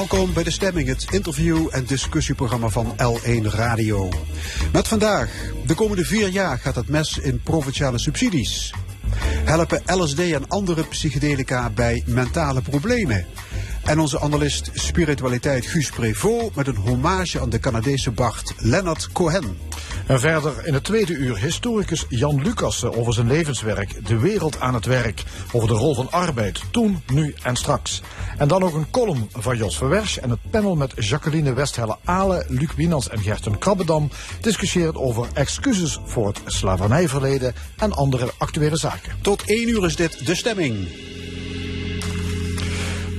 Welkom 0.00 0.32
bij 0.32 0.42
De 0.42 0.50
Stemming, 0.50 0.88
het 0.88 1.06
interview- 1.10 1.68
en 1.70 1.84
discussieprogramma 1.84 2.68
van 2.68 2.94
L1 2.96 3.42
Radio. 3.42 4.08
Met 4.72 4.88
vandaag, 4.88 5.30
de 5.66 5.74
komende 5.74 6.04
vier 6.04 6.28
jaar 6.28 6.58
gaat 6.58 6.74
het 6.74 6.88
mes 6.88 7.18
in 7.18 7.40
provinciale 7.42 7.98
subsidies. 7.98 8.74
Helpen 9.44 9.82
LSD 9.86 10.18
en 10.18 10.48
andere 10.48 10.84
psychedelica 10.84 11.70
bij 11.70 12.02
mentale 12.06 12.62
problemen. 12.62 13.26
En 13.84 13.98
onze 13.98 14.20
analist 14.20 14.70
spiritualiteit 14.74 15.66
Guus 15.66 15.90
Prevot 15.90 16.54
met 16.54 16.66
een 16.66 16.76
hommage 16.76 17.40
aan 17.40 17.50
de 17.50 17.60
Canadese 17.60 18.10
Bart 18.10 18.54
Leonard 18.56 19.12
Cohen. 19.12 19.58
En 20.10 20.20
verder 20.20 20.66
in 20.66 20.74
het 20.74 20.84
tweede 20.84 21.12
uur 21.12 21.38
historicus 21.38 22.04
Jan 22.08 22.42
Lucassen 22.42 22.96
over 22.96 23.12
zijn 23.12 23.26
levenswerk, 23.26 24.06
de 24.06 24.18
wereld 24.18 24.60
aan 24.60 24.74
het 24.74 24.84
werk, 24.84 25.22
over 25.52 25.68
de 25.68 25.74
rol 25.74 25.94
van 25.94 26.10
arbeid, 26.10 26.60
toen, 26.70 27.02
nu 27.12 27.34
en 27.42 27.56
straks. 27.56 28.02
En 28.38 28.48
dan 28.48 28.62
ook 28.62 28.74
een 28.74 28.90
column 28.90 29.28
van 29.32 29.56
Jos 29.56 29.76
Verwersch 29.76 30.16
en 30.16 30.30
het 30.30 30.38
panel 30.50 30.76
met 30.76 30.92
Jacqueline 30.96 31.52
Westhelle-Alen, 31.52 32.44
Luc 32.48 32.74
Wienans 32.76 33.08
en 33.08 33.20
Gerten 33.20 33.58
Krabbedam 33.58 34.10
discussieert 34.40 34.96
over 34.96 35.28
excuses 35.32 35.98
voor 36.04 36.26
het 36.26 36.40
slavernijverleden 36.46 37.54
en 37.76 37.92
andere 37.92 38.30
actuele 38.38 38.76
zaken. 38.76 39.12
Tot 39.22 39.42
één 39.44 39.68
uur 39.68 39.84
is 39.84 39.96
dit 39.96 40.26
De 40.26 40.34
Stemming. 40.34 40.88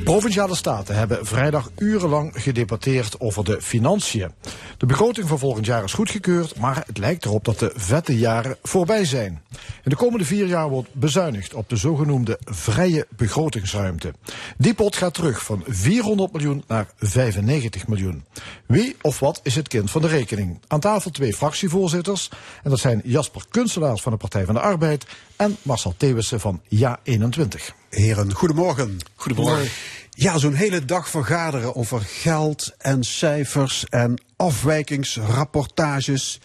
Provinciale 0.03 0.55
staten 0.55 0.95
hebben 0.95 1.25
vrijdag 1.25 1.71
urenlang 1.77 2.31
gedebatteerd 2.35 3.19
over 3.19 3.43
de 3.43 3.61
financiën. 3.61 4.31
De 4.77 4.85
begroting 4.85 5.27
voor 5.27 5.39
volgend 5.39 5.65
jaar 5.65 5.83
is 5.83 5.93
goedgekeurd, 5.93 6.59
maar 6.59 6.83
het 6.87 6.97
lijkt 6.97 7.25
erop 7.25 7.45
dat 7.45 7.59
de 7.59 7.71
vette 7.75 8.17
jaren 8.17 8.57
voorbij 8.63 9.05
zijn. 9.05 9.41
In 9.83 9.89
de 9.89 9.95
komende 9.95 10.25
vier 10.25 10.45
jaar 10.45 10.69
wordt 10.69 10.93
bezuinigd 10.93 11.53
op 11.53 11.69
de 11.69 11.75
zogenoemde 11.75 12.39
vrije 12.43 13.07
begrotingsruimte. 13.09 14.13
Die 14.57 14.73
pot 14.73 14.95
gaat 14.95 15.13
terug 15.13 15.43
van 15.43 15.63
400 15.67 16.31
miljoen 16.31 16.63
naar 16.67 16.87
95 16.97 17.87
miljoen. 17.87 18.25
Wie 18.65 18.95
of 19.01 19.19
wat 19.19 19.39
is 19.43 19.55
het 19.55 19.67
kind 19.67 19.91
van 19.91 20.01
de 20.01 20.07
rekening? 20.07 20.59
Aan 20.67 20.79
tafel 20.79 21.11
twee 21.11 21.33
fractievoorzitters. 21.33 22.29
En 22.63 22.69
dat 22.69 22.79
zijn 22.79 23.01
Jasper 23.03 23.41
Kunstelaars 23.49 24.01
van 24.01 24.11
de 24.11 24.17
Partij 24.17 24.45
van 24.45 24.55
de 24.55 24.61
Arbeid 24.61 25.05
en 25.35 25.57
Marcel 25.61 25.93
Thewissen 25.97 26.39
van 26.39 26.61
Ja21. 26.75 27.80
Heren, 27.91 28.33
goedemorgen. 28.33 28.97
Goedemorgen. 29.15 29.69
Ja, 30.09 30.37
zo'n 30.37 30.53
hele 30.53 30.85
dag 30.85 31.09
vergaderen 31.09 31.75
over 31.75 32.01
geld 32.01 32.73
en 32.77 33.03
cijfers 33.03 33.85
en 33.89 34.21
afwijkingsrapportages. 34.35 36.39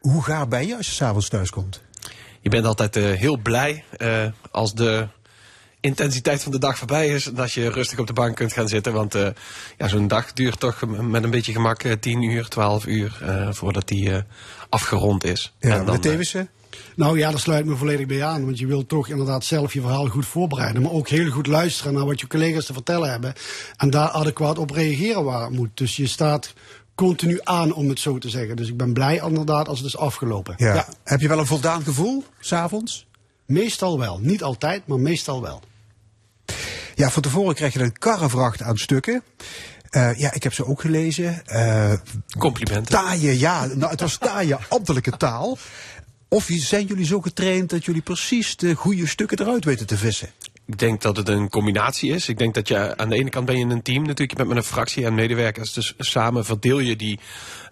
Hoe 0.00 0.22
gaar 0.22 0.48
ben 0.48 0.66
je 0.66 0.76
als 0.76 0.86
je 0.86 0.92
s'avonds 0.92 1.28
thuis 1.28 1.50
komt? 1.50 1.82
Je 2.40 2.50
bent 2.50 2.64
altijd 2.64 2.96
uh, 2.96 3.12
heel 3.12 3.36
blij 3.36 3.84
uh, 3.98 4.26
als 4.50 4.74
de 4.74 5.08
intensiteit 5.80 6.42
van 6.42 6.52
de 6.52 6.58
dag 6.58 6.78
voorbij 6.78 7.08
is. 7.08 7.24
Dat 7.24 7.52
je 7.52 7.70
rustig 7.70 7.98
op 7.98 8.06
de 8.06 8.12
bank 8.12 8.36
kunt 8.36 8.52
gaan 8.52 8.68
zitten. 8.68 8.92
Want 8.92 9.14
uh, 9.14 9.28
ja, 9.78 9.88
zo'n 9.88 10.08
dag 10.08 10.32
duurt 10.32 10.60
toch 10.60 10.86
met 10.86 11.24
een 11.24 11.30
beetje 11.30 11.52
gemak 11.52 11.82
10 12.00 12.22
uur, 12.22 12.48
12 12.48 12.86
uur 12.86 13.18
voordat 13.50 13.88
die 13.88 14.12
afgerond 14.68 15.24
is. 15.24 15.54
Ja, 15.58 15.78
en 15.78 15.84
dan, 15.84 16.00
de? 16.00 16.46
Nou 16.96 17.18
ja, 17.18 17.30
daar 17.30 17.40
sluit 17.40 17.64
me 17.66 17.76
volledig 17.76 18.06
bij 18.06 18.24
aan. 18.24 18.44
Want 18.44 18.58
je 18.58 18.66
wilt 18.66 18.88
toch 18.88 19.08
inderdaad 19.08 19.44
zelf 19.44 19.72
je 19.72 19.80
verhaal 19.80 20.06
goed 20.06 20.26
voorbereiden. 20.26 20.82
Maar 20.82 20.92
ook 20.92 21.08
heel 21.08 21.30
goed 21.30 21.46
luisteren 21.46 21.94
naar 21.94 22.06
wat 22.06 22.20
je 22.20 22.26
collega's 22.26 22.66
te 22.66 22.72
vertellen 22.72 23.10
hebben. 23.10 23.34
En 23.76 23.90
daar 23.90 24.08
adequaat 24.08 24.58
op 24.58 24.70
reageren 24.70 25.24
waar 25.24 25.42
het 25.42 25.50
moet. 25.50 25.70
Dus 25.74 25.96
je 25.96 26.06
staat 26.06 26.52
continu 26.94 27.40
aan, 27.42 27.72
om 27.72 27.88
het 27.88 28.00
zo 28.00 28.18
te 28.18 28.28
zeggen. 28.28 28.56
Dus 28.56 28.68
ik 28.68 28.76
ben 28.76 28.92
blij 28.92 29.22
inderdaad 29.26 29.68
als 29.68 29.78
het 29.78 29.86
is 29.86 29.96
afgelopen. 29.96 30.54
Ja. 30.56 30.88
Heb 31.04 31.20
je 31.20 31.28
wel 31.28 31.38
een 31.38 31.46
voldaan 31.46 31.82
gevoel, 31.82 32.24
s'avonds? 32.40 33.06
Meestal 33.46 33.98
wel. 33.98 34.18
Niet 34.18 34.42
altijd, 34.42 34.86
maar 34.86 35.00
meestal 35.00 35.42
wel. 35.42 35.62
Ja, 36.94 37.10
van 37.10 37.22
tevoren 37.22 37.54
krijg 37.54 37.72
je 37.72 37.80
een 37.80 37.98
karrevracht 37.98 38.62
aan 38.62 38.78
stukken. 38.78 39.22
Uh, 39.90 40.18
ja, 40.18 40.32
ik 40.32 40.42
heb 40.42 40.52
ze 40.52 40.66
ook 40.66 40.80
gelezen. 40.80 41.42
Uh, 41.46 41.92
Complimenten. 42.38 42.92
Taaie, 42.92 43.38
ja. 43.38 43.66
Nou, 43.66 43.90
het 43.90 44.00
was 44.00 44.18
taaie 44.18 44.56
ambtelijke 44.68 45.16
taal. 45.16 45.58
Of 46.32 46.48
zijn 46.50 46.86
jullie 46.86 47.04
zo 47.04 47.20
getraind 47.20 47.70
dat 47.70 47.84
jullie 47.84 48.00
precies 48.00 48.56
de 48.56 48.74
goede 48.74 49.06
stukken 49.06 49.40
eruit 49.40 49.64
weten 49.64 49.86
te 49.86 49.96
vissen? 49.96 50.30
Ik 50.66 50.78
denk 50.78 51.02
dat 51.02 51.16
het 51.16 51.28
een 51.28 51.48
combinatie 51.48 52.12
is. 52.12 52.28
Ik 52.28 52.38
denk 52.38 52.54
dat 52.54 52.68
je 52.68 52.96
aan 52.96 53.08
de 53.08 53.14
ene 53.14 53.30
kant 53.30 53.46
ben 53.46 53.58
je 53.58 53.64
een 53.64 53.82
team 53.82 54.02
natuurlijk. 54.02 54.30
Je 54.30 54.36
bent 54.36 54.48
met 54.48 54.56
een 54.56 54.64
fractie 54.64 55.04
en 55.04 55.14
medewerkers. 55.14 55.72
Dus 55.72 55.94
samen 55.98 56.44
verdeel 56.44 56.78
je 56.78 56.96
die, 56.96 57.18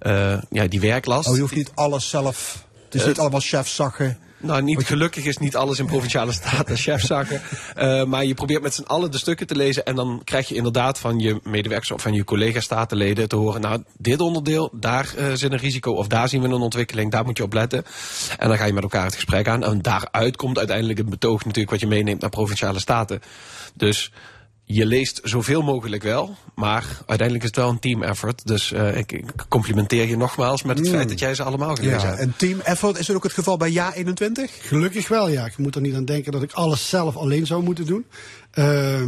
uh, 0.02 0.42
ja, 0.50 0.66
die 0.66 0.80
werklast. 0.80 1.28
Oh, 1.28 1.34
je 1.34 1.40
hoeft 1.40 1.54
niet 1.54 1.70
alles 1.74 2.08
zelf... 2.08 2.64
Het 2.84 2.94
is 2.94 3.00
uh, 3.00 3.06
niet 3.06 3.18
allemaal 3.18 3.40
chefzakken. 3.40 4.18
Nou, 4.40 4.62
niet 4.62 4.86
gelukkig 4.86 5.24
is 5.24 5.38
niet 5.38 5.56
alles 5.56 5.78
in 5.78 5.86
provinciale 5.86 6.32
staten 6.32 6.76
chefzaken. 6.86 7.40
Uh, 7.78 8.04
maar 8.04 8.24
je 8.24 8.34
probeert 8.34 8.62
met 8.62 8.74
z'n 8.74 8.82
allen 8.82 9.10
de 9.10 9.18
stukken 9.18 9.46
te 9.46 9.56
lezen. 9.56 9.84
En 9.84 9.94
dan 9.94 10.20
krijg 10.24 10.48
je 10.48 10.54
inderdaad 10.54 10.98
van 10.98 11.18
je 11.18 11.40
medewerkers 11.42 11.90
of 11.90 12.02
van 12.02 12.12
je 12.12 12.24
collega-statenleden 12.24 13.28
te 13.28 13.36
horen. 13.36 13.60
Nou, 13.60 13.82
dit 13.98 14.20
onderdeel, 14.20 14.70
daar 14.72 15.14
uh, 15.18 15.32
zit 15.32 15.52
een 15.52 15.58
risico. 15.58 15.92
Of 15.92 16.06
daar 16.06 16.28
zien 16.28 16.40
we 16.42 16.48
een 16.48 16.52
ontwikkeling. 16.52 17.10
Daar 17.10 17.24
moet 17.24 17.36
je 17.36 17.42
op 17.42 17.52
letten. 17.52 17.84
En 18.38 18.48
dan 18.48 18.56
ga 18.56 18.64
je 18.64 18.72
met 18.72 18.82
elkaar 18.82 19.04
het 19.04 19.14
gesprek 19.14 19.48
aan. 19.48 19.64
En 19.64 19.82
daaruit 19.82 20.36
komt 20.36 20.58
uiteindelijk 20.58 20.98
een 20.98 21.10
betoog 21.10 21.44
natuurlijk 21.44 21.70
wat 21.70 21.80
je 21.80 21.86
meeneemt 21.86 22.20
naar 22.20 22.30
provinciale 22.30 22.78
staten. 22.78 23.22
Dus 23.74 24.12
je 24.72 24.86
leest 24.86 25.20
zoveel 25.22 25.62
mogelijk 25.62 26.02
wel, 26.02 26.36
maar 26.54 26.84
uiteindelijk 27.06 27.42
is 27.42 27.50
het 27.50 27.56
wel 27.56 27.68
een 27.68 27.78
team 27.78 28.02
effort. 28.02 28.46
Dus 28.46 28.72
uh, 28.72 28.96
ik, 28.96 29.12
ik, 29.12 29.32
complimenteer 29.48 30.08
je 30.08 30.16
nogmaals 30.16 30.62
met 30.62 30.78
het 30.78 30.86
mm. 30.86 30.92
feit 30.92 31.08
dat 31.08 31.18
jij 31.18 31.34
ze 31.34 31.42
allemaal 31.42 31.74
gelezen 31.74 31.98
ja, 32.00 32.06
hebt. 32.06 32.20
Een 32.20 32.36
team 32.36 32.60
effort, 32.60 32.98
is 32.98 33.06
dat 33.06 33.16
ook 33.16 33.22
het 33.22 33.32
geval 33.32 33.56
bij 33.56 33.70
Ja 33.70 33.94
21? 33.94 34.50
Gelukkig 34.60 35.08
wel, 35.08 35.28
ja. 35.28 35.46
Ik 35.46 35.58
moet 35.58 35.74
er 35.74 35.80
niet 35.80 35.94
aan 35.94 36.04
denken 36.04 36.32
dat 36.32 36.42
ik 36.42 36.52
alles 36.52 36.88
zelf 36.88 37.16
alleen 37.16 37.46
zou 37.46 37.62
moeten 37.62 37.86
doen. 37.86 38.04
Uh, 38.54 39.00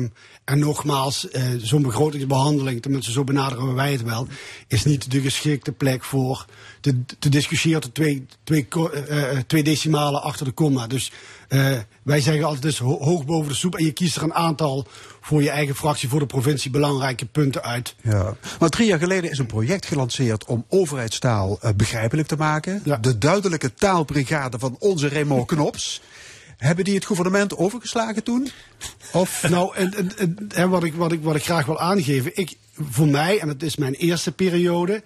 en 0.44 0.58
nogmaals, 0.58 1.28
uh, 1.32 1.42
zo'n 1.58 1.82
begrotingsbehandeling, 1.82 2.82
tenminste 2.82 3.12
zo 3.12 3.24
benaderen 3.24 3.74
wij 3.74 3.92
het 3.92 4.02
wel, 4.02 4.26
is 4.68 4.84
niet 4.84 5.10
de 5.10 5.20
geschikte 5.20 5.72
plek 5.72 6.04
voor 6.04 6.46
te, 6.82 7.04
te 7.18 7.28
discussiëren 7.28 7.80
tot 7.80 7.94
twee, 7.94 8.26
twee, 8.44 8.66
uh, 9.10 9.38
twee 9.46 9.62
decimalen 9.62 10.22
achter 10.22 10.46
de 10.46 10.52
komma. 10.52 10.86
Dus 10.86 11.12
uh, 11.48 11.78
wij 12.02 12.20
zeggen 12.20 12.44
altijd 12.44 12.62
dus 12.62 12.78
ho 12.78 12.98
hoog 12.98 13.24
boven 13.24 13.48
de 13.48 13.54
soep 13.54 13.76
en 13.76 13.84
je 13.84 13.92
kiest 13.92 14.16
er 14.16 14.22
een 14.22 14.34
aantal 14.34 14.86
voor 15.20 15.42
je 15.42 15.50
eigen 15.50 15.74
fractie, 15.74 16.08
voor 16.08 16.18
de 16.18 16.26
provincie 16.26 16.70
belangrijke 16.70 17.26
punten 17.26 17.62
uit. 17.62 17.94
Ja. 18.02 18.36
Maar 18.58 18.68
drie 18.68 18.86
jaar 18.86 18.98
geleden 18.98 19.30
is 19.30 19.38
een 19.38 19.46
project 19.46 19.86
gelanceerd 19.86 20.44
om 20.44 20.64
overheidstaal 20.68 21.58
uh, 21.62 21.70
begrijpelijk 21.76 22.28
te 22.28 22.36
maken. 22.36 22.80
Ja. 22.84 22.96
De 22.96 23.18
duidelijke 23.18 23.74
taalbrigade 23.74 24.58
van 24.58 24.76
onze 24.78 25.08
Raymond 25.08 25.46
Knops. 25.52 26.00
Hebben 26.56 26.84
die 26.84 26.94
het 26.94 27.04
gouvernement 27.04 27.56
overgeslagen 27.56 28.22
toen? 28.22 28.50
Of? 29.12 29.42
Nou, 29.48 29.76
en, 29.76 30.16
en, 30.16 30.36
en, 30.54 30.70
wat, 30.70 30.84
ik, 30.84 30.94
wat, 30.94 31.12
ik, 31.12 31.22
wat 31.22 31.34
ik 31.34 31.44
graag 31.44 31.66
wil 31.66 31.80
aangeven. 31.80 32.30
Ik, 32.34 32.56
voor 32.90 33.08
mij, 33.08 33.38
en 33.38 33.48
het 33.48 33.62
is 33.62 33.76
mijn 33.76 33.94
eerste 33.94 34.32
periode. 34.32 35.02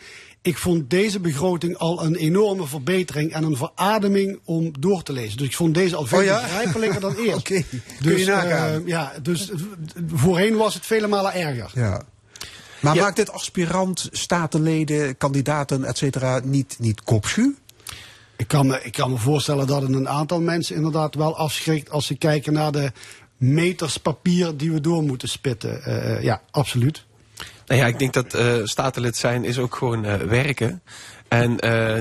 Ik 0.47 0.59
vond 0.59 0.91
deze 0.91 1.21
begroting 1.21 1.77
al 1.77 2.05
een 2.05 2.15
enorme 2.15 2.67
verbetering 2.67 3.33
en 3.33 3.45
een 3.45 3.57
verademing 3.57 4.41
om 4.45 4.73
door 4.81 5.03
te 5.03 5.13
lezen. 5.13 5.37
Dus 5.37 5.47
ik 5.47 5.55
vond 5.55 5.75
deze 5.75 5.97
al 5.97 6.07
veel 6.07 6.19
oh 6.19 6.25
ja? 6.25 6.41
begrijpelijker 6.41 7.01
dan 7.01 7.15
eerst. 7.25 7.39
Oké, 7.39 7.53
okay. 7.53 7.65
dus, 8.01 8.25
kun 8.25 8.35
je. 8.49 8.81
Uh, 8.83 8.87
ja, 8.87 9.13
dus 9.23 9.51
voorheen 10.15 10.57
was 10.57 10.75
het 10.75 10.87
vele 10.87 11.07
malen 11.07 11.35
erger. 11.35 11.71
Ja. 11.75 12.03
Maar 12.81 12.95
ja. 12.95 13.03
maakt 13.03 13.17
dit 13.17 13.31
aspirant, 13.31 14.09
statenleden, 14.13 15.17
kandidaten, 15.17 15.85
et 15.85 15.99
cetera, 15.99 16.41
niet, 16.45 16.77
niet 16.79 17.03
kopschuw? 17.03 17.55
Ik 18.37 18.49
kan, 18.49 18.67
me, 18.67 18.81
ik 18.83 18.93
kan 18.93 19.11
me 19.11 19.17
voorstellen 19.17 19.67
dat 19.67 19.83
het 19.83 19.93
een 19.93 20.09
aantal 20.09 20.41
mensen 20.41 20.77
inderdaad 20.77 21.15
wel 21.15 21.37
afschrikt 21.37 21.91
als 21.91 22.07
ze 22.07 22.17
kijken 22.17 22.53
naar 22.53 22.73
de 22.73 22.93
meters 23.37 23.97
papier 23.97 24.57
die 24.57 24.73
we 24.73 24.81
door 24.81 25.03
moeten 25.03 25.29
spitten. 25.29 25.83
Uh, 25.87 26.23
ja, 26.23 26.43
absoluut. 26.51 27.05
Nou 27.67 27.81
ja, 27.81 27.87
ik 27.87 27.99
denk 27.99 28.13
dat 28.13 28.35
uh, 28.35 28.55
statenlid 28.65 29.17
zijn 29.17 29.45
is 29.45 29.59
ook 29.59 29.75
gewoon 29.75 30.05
uh, 30.05 30.15
werken. 30.15 30.83
En 31.29 31.57
uh, 31.65 31.99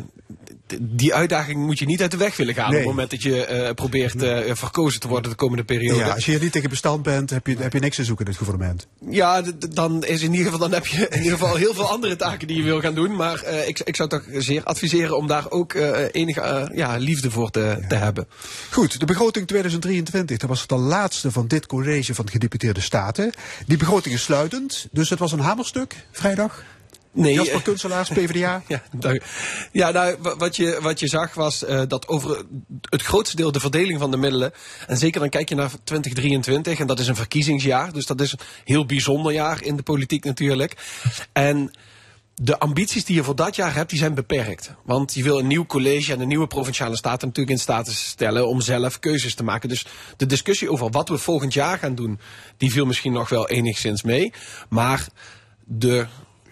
die 0.80 1.14
uitdaging 1.14 1.66
moet 1.66 1.80
je 1.80 1.86
niet 1.86 2.02
uit 2.02 2.12
de 2.12 2.18
weg 2.18 2.38
willen 2.38 2.54
gaan. 2.54 2.70
Nee. 2.70 2.80
Op 2.80 2.86
het 2.86 2.94
moment 2.94 3.12
dat 3.12 3.22
je 3.22 3.64
uh, 3.66 3.74
probeert 3.74 4.24
uh, 4.24 4.40
verkozen 4.54 5.00
te 5.00 5.08
worden 5.08 5.30
de 5.30 5.36
komende 5.38 5.64
periode. 5.64 6.00
Ja, 6.00 6.10
als 6.10 6.26
je 6.26 6.32
hier 6.32 6.42
niet 6.42 6.52
tegen 6.52 6.70
bestand 6.70 7.04
bent, 7.04 7.30
heb 7.30 7.48
je, 7.48 7.56
heb 7.58 7.74
je 7.74 7.80
niks 7.80 7.96
te 7.96 8.04
zoeken 8.04 8.26
in 8.26 8.32
het 8.32 8.42
gouvernement. 8.42 8.88
Ja, 9.10 9.42
dan, 9.70 10.04
is 10.04 10.22
in 10.22 10.32
ieder 10.32 10.46
geval, 10.46 10.60
dan 10.60 10.72
heb 10.72 10.86
je 10.86 11.08
in 11.10 11.18
ieder 11.18 11.38
geval 11.38 11.56
heel 11.56 11.74
veel 11.74 11.90
andere 11.90 12.16
taken 12.16 12.48
die 12.48 12.58
je 12.58 12.64
wil 12.64 12.80
gaan 12.80 12.96
doen. 12.96 13.16
Maar 13.16 13.44
uh, 13.44 13.68
ik, 13.68 13.80
ik 13.80 13.96
zou 13.96 14.10
toch 14.10 14.24
zeer 14.32 14.64
adviseren 14.64 15.18
om 15.18 15.28
daar 15.28 15.52
ook 15.52 15.74
enige 16.12 16.72
ja, 16.74 16.96
liefde 16.96 17.32
voor 17.32 17.52
te, 17.52 17.78
ja. 17.82 17.88
te 17.88 17.96
hebben. 17.96 18.28
Goed, 18.72 19.00
de 19.00 19.06
begroting 19.06 19.48
2023, 19.48 20.38
dat 20.38 20.50
was 20.50 20.68
de 20.68 20.76
laatste 20.76 21.32
van 21.32 21.48
dit 21.48 21.66
college 21.66 22.16
van 22.16 22.26
de 22.26 22.32
gedeputeerde 22.32 22.82
staten. 22.82 23.32
Die 23.68 23.78
begroting 23.78 24.16
is 24.16 24.24
sluitend, 24.24 24.88
dus 24.92 25.10
het 25.10 25.20
was 25.20 25.32
een 25.32 25.40
hamerstuk 25.40 25.96
vrijdag. 26.12 26.64
Nee, 27.16 27.34
Jasper 27.34 27.62
Kunstelaars, 27.62 28.10
PvdA. 28.10 28.62
ja, 28.68 28.84
dank. 28.92 29.22
ja, 29.72 29.92
nou, 29.92 30.18
wat 30.38 30.56
je, 30.56 30.78
wat 30.82 31.00
je 31.00 31.08
zag 31.08 31.34
was 31.34 31.64
uh, 31.64 31.82
dat 31.88 32.08
over 32.08 32.46
het 32.90 33.02
grootste 33.02 33.36
deel 33.36 33.52
de 33.52 33.60
verdeling 33.60 34.00
van 34.00 34.12
de 34.12 34.18
middelen. 34.18 34.54
En 34.88 34.98
zeker 34.98 35.20
dan 35.20 35.30
kijk 35.30 35.50
je 35.50 35.56
naar 35.56 35.72
2023, 35.84 36.80
en 36.80 36.88
dat 36.88 37.00
is 37.00 37.08
een 37.08 37.16
verkiezingsjaar. 37.16 37.94
Dus 37.94 38.06
dat 38.06 38.22
is 38.22 38.32
een 38.32 38.40
heel 38.64 38.86
bijzonder 38.86 39.34
jaar 39.34 39.64
in 39.64 39.76
de 39.76 39.84
politiek 39.84 40.24
natuurlijk. 40.24 40.76
En 41.34 41.72
de 42.36 42.60
ambities 42.60 43.06
die 43.06 43.16
je 43.16 43.24
voor 43.24 43.36
dat 43.36 43.56
jaar 43.56 43.74
hebt, 43.74 43.90
die 43.90 44.00
zijn 44.00 44.14
beperkt. 44.14 44.74
Want 44.84 45.14
je 45.14 45.24
wil 45.24 45.40
een 45.40 45.48
nieuw 45.48 45.66
college 45.66 46.14
en 46.14 46.20
een 46.20 46.28
nieuwe 46.28 46.48
provinciale 46.48 46.98
staten 46.98 47.28
natuurlijk 47.28 47.56
in 47.56 47.62
staat 47.62 47.88
stellen 47.88 48.48
om 48.48 48.62
zelf 48.62 49.00
keuzes 49.00 49.36
te 49.36 49.44
maken. 49.44 49.70
Dus 49.70 49.86
de 50.18 50.26
discussie 50.26 50.72
over 50.72 50.90
wat 50.90 51.10
we 51.10 51.18
volgend 51.18 51.54
jaar 51.54 51.78
gaan 51.78 51.96
doen, 51.96 52.20
die 52.58 52.72
viel 52.72 52.86
misschien 52.86 53.14
nog 53.14 53.30
wel 53.30 53.50
enigszins 53.50 54.04
mee. 54.04 54.34
Maar 54.70 55.08
de 55.64 56.06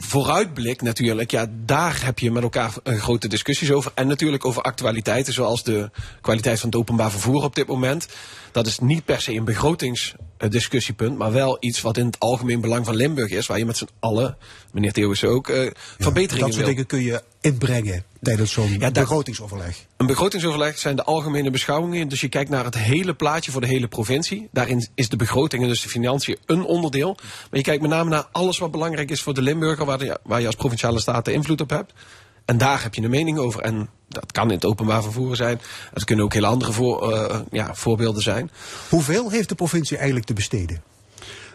vooruitblik 0.07 0.81
natuurlijk, 0.81 1.31
ja, 1.31 1.45
daar 1.65 2.05
heb 2.05 2.19
je 2.19 2.31
met 2.31 2.43
elkaar 2.43 2.73
grote 2.83 3.27
discussies 3.27 3.71
over. 3.71 3.91
En 3.95 4.07
natuurlijk 4.07 4.45
over 4.45 4.61
actualiteiten, 4.61 5.33
zoals 5.33 5.63
de 5.63 5.89
kwaliteit 6.21 6.59
van 6.59 6.69
het 6.69 6.77
openbaar 6.77 7.11
vervoer 7.11 7.43
op 7.43 7.55
dit 7.55 7.67
moment. 7.67 8.07
Dat 8.53 8.67
is 8.67 8.79
niet 8.79 9.05
per 9.05 9.21
se 9.21 9.33
een 9.33 9.43
begrotingsdiscussiepunt, 9.45 11.17
maar 11.17 11.31
wel 11.31 11.57
iets 11.59 11.81
wat 11.81 11.97
in 11.97 12.05
het 12.05 12.19
algemeen 12.19 12.61
belang 12.61 12.85
van 12.85 12.95
Limburg 12.95 13.31
is, 13.31 13.47
waar 13.47 13.57
je 13.57 13.65
met 13.65 13.77
z'n 13.77 13.87
allen, 13.99 14.37
meneer 14.71 14.91
Theeuwis 14.93 15.23
ook, 15.23 15.49
uh, 15.49 15.71
verbeteringen 15.99 16.45
Dat 16.47 16.53
soort 16.55 16.65
dingen 16.65 16.85
kun 16.85 17.01
je 17.03 17.21
inbrengen 17.41 18.03
tijdens 18.21 18.51
zo'n 18.51 18.75
Ja, 18.79 18.91
begrotingsoverleg. 18.91 19.85
Een 19.97 20.05
begrotingsoverleg 20.07 20.77
zijn 20.77 20.95
de 20.95 21.03
algemene 21.03 21.49
beschouwingen. 21.51 22.07
Dus 22.07 22.21
je 22.21 22.29
kijkt 22.29 22.49
naar 22.49 22.63
het 22.65 22.77
hele 22.77 23.13
plaatje 23.13 23.51
voor 23.51 23.61
de 23.61 23.67
hele 23.67 23.87
provincie. 23.87 24.47
Daarin 24.51 24.87
is 24.95 25.09
de 25.09 25.15
begroting 25.15 25.63
en 25.63 25.69
dus 25.69 25.81
de 25.81 25.89
financiën 25.89 26.37
een 26.45 26.63
onderdeel. 26.63 27.15
Maar 27.19 27.59
je 27.59 27.61
kijkt 27.61 27.81
met 27.81 27.89
name 27.91 28.09
naar 28.09 28.27
alles 28.31 28.57
wat 28.57 28.71
belangrijk 28.71 29.11
is 29.11 29.21
voor 29.21 29.33
de 29.33 29.41
Limburger, 29.41 29.85
waar, 29.85 29.97
de- 29.97 30.19
waar 30.23 30.39
je 30.39 30.45
als 30.45 30.55
provinciale 30.55 30.99
staten 30.99 31.33
invloed 31.33 31.61
op 31.61 31.69
hebt. 31.69 31.93
En 32.45 32.57
daar 32.57 32.83
heb 32.83 32.95
je 32.95 33.01
een 33.01 33.09
mening 33.09 33.37
over. 33.37 33.61
En 33.61 33.89
dat 34.07 34.31
kan 34.31 34.47
in 34.47 34.55
het 34.55 34.65
openbaar 34.65 35.03
vervoer 35.03 35.35
zijn. 35.35 35.61
Het 35.93 36.03
kunnen 36.03 36.25
ook 36.25 36.33
hele 36.33 36.47
andere 36.47 36.71
voor, 36.71 37.11
eh, 37.11 37.39
ja, 37.51 37.75
voorbeelden 37.75 38.21
zijn. 38.21 38.51
Hoeveel 38.89 39.29
heeft 39.29 39.49
de 39.49 39.55
provincie 39.55 39.97
eigenlijk 39.97 40.25
te 40.25 40.33
besteden? 40.33 40.83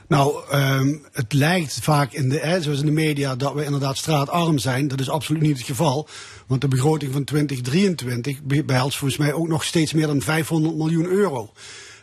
Nou, 0.09 0.43
ehm, 0.51 0.97
het 1.13 1.33
lijkt 1.33 1.79
vaak 1.83 2.13
in 2.13 2.29
de, 2.29 2.39
hè, 2.39 2.63
zoals 2.63 2.81
in 2.81 2.87
de 2.87 2.93
media 2.93 3.37
dat 3.37 3.55
we 3.55 3.65
inderdaad 3.65 3.97
straatarm 3.97 4.59
zijn. 4.59 4.89
Dat 4.89 5.01
is 5.01 5.11
absoluut 5.11 5.43
niet 5.43 5.57
het 5.57 5.67
geval. 5.67 6.09
Want 6.47 6.61
de 6.61 6.69
begroting 6.69 7.13
van 7.13 7.25
2023 7.25 8.43
be- 8.43 8.65
behelst 8.65 8.99
volgens 8.99 9.21
mij 9.21 9.33
ook 9.33 9.49
nog 9.49 9.65
steeds 9.65 9.93
meer 9.93 10.07
dan 10.07 10.21
500 10.21 10.77
miljoen 10.77 11.07
euro. 11.07 11.53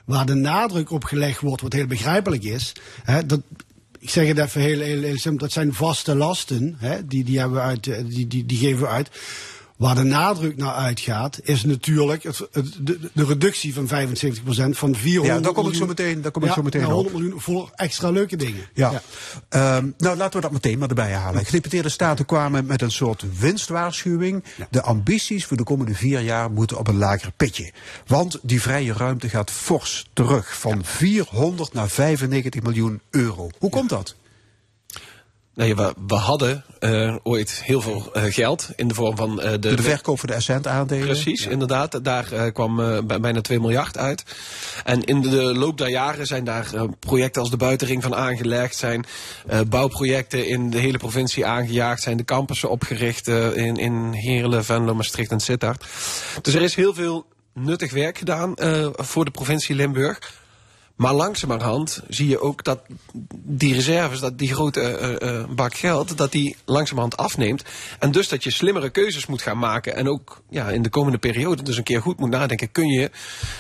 Waar 0.06 0.26
de 0.26 0.34
nadruk 0.34 0.92
op 0.92 1.04
gelegd 1.04 1.42
wordt, 1.42 1.62
wat 1.62 1.74
heel 1.74 1.88
begrijpelijk 1.88 2.44
is. 2.44 2.76
Hè, 3.04 3.26
dat, 3.26 3.42
ik 4.06 4.12
zeg 4.12 4.28
het 4.28 4.38
even 4.38 4.62
heel, 4.62 4.80
heel, 4.80 5.02
heel 5.02 5.38
dat 5.38 5.52
zijn 5.52 5.74
vaste 5.74 6.16
lasten. 6.16 6.76
Hè, 6.78 7.08
die, 7.08 7.24
die, 7.24 7.40
hebben 7.40 7.62
uit, 7.62 7.88
eh, 7.88 8.04
die, 8.06 8.28
die, 8.28 8.46
die 8.46 8.58
geven 8.58 8.80
we 8.80 8.88
uit. 8.88 9.10
Waar 9.76 9.96
de 9.96 10.04
nadruk 10.04 10.58
naar 10.58 10.74
uitgaat, 10.74 11.40
is 11.44 11.64
natuurlijk 11.64 12.24
het, 12.24 12.38
het- 12.52 12.74
de, 12.82 13.00
de 13.14 13.26
reductie 13.26 13.74
van 13.74 13.88
75% 13.88 13.90
van 14.78 14.96
400 14.96 15.36
Ja, 15.36 15.42
daar 15.42 15.42
kom 15.42 15.50
ik 15.50 15.56
miljoen- 15.56 15.74
zo 15.76 15.86
meteen- 15.86 16.22
daar 16.22 16.32
kom 16.32 16.42
ik 16.42 16.48
Ja, 16.50 16.54
zo 16.56 16.62
meteen 16.62 16.82
naar 16.82 16.90
op. 16.90 16.96
100 16.96 17.16
miljoen 17.24 17.42
voor 17.42 17.72
extra 17.76 18.10
leuke 18.10 18.36
dingen. 18.36 18.70
Ja. 18.74 19.02
Ehm, 19.50 19.88
nou, 19.98 20.18
laten 20.18 20.36
we 20.36 20.42
dat 20.42 20.52
meteen 20.52 20.78
maar 20.80 20.90
erbij 20.90 21.14
halen. 21.14 21.46
Gedeputeerde 21.46 21.90
staten 21.90 22.26
kwamen 22.26 22.66
met 22.66 22.82
een 22.82 22.92
soort 22.92 23.24
winstwaarschuwing. 23.40 24.44
De 24.70 24.82
ambities 24.82 25.46
voor 25.46 25.58
de 25.58 25.64
komende 25.64 25.96
vier 25.96 26.20
jaar 26.22 26.52
moeten 26.52 26.78
op 26.78 26.88
een 26.88 26.98
lager 26.98 27.32
pitje. 27.38 27.72
Want 28.08 28.40
die 28.42 28.62
vrije 28.62 28.94
ruimte 28.94 29.30
gaat 29.30 29.52
fors 29.52 30.10
terug. 30.14 30.60
Van 30.60 30.84
400 30.84 31.74
naar 31.74 31.90
95 31.90 32.62
miljoen 32.62 33.02
euro. 33.10 33.50
Hoe 33.60 33.70
komt 33.70 33.90
dat? 33.90 34.16
Nee, 35.56 35.76
we, 35.76 35.94
we 36.08 36.16
hadden 36.16 36.64
eh, 36.80 37.16
ooit 37.24 37.62
heel 37.64 37.82
veel 37.82 38.10
eh, 38.14 38.24
geld 38.24 38.70
in 38.76 38.88
de 38.88 38.94
vorm 38.94 39.16
van 39.16 39.42
eh, 39.42 39.52
de, 39.52 39.58
De, 39.60 39.82
verkoop 39.82 40.20
van 40.20 40.30
de 40.30 40.36
Essent 40.36 40.68
aandelen. 40.68 41.06
Precies, 41.06 41.46
inderdaad. 41.46 42.04
Daar 42.04 42.52
kwam 42.52 42.76
bij- 43.08 43.20
bijna 43.20 43.42
2 43.42 43.60
miljard 43.60 43.98
uit. 43.98 44.24
En 44.84 45.04
in 45.04 45.22
de, 45.22 45.30
loop 45.44 45.78
der 45.78 45.90
jaren 45.90 46.26
zijn 46.26 46.44
daar 46.44 46.70
projecten 47.00 47.42
als 47.42 47.52
de 47.52 47.58
buitenring 47.58 48.04
van 48.04 48.16
aangelegd, 48.16 48.76
zijn 48.76 49.06
bouwprojecten 49.68 50.48
in 50.48 50.70
de 50.70 50.78
hele 50.78 50.98
provincie 50.98 51.46
aangejaagd, 51.46 52.02
zijn 52.02 52.18
de 52.18 52.26
campussen 52.26 52.70
opgericht 52.70 53.28
in, 53.28 53.76
in 53.78 54.12
Heerlen, 54.14 54.66
Venlo, 54.66 54.96
Maastricht 54.96 55.32
en 55.32 55.40
Sittard. 55.40 55.86
Dus 56.42 56.54
er 56.54 56.62
is 56.62 56.76
heel 56.76 56.94
veel 56.94 57.26
nuttig 57.54 57.92
werk 57.94 58.18
gedaan 58.18 58.54
voor 58.96 59.26
de 59.26 59.32
provincie 59.32 59.76
Limburg. 59.76 60.44
Maar 60.96 61.14
langzamerhand 61.14 62.02
zie 62.08 62.28
je 62.28 62.40
ook 62.42 62.64
dat 62.64 62.80
die 63.44 63.74
reserves, 63.74 64.20
dat 64.20 64.38
die 64.38 64.54
grote 64.54 64.82
eh, 64.82 65.40
eh, 65.40 65.50
bak 65.50 65.74
geld, 65.76 66.18
dat 66.18 66.32
die 66.32 66.56
langzamerhand 66.66 67.18
afneemt. 67.18 67.64
En 68.00 68.12
dus 68.12 68.28
dat 68.30 68.44
je 68.44 68.52
slimmere 68.52 68.90
keuzes 68.90 69.26
moet 69.26 69.42
gaan 69.42 69.58
maken. 69.58 69.96
En 69.96 70.10
ook 70.10 70.42
ja, 70.50 70.70
in 70.70 70.82
de 70.82 70.90
komende 70.90 71.18
periode 71.18 71.64
dus 71.64 71.78
een 71.78 71.84
keer 71.84 72.02
goed 72.02 72.20
moet 72.20 72.30
nadenken. 72.30 72.72
Kun 72.72 72.88
je 72.88 73.10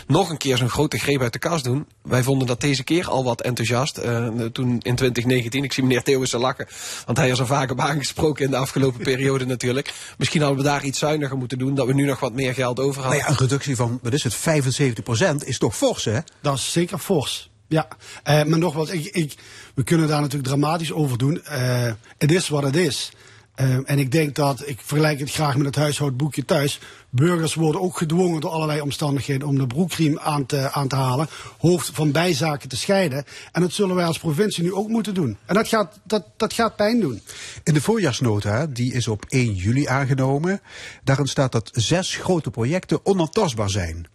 nog 0.07 0.29
een 0.29 0.37
keer 0.37 0.57
zo'n 0.57 0.69
grote 0.69 0.97
greep 0.99 1.21
uit 1.21 1.33
de 1.33 1.39
kast 1.39 1.63
doen? 1.63 1.85
Wij 2.01 2.23
vonden 2.23 2.47
dat 2.47 2.61
deze 2.61 2.83
keer 2.83 3.09
al 3.09 3.23
wat 3.23 3.41
enthousiast. 3.41 3.97
eh, 3.97 4.27
toen 4.27 4.69
in 4.81 4.95
2019, 4.95 5.63
ik 5.63 5.73
zie 5.73 5.83
meneer 5.83 6.03
Theeuwissen 6.03 6.39
lachen. 6.39 6.67
Want 7.05 7.17
hij 7.17 7.29
is 7.29 7.39
er 7.39 7.45
vaak 7.47 7.71
op 7.71 7.79
aangesproken 7.79 8.45
in 8.45 8.51
de 8.51 8.57
afgelopen 8.57 9.03
periode 9.11 9.45
natuurlijk. 9.45 9.93
Misschien 10.17 10.41
hadden 10.41 10.59
we 10.59 10.65
daar 10.65 10.83
iets 10.83 10.99
zuiniger 10.99 11.37
moeten 11.37 11.57
doen. 11.57 11.75
Dat 11.75 11.87
we 11.87 11.93
nu 11.93 12.05
nog 12.05 12.19
wat 12.19 12.33
meer 12.33 12.53
geld 12.53 12.79
over 12.79 13.01
Nou 13.01 13.13
hadden. 13.13 13.19
ja, 13.19 13.29
een 13.29 13.47
reductie 13.47 13.75
van, 13.75 13.99
wat 14.01 14.13
is 14.13 14.23
het, 14.23 14.35
75% 14.35 15.45
is 15.45 15.57
toch 15.57 15.77
fors, 15.77 16.05
hè? 16.05 16.19
Dat 16.41 16.53
is 16.57 16.71
zeker 16.71 16.97
fors. 16.97 17.23
Ja, 17.67 17.87
Eh, 18.23 18.43
maar 18.43 18.59
nogmaals, 18.59 18.89
ik, 18.89 19.05
ik, 19.05 19.33
we 19.75 19.83
kunnen 19.83 20.07
daar 20.07 20.21
natuurlijk 20.21 20.47
dramatisch 20.49 20.91
over 20.91 21.17
doen. 21.17 21.43
Eh, 21.43 21.91
Het 22.17 22.31
is 22.31 22.47
wat 22.49 22.63
het 22.63 22.75
is. 22.75 23.11
Eh, 23.55 23.89
en 23.89 23.99
ik 23.99 24.11
denk 24.11 24.35
dat, 24.35 24.67
ik 24.67 24.79
vergelijk 24.83 25.19
het 25.19 25.31
graag 25.31 25.55
met 25.57 25.65
het 25.65 25.75
huishoudboekje 25.75 26.45
thuis. 26.45 26.79
Burgers 27.09 27.53
worden 27.53 27.81
ook 27.81 27.97
gedwongen 27.97 28.41
door 28.41 28.51
allerlei 28.51 28.81
omstandigheden 28.81 29.47
om 29.47 29.57
de 29.57 29.67
broekriem 29.67 30.19
aan 30.19 30.45
te, 30.45 30.71
aan 30.71 30.87
te 30.87 30.95
halen. 30.95 31.27
Hoofd 31.57 31.89
van 31.93 32.11
bijzaken 32.11 32.69
te 32.69 32.77
scheiden. 32.77 33.23
En 33.51 33.61
dat 33.61 33.71
zullen 33.73 33.95
wij 33.95 34.05
als 34.05 34.19
provincie 34.19 34.63
nu 34.63 34.73
ook 34.73 34.87
moeten 34.87 35.13
doen. 35.13 35.37
En 35.45 35.55
dat 35.55 35.67
gaat, 35.67 35.99
dat, 36.03 36.25
dat 36.37 36.53
gaat 36.53 36.75
pijn 36.75 36.99
doen. 36.99 37.21
In 37.63 37.73
de 37.73 37.81
voorjaarsnota, 37.81 38.65
die 38.67 38.93
is 38.93 39.07
op 39.07 39.25
1 39.27 39.53
juli 39.53 39.85
aangenomen. 39.85 40.61
Daarin 41.03 41.27
staat 41.27 41.51
dat 41.51 41.69
zes 41.73 42.15
grote 42.15 42.51
projecten 42.51 43.05
onaantastbaar 43.05 43.69
zijn. 43.69 44.07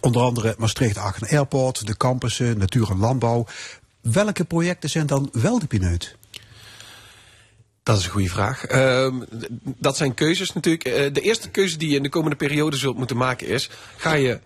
Onder 0.00 0.22
andere 0.22 0.54
Maastricht-Aachen 0.58 1.28
Airport, 1.28 1.86
de 1.86 1.96
campussen, 1.96 2.58
natuur 2.58 2.90
en 2.90 2.98
landbouw. 2.98 3.46
Welke 4.00 4.44
projecten 4.44 4.90
zijn 4.90 5.06
dan 5.06 5.28
wel 5.32 5.58
de 5.58 5.66
pineut? 5.66 6.16
Dat 7.82 7.98
is 7.98 8.04
een 8.04 8.10
goede 8.10 8.28
vraag. 8.28 8.64
Ehm, 8.64 9.14
dat 9.62 9.96
zijn 9.96 10.14
keuzes 10.14 10.52
natuurlijk. 10.52 10.84
Eh, 10.84 11.12
de 11.12 11.20
eerste 11.20 11.50
keuze 11.50 11.76
die 11.76 11.88
je 11.88 11.96
in 11.96 12.02
de 12.02 12.08
komende 12.08 12.36
periode 12.36 12.76
zult 12.76 12.96
moeten 12.96 13.16
maken 13.16 13.46
is: 13.46 13.70
ga 13.96 14.12
je 14.12 14.40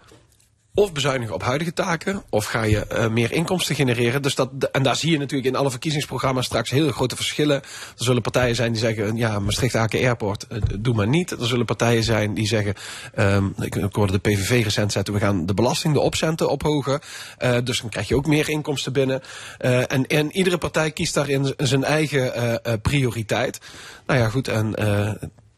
of 0.74 0.92
bezuinigen 0.92 1.34
op 1.34 1.42
huidige 1.42 1.72
taken, 1.72 2.22
of 2.30 2.44
ga 2.44 2.62
je 2.62 2.86
eh, 2.86 3.08
meer 3.08 3.32
inkomsten 3.32 3.74
genereren. 3.74 4.22
Dus 4.22 4.34
dat, 4.34 4.50
en 4.72 4.82
daar 4.82 4.96
zie 4.96 5.10
je 5.10 5.18
natuurlijk 5.18 5.48
in 5.48 5.56
alle 5.56 5.70
verkiezingsprogramma's 5.70 6.46
straks 6.46 6.70
hele 6.70 6.92
grote 6.92 7.16
verschillen. 7.16 7.56
Er 7.56 8.04
zullen 8.04 8.22
partijen 8.22 8.54
zijn 8.54 8.72
die 8.72 8.80
zeggen: 8.80 9.16
ja, 9.16 9.38
Maastricht-Aken 9.38 10.00
Airport, 10.00 10.46
eh, 10.46 10.58
doe 10.80 10.94
maar 10.94 11.08
niet. 11.08 11.30
Er 11.30 11.46
zullen 11.46 11.66
partijen 11.66 12.02
zijn 12.02 12.34
die 12.34 12.46
zeggen: 12.46 12.74
ehm, 13.14 13.46
ik, 13.60 13.74
ik 13.74 13.94
hoorde 13.94 14.12
de 14.12 14.18
PVV 14.18 14.64
recent 14.64 14.92
zetten, 14.92 15.14
we 15.14 15.20
gaan 15.20 15.46
de 15.46 15.54
belasting, 15.54 15.94
de 15.94 16.00
opcenten 16.00 16.50
ophogen. 16.50 17.00
Eh, 17.38 17.56
dus 17.64 17.80
dan 17.80 17.90
krijg 17.90 18.08
je 18.08 18.16
ook 18.16 18.26
meer 18.26 18.48
inkomsten 18.48 18.92
binnen. 18.92 19.22
En, 19.58 20.06
en 20.06 20.36
iedere 20.36 20.58
partij 20.58 20.90
kiest 20.90 21.14
daarin 21.14 21.54
zijn 21.56 21.84
eigen 21.84 22.60
prioriteit. 22.82 23.60
Nou 24.06 24.20
ja, 24.20 24.28
goed, 24.28 24.48
en 24.48 24.74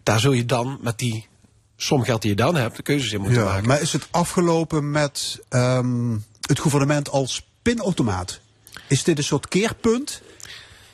daar 0.03 0.21
zul 0.21 0.33
je 0.33 0.45
dan 0.45 0.79
met 0.83 0.99
die 0.99 1.27
som 1.77 2.03
geld 2.03 2.23
die 2.23 2.31
je 2.31 2.37
dan 2.37 2.55
hebt, 2.55 2.77
de 2.77 2.83
keuzes 2.83 3.13
in 3.13 3.21
moeten 3.21 3.45
maken. 3.45 3.69
maar 3.69 3.81
is 3.81 3.93
het 3.93 4.09
afgelopen 4.11 4.91
met 4.91 5.41
ehm, 5.49 6.17
het 6.41 6.59
gouvernement 6.59 7.09
als 7.11 7.47
pinautomaat? 7.63 8.41
Is 8.89 9.05
dit 9.05 9.19
een 9.19 9.25
soort 9.25 9.49
keerpunt? 9.49 10.23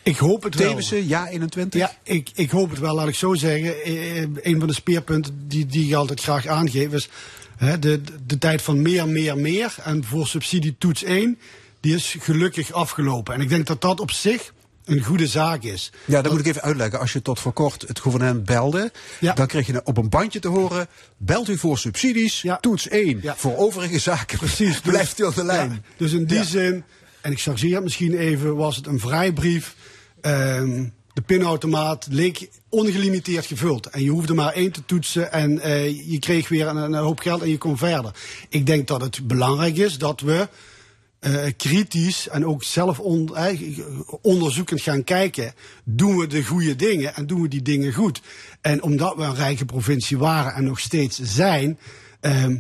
Ik 0.03 0.17
hoop 0.17 0.43
het 0.43 0.55
wel. 0.55 0.69
Tevense, 0.69 1.09
ja 1.09 1.29
21? 1.29 1.81
Ja, 1.81 1.97
ik, 2.03 2.31
ik 2.35 2.51
hoop 2.51 2.71
het 2.71 2.79
wel, 2.79 2.95
laat 2.95 3.09
ik 3.09 3.15
zo 3.15 3.35
zeggen. 3.35 3.83
Eh, 3.85 4.21
Een 4.21 4.59
van 4.59 4.67
de 4.67 4.75
speerpunten 4.75 5.45
die, 5.49 5.67
die 5.67 5.87
ik 5.87 5.95
altijd 5.95 6.21
graag 6.21 6.47
aangeef 6.47 6.93
is 6.93 7.09
hè, 7.57 7.79
de, 7.79 8.01
de 8.27 8.39
tijd 8.39 8.63
van 8.63 8.83
meer, 8.83 9.09
meer, 9.09 9.39
meer. 9.39 9.75
En 9.85 10.05
voor 10.05 10.27
subsidie 10.27 10.75
toets 10.79 11.03
1, 11.03 11.39
die 11.81 11.95
is 11.95 12.17
gelukkig 12.19 12.73
afgelopen. 12.73 13.35
En 13.35 13.41
ik 13.41 13.49
denk 13.49 13.67
dat 13.67 13.81
dat 13.81 14.01
op 14.01 14.11
zich 14.11 14.53
een 14.93 15.05
goede 15.05 15.27
zaak 15.27 15.63
is. 15.63 15.93
Ja, 16.05 16.23
dat 16.23 16.33
moet 16.33 16.41
ik 16.41 16.47
even 16.47 16.63
uitleggen. 16.63 16.99
Als 17.01 17.13
je 17.13 17.23
tot 17.23 17.41
voor 17.41 17.53
kort 17.53 17.85
het 17.87 18.01
gouvernement 18.01 18.45
belde, 18.45 18.93
Ja. 19.21 19.33
dan 19.33 19.47
kreeg 19.47 19.67
je 19.67 19.81
op 19.85 19.97
een 19.97 20.09
bandje 20.09 20.39
te 20.41 20.49
horen: 20.49 20.87
belt 21.17 21.49
u 21.49 21.59
voor 21.59 21.79
subsidies, 21.79 22.43
Ja. 22.43 22.57
toets 22.57 22.89
1. 22.89 23.19
Ja. 23.23 23.35
Voor 23.37 23.57
overige 23.57 23.99
zaken 23.99 24.39
Precies. 24.39 24.81
blijft 24.81 25.21
u 25.21 25.25
op 25.25 25.35
de 25.35 25.45
lijn. 25.45 25.85
Dus 25.97 26.13
in 26.13 26.25
die 26.25 26.45
zin, 26.45 26.85
en 27.21 27.33
ik 27.33 27.41
chargeer 27.41 27.75
het 27.75 27.83
misschien 27.83 28.15
even, 28.19 28.57
was 28.57 28.77
het 28.77 28.87
een 28.87 29.01
vrijbrief. 29.01 29.75
Ehm, 30.21 30.85
de 31.13 31.23
pinautomaat 31.23 32.07
leek 32.11 32.49
ongelimiteerd 32.69 33.47
gevuld. 33.47 33.87
En 33.87 34.03
je 34.03 34.11
hoefde 34.11 34.35
maar 34.35 34.53
één 34.53 34.73
te 34.73 34.85
toetsen 34.85 35.33
en 35.33 35.61
eh, 35.61 36.11
je 36.11 36.19
kreeg 36.19 36.49
weer 36.49 36.67
een, 36.67 36.77
een 36.77 36.95
hoop 36.95 37.21
geld 37.21 37.43
en 37.43 37.49
je 37.49 37.59
kon 37.59 37.79
verder. 37.79 38.15
Ik 38.49 38.67
denk 38.67 38.87
dat 38.89 39.01
het 39.01 39.27
belangrijk 39.27 39.77
is 39.77 39.99
dat 39.99 40.21
we 40.21 40.49
eh, 41.23 41.45
kritisch 41.57 42.29
en 42.29 42.47
ook 42.47 42.63
zelf 42.63 43.01
on, 43.01 43.31
onderzoekend 44.23 44.81
gaan 44.81 45.05
kijken. 45.05 45.55
Doen 45.85 46.17
we 46.17 46.27
de 46.27 46.45
goede 46.45 46.77
dingen 46.77 47.15
en 47.15 47.27
doen 47.27 47.43
we 47.43 47.49
die 47.49 47.63
dingen 47.63 47.93
goed? 47.93 48.21
En 48.61 48.83
omdat 48.83 49.17
we 49.17 49.23
een 49.23 49.35
rijke 49.35 49.65
provincie 49.65 50.19
waren 50.19 50.55
en 50.55 50.65
nog 50.65 50.81
steeds 50.81 51.21
zijn. 51.23 51.79
ehm, 52.21 52.57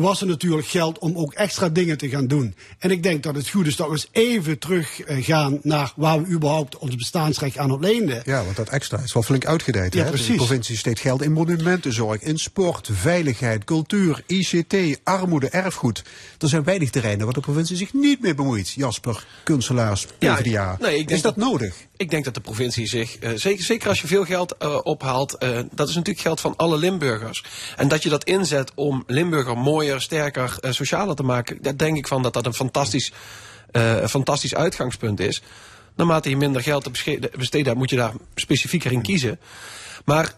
was 0.00 0.20
er 0.20 0.26
natuurlijk 0.26 0.66
geld 0.68 0.98
om 0.98 1.16
ook 1.16 1.32
extra 1.32 1.68
dingen 1.68 1.98
te 1.98 2.08
gaan 2.08 2.26
doen. 2.26 2.54
En 2.78 2.90
ik 2.90 3.02
denk 3.02 3.22
dat 3.22 3.34
het 3.34 3.48
goed 3.48 3.66
is 3.66 3.76
dat 3.76 3.86
we 3.86 3.92
eens 3.92 4.08
even 4.12 4.58
terug 4.58 5.00
eh, 5.00 5.24
gaan 5.24 5.58
naar 5.62 5.92
waar 5.96 6.22
we 6.22 6.28
überhaupt 6.28 6.78
ons 6.78 6.94
bestaansrecht 6.96 7.58
aan 7.58 7.70
ontleenden. 7.70 8.22
Ja, 8.24 8.44
want 8.44 8.56
dat 8.56 8.68
extra 8.68 8.98
is 9.04 9.12
wel 9.12 9.22
flink 9.22 9.46
uitgedeeld. 9.46 9.94
Ja, 9.94 10.02
hè? 10.02 10.08
precies. 10.08 10.26
De 10.28 10.34
provincie 10.34 10.76
steekt 10.76 11.00
geld 11.00 11.22
in 11.22 11.32
monumentenzorg, 11.32 12.20
in 12.22 12.38
sport, 12.38 12.88
veiligheid, 12.92 13.64
cultuur, 13.64 14.22
ICT, 14.26 14.74
armoede, 15.04 15.48
erfgoed. 15.48 16.02
Er 16.38 16.48
zijn 16.48 16.64
weinig 16.64 16.90
terreinen 16.90 17.24
waar 17.24 17.34
de 17.34 17.40
provincie 17.40 17.76
zich 17.76 17.92
niet 17.92 18.20
mee 18.20 18.34
bemoeit. 18.34 18.70
Jasper, 18.70 19.26
kunstelaars, 19.44 20.06
Ja, 20.18 20.34
PvdA. 20.34 20.76
nee, 20.80 20.90
ik 20.90 20.96
denk 20.96 21.10
is 21.10 21.22
dat, 21.22 21.34
dat- 21.34 21.44
nodig? 21.44 21.74
Ik 21.96 22.10
denk 22.10 22.24
dat 22.24 22.34
de 22.34 22.40
provincie 22.40 22.86
zich, 22.86 23.18
eh, 23.18 23.30
zeker, 23.34 23.64
zeker 23.64 23.88
als 23.88 24.00
je 24.00 24.06
veel 24.06 24.24
geld 24.24 24.56
eh, 24.56 24.78
ophaalt, 24.82 25.34
eh, 25.34 25.60
dat 25.72 25.88
is 25.88 25.94
natuurlijk 25.94 26.24
geld 26.24 26.40
van 26.40 26.56
alle 26.56 26.76
Limburgers. 26.76 27.44
En 27.76 27.88
dat 27.88 28.02
je 28.02 28.08
dat 28.08 28.24
inzet 28.24 28.72
om 28.74 29.04
Limburger 29.06 29.58
mooier, 29.58 30.00
sterker, 30.00 30.56
socialer 30.60 31.14
te 31.14 31.22
maken, 31.22 31.58
daar 31.62 31.76
denk 31.76 31.96
ik 31.96 32.08
van 32.08 32.22
dat 32.22 32.32
dat 32.32 32.46
een 32.46 32.54
fantastisch, 32.54 33.12
fantastisch 34.08 34.54
uitgangspunt 34.54 35.20
is. 35.20 35.42
Naarmate 35.94 36.28
je 36.28 36.36
minder 36.36 36.62
geld 36.62 36.84
te 36.84 36.90
hebt, 37.50 37.74
moet 37.74 37.90
je 37.90 37.96
daar 37.96 38.12
specifieker 38.34 38.92
in 38.92 39.02
kiezen. 39.02 39.40
Maar 40.04 40.34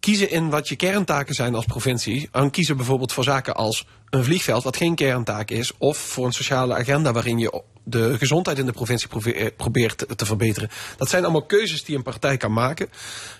kiezen 0.00 0.30
in 0.30 0.50
wat 0.50 0.68
je 0.68 0.76
kerntaken 0.76 1.34
zijn 1.34 1.54
als 1.54 1.64
provincie. 1.64 2.28
En 2.32 2.50
kiezen 2.50 2.76
bijvoorbeeld 2.76 3.12
voor 3.12 3.24
zaken 3.24 3.54
als 3.54 3.86
een 4.10 4.24
vliegveld, 4.24 4.62
wat 4.64 4.76
geen 4.76 4.94
kerntaak 4.94 5.50
is. 5.50 5.72
Of 5.78 5.98
voor 5.98 6.26
een 6.26 6.32
sociale 6.32 6.74
agenda 6.74 7.12
waarin 7.12 7.38
je 7.38 7.62
de 7.84 8.18
gezondheid 8.18 8.58
in 8.58 8.66
de 8.66 8.72
provincie 8.72 9.08
eh, 9.34 9.46
probeert 9.56 9.98
te- 9.98 10.14
te 10.14 10.26
verbeteren. 10.26 10.70
Dat 10.96 11.08
zijn 11.08 11.22
allemaal 11.22 11.46
keuzes 11.46 11.84
die 11.84 11.96
een 11.96 12.02
partij 12.02 12.36
kan 12.36 12.52
maken. 12.52 12.88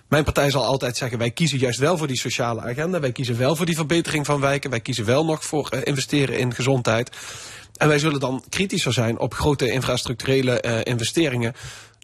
Mijn 0.08 0.25
partij 0.25 0.50
zal 0.50 0.64
altijd 0.64 0.96
zeggen, 0.96 1.18
wij 1.18 1.30
kiezen 1.30 1.58
juist 1.58 1.78
wel 1.78 1.98
voor 1.98 2.06
die 2.06 2.18
sociale 2.18 2.60
agenda. 2.60 3.00
Wij 3.00 3.12
kiezen 3.12 3.38
wel 3.38 3.56
voor 3.56 3.66
die 3.66 3.75
verbetering 3.75 4.26
van 4.26 4.40
wijken. 4.40 4.70
Wij 4.70 4.80
kiezen 4.80 5.04
wel 5.04 5.25
nog 5.25 5.44
voor 5.44 5.68
eh, 5.68 5.80
investeren 5.84 6.38
in 6.38 6.54
gezondheid. 6.54 7.10
En 7.76 7.88
wij 7.88 7.98
zullen 7.98 8.20
dan 8.20 8.44
kritischer 8.48 8.92
zijn 8.92 9.18
op 9.18 9.34
grote 9.34 9.70
infrastructurele 9.70 10.60
eh, 10.60 10.92
investeringen. 10.92 11.54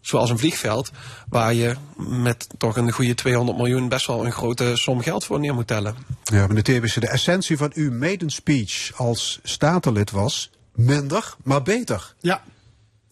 Zoals 0.03 0.29
een 0.29 0.39
vliegveld, 0.39 0.91
waar 1.29 1.53
je 1.53 1.75
met 1.97 2.47
toch 2.57 2.77
een 2.77 2.91
goede 2.91 3.15
200 3.15 3.57
miljoen 3.57 3.89
best 3.89 4.07
wel 4.07 4.25
een 4.25 4.31
grote 4.31 4.75
som 4.75 5.01
geld 5.01 5.25
voor 5.25 5.39
neer 5.39 5.53
moet 5.53 5.67
tellen. 5.67 5.95
Ja, 6.23 6.47
meneer 6.47 6.63
Tebissen, 6.63 7.01
de 7.01 7.09
essentie 7.09 7.57
van 7.57 7.71
uw 7.73 7.91
maiden 7.91 8.29
speech 8.29 8.91
als 8.95 9.39
statenlid 9.43 10.11
was 10.11 10.51
minder, 10.75 11.35
maar 11.43 11.61
beter. 11.61 12.13
Ja, 12.19 12.43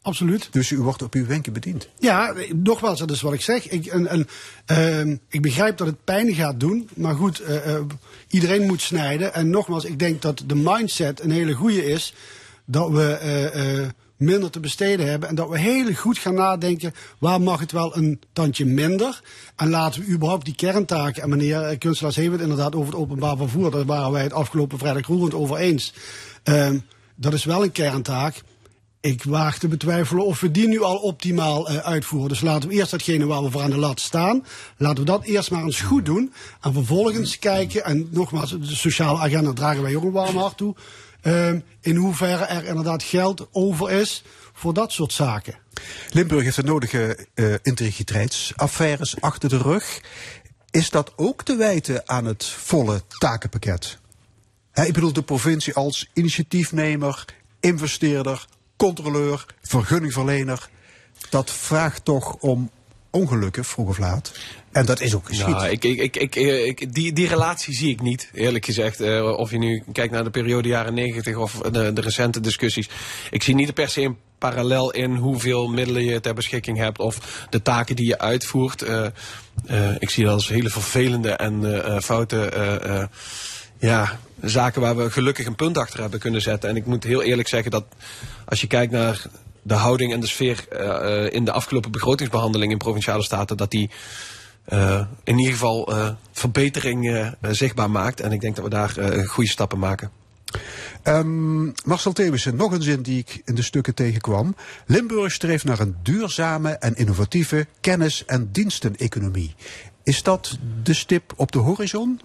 absoluut. 0.01 0.47
Dus 0.51 0.71
u 0.71 0.79
wordt 0.81 1.01
op 1.01 1.13
uw 1.13 1.25
wenken 1.25 1.53
bediend. 1.53 1.87
Ja, 1.99 2.33
nogmaals, 2.53 2.99
dat 2.99 3.11
is 3.11 3.21
wat 3.21 3.33
ik 3.33 3.41
zeg. 3.41 3.67
Ik, 3.67 3.85
en, 3.85 4.07
en, 4.07 4.27
ehm, 4.65 5.15
ik 5.29 5.41
begrijp 5.41 5.77
dat 5.77 5.87
het 5.87 6.03
pijn 6.03 6.33
gaat 6.33 6.59
doen, 6.59 6.89
maar 6.93 7.15
goed, 7.15 7.39
eh, 7.39 7.75
eh, 7.75 7.81
iedereen 8.27 8.65
moet 8.65 8.81
snijden. 8.81 9.33
En 9.33 9.49
nogmaals, 9.49 9.85
ik 9.85 9.99
denk 9.99 10.21
dat 10.21 10.43
de 10.45 10.55
mindset 10.55 11.21
een 11.21 11.31
hele 11.31 11.53
goede 11.53 11.85
is. 11.85 12.13
Dat 12.65 12.89
we 12.89 13.13
eh, 13.13 13.79
eh, 13.81 13.89
minder 14.21 14.49
te 14.49 14.59
besteden 14.59 15.09
hebben 15.09 15.29
en 15.29 15.35
dat 15.35 15.49
we 15.49 15.59
heel 15.59 15.93
goed 15.93 16.17
gaan 16.17 16.33
nadenken 16.33 16.93
waar 17.19 17.41
mag 17.41 17.59
het 17.59 17.71
wel 17.71 17.97
een 17.97 18.21
tandje 18.33 18.65
minder. 18.65 19.21
En 19.55 19.69
laten 19.69 20.01
we 20.01 20.07
überhaupt 20.07 20.45
die 20.45 20.55
kerntaken, 20.55 21.23
en 21.23 21.29
meneer 21.29 21.61
eh, 21.61 21.77
Kunstelaars 21.77 22.15
heeft 22.15 22.31
het 22.31 22.41
inderdaad 22.41 22.75
over 22.75 22.91
het 22.91 23.01
openbaar 23.01 23.37
vervoer, 23.37 23.71
daar 23.71 23.85
waren 23.85 24.11
wij 24.11 24.23
het 24.23 24.33
afgelopen 24.33 24.77
vrijdag 24.77 25.07
roerend 25.07 25.33
over 25.33 25.57
eens. 25.57 25.93
Ehm, 26.43 26.77
dat 27.15 27.33
is 27.33 27.43
wel 27.43 27.63
een 27.63 27.71
kerntaak. 27.71 28.41
Ik 29.01 29.23
waag 29.23 29.57
te 29.57 29.67
betwijfelen 29.67 30.25
of 30.25 30.39
we 30.39 30.51
die 30.51 30.67
nu 30.67 30.81
al 30.81 30.97
optimaal 30.97 31.69
eh, 31.69 31.77
uitvoeren. 31.77 32.29
Dus 32.29 32.41
laten 32.41 32.69
we 32.69 32.75
eerst 32.75 32.91
datgene 32.91 33.25
waar 33.25 33.43
we 33.43 33.51
voor 33.51 33.61
aan 33.61 33.69
de 33.69 33.77
lat 33.77 33.99
staan, 33.99 34.45
laten 34.77 34.99
we 34.99 35.11
dat 35.11 35.23
eerst 35.23 35.51
maar 35.51 35.63
eens 35.63 35.81
goed 35.81 36.05
doen. 36.05 36.33
En 36.61 36.73
vervolgens 36.73 37.39
kijken, 37.39 37.85
en 37.85 38.07
nogmaals, 38.11 38.49
de 38.49 38.75
sociale 38.75 39.19
agenda 39.19 39.53
dragen 39.53 39.83
wij 39.83 39.95
ook 39.95 40.03
een 40.03 40.11
warm 40.11 40.37
hart 40.37 40.57
toe. 40.57 40.75
Ehm, 41.21 41.59
in 41.81 41.95
hoeverre 41.95 42.45
er 42.45 42.65
inderdaad 42.65 43.03
geld 43.03 43.47
over 43.51 43.91
is 43.91 44.23
voor 44.53 44.73
dat 44.73 44.91
soort 44.91 45.13
zaken. 45.13 45.55
Limburg 46.11 46.43
heeft 46.43 46.55
de 46.55 46.63
nodige 46.63 47.27
eh 47.33 47.53
integriteitsaffaires 47.61 49.21
achter 49.21 49.49
de 49.49 49.57
rug. 49.57 50.01
Is 50.71 50.89
dat 50.89 51.13
ook 51.15 51.43
te 51.43 51.55
wijten 51.55 52.03
aan 52.05 52.25
het 52.25 52.45
volle 52.45 53.01
takenpakket? 53.07 53.97
Ik 54.73 54.93
bedoel 54.93 55.13
de 55.13 55.23
provincie 55.23 55.73
als 55.73 56.09
initiatiefnemer, 56.13 57.25
investeerder, 57.59 58.45
controleur, 58.77 59.45
vergunningverlener. 59.61 60.69
Dat 61.29 61.51
vraagt 61.51 62.05
toch 62.05 62.33
om 62.33 62.69
ongelukken, 63.09 63.65
vroeg 63.65 63.87
of 63.87 63.97
laat. 63.97 64.31
En 64.71 64.85
dat 64.85 65.01
is 65.01 65.15
ook 65.15 65.25
geschied. 65.27 65.47
Nou, 65.47 65.69
ik, 65.69 65.83
ik, 65.83 66.15
ik, 66.15 66.35
eh, 66.35 66.65
ik- 66.65 66.93
die, 66.93 67.13
die 67.13 67.27
relatie 67.27 67.73
zie 67.73 67.89
ik 67.89 68.01
niet, 68.01 68.29
eerlijk 68.33 68.65
gezegd. 68.65 69.01
Eh, 69.01 69.33
of 69.37 69.51
je 69.51 69.57
nu 69.57 69.83
kijkt 69.91 70.13
naar 70.13 70.23
de 70.23 70.29
periode 70.29 70.67
jaren 70.67 70.93
negentig 70.93 71.35
of 71.35 71.53
de, 71.53 71.93
de 71.93 72.01
recente 72.01 72.39
discussies. 72.39 72.89
Ik 73.31 73.43
zie 73.43 73.55
niet 73.55 73.73
per 73.73 73.89
se 73.89 74.01
een 74.01 74.17
parallel 74.37 74.91
in 74.91 75.15
hoeveel 75.15 75.67
middelen 75.67 76.05
je 76.05 76.19
ter 76.19 76.33
beschikking 76.33 76.77
hebt 76.77 76.99
of 76.99 77.45
de 77.49 77.61
taken 77.61 77.95
die 77.95 78.05
je 78.05 78.19
uitvoert. 78.19 78.81
Eh, 78.81 79.05
ik 79.99 80.09
zie 80.09 80.23
dat 80.23 80.33
als 80.33 80.47
hele 80.47 80.69
vervelende 80.69 81.29
en 81.29 81.63
foute 82.03 82.49
ja, 83.79 84.19
zaken 84.41 84.81
waar 84.81 84.97
we 84.97 85.11
gelukkig 85.11 85.45
een 85.45 85.55
punt 85.55 85.77
achter 85.77 85.99
hebben 86.01 86.19
kunnen 86.19 86.41
zetten. 86.41 86.69
En 86.69 86.75
ik 86.75 86.85
moet 86.85 87.03
heel 87.03 87.21
eerlijk 87.21 87.47
zeggen 87.47 87.71
dat 87.71 87.85
als 88.45 88.61
je 88.61 88.67
kijkt 88.67 88.91
naar 88.91 89.21
de 89.61 89.73
houding 89.73 90.13
en 90.13 90.19
de 90.19 90.27
sfeer 90.27 90.65
in 91.33 91.45
de 91.45 91.51
afgelopen 91.51 91.91
begrotingsbehandeling 91.91 92.71
in 92.71 92.77
provinciale 92.77 93.23
staten, 93.23 93.57
dat 93.57 93.71
die 93.71 93.89
eh, 94.65 95.05
in 95.23 95.37
ieder 95.37 95.53
geval 95.53 95.93
eh, 95.95 96.09
verbetering 96.31 97.09
eh, 97.09 97.31
zichtbaar 97.51 97.91
maakt. 97.91 98.19
En 98.19 98.31
ik 98.31 98.41
denk 98.41 98.55
dat 98.55 98.63
we 98.63 98.69
daar 98.69 98.97
eh, 98.97 99.27
goede 99.27 99.49
stappen 99.49 99.79
maken. 99.79 100.11
Ehm, 101.03 101.65
Marcel 101.65 102.13
Thewissen, 102.13 102.55
nog 102.55 102.71
een 102.71 102.81
zin 102.81 103.01
die 103.01 103.17
ik 103.17 103.41
in 103.45 103.55
de 103.55 103.61
stukken 103.61 103.93
tegenkwam. 103.93 104.55
Limburg 104.85 105.31
streeft 105.31 105.63
naar 105.63 105.79
een 105.79 105.95
duurzame 106.03 106.69
en 106.71 106.95
innovatieve 106.95 107.67
kennis- 107.81 108.25
en 108.25 108.49
diensteneconomie. 108.51 109.55
Is 110.03 110.23
dat 110.23 110.57
de 110.83 110.93
stip 110.93 111.33
op 111.35 111.51
de 111.51 111.59
horizon? 111.59 112.21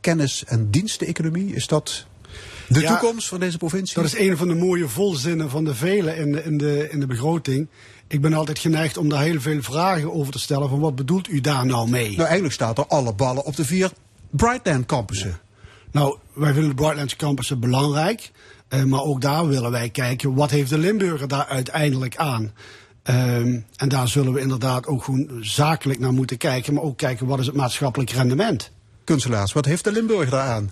Kennis- 0.00 0.44
en 0.44 0.70
diensteneconomie? 0.70 1.54
Is 1.54 1.66
dat 1.66 2.06
de 2.68 2.80
Ja, 2.80 2.98
toekomst 2.98 3.28
van 3.28 3.40
deze 3.40 3.58
provincie? 3.58 3.94
Dat 3.94 4.04
is 4.04 4.18
een 4.18 4.36
van 4.36 4.48
de 4.48 4.54
mooie 4.54 4.88
volzinnen 4.88 5.50
van 5.50 5.64
de 5.64 5.74
vele 5.74 6.16
in 6.16 6.32
de, 6.32 6.42
in 6.44 6.58
de, 6.58 6.88
in 6.90 7.00
de 7.00 7.06
begroting. 7.06 7.68
Ik 8.14 8.20
ben 8.20 8.32
altijd 8.32 8.58
geneigd 8.58 8.96
om 8.96 9.08
daar 9.08 9.22
heel 9.22 9.40
veel 9.40 9.62
vragen 9.62 10.12
over 10.12 10.32
te 10.32 10.38
stellen. 10.38 10.68
Van 10.68 10.80
wat 10.80 10.94
bedoelt 10.94 11.28
u 11.28 11.40
daar 11.40 11.66
nou 11.66 11.90
mee? 11.90 12.08
Nou, 12.08 12.22
eigenlijk 12.22 12.54
staat 12.54 12.78
er 12.78 12.86
alle 12.86 13.14
ballen 13.14 13.44
op 13.44 13.56
de 13.56 13.64
vier 13.64 13.92
Brightland 14.30 14.86
campussen. 14.86 15.38
Nou, 15.90 16.18
wij 16.32 16.52
vinden 16.52 16.70
de 16.70 16.76
Brightlands 16.76 17.16
campussen 17.16 17.60
belangrijk. 17.60 18.30
eh, 18.68 18.82
maar 18.82 19.02
ook 19.02 19.20
daar 19.20 19.46
willen 19.46 19.70
wij 19.70 19.88
kijken, 19.90 20.34
wat 20.34 20.50
heeft 20.50 20.70
de 20.70 20.78
Limburger 20.78 21.28
daar 21.28 21.46
uiteindelijk 21.46 22.16
aan? 22.16 22.52
Ehm, 23.02 23.60
en 23.76 23.88
daar 23.88 24.08
zullen 24.08 24.32
we 24.32 24.40
inderdaad 24.40 24.86
ook 24.86 25.04
gewoon 25.04 25.30
zakelijk 25.40 25.98
naar 25.98 26.12
moeten 26.12 26.36
kijken. 26.36 26.74
Maar 26.74 26.82
ook 26.82 26.96
kijken, 26.96 27.26
wat 27.26 27.38
is 27.38 27.46
het 27.46 27.56
maatschappelijk 27.56 28.10
rendement? 28.10 28.70
Kunstelaars, 29.04 29.52
wat 29.52 29.64
heeft 29.64 29.84
de 29.84 29.92
Limburg 29.92 30.30
daaraan? 30.30 30.70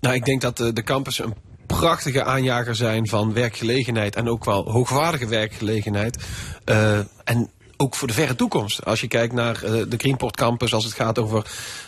Nou, 0.00 0.14
ik 0.14 0.24
denk 0.24 0.40
dat 0.40 0.60
eh, 0.60 0.68
de 0.72 0.82
campussen 0.82 1.24
een 1.24 1.34
prachtige 1.76 2.24
aanjager 2.24 2.76
zijn 2.76 3.08
van 3.08 3.32
werkgelegenheid 3.32 4.16
en 4.16 4.28
ook 4.28 4.44
wel 4.44 4.70
hoogwaardige 4.70 5.26
werkgelegenheid. 5.26 6.24
Eh, 6.64 6.98
en 7.24 7.50
ook 7.76 7.94
voor 7.94 8.08
de 8.08 8.14
verre 8.14 8.34
toekomst. 8.34 8.84
Als 8.84 9.00
je 9.00 9.08
kijkt 9.08 9.32
naar 9.32 9.62
eh, 9.62 9.72
de 9.88 9.96
Greenport 9.96 10.36
Campus, 10.36 10.74
als 10.74 10.84
het 10.84 10.94
gaat 10.94 11.18
over 11.18 11.46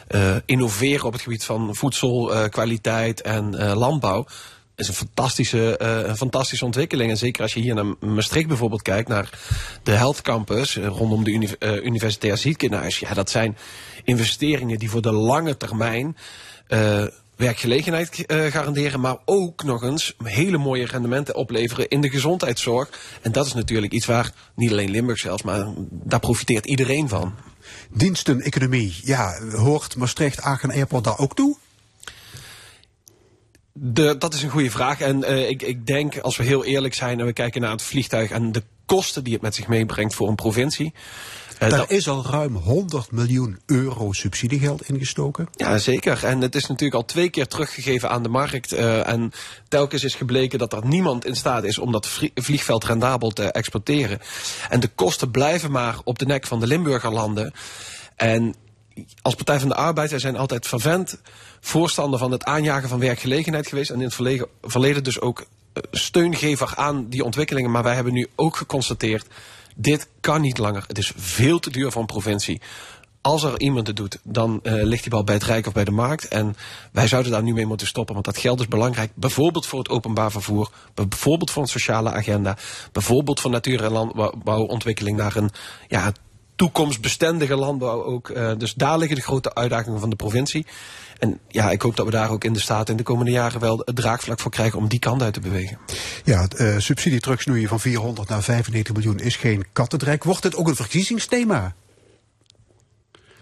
eh, 0.08 0.36
innoveren 0.44 1.06
op 1.06 1.12
het 1.12 1.22
gebied 1.22 1.44
van 1.44 1.74
voedselkwaliteit 1.74 3.20
en 3.20 3.74
landbouw. 3.74 4.26
is 4.76 4.88
een 4.88 4.94
fantastische, 4.94 5.82
een 6.08 6.16
fantastische 6.16 6.64
ontwikkeling. 6.64 7.10
En 7.10 7.16
zeker 7.16 7.42
als 7.42 7.54
je 7.54 7.60
hier 7.60 7.74
naar 7.74 7.94
Maastricht 8.00 8.48
bijvoorbeeld 8.48 8.82
kijkt, 8.82 9.08
naar 9.08 9.30
de 9.82 9.92
Health 9.92 10.22
Campus 10.22 10.76
rondom 10.76 11.24
de 11.24 11.30
uni 11.30 11.48
Universitair 11.60 12.36
Ziekenhuis. 12.36 12.98
Ja, 12.98 13.14
dat 13.14 13.30
zijn 13.30 13.56
investeringen 14.04 14.78
die 14.78 14.90
voor 14.90 15.02
de 15.02 15.12
lange 15.12 15.56
termijn 15.56 16.16
werkgelegenheid 17.40 18.26
eh, 18.26 18.46
garanderen, 18.46 19.00
maar 19.00 19.16
ook 19.24 19.62
nog 19.64 19.82
eens 19.82 20.14
hele 20.22 20.58
mooie 20.58 20.86
rendementen 20.86 21.34
opleveren 21.34 21.88
in 21.88 22.00
de 22.00 22.10
gezondheidszorg. 22.10 22.90
En 23.22 23.32
dat 23.32 23.46
is 23.46 23.54
natuurlijk 23.54 23.92
iets 23.92 24.06
waar 24.06 24.32
niet 24.54 24.70
alleen 24.70 24.90
Limburg 24.90 25.18
zelfs, 25.18 25.42
maar 25.42 25.66
daar 25.90 26.20
profiteert 26.20 26.66
iedereen 26.66 27.08
van. 27.08 27.34
Diensteneconomie, 27.90 29.00
ja, 29.04 29.40
hoort 29.52 29.96
Maastricht-Aachen 29.96 30.70
Airport 30.70 31.04
daar 31.04 31.18
ook 31.18 31.34
toe? 31.34 31.56
De, 33.72 34.18
dat 34.18 34.34
is 34.34 34.42
een 34.42 34.50
goede 34.50 34.70
vraag. 34.70 35.00
En 35.00 35.24
eh, 35.24 35.48
ik, 35.48 35.62
ik 35.62 35.86
denk, 35.86 36.18
als 36.18 36.36
we 36.36 36.42
heel 36.42 36.64
eerlijk 36.64 36.94
zijn 36.94 37.20
en 37.20 37.26
we 37.26 37.32
kijken 37.32 37.60
naar 37.60 37.70
het 37.70 37.82
vliegtuig 37.82 38.30
en 38.30 38.52
de 38.52 38.62
kosten 38.86 39.24
die 39.24 39.32
het 39.32 39.42
met 39.42 39.54
zich 39.54 39.68
meebrengt 39.68 40.14
voor 40.14 40.28
een 40.28 40.34
provincie. 40.34 40.92
Eh, 41.60 41.68
Daar 41.70 41.78
dat- 41.78 41.90
is 41.90 42.08
al 42.08 42.24
ruim 42.26 42.54
100 42.56 43.10
miljoen 43.12 43.58
euro 43.66 44.12
subsidiegeld 44.12 44.88
ingestoken. 44.88 45.48
Ja, 45.56 45.78
zeker. 45.78 46.24
En 46.24 46.40
het 46.40 46.54
is 46.54 46.66
natuurlijk 46.66 46.94
al 46.94 47.04
twee 47.04 47.28
keer 47.30 47.46
teruggegeven 47.46 48.10
aan 48.10 48.22
de 48.22 48.28
markt. 48.28 48.72
eh, 48.72 49.08
en 49.08 49.32
telkens 49.68 50.04
is 50.04 50.14
gebleken 50.14 50.58
dat 50.58 50.72
er 50.72 50.86
niemand 50.86 51.24
in 51.24 51.36
staat 51.36 51.64
is 51.64 51.78
om 51.78 51.92
dat 51.92 52.06
vlie- 52.06 52.30
vliegveld 52.34 52.84
rendabel 52.84 53.30
te 53.30 53.44
exporteren. 53.44 54.18
En 54.68 54.80
de 54.80 54.88
kosten 54.94 55.30
blijven 55.30 55.70
maar 55.70 55.96
op 56.04 56.18
de 56.18 56.26
nek 56.26 56.46
van 56.46 56.60
de 56.60 56.66
Limburgerlanden. 56.66 57.52
En 58.16 58.54
als 59.22 59.34
Partij 59.34 59.58
van 59.60 59.68
de 59.68 59.74
Arbeid, 59.74 60.10
wij 60.10 60.18
zijn 60.18 60.36
altijd 60.36 60.66
vervent 60.66 61.20
voorstander 61.60 62.18
van 62.18 62.30
het 62.30 62.44
aanjagen 62.44 62.88
van 62.88 62.98
werkgelegenheid 62.98 63.66
geweest. 63.66 63.90
En 63.90 63.96
in 63.98 64.04
het 64.04 64.14
verleden, 64.14 64.46
verleden 64.62 65.04
dus 65.04 65.20
ook 65.20 65.40
eh, 65.72 65.82
steungever 65.90 66.72
aan 66.76 67.08
die 67.08 67.24
ontwikkelingen. 67.24 67.70
Maar 67.70 67.82
wij 67.82 67.94
hebben 67.94 68.12
nu 68.12 68.26
ook 68.36 68.56
geconstateerd, 68.56 69.26
dit 69.80 70.08
kan 70.20 70.40
niet 70.40 70.58
langer. 70.58 70.84
Het 70.86 70.98
is 70.98 71.12
veel 71.16 71.58
te 71.58 71.70
duur 71.70 71.90
voor 71.90 72.00
een 72.00 72.06
provincie. 72.06 72.60
Als 73.22 73.42
er 73.42 73.60
iemand 73.60 73.86
het 73.86 73.96
doet, 73.96 74.18
dan 74.22 74.60
uh, 74.62 74.72
ligt 74.72 75.02
die 75.02 75.10
bal 75.10 75.24
bij 75.24 75.34
het 75.34 75.44
Rijk 75.44 75.66
of 75.66 75.72
bij 75.72 75.84
de 75.84 75.90
markt. 75.90 76.28
En 76.28 76.56
wij 76.92 77.08
zouden 77.08 77.32
daar 77.32 77.42
nu 77.42 77.52
mee 77.52 77.66
moeten 77.66 77.86
stoppen, 77.86 78.14
want 78.14 78.26
dat 78.26 78.38
geld 78.38 78.60
is 78.60 78.68
belangrijk. 78.68 79.10
Bijvoorbeeld 79.14 79.66
voor 79.66 79.78
het 79.78 79.88
openbaar 79.88 80.30
vervoer, 80.30 80.70
bijvoorbeeld 80.94 81.50
voor 81.50 81.62
een 81.62 81.68
sociale 81.68 82.12
agenda, 82.12 82.56
bijvoorbeeld 82.92 83.40
voor 83.40 83.50
natuur- 83.50 83.84
en 83.84 83.92
landbouwontwikkeling 83.92 85.16
naar 85.16 85.36
een 85.36 85.50
ja, 85.88 86.12
toekomstbestendige 86.56 87.56
landbouw 87.56 88.04
ook. 88.04 88.28
Uh, 88.28 88.52
dus 88.58 88.74
daar 88.74 88.98
liggen 88.98 89.16
de 89.16 89.22
grote 89.22 89.54
uitdagingen 89.54 90.00
van 90.00 90.10
de 90.10 90.16
provincie. 90.16 90.66
En 91.20 91.38
ja, 91.48 91.70
ik 91.70 91.82
hoop 91.82 91.96
dat 91.96 92.06
we 92.06 92.12
daar 92.12 92.30
ook 92.30 92.44
in 92.44 92.52
de 92.52 92.60
Staten 92.60 92.90
in 92.90 92.96
de 92.96 93.02
komende 93.02 93.30
jaren 93.30 93.60
wel 93.60 93.82
het 93.84 93.96
draagvlak 93.96 94.40
voor 94.40 94.50
krijgen 94.50 94.78
om 94.78 94.88
die 94.88 94.98
kant 94.98 95.22
uit 95.22 95.34
te 95.34 95.40
bewegen. 95.40 95.78
Ja, 96.24 96.40
het 96.40 96.60
uh, 96.60 96.78
subsidie 96.78 97.20
terugsnoeien 97.20 97.68
van 97.68 97.80
400 97.80 98.28
naar 98.28 98.42
95 98.42 98.94
miljoen 98.94 99.18
is 99.18 99.36
geen 99.36 99.64
kattendrek. 99.72 100.24
Wordt 100.24 100.44
het 100.44 100.56
ook 100.56 100.68
een 100.68 100.76
verkiezingsthema? 100.76 101.74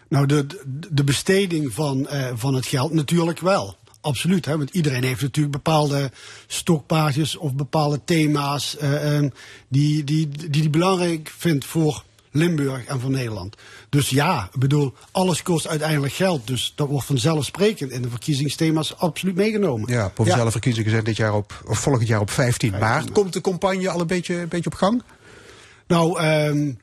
Nou, 0.09 0.27
de, 0.27 0.47
de 0.91 1.05
besteding 1.05 1.73
van, 1.73 2.09
uh, 2.13 2.27
van 2.35 2.55
het 2.55 2.67
geld 2.67 2.93
natuurlijk 2.93 3.41
wel. 3.41 3.77
Absoluut, 4.01 4.45
hè? 4.45 4.57
want 4.57 4.71
iedereen 4.71 5.05
heeft 5.05 5.23
natuurlijk 5.23 5.57
bepaalde 5.57 6.11
stokpaardjes 6.47 7.37
of 7.37 7.55
bepaalde 7.55 8.01
thema's 8.05 8.77
uh, 8.83 9.21
die, 9.69 10.05
die, 10.05 10.29
die, 10.29 10.51
die 10.51 10.71
belangrijk 10.71 11.33
vindt 11.37 11.65
voor 11.65 12.05
Limburg 12.31 12.85
en 12.85 13.01
voor 13.01 13.11
Nederland. 13.11 13.57
Dus 13.89 14.09
ja, 14.09 14.49
ik 14.53 14.61
bedoel, 14.61 14.95
alles 15.11 15.43
kost 15.43 15.67
uiteindelijk 15.67 16.13
geld. 16.13 16.47
Dus 16.47 16.73
dat 16.77 16.89
wordt 16.89 17.07
vanzelfsprekend 17.07 17.91
in 17.91 18.03
de 18.03 18.11
verkiezingsthema's 18.11 18.97
absoluut 18.97 19.35
meegenomen. 19.35 19.93
Ja, 19.93 20.09
provinciale 20.09 20.45
ja. 20.45 20.51
verkiezingen 20.51 20.91
zijn 20.91 21.05
dit 21.05 21.17
jaar 21.17 21.35
op, 21.35 21.63
of 21.67 21.79
volgend 21.79 22.09
jaar 22.09 22.21
op 22.21 22.31
15, 22.31 22.71
15 22.71 22.89
maart. 22.89 23.13
Komt 23.13 23.33
de 23.33 23.41
campagne 23.41 23.91
al 23.91 24.01
een 24.01 24.07
beetje, 24.07 24.35
een 24.35 24.49
beetje 24.49 24.71
op 24.71 24.77
gang? 24.77 25.03
Nou, 25.87 26.25
um, 26.25 26.79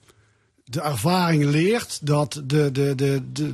de 0.66 0.82
ervaring 0.82 1.44
leert 1.44 2.00
dat 2.02 2.42
de, 2.46 2.72
de, 2.72 2.96
de, 2.96 3.22
de, 3.32 3.54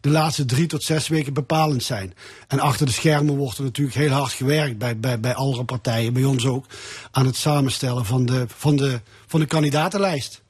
de 0.00 0.10
laatste 0.10 0.44
drie 0.44 0.66
tot 0.66 0.82
zes 0.82 1.08
weken 1.08 1.32
bepalend 1.32 1.82
zijn. 1.82 2.14
En 2.48 2.60
achter 2.60 2.86
de 2.86 2.92
schermen 2.92 3.36
wordt 3.36 3.58
er 3.58 3.64
natuurlijk 3.64 3.96
heel 3.96 4.10
hard 4.10 4.32
gewerkt 4.32 4.78
bij, 4.78 4.98
bij, 4.98 5.20
bij 5.20 5.34
andere 5.34 5.64
partijen, 5.64 6.12
bij 6.12 6.24
ons 6.24 6.46
ook, 6.46 6.66
aan 7.10 7.26
het 7.26 7.36
samenstellen 7.36 8.06
van 8.06 8.26
de, 8.26 8.44
van 8.48 8.76
de, 8.76 9.00
van 9.26 9.40
de 9.40 9.46
kandidatenlijst. 9.46 10.42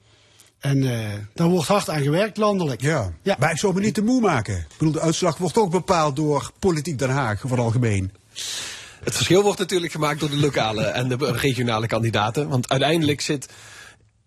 En 0.61 0.77
uh, 0.77 1.09
daar 1.33 1.47
wordt 1.47 1.67
hard 1.67 1.89
aan 1.89 2.01
gewerkt 2.01 2.37
landelijk. 2.37 2.81
Ja. 2.81 3.11
ja. 3.21 3.35
Maar 3.39 3.51
ik 3.51 3.57
zou 3.57 3.73
me 3.73 3.79
niet 3.79 3.93
te 3.93 4.03
moe 4.03 4.21
maken. 4.21 4.55
Ik 4.55 4.77
bedoel, 4.77 4.93
de 4.93 4.99
uitslag 4.99 5.37
wordt 5.37 5.57
ook 5.57 5.71
bepaald 5.71 6.15
door 6.15 6.51
politiek 6.59 6.99
Den 6.99 7.09
Haag, 7.09 7.39
voor 7.39 7.49
het 7.49 7.59
algemeen. 7.59 8.11
Het 9.03 9.15
verschil 9.15 9.43
wordt 9.43 9.59
natuurlijk 9.59 9.91
gemaakt 9.91 10.19
door 10.19 10.29
de 10.29 10.39
lokale 10.39 10.83
en 10.83 11.07
de 11.07 11.15
regionale 11.31 11.87
kandidaten. 11.87 12.49
Want 12.49 12.69
uiteindelijk 12.69 13.21
zit, 13.21 13.49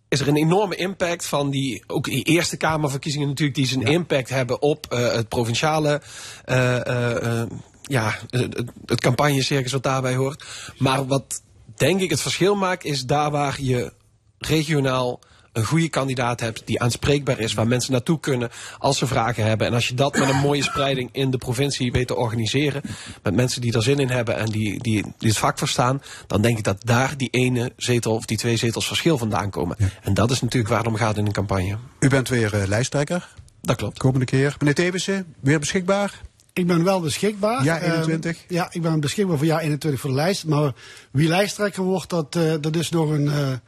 is 0.08 0.20
er 0.20 0.28
een 0.28 0.36
enorme 0.36 0.76
impact 0.76 1.26
van 1.26 1.50
die, 1.50 1.84
ook 1.86 2.04
die 2.04 2.24
Eerste 2.24 2.56
Kamerverkiezingen 2.56 3.28
natuurlijk, 3.28 3.56
die 3.56 3.66
zijn 3.66 3.80
ja. 3.80 3.86
impact 3.86 4.28
hebben 4.28 4.62
op 4.62 4.86
uh, 4.92 5.12
het 5.12 5.28
provinciale, 5.28 6.02
uh, 6.46 7.42
ja, 7.82 8.18
het, 8.30 8.64
het 8.86 9.00
campagnecircus 9.00 9.72
wat 9.72 9.82
daarbij 9.82 10.14
hoort. 10.14 10.44
Maar 10.78 11.06
wat 11.06 11.42
denk 11.74 12.00
ik 12.00 12.10
het 12.10 12.20
verschil 12.20 12.54
maakt, 12.54 12.84
is 12.84 13.04
daar 13.04 13.30
waar 13.30 13.56
je 13.60 13.92
regionaal 14.38 15.20
een 15.54 15.64
goede 15.64 15.88
kandidaat 15.88 16.40
hebt 16.40 16.62
die 16.64 16.80
aanspreekbaar 16.80 17.38
is, 17.38 17.54
waar 17.54 17.66
mensen 17.66 17.92
naartoe 17.92 18.20
kunnen 18.20 18.50
als 18.78 18.98
ze 18.98 19.06
vragen 19.06 19.44
hebben. 19.44 19.66
En 19.66 19.74
als 19.74 19.88
je 19.88 19.94
dat 19.94 20.18
met 20.18 20.28
een 20.28 20.40
mooie 20.40 20.62
spreiding 20.62 21.08
in 21.12 21.30
de 21.30 21.38
provincie 21.38 21.92
weet 21.92 22.06
te 22.06 22.16
organiseren, 22.16 22.82
met 23.22 23.34
mensen 23.34 23.60
die 23.60 23.72
er 23.72 23.82
zin 23.82 23.98
in 23.98 24.08
hebben 24.08 24.36
en 24.36 24.46
die, 24.46 24.82
die, 24.82 25.02
die 25.18 25.28
het 25.28 25.38
vak 25.38 25.58
verstaan, 25.58 26.02
dan 26.26 26.42
denk 26.42 26.58
ik 26.58 26.64
dat 26.64 26.76
daar 26.84 27.16
die 27.16 27.28
ene 27.30 27.72
zetel 27.76 28.14
of 28.14 28.24
die 28.24 28.36
twee 28.36 28.56
zetels 28.56 28.86
verschil 28.86 29.18
vandaan 29.18 29.50
komen. 29.50 29.76
Ja. 29.78 29.88
En 30.02 30.14
dat 30.14 30.30
is 30.30 30.40
natuurlijk 30.40 30.72
waar 30.72 30.82
het 30.82 30.88
om 30.88 30.96
gaat 30.96 31.16
in 31.16 31.26
een 31.26 31.32
campagne. 31.32 31.76
U 32.00 32.08
bent 32.08 32.28
weer 32.28 32.54
uh, 32.54 32.66
lijsttrekker. 32.66 33.28
Dat 33.60 33.76
klopt. 33.76 33.98
Komende 33.98 34.26
keer. 34.26 34.56
Meneer 34.58 34.74
Tewissen, 34.74 35.34
weer 35.40 35.58
beschikbaar? 35.58 36.20
Ik 36.52 36.66
ben 36.66 36.84
wel 36.84 37.00
beschikbaar. 37.00 37.64
Ja, 37.64 37.80
21? 37.80 38.36
Uh, 38.36 38.42
ja, 38.48 38.68
ik 38.70 38.82
ben 38.82 39.00
beschikbaar 39.00 39.36
voor 39.36 39.46
jaar 39.46 39.60
21 39.60 40.00
voor 40.00 40.10
de 40.10 40.16
lijst. 40.16 40.46
Maar 40.46 40.72
wie 41.10 41.28
lijsttrekker 41.28 41.82
wordt, 41.82 42.10
dat, 42.10 42.36
uh, 42.36 42.54
dat 42.60 42.76
is 42.76 42.90
nog 42.90 43.10
een... 43.10 43.60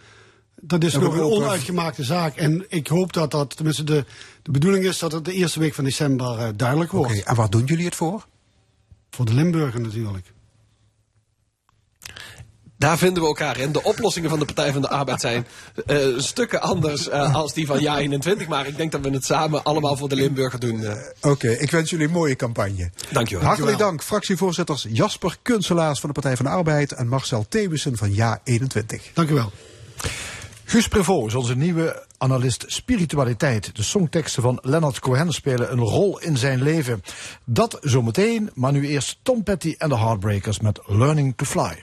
Dat 0.67 0.85
is 0.85 0.95
nog 0.95 1.15
een 1.15 1.23
onuitgemaakte 1.23 2.05
zaak. 2.05 2.37
En 2.37 2.65
ik 2.69 2.87
hoop 2.87 3.13
dat 3.13 3.31
dat, 3.31 3.57
tenminste 3.57 3.85
de, 3.85 4.05
de 4.43 4.51
bedoeling 4.51 4.85
is 4.85 4.99
dat 4.99 5.13
het 5.13 5.25
de 5.25 5.33
eerste 5.33 5.59
week 5.59 5.75
van 5.75 5.85
december 5.85 6.39
uh, 6.39 6.49
duidelijk 6.57 6.93
wordt. 6.93 7.11
Okay, 7.11 7.23
en 7.23 7.35
waar 7.35 7.51
doen 7.51 7.65
jullie 7.65 7.85
het 7.85 7.95
voor? 7.95 8.27
Voor 9.11 9.25
de 9.25 9.35
Limburger 9.35 9.81
natuurlijk. 9.81 10.35
Daar 12.79 12.99
vinden 12.99 13.23
we 13.23 13.29
elkaar 13.29 13.59
in. 13.59 13.73
De 13.73 13.83
oplossingen 13.83 14.31
van 14.31 14.39
de 14.39 14.45
Partij 14.45 14.73
van 14.73 14.83
de 14.83 14.89
Arbeid 14.89 15.21
zijn 15.21 15.47
uh, 15.87 16.19
stukken 16.19 16.61
anders 16.61 17.09
uh, 17.09 17.35
als 17.35 17.53
die 17.53 17.67
van 17.67 17.81
jaar 17.81 17.99
21. 17.99 18.49
Maar 18.49 18.67
ik 18.67 18.77
denk 18.77 18.93
dat 18.93 19.01
we 19.01 19.11
het 19.11 19.25
samen 19.25 19.63
allemaal 19.63 19.97
voor 19.97 20.09
de 20.09 20.15
Limburger 20.15 20.61
doen. 20.61 20.81
Uh. 20.81 20.91
Oké, 20.91 21.29
okay, 21.29 21.55
ik 21.55 21.71
wens 21.71 21.91
jullie 21.91 22.07
een 22.07 22.13
mooie 22.13 22.37
campagne. 22.37 22.91
Dankjewel. 23.11 23.45
Hartelijk 23.45 23.79
dank, 23.79 24.03
fractievoorzitters 24.03 24.87
Jasper 24.89 25.37
Kunselaars 25.43 26.01
van 26.01 26.09
de 26.09 26.15
Partij 26.15 26.37
van 26.37 26.45
de 26.45 26.51
Arbeid 26.51 26.93
en 26.93 27.09
Marcel 27.09 27.47
Thewissen 27.49 27.97
van 27.97 28.13
jaar 28.13 28.41
21. 28.45 29.03
Dank 29.15 29.31
u 29.31 29.35
wel. 29.35 29.53
Guus 30.69 30.89
Prevot 30.89 31.27
is 31.27 31.35
onze 31.35 31.57
nieuwe 31.57 32.07
analist 32.19 32.65
spiritualiteit. 32.67 33.77
De 33.77 33.83
songteksten 33.83 34.43
van 34.43 34.59
Leonard 34.63 34.99
Cohen 34.99 35.33
spelen 35.33 35.73
een 35.73 35.81
rol 35.81 36.21
in 36.21 36.37
zijn 36.37 36.63
leven. 36.63 37.03
Dat 37.45 37.79
zometeen, 37.81 38.51
maar 38.55 38.73
nu 38.73 38.89
eerst 38.89 39.19
Tom 39.23 39.43
Petty 39.43 39.75
en 39.79 39.89
de 39.89 39.97
Heartbreakers 39.97 40.61
met 40.61 40.81
Learning 40.87 41.33
to 41.37 41.45
Fly. 41.45 41.83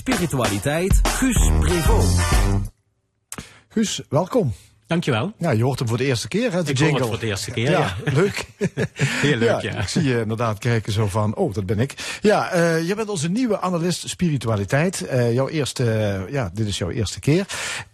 Spiritualiteit 0.00 1.00
Guus 1.02 1.50
Prevot. 1.60 2.04
Guus, 3.68 4.00
welkom. 4.08 4.52
Dankjewel. 4.86 5.32
Ja, 5.38 5.50
je 5.50 5.62
hoort 5.62 5.78
hem 5.78 5.88
voor 5.88 5.96
de 5.96 6.04
eerste 6.04 6.28
keer, 6.28 6.52
hè, 6.52 6.62
de 6.62 6.70
Ik 6.70 6.78
hoor 6.78 6.86
jingle. 6.86 7.00
het 7.00 7.10
voor 7.10 7.18
de 7.20 7.26
eerste 7.26 7.50
keer, 7.50 7.70
ja. 7.70 7.96
leuk. 8.20 8.46
Heel 9.24 9.36
leuk, 9.36 9.60
ja. 9.60 9.80
Ik 9.80 9.88
zie 9.88 10.02
je 10.02 10.20
inderdaad 10.20 10.58
kijken 10.58 10.92
zo 10.92 11.06
van, 11.06 11.34
oh, 11.34 11.54
dat 11.54 11.66
ben 11.66 11.78
ik. 11.78 12.18
Ja, 12.20 12.50
eh 12.50 12.88
je 12.88 12.94
bent 12.94 13.08
onze 13.08 13.28
nieuwe 13.28 13.60
analist 13.60 14.08
spiritualiteit. 14.08 15.06
Eh, 15.06 15.32
jouw 15.32 15.48
eerste, 15.48 15.90
eh, 15.92 16.32
ja, 16.32 16.50
dit 16.54 16.66
is 16.66 16.78
jouw 16.78 16.90
eerste 16.90 17.20
keer. 17.20 17.46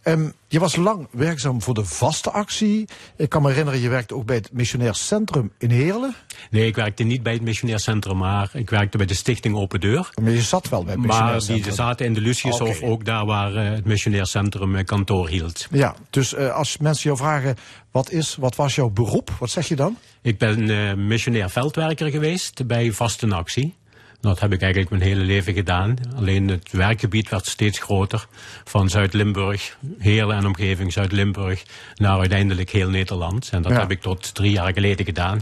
Ehm, 0.02 0.28
je 0.48 0.58
was 0.58 0.76
lang 0.76 1.08
werkzaam 1.10 1.62
voor 1.62 1.74
de 1.74 1.84
vaste 1.84 2.30
actie. 2.30 2.88
Ik 3.16 3.28
kan 3.28 3.42
me 3.42 3.48
herinneren, 3.48 3.80
je 3.80 3.88
werkte 3.88 4.14
ook 4.14 4.26
bij 4.26 4.36
het 4.36 4.52
Missionair 4.52 4.94
Centrum 4.94 5.52
in 5.58 5.70
Heerlen. 5.70 6.14
Nee, 6.50 6.66
ik 6.66 6.74
werkte 6.76 7.02
niet 7.02 7.22
bij 7.22 7.32
het 7.32 7.42
missionair 7.42 7.78
centrum, 7.80 8.16
maar 8.16 8.50
ik 8.52 8.70
werkte 8.70 8.96
bij 8.96 9.06
de 9.06 9.14
stichting 9.14 9.54
Open 9.56 9.80
Deur. 9.80 10.10
Maar 10.22 10.30
je 10.32 10.40
zat 10.40 10.68
wel 10.68 10.84
bij 10.84 10.92
het 10.92 11.02
Missionair 11.02 11.32
Maar 11.32 11.46
die 11.46 11.72
zaten 11.72 12.06
in 12.06 12.14
de 12.14 12.20
Luciushof, 12.20 12.76
Oké. 12.76 12.86
ook 12.86 13.04
daar 13.04 13.26
waar 13.26 13.54
eh, 13.54 13.70
het 13.70 13.84
missionair 13.84 14.26
centrum 14.26 14.76
eh, 14.76 14.84
kantoor 14.84 15.28
hield. 15.28 15.66
Ja, 15.70 15.94
dus 16.10 16.34
eh, 16.34 16.50
als 16.54 16.76
mensen 16.76 17.02
jou 17.04 17.16
vragen, 17.16 17.56
wat 17.90 18.10
is, 18.10 18.36
wat 18.36 18.56
was 18.56 18.74
jouw 18.74 18.88
beroep? 18.90 19.30
Wat 19.38 19.50
zeg 19.50 19.68
je 19.68 19.76
dan? 19.76 19.96
Ik 20.22 20.38
ben 20.38 20.70
eh 20.70 20.94
missionair 20.94 21.50
veldwerker 21.50 22.10
geweest 22.10 22.66
bij 22.66 22.92
Vasten 22.92 23.32
Actie. 23.32 23.74
Dat 24.20 24.40
heb 24.40 24.52
ik 24.52 24.60
eigenlijk 24.62 24.90
mijn 24.90 25.02
hele 25.02 25.20
leven 25.24 25.54
gedaan. 25.54 25.96
Alleen 26.16 26.48
het 26.48 26.72
werkgebied 26.72 27.28
werd 27.28 27.46
steeds 27.46 27.78
groter. 27.78 28.26
Van 28.64 28.88
Zuid-Limburg, 28.88 29.76
Heerlen 29.98 30.36
en 30.36 30.46
omgeving, 30.46 30.92
Zuid-Limburg, 30.92 31.62
naar 31.94 32.18
uiteindelijk 32.18 32.70
heel 32.70 32.88
Nederland. 32.90 33.48
En 33.52 33.62
dat 33.62 33.72
Ja. 33.72 33.78
heb 33.78 33.90
ik 33.90 34.00
tot 34.00 34.34
drie 34.34 34.50
jaar 34.50 34.72
geleden 34.72 35.04
gedaan. 35.04 35.40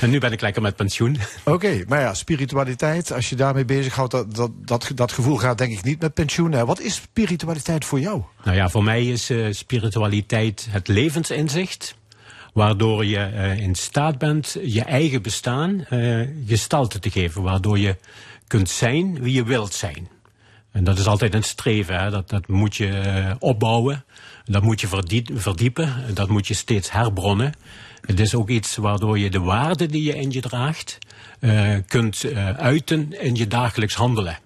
En 0.00 0.10
nu 0.10 0.18
ben 0.18 0.32
ik 0.32 0.40
lekker 0.40 0.62
met 0.62 0.76
pensioen. 0.76 1.16
Oké, 1.44 1.84
maar 1.88 2.00
ja, 2.00 2.14
spiritualiteit, 2.14 3.12
als 3.12 3.28
je 3.28 3.36
daarmee 3.36 3.64
bezighoudt, 3.64 4.10
dat, 4.10 4.34
dat, 4.34 4.50
dat, 4.64 4.90
dat 4.94 5.12
gevoel 5.12 5.36
gaat 5.36 5.58
denk 5.58 5.72
ik 5.72 5.84
niet 5.84 6.00
met 6.00 6.14
pensioen. 6.14 6.52
Hè. 6.52 6.64
Wat 6.64 6.80
is 6.80 6.94
spiritualiteit 6.94 7.84
voor 7.84 8.00
jou? 8.00 8.22
Nou 8.44 8.56
ja, 8.56 8.68
voor 8.68 8.84
mij 8.84 9.06
is 9.06 9.30
eh, 9.30 9.46
spiritualiteit 9.50 10.66
het 10.70 10.88
levensinzicht. 10.88 11.98
Waardoor 12.52 13.04
je 13.04 13.18
eh, 13.18 13.58
in 13.58 13.74
staat 13.74 14.18
bent 14.18 14.56
je 14.62 14.82
eigen 14.82 15.22
bestaan 15.22 15.84
eh, 15.84 16.28
gestalte 16.46 16.98
te 16.98 17.10
geven. 17.10 17.42
Waardoor 17.42 17.78
je 17.78 17.96
kunt 18.46 18.68
zijn 18.68 19.22
wie 19.22 19.34
je 19.34 19.44
wilt 19.44 19.74
zijn. 19.74 20.08
En 20.72 20.84
dat 20.84 20.98
is 20.98 21.06
altijd 21.06 21.34
een 21.34 21.42
streven. 21.42 22.00
Hè? 22.00 22.10
Dat, 22.10 22.28
dat 22.28 22.48
moet 22.48 22.76
je 22.76 23.36
opbouwen. 23.38 24.04
Dat 24.44 24.62
moet 24.62 24.80
je 24.80 24.86
verdie- 24.86 25.30
verdiepen. 25.34 26.14
Dat 26.14 26.28
moet 26.28 26.46
je 26.46 26.54
steeds 26.54 26.90
herbronnen. 26.92 27.54
Het 28.00 28.20
is 28.20 28.34
ook 28.34 28.48
iets 28.48 28.76
waardoor 28.76 29.18
je 29.18 29.30
de 29.30 29.40
waarden 29.40 29.88
die 29.88 30.02
je 30.02 30.16
in 30.16 30.30
je 30.30 30.40
draagt... 30.40 30.98
eh, 31.40 31.76
kunt 31.86 32.24
eh, 32.24 32.50
uiten 32.50 33.20
in 33.20 33.34
je 33.34 33.46
dagelijks 33.46 33.94
handelen. 33.94 34.38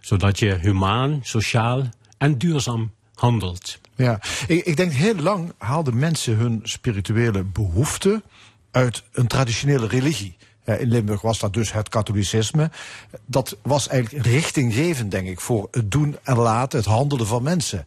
Zodat 0.00 0.38
je 0.38 0.54
humaan, 0.54 1.20
sociaal 1.22 1.82
en 2.18 2.38
duurzaam 2.38 2.92
handelt. 3.14 3.78
Ja, 3.96 4.20
ik, 4.46 4.64
ik 4.64 4.76
denk 4.76 4.92
heel 4.92 5.14
lang 5.14 5.52
haalden 5.58 5.98
mensen 5.98 6.36
hun 6.36 6.60
spirituele 6.62 7.44
behoeften 7.44 8.22
uit 8.70 9.02
een 9.12 9.26
traditionele 9.26 9.86
religie. 9.86 10.36
In 10.64 10.88
Limburg 10.88 11.20
was 11.20 11.38
dat 11.38 11.52
dus 11.52 11.72
het 11.72 11.88
katholicisme. 11.88 12.70
Dat 13.26 13.56
was 13.62 13.88
eigenlijk 13.88 14.26
richtinggevend, 14.26 15.10
denk 15.10 15.28
ik, 15.28 15.40
voor 15.40 15.68
het 15.70 15.90
doen 15.90 16.16
en 16.22 16.36
laten, 16.36 16.78
het 16.78 16.88
handelen 16.88 17.26
van 17.26 17.42
mensen. 17.42 17.84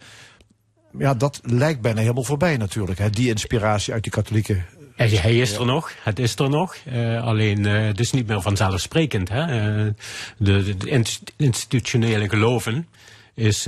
Ja, 0.98 1.14
dat 1.14 1.40
lijkt 1.44 1.82
bijna 1.82 2.02
helemaal 2.02 2.24
voorbij 2.24 2.58
natuurlijk, 2.58 3.00
hè, 3.00 3.10
die 3.10 3.30
inspiratie 3.30 3.94
uit 3.94 4.04
die 4.04 4.12
katholieke. 4.12 4.62
Hij 4.98 5.38
is 5.38 5.54
er 5.56 5.66
nog, 5.66 5.92
het 6.04 6.20
is 6.20 6.36
er 6.36 6.50
nog. 6.50 6.76
eh, 6.86 7.24
alleen 7.24 7.66
eh, 7.66 7.86
het 7.86 8.00
is 8.00 8.12
niet 8.12 8.28
meer 8.28 8.42
vanzelfsprekend. 8.42 9.30
Hè? 9.30 9.42
Eh, 9.42 9.94
de, 10.38 10.64
de, 10.64 10.78
de 10.78 10.90
inst- 10.90 11.34
institutionele 11.36 12.30
geloven 12.30 12.88
is 13.34 13.68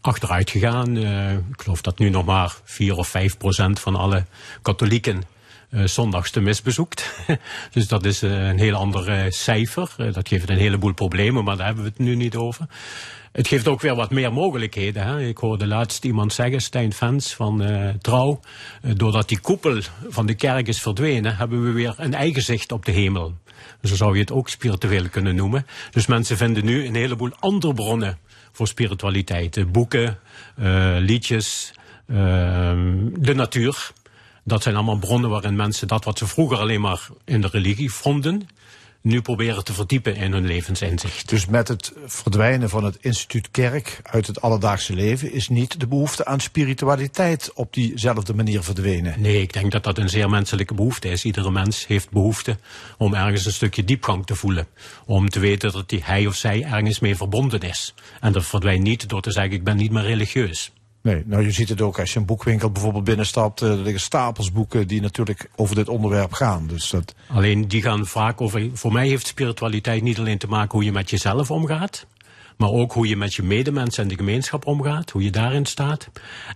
achteruit 0.00 0.50
gegaan. 0.50 0.96
Ik 1.52 1.62
geloof 1.62 1.80
dat 1.80 1.98
nu 1.98 2.08
nog 2.10 2.24
maar 2.24 2.56
4 2.64 2.96
of 2.96 3.08
5 3.08 3.36
procent 3.36 3.80
van 3.80 3.96
alle 3.96 4.24
katholieken 4.62 5.22
zondags 5.84 6.32
de 6.32 6.40
mis 6.40 6.62
bezoekt. 6.62 7.14
dus 7.72 7.88
dat 7.88 8.04
is 8.04 8.22
een 8.22 8.58
heel 8.58 8.74
ander 8.74 9.32
cijfer. 9.32 9.94
Dat 10.12 10.28
geeft 10.28 10.48
een 10.50 10.56
heleboel 10.58 10.92
problemen, 10.94 11.44
maar 11.44 11.56
daar 11.56 11.66
hebben 11.66 11.84
we 11.84 11.90
het 11.90 11.98
nu 11.98 12.14
niet 12.14 12.36
over. 12.36 12.66
Het 13.32 13.48
geeft 13.48 13.68
ook 13.68 13.80
weer 13.80 13.94
wat 13.94 14.10
meer 14.10 14.32
mogelijkheden. 14.32 15.06
Hè? 15.06 15.20
Ik 15.26 15.38
hoorde 15.38 15.66
laatst 15.66 16.04
iemand 16.04 16.32
zeggen, 16.32 16.60
Stijn 16.60 16.92
Fens 16.92 17.34
van 17.34 17.62
eh, 17.62 17.88
Trouw. 18.00 18.40
eh, 18.82 18.90
doordat 18.94 19.28
die 19.28 19.40
koepel 19.40 19.80
van 20.08 20.26
de 20.26 20.34
kerk 20.34 20.68
is 20.68 20.80
verdwenen, 20.82 21.36
hebben 21.36 21.64
we 21.64 21.70
weer 21.70 21.94
een 21.96 22.14
eigen 22.14 22.42
zicht 22.42 22.72
op 22.72 22.84
de 22.84 22.92
hemel. 22.92 23.34
Zo 23.82 23.94
zou 23.94 24.14
je 24.14 24.20
het 24.20 24.32
ook 24.32 24.48
spiritueel 24.48 25.08
kunnen 25.08 25.34
noemen. 25.34 25.66
Dus 25.90 26.06
mensen 26.06 26.36
vinden 26.36 26.64
nu 26.64 26.86
een 26.86 26.94
heleboel 26.94 27.30
andere 27.38 27.74
bronnen 27.74 28.18
voor 28.52 28.66
spiritualiteit. 28.66 29.56
Eh, 29.56 29.64
Boeken, 29.66 30.18
liedjes, 30.98 31.72
eh, 32.06 32.16
de 33.18 33.34
natuur. 33.34 33.90
Dat 34.44 34.62
zijn 34.62 34.74
allemaal 34.74 34.98
bronnen 34.98 35.30
waarin 35.30 35.56
mensen 35.56 35.88
dat 35.88 36.04
wat 36.04 36.18
ze 36.18 36.26
vroeger 36.26 36.58
alleen 36.58 36.80
maar 36.80 37.08
in 37.24 37.40
de 37.40 37.48
religie 37.52 37.92
vonden, 37.92 38.48
nu 39.02 39.20
proberen 39.20 39.64
te 39.64 39.72
verdiepen 39.72 40.16
in 40.16 40.32
hun 40.32 40.46
levensinzicht. 40.46 41.28
Dus 41.28 41.46
met 41.46 41.68
het 41.68 41.92
verdwijnen 42.06 42.68
van 42.68 42.84
het 42.84 42.96
instituut 43.00 43.50
kerk 43.50 44.00
uit 44.02 44.26
het 44.26 44.40
alledaagse 44.40 44.94
leven 44.94 45.32
is 45.32 45.48
niet 45.48 45.80
de 45.80 45.86
behoefte 45.86 46.24
aan 46.24 46.40
spiritualiteit 46.40 47.52
op 47.54 47.72
diezelfde 47.72 48.34
manier 48.34 48.62
verdwenen. 48.62 49.20
Nee, 49.20 49.40
ik 49.40 49.52
denk 49.52 49.72
dat 49.72 49.84
dat 49.84 49.98
een 49.98 50.08
zeer 50.08 50.30
menselijke 50.30 50.74
behoefte 50.74 51.08
is. 51.08 51.24
Iedere 51.24 51.50
mens 51.50 51.86
heeft 51.86 52.10
behoefte 52.10 52.58
om 52.98 53.14
ergens 53.14 53.46
een 53.46 53.52
stukje 53.52 53.84
diepgang 53.84 54.26
te 54.26 54.34
voelen. 54.34 54.66
Om 55.06 55.28
te 55.28 55.40
weten 55.40 55.72
dat 55.72 55.88
die, 55.88 56.00
hij 56.04 56.26
of 56.26 56.34
zij 56.34 56.62
ergens 56.62 57.00
mee 57.00 57.16
verbonden 57.16 57.60
is. 57.60 57.94
En 58.20 58.32
dat 58.32 58.46
verdwijnt 58.46 58.82
niet 58.82 59.08
door 59.08 59.22
te 59.22 59.32
zeggen 59.32 59.52
ik 59.52 59.64
ben 59.64 59.76
niet 59.76 59.90
meer 59.90 60.02
religieus. 60.02 60.72
Nee, 61.02 61.22
nou 61.26 61.42
je 61.42 61.50
ziet 61.50 61.68
het 61.68 61.80
ook 61.80 61.98
als 61.98 62.12
je 62.12 62.18
een 62.18 62.24
boekwinkel 62.26 62.70
bijvoorbeeld 62.70 63.04
binnenstapt. 63.04 63.62
eh, 63.62 63.70
Er 63.70 63.76
liggen 63.76 64.00
stapels 64.00 64.52
boeken 64.52 64.88
die 64.88 65.00
natuurlijk 65.00 65.50
over 65.56 65.74
dit 65.74 65.88
onderwerp 65.88 66.32
gaan. 66.32 66.66
Dus 66.66 66.90
dat, 66.90 67.14
Alleen 67.26 67.68
die 67.68 67.82
gaan 67.82 68.06
vaak 68.06 68.40
over. 68.40 68.70
Voor 68.72 68.92
mij 68.92 69.08
heeft 69.08 69.26
spiritualiteit 69.26 70.02
niet 70.02 70.18
alleen 70.18 70.38
te 70.38 70.46
maken 70.46 70.72
hoe 70.72 70.84
je 70.84 70.92
met 70.92 71.10
jezelf 71.10 71.50
omgaat. 71.50 72.06
Maar 72.56 72.70
ook 72.70 72.92
hoe 72.92 73.08
je 73.08 73.16
met 73.16 73.34
je 73.34 73.42
medemensen 73.42 74.02
en 74.02 74.08
de 74.08 74.14
gemeenschap 74.16 74.66
omgaat. 74.66 75.10
Hoe 75.10 75.22
je 75.22 75.30
daarin 75.30 75.66
staat. 75.66 76.08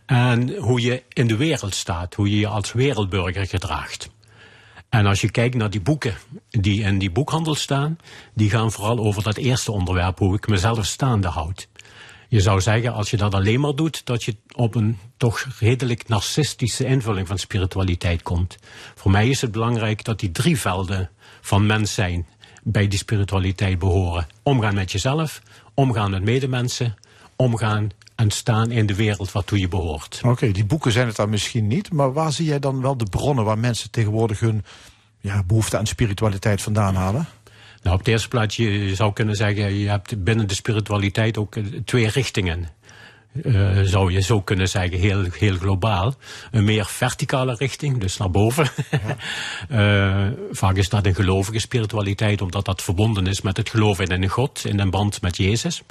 En 0.07 0.57
hoe 0.57 0.81
je 0.81 1.03
in 1.09 1.27
de 1.27 1.37
wereld 1.37 1.75
staat. 1.75 2.15
Hoe 2.15 2.31
je 2.31 2.39
je 2.39 2.47
als 2.47 2.73
wereldburger 2.73 3.47
gedraagt. 3.47 4.11
En 4.89 5.07
als 5.07 5.21
je 5.21 5.31
kijkt 5.31 5.55
naar 5.55 5.71
die 5.71 5.81
boeken 5.81 6.15
die 6.51 6.83
in 6.83 6.99
die 6.99 7.11
boekhandel 7.11 7.55
staan. 7.55 7.97
Die 8.35 8.51
gaan 8.51 8.73
vooral 8.73 8.99
over 8.99 9.23
dat 9.23 9.37
eerste 9.37 9.73
onderwerp. 9.73 10.19
Hoe 10.19 10.35
ik 10.37 10.49
mezelf 10.49 10.87
staande 10.87 11.29
houd. 11.29 11.69
Je 12.35 12.41
zou 12.41 12.61
zeggen, 12.61 12.93
als 12.93 13.11
je 13.11 13.17
dat 13.17 13.35
alleen 13.35 13.61
maar 13.61 13.75
doet, 13.75 14.07
dat 14.07 14.25
je 14.25 14.37
op 14.55 14.75
een 14.75 14.99
toch 15.17 15.47
redelijk 15.59 16.09
narcistische 16.09 16.85
invulling 16.85 17.27
van 17.27 17.39
spiritualiteit 17.39 18.23
komt. 18.23 18.57
Voor 18.95 19.11
mij 19.11 19.29
is 19.29 19.41
het 19.41 19.53
belangrijk 19.53 20.05
dat 20.05 20.21
die 20.21 20.33
drie 20.33 20.59
velden 20.59 21.11
van 21.41 21.67
mens 21.67 21.95
zijn 21.95 22.27
bij 22.63 22.89
die 22.89 22.99
spiritualiteit 22.99 23.79
behoren. 23.79 24.27
Omgaan 24.43 24.75
met 24.75 24.93
jezelf, 24.93 25.43
omgaan 25.75 26.11
met 26.11 26.23
medemensen, 26.23 26.97
omgaan 27.37 27.89
en 28.15 28.31
staan 28.31 28.71
in 28.71 28.87
de 28.87 28.95
wereld 28.95 29.33
waartoe 29.33 29.59
je 29.59 29.69
behoort. 29.69 30.21
Oké, 30.25 30.51
die 30.51 30.65
boeken 30.65 30.93
zijn 30.93 31.07
het 31.07 31.17
dan 31.17 31.31
misschien 31.31 31.67
niet. 31.67 31.93
Maar 31.93 32.13
waar 32.13 32.33
zie 32.33 32.47
jij 32.47 32.59
dan 32.59 32.81
wel 32.81 32.97
de 32.97 33.07
bronnen 33.11 33.45
waar 33.45 33.59
mensen 33.59 33.91
tegenwoordig 33.91 34.41
hun 34.41 34.65
ja, 35.21 35.43
behoefte 35.43 35.79
aan 35.79 35.87
spiritualiteit 35.87 36.63
vandaan 36.63 36.95
halen? 36.95 37.27
Nou, 37.85 37.97
op 37.97 38.05
de 38.05 38.11
eerste 38.11 38.29
plaats, 38.29 38.57
je 38.57 38.95
zou 38.95 39.13
kunnen 39.13 39.35
zeggen, 39.35 39.75
je 39.75 39.89
hebt 39.89 40.25
binnen 40.25 40.49
de 40.49 40.55
spiritualiteit 40.55 41.39
ook 41.39 41.57
eh, 41.57 41.65
twee 41.85 42.09
richtingen. 42.09 42.69
Eh, 43.43 43.81
zou 43.83 44.13
je 44.13 44.21
zo 44.21 44.41
kunnen 44.41 44.69
zeggen, 44.69 44.99
heel, 44.99 45.25
heel 45.39 45.57
globaal. 45.57 46.15
Een 46.51 46.65
meer 46.65 46.87
verticale 46.87 47.55
richting, 47.59 47.99
dus 47.99 48.17
naar 48.17 48.31
boven. 48.31 48.69
Eh, 49.69 50.27
vaak 50.51 50.77
is 50.77 50.89
dat 50.89 51.07
een 51.07 51.15
gelovige 51.15 51.59
spiritualiteit, 51.59 52.43
omdat 52.43 52.65
dat 52.65 52.83
verbonden 52.83 53.27
is 53.27 53.41
met 53.41 53.57
het 53.57 53.71
geloven 53.71 54.07
in 54.07 54.23
een 54.23 54.29
God, 54.29 54.65
in 54.65 54.81
een 54.81 54.91
band 54.91 55.23
met 55.23 55.37
Jezus. 55.37 55.83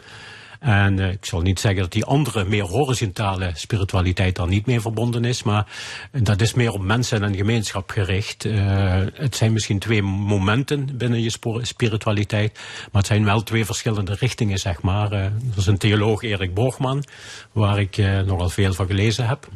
En 0.64 1.00
eh, 1.00 1.12
ik 1.12 1.26
zal 1.26 1.42
niet 1.42 1.60
zeggen 1.60 1.82
dat 1.82 1.92
die 1.92 2.06
andere, 2.06 2.46
meer 2.46 2.64
horizontale 2.64 3.52
spiritualiteit 3.54 4.36
daar 4.36 4.48
niet 4.48 4.66
mee 4.66 4.82
verbonden 4.82 5.26
is, 5.26 5.44
maar 5.44 5.68
dat 6.12 6.42
is 6.42 6.54
meer 6.54 6.72
op 6.72 6.82
mensen 6.82 7.24
en 7.24 7.36
gemeenschap 7.36 7.90
gericht. 7.90 8.46
Eh, 8.46 9.02
het 9.14 9.36
zijn 9.36 9.54
misschien 9.54 9.80
twee 9.80 10.02
momenten 10.02 10.98
binnen 10.98 11.22
je 11.22 11.60
spiritualiteit, 11.62 12.54
maar 12.92 13.02
het 13.02 13.08
zijn 13.08 13.26
wel 13.26 13.44
twee 13.44 13.66
verschillende 13.66 14.16
richtingen, 14.20 14.58
zeg 14.58 14.82
maar. 14.82 15.12
Eh, 15.12 15.24
er 15.24 15.58
is 15.58 15.68
een 15.68 15.78
theoloog, 15.78 16.22
Erik 16.22 16.54
Borgman, 16.54 17.04
waar 17.52 17.80
ik 17.80 17.98
nogal 18.26 18.50
veel 18.50 18.74
van 18.74 18.88
gelezen 18.88 19.28
heb. 19.28 19.48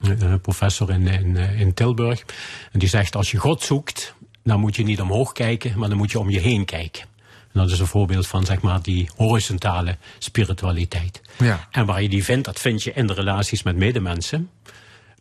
Eh, 0.00 0.34
professor 0.42 0.90
in, 0.90 1.06
in, 1.06 1.36
in 1.36 1.74
Tilburg. 1.74 2.24
En 2.72 2.78
die 2.78 2.88
zegt, 2.88 3.16
als 3.16 3.30
je 3.30 3.38
God 3.38 3.62
zoekt, 3.62 4.14
dan 4.44 4.60
moet 4.60 4.76
je 4.76 4.82
niet 4.82 5.00
omhoog 5.00 5.32
kijken, 5.32 5.78
maar 5.78 5.88
dan 5.88 5.98
moet 5.98 6.10
je 6.10 6.18
om 6.18 6.30
je 6.30 6.40
heen 6.40 6.64
kijken. 6.64 7.09
En 7.52 7.60
dat 7.60 7.70
is 7.70 7.78
een 7.78 7.86
voorbeeld 7.86 8.26
van 8.26 8.44
zeg 8.44 8.60
maar, 8.60 8.82
die 8.82 9.10
horizontale 9.16 9.96
spiritualiteit. 10.18 11.20
Ja. 11.38 11.68
En 11.70 11.86
waar 11.86 12.02
je 12.02 12.08
die 12.08 12.24
vindt, 12.24 12.44
dat 12.44 12.58
vind 12.60 12.82
je 12.82 12.92
in 12.92 13.06
de 13.06 13.12
relaties 13.12 13.62
met 13.62 13.76
medemensen. 13.76 14.50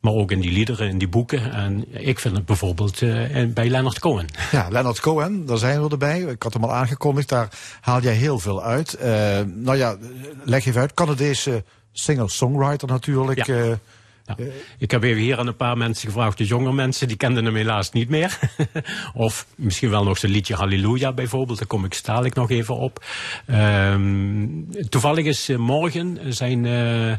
Maar 0.01 0.13
ook 0.13 0.31
in 0.31 0.39
die 0.39 0.51
liederen, 0.51 0.89
in 0.89 0.97
die 0.97 1.07
boeken. 1.07 1.51
En 1.51 1.85
ik 2.07 2.19
vind 2.19 2.35
het 2.35 2.45
bijvoorbeeld 2.45 3.01
in- 3.01 3.53
bij 3.53 3.69
Leonard 3.69 3.99
Cohen. 3.99 4.25
Ja, 4.51 4.67
Leonard 4.69 4.99
Cohen, 4.99 5.45
daar 5.45 5.57
zijn 5.57 5.83
we 5.83 5.89
erbij. 5.89 6.19
Ik 6.21 6.43
had 6.43 6.53
hem 6.53 6.63
al 6.63 6.73
aangekondigd, 6.73 7.29
daar 7.29 7.49
haal 7.81 8.01
jij 8.01 8.13
heel 8.13 8.39
veel 8.39 8.63
uit. 8.63 8.93
Eh, 8.93 9.39
nou 9.45 9.77
ja, 9.77 9.97
leg 10.43 10.65
even 10.65 10.81
uit. 10.81 10.93
Canadese 10.93 11.63
singer-songwriter 11.91 12.87
natuurlijk. 12.87 13.45
Ja. 13.45 13.55
eh, 13.63 13.71
Ik 14.77 14.91
heb 14.91 15.03
even 15.03 15.21
hier 15.21 15.37
aan 15.37 15.47
een 15.47 15.55
paar 15.55 15.77
mensen 15.77 16.07
gevraagd, 16.07 16.37
de 16.37 16.45
jonge 16.45 16.73
mensen, 16.73 17.07
die 17.07 17.17
kenden 17.17 17.45
hem 17.45 17.55
helaas 17.55 17.91
niet 17.91 18.09
meer. 18.09 18.39
of 19.13 19.47
misschien 19.55 19.89
wel 19.89 20.03
nog 20.03 20.17
zijn 20.17 20.31
liedje 20.31 20.55
Halleluja 20.55 21.11
bijvoorbeeld, 21.13 21.57
daar 21.57 21.67
kom 21.67 21.85
ik 21.85 22.03
dadelijk 22.03 22.35
nog 22.35 22.49
even 22.49 22.75
op. 22.75 23.05
Ehm, 23.45 24.47
toevallig 24.89 25.25
is 25.25 25.49
eh, 25.49 25.57
morgen 25.57 26.17
zijn 26.33 26.65
eh, 26.65 27.11
eh, 27.11 27.17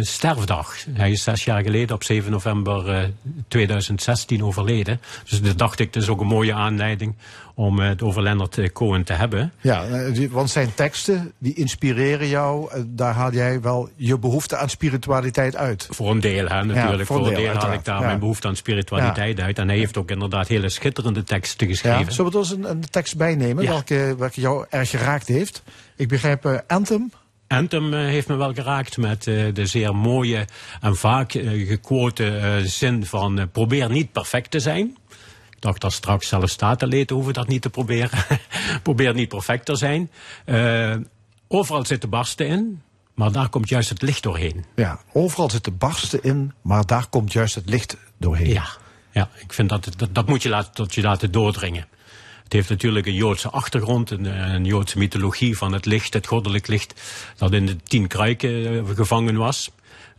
sterfdag. 0.00 0.76
Hij 0.92 1.10
is 1.10 1.22
zes 1.22 1.44
jaar 1.44 1.62
geleden 1.62 1.94
op 1.94 2.02
7 2.02 2.30
november 2.30 2.88
eh, 2.88 3.08
2016 3.48 4.44
overleden. 4.44 5.00
Dus 5.28 5.42
dat 5.42 5.58
dacht 5.58 5.78
ik, 5.78 5.92
dat 5.92 6.02
is 6.02 6.08
ook 6.08 6.20
een 6.20 6.26
mooie 6.26 6.54
aanleiding 6.54 7.14
om 7.54 7.80
eh, 7.80 7.88
het 7.88 8.02
over 8.02 8.22
Leonard 8.22 8.58
eh, 8.58 8.68
Cohen 8.72 9.04
te 9.04 9.12
hebben. 9.12 9.52
ja, 9.60 9.84
eh, 9.84 10.30
want 10.30 10.50
zijn 10.50 10.74
teksten, 10.74 11.32
die 11.38 11.54
inspireren 11.54 12.28
jou. 12.28 12.70
Eh, 12.72 12.82
daar 12.86 13.14
haal 13.14 13.32
jij 13.32 13.60
wel 13.60 13.88
je 13.96 14.18
behoefte 14.18 14.56
aan 14.56 14.68
spiritualiteit 14.68 15.56
uit. 15.56 15.88
Voor 15.90 16.10
een 16.10 16.20
deel, 16.20 16.46
hè, 16.46 16.64
natuurlijk. 16.64 17.06
voor 17.06 17.16
voor, 17.16 17.26
een 17.26 17.34
deel, 17.34 17.52
deel 17.52 17.60
haal 17.62 17.72
ik 17.72 17.84
daar 17.84 18.00
Ja. 18.00 18.06
mijn 18.06 18.18
behoefte 18.18 18.48
aan 18.48 18.56
spiritualiteit 18.56 19.40
uit. 19.40 19.58
En 19.58 19.68
hij 19.68 19.78
heeft 19.78 19.96
ook 19.96 20.10
inderdaad 20.10 20.48
hele 20.48 20.68
schitterende 20.68 21.22
teksten 21.22 21.66
geschreven. 21.68 22.12
zullen 22.12 22.30
we 22.32 22.36
er 22.38 22.42
eens 22.44 22.52
een, 22.52 22.70
een 22.70 22.90
tekst 22.90 23.16
bij 23.16 23.34
nemen, 23.34 23.64
Ja. 23.64 23.70
welke, 23.70 24.14
welke 24.18 24.40
jou 24.40 24.66
erg 24.70 24.90
geraakt 24.90 25.28
heeft? 25.28 25.62
Ik 25.96 26.08
begrijp 26.08 26.44
eh, 26.44 26.58
Anthem. 26.66 27.10
Anthem 27.48 27.94
eh, 27.94 28.00
heeft 28.00 28.28
me 28.28 28.34
wel 28.36 28.54
geraakt 28.54 28.96
met 28.96 29.26
eh, 29.26 29.44
de 29.54 29.66
zeer 29.66 29.94
mooie 29.96 30.46
en 30.80 30.96
vaak 30.96 31.34
eh, 31.34 31.68
gequote 31.68 32.36
eh, 32.36 32.56
zin 32.64 33.06
van 33.06 33.38
eh, 33.38 33.44
probeer 33.52 33.90
niet 33.90 34.12
perfect 34.12 34.50
te 34.50 34.60
zijn. 34.60 34.96
Ik 35.62 35.68
dacht 35.68 35.80
dat 35.80 35.92
straks 35.92 36.28
zelfs 36.28 36.52
statenleden 36.52 37.16
hoeven 37.16 37.32
dat 37.32 37.48
niet 37.48 37.62
te 37.62 37.70
proberen. 37.70 38.18
probeer 38.82 39.14
niet 39.14 39.28
perfect 39.28 39.64
te 39.64 39.76
zijn. 39.76 40.10
Eh, 40.44 40.96
overal 41.48 41.86
zitten 41.86 42.08
barsten 42.08 42.46
in, 42.46 42.82
maar 43.14 43.32
daar 43.32 43.48
komt 43.48 43.68
juist 43.68 43.88
het 43.88 44.02
licht 44.02 44.22
doorheen. 44.22 44.64
Ja, 44.74 45.00
overal 45.12 45.50
zitten 45.50 45.78
barsten 45.78 46.22
in, 46.22 46.52
maar 46.62 46.86
daar 46.86 47.06
komt 47.08 47.32
juist 47.32 47.54
het 47.54 47.68
licht 47.68 47.96
doorheen. 48.18 48.48
Ja, 48.48 48.66
ja 49.12 49.28
ik 49.38 49.52
vind 49.52 49.68
dat, 49.68 49.88
dat, 49.96 50.14
dat 50.14 50.26
moet 50.26 50.42
je 50.42 50.48
laten, 50.48 50.72
tot 50.72 50.94
je 50.94 51.02
laten 51.02 51.32
doordringen. 51.32 51.86
Het 52.42 52.52
heeft 52.52 52.68
natuurlijk 52.68 53.06
een 53.06 53.14
Joodse 53.14 53.50
achtergrond, 53.50 54.10
een, 54.10 54.24
een 54.24 54.64
Joodse 54.64 54.98
mythologie 54.98 55.56
van 55.56 55.72
het 55.72 55.86
licht, 55.86 56.14
het 56.14 56.26
goddelijk 56.26 56.66
licht, 56.66 57.00
dat 57.36 57.52
in 57.52 57.66
de 57.66 57.76
tien 57.76 58.06
kruiken 58.06 58.66
eh, 58.66 58.96
gevangen 58.96 59.36
was. 59.36 59.70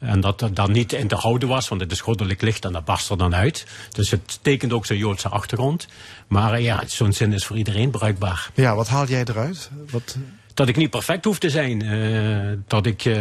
En 0.04 0.20
dat 0.20 0.39
dat 0.39 0.56
dan 0.56 0.72
niet 0.72 0.94
in 0.94 1.08
te 1.08 1.16
houden 1.16 1.48
was, 1.50 1.68
want 1.68 1.82
het 1.82 1.92
is 1.92 2.02
goddelijk 2.02 2.42
licht 2.42 2.66
en 2.66 2.72
dat 2.74 2.86
barst 2.86 3.10
er 3.10 3.18
dan 3.18 3.36
uit. 3.36 3.66
Dus 3.92 4.12
het 4.12 4.39
tekent 4.42 4.74
ook 4.74 4.86
zijn 4.86 5.00
Joodse 5.00 5.30
achtergrond. 5.30 5.88
Maar 6.28 6.54
eh, 6.54 6.63
ja, 6.63 6.84
zo'n 6.88 7.13
zin 7.13 7.34
is 7.34 7.46
voor 7.46 7.58
iedereen 7.58 7.89
bruikbaar. 7.92 8.50
Ja, 8.54 8.76
wat 8.76 8.88
haal 8.88 9.06
jij 9.06 9.24
eruit? 9.24 9.70
Wat, 9.92 10.18
Dat 10.54 10.68
ik 10.68 10.76
niet 10.76 10.89
perfect 10.89 11.26
hoef 11.26 11.39
te 11.39 11.50
zijn. 11.50 11.82
eh, 11.82 12.58
dat 12.68 12.86
ik 12.86 13.06
eh, 13.06 13.16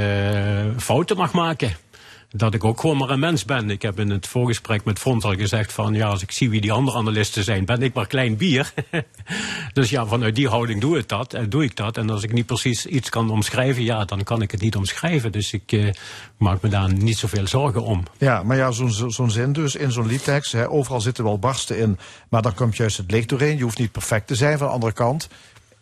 fouten 0.79 1.16
mag 1.16 1.33
maken. 1.33 1.77
Dat 2.35 2.55
ik 2.55 2.64
ook 2.64 2.81
gewoon 2.81 2.97
maar 2.97 3.11
een 3.11 3.18
mens 3.18 3.45
ben. 3.45 3.71
Ik 3.71 3.83
heb 3.83 3.99
in 4.01 4.11
het 4.11 4.27
voorgesprek 4.27 4.85
met 4.85 4.99
Front 4.99 5.25
al 5.25 5.35
gezegd 5.35 5.73
van... 5.73 5.95
ja, 5.95 6.09
als 6.09 6.23
ik 6.23 6.31
zie 6.31 6.51
wie 6.51 6.61
die 6.61 6.73
andere 6.73 6.97
analisten 6.99 7.45
zijn, 7.45 7.64
ben 7.64 7.83
ik 7.83 7.95
maar 7.95 8.07
klein 8.07 8.37
bier. 8.37 8.73
dus 9.73 9.90
ja, 9.90 10.07
vanuit 10.07 10.35
die 10.35 10.49
houding 10.49 10.81
doe 10.81 10.99
ik 10.99 11.09
dat. 11.09 11.35
En 11.35 11.49
doe 11.51 11.62
ik 11.64 11.77
dat. 11.77 11.97
En 11.97 12.11
als 12.11 12.23
ik 12.23 12.33
niet 12.33 12.47
precies 12.47 12.87
iets 12.87 13.09
kan 13.09 13.31
omschrijven, 13.31 13.83
ja, 13.83 14.05
dan 14.05 14.23
kan 14.23 14.42
ik 14.42 14.51
het 14.51 14.61
niet 14.61 14.77
omschrijven. 14.77 15.33
Dus 15.33 15.53
ik 15.53 15.73
eh, 15.73 15.88
maak 16.37 16.62
me 16.62 16.68
daar 16.68 16.92
niet 16.92 17.18
zoveel 17.18 17.47
zorgen 17.47 17.83
om. 17.83 18.03
ja, 18.18 18.42
maar 18.42 18.57
ja, 18.57 18.71
zo'n 18.71 18.92
zo- 18.92 19.09
zo'n 19.09 19.31
zin 19.31 19.53
dus 19.53 19.75
in 19.75 19.92
zo'n 19.92 20.07
liedtekst. 20.07 20.53
Hè, 20.53 20.68
overal 20.71 21.01
zitten 21.01 21.25
wel 21.25 21.38
barsten 21.38 21.79
in, 21.79 21.99
maar 22.29 22.42
dan 22.42 22.55
komt 22.55 22.77
juist 22.77 22.97
het 22.97 23.11
licht 23.11 23.29
doorheen. 23.29 23.57
Je 23.57 23.62
hoeft 23.62 23.79
niet 23.79 23.92
perfect 23.92 24.27
te 24.27 24.35
zijn 24.35 24.59
van 24.59 24.66
de 24.66 24.73
andere 24.73 24.92
kant. 24.92 25.29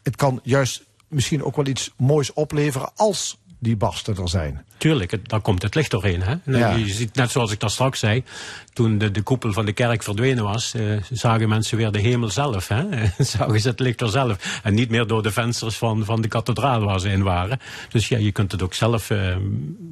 Het 0.03 0.17
kan 0.17 0.41
juist 0.43 0.83
misschien 1.09 1.45
ook 1.45 1.57
wel 1.57 1.67
iets 1.67 1.91
moois 1.97 2.33
opleveren 2.33 2.91
als 2.97 3.39
die 3.61 3.77
barsten 3.77 4.17
er 4.17 4.29
zijn. 4.29 4.65
Tuurlijk, 4.77 5.11
het, 5.11 5.29
daar 5.29 5.41
komt 5.41 5.63
het 5.63 5.75
licht 5.75 5.91
doorheen. 5.91 6.23
Hè? 6.23 6.35
Nou, 6.45 6.59
Ja. 6.59 6.71
Je 6.75 6.89
ziet, 6.93 7.15
net 7.15 7.31
zoals 7.31 7.53
ik 7.53 7.61
daar 7.61 7.71
straks 7.71 7.99
zei, 7.99 8.25
toen 8.73 8.99
de, 8.99 9.11
de 9.11 9.23
koepel 9.23 9.53
van 9.53 9.65
de 9.65 9.73
kerk 9.73 10.03
verdwenen 10.03 10.45
was, 10.45 10.75
eh, 10.75 10.83
zagen 11.11 11.49
mensen 11.49 11.77
weer 11.77 11.93
de 11.93 12.01
hemel 12.01 12.29
zelf. 12.31 12.69
Hè? 12.69 12.85
zagen 13.25 13.61
ze 13.61 13.69
het 13.69 13.81
licht 13.81 14.01
er 14.01 14.09
zelf. 14.09 14.61
En 14.63 14.75
niet 14.75 14.91
meer 14.91 15.07
door 15.07 15.23
de 15.23 15.31
vensters 15.33 15.77
van, 15.77 16.05
van 16.05 16.21
de 16.21 16.29
kathedraal 16.29 16.81
waar 16.85 17.01
ze 17.01 17.09
in 17.09 17.23
waren. 17.23 17.61
Dus 17.89 18.09
ja, 18.09 18.19
je 18.19 18.33
kunt 18.33 18.53
het 18.53 18.63
ook 18.63 18.75
zelf 18.75 19.11
eh, 19.11 19.37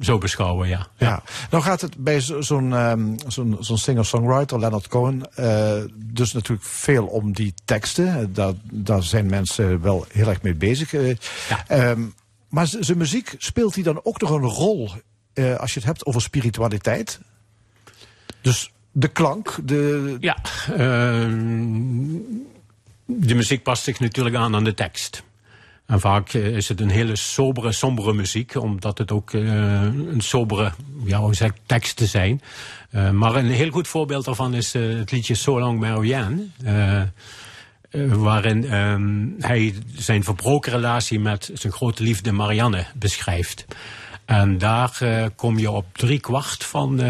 zo 0.01 0.17
beschouwen, 0.17 0.67
ja. 0.67 0.87
Ja. 0.97 1.23
Nou 1.49 1.63
gaat 1.63 1.81
het 1.81 1.97
bij 1.97 2.19
zo- 2.19 2.41
zo'n 2.41 2.73
ehm, 2.73 3.13
zo'n 3.27 3.57
zo'n 3.59 3.77
singer-songwriter, 3.77 4.59
Leonard 4.59 4.87
Cohen, 4.87 5.35
eh, 5.35 5.71
dus 5.95 6.33
natuurlijk 6.33 6.67
veel 6.67 7.05
om 7.05 7.33
die 7.33 7.53
teksten. 7.65 8.07
Eh, 8.19 8.25
Daar, 8.29 8.53
daar 8.71 9.03
zijn 9.03 9.29
mensen 9.29 9.81
wel 9.81 10.05
heel 10.11 10.27
erg 10.29 10.41
mee 10.41 10.55
bezig. 10.55 10.93
eh. 10.93 11.07
Ja. 11.49 11.63
Ehm, 11.67 12.01
maar 12.49 12.67
zijn 12.67 12.97
muziek 12.97 13.35
speelt 13.37 13.75
hij 13.75 13.83
dan 13.83 13.99
ook 14.03 14.21
nog 14.21 14.29
een 14.29 14.41
rol 14.41 14.91
eh, 15.33 15.55
als 15.55 15.73
je 15.73 15.79
het 15.79 15.87
hebt 15.87 16.05
over 16.05 16.21
spiritualiteit? 16.21 17.19
Dus 18.41 18.71
de 18.91 19.07
klank, 19.07 19.59
de, 19.63 20.17
Ja, 20.19 20.37
ehm, 20.77 22.07
de 23.05 23.35
muziek 23.35 23.63
past 23.63 23.83
zich 23.83 23.99
natuurlijk 23.99 24.35
aan 24.35 24.55
aan 24.55 24.63
de 24.63 24.73
tekst. 24.73 25.23
En 25.85 25.99
vaak 25.99 26.33
eh, 26.33 26.55
is 26.55 26.67
het 26.69 26.81
een 26.81 26.89
hele 26.89 27.15
sobere, 27.15 27.71
sombere 27.71 28.13
muziek, 28.13 28.55
omdat 28.55 28.97
het 28.97 29.11
ook 29.11 29.33
eh, 29.33 29.41
een 29.81 30.21
sobere 30.21 30.71
ja, 31.03 31.19
hoe 31.19 31.35
zeg 31.35 31.49
ik, 31.49 31.57
teksten 31.65 32.07
zijn. 32.07 32.41
Eh, 32.89 33.11
maar 33.11 33.35
een 33.35 33.49
heel 33.49 33.69
goed 33.69 33.87
voorbeeld 33.87 34.25
daarvan 34.25 34.53
is 34.53 34.73
eh, 34.73 34.81
het 34.97 35.11
liedje 35.11 35.35
So 35.35 35.59
Long 35.59 35.79
Marianne. 35.79 36.47
Eh, 37.89 38.13
waarin 38.13 38.65
ehm, 38.65 39.27
hij 39.39 39.75
zijn 39.95 40.23
verbroken 40.23 40.71
relatie 40.71 41.19
met 41.19 41.51
zijn 41.53 41.73
grote 41.73 42.03
liefde 42.03 42.31
Marianne 42.31 42.85
beschrijft. 42.95 43.65
En 44.25 44.57
daar 44.57 44.97
eh, 44.99 45.25
kom 45.35 45.59
je 45.59 45.71
op 45.71 45.85
drie 45.91 46.19
kwart 46.19 46.63
van 46.63 46.91
eh, 46.91 47.07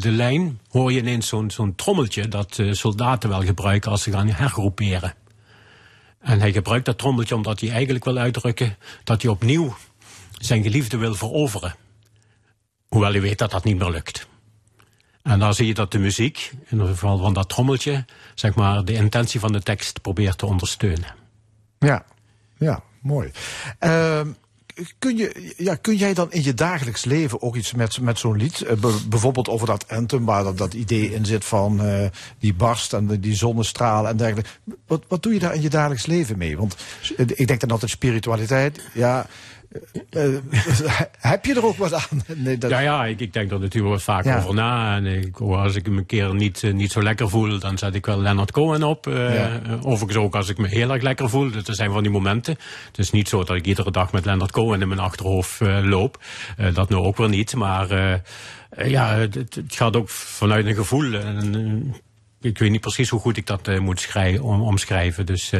de 0.00 0.10
lijn, 0.10 0.60
hoor 0.68 0.92
je 0.92 0.98
ineens 0.98 1.28
zo'n 1.28 1.50
zo'n 1.50 1.74
trommeltje 1.74 2.28
dat 2.28 2.62
soldaten 2.70 3.28
wel 3.28 3.42
gebruiken 3.42 3.90
als 3.90 4.02
ze 4.02 4.10
gaan 4.10 4.28
hergroeperen. 4.28 5.14
En 6.20 6.40
hij 6.40 6.52
gebruikt 6.52 6.84
dat 6.84 6.98
trommeltje 6.98 7.34
omdat 7.34 7.60
hij 7.60 7.70
eigenlijk 7.70 8.04
wil 8.04 8.16
uitdrukken 8.16 8.76
dat 9.04 9.22
hij 9.22 9.30
opnieuw 9.30 9.76
zijn 10.38 10.62
geliefde 10.62 10.96
wil 10.96 11.14
veroveren. 11.14 11.74
Hoewel 12.88 13.10
hij 13.10 13.20
weet 13.20 13.38
dat 13.38 13.50
dat 13.50 13.64
niet 13.64 13.78
meer 13.78 13.90
lukt. 13.90 14.28
En 15.22 15.38
dan 15.38 15.54
zie 15.54 15.66
je 15.66 15.74
dat 15.74 15.92
de 15.92 15.98
muziek, 15.98 16.50
in 16.52 16.66
ieder 16.70 16.86
geval 16.86 17.18
van 17.18 17.34
dat 17.34 17.48
trommeltje, 17.48 18.04
zeg 18.34 18.54
maar 18.54 18.84
de 18.84 18.92
intentie 18.92 19.40
van 19.40 19.52
de 19.52 19.62
tekst 19.62 20.02
probeert 20.02 20.38
te 20.38 20.46
ondersteunen. 20.46 21.14
Ja, 21.78 22.04
ja, 22.58 22.82
mooi. 23.00 23.30
Ehm, 23.78 24.28
kun, 24.98 25.16
je, 25.16 25.54
ja, 25.56 25.74
kun 25.74 25.96
jij 25.96 26.14
dan 26.14 26.32
in 26.32 26.42
je 26.44 26.54
dagelijks 26.54 27.04
leven 27.04 27.42
ook 27.42 27.56
iets 27.56 27.72
met, 27.72 28.00
met 28.00 28.18
zo'n 28.18 28.36
lied? 28.36 28.60
Eh, 28.60 28.76
be- 28.76 29.00
bijvoorbeeld 29.08 29.48
over 29.48 29.66
dat 29.66 29.88
anthem, 29.88 30.24
waar 30.24 30.44
dat, 30.44 30.58
dat 30.58 30.74
idee 30.74 31.12
in 31.12 31.24
zit 31.26 31.44
van 31.44 31.82
eh, 31.82 32.06
die 32.38 32.54
barst 32.54 32.92
en 32.92 33.20
die 33.20 33.34
zonnestralen 33.34 34.10
en 34.10 34.16
dergelijke. 34.16 34.50
Wat, 34.86 35.04
wat 35.08 35.22
doe 35.22 35.32
je 35.32 35.38
daar 35.38 35.54
in 35.54 35.62
je 35.62 35.70
dagelijks 35.70 36.06
leven 36.06 36.38
mee? 36.38 36.56
Want 36.56 36.76
eh, 37.16 37.26
ik 37.28 37.46
denk 37.46 37.60
dan 37.60 37.70
altijd 37.70 37.90
spiritualiteit, 37.90 38.80
ja. 38.94 39.26
Eh, 40.10 40.28
heb 41.30 41.44
je 41.44 41.54
er 41.54 41.64
ook 41.64 41.76
wat 41.76 41.92
aan? 41.92 42.22
Nee, 42.36 42.58
dat, 42.58 42.70
Ja, 42.70 42.78
ja, 42.80 43.04
ik, 43.04 43.20
ik 43.20 43.32
denk 43.32 43.50
er 43.50 43.60
natuurlijk 43.60 43.88
wel 43.94 43.98
vaak 44.16 44.24
Ja. 44.24 44.38
over 44.38 44.54
na. 44.54 44.96
En 44.96 45.06
ik, 45.06 45.40
als 45.40 45.74
ik 45.74 45.88
me 45.88 45.98
een 45.98 46.06
keer 46.06 46.34
niet, 46.34 46.62
eh, 46.62 46.72
niet 46.72 46.92
zo 46.92 47.02
lekker 47.02 47.28
voel, 47.28 47.58
dan 47.58 47.78
zet 47.78 47.94
ik 47.94 48.06
wel 48.06 48.20
Leonard 48.20 48.52
Cohen 48.52 48.82
op. 48.82 49.04
Ja. 49.04 49.12
eh, 49.62 49.86
Overigens 49.86 50.16
ook 50.24 50.34
als 50.34 50.48
ik 50.48 50.58
me 50.58 50.68
heel 50.68 50.90
erg 50.92 51.02
lekker 51.02 51.28
voel. 51.30 51.50
Dat 51.50 51.66
zijn 51.70 51.90
van 51.92 52.02
die 52.02 52.12
momenten. 52.12 52.56
Het 52.86 52.98
is 52.98 53.10
niet 53.10 53.28
zo 53.28 53.44
dat 53.44 53.56
ik 53.56 53.66
iedere 53.66 53.90
dag 53.90 54.12
met 54.12 54.24
Leonard 54.24 54.50
Cohen 54.52 54.80
in 54.80 54.88
mijn 54.88 55.00
achterhoofd 55.00 55.60
loop. 55.82 56.22
Dat 56.72 56.88
nu 56.88 56.96
ook 56.96 57.16
weer 57.16 57.28
niet. 57.28 57.54
Maar 57.54 57.88
ja, 58.84 59.14
het, 59.14 59.34
het 59.34 59.62
gaat 59.68 59.96
ook 59.96 60.08
vanuit 60.08 60.66
een 60.66 60.74
gevoel. 60.74 61.14
En, 61.14 61.94
ik 62.40 62.58
weet 62.58 62.70
niet 62.70 62.80
precies 62.80 63.08
hoe 63.08 63.20
goed 63.20 63.36
ik 63.36 63.46
dat 63.46 63.78
moet 63.80 64.00
schrij- 64.00 64.38
om, 64.38 64.60
omschrijven. 64.60 65.26
Dus... 65.26 65.52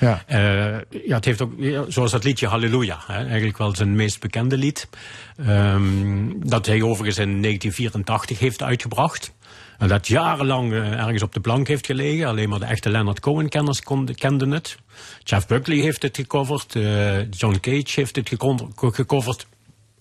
ja. 0.00 0.22
eh, 0.26 1.00
ja, 1.06 1.14
het 1.14 1.24
heeft 1.24 1.42
ook, 1.42 1.52
zoals 1.88 2.10
dat 2.10 2.24
liedje 2.24 2.46
Halleluja, 2.46 2.98
eigenlijk 3.08 3.58
wel 3.58 3.74
zijn 3.74 3.94
meest 3.96 4.20
bekende 4.20 4.56
lied. 4.56 4.88
Ehm, 5.36 6.32
dat 6.36 6.66
hij 6.66 6.82
overigens 6.82 7.18
in 7.18 7.42
1984 7.42 8.38
heeft 8.38 8.62
uitgebracht. 8.62 9.32
En 9.78 9.88
dat 9.88 10.06
jarenlang 10.06 10.72
eh, 10.72 10.92
ergens 10.92 11.22
op 11.22 11.32
de 11.32 11.40
plank 11.40 11.68
heeft 11.68 11.86
gelegen. 11.86 12.26
Alleen 12.26 12.48
maar 12.48 12.58
de 12.58 12.64
echte 12.64 12.90
Leonard 12.90 13.20
Cohen-kenners 13.20 13.82
kenden 14.14 14.50
het. 14.50 14.78
Jeff 15.22 15.46
Buckley 15.46 15.76
heeft 15.76 16.02
het 16.02 16.16
gecoverd. 16.16 16.76
eh, 16.76 17.30
John 17.30 17.58
Cage 17.60 18.00
heeft 18.00 18.16
het 18.16 18.28
gecoverd. 18.78 19.46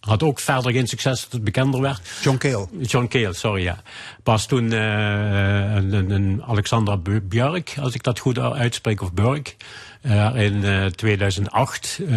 Had 0.07 0.23
ook 0.23 0.39
verder 0.39 0.71
geen 0.71 0.87
succes 0.87 1.21
dat 1.21 1.31
het 1.31 1.43
bekender 1.43 1.81
werd. 1.81 2.01
John 2.21 2.37
Cale. 2.37 2.67
John 2.81 3.07
Cale, 3.07 3.33
sorry 3.33 3.63
ja. 3.63 3.81
Pas 4.23 4.45
toen 4.47 4.73
eh, 4.73 4.79
een, 5.75 5.93
een- 5.93 6.11
een 6.11 6.43
Alexandra 6.47 6.97
Björk, 7.23 7.75
als 7.79 7.93
ik 7.93 8.03
dat 8.03 8.19
goed 8.19 8.39
uitspreek, 8.39 9.01
of 9.01 9.13
Burk, 9.13 9.55
eh, 10.01 10.31
in 10.35 10.63
eh, 10.63 10.85
2008 10.85 11.99
eh, 12.01 12.07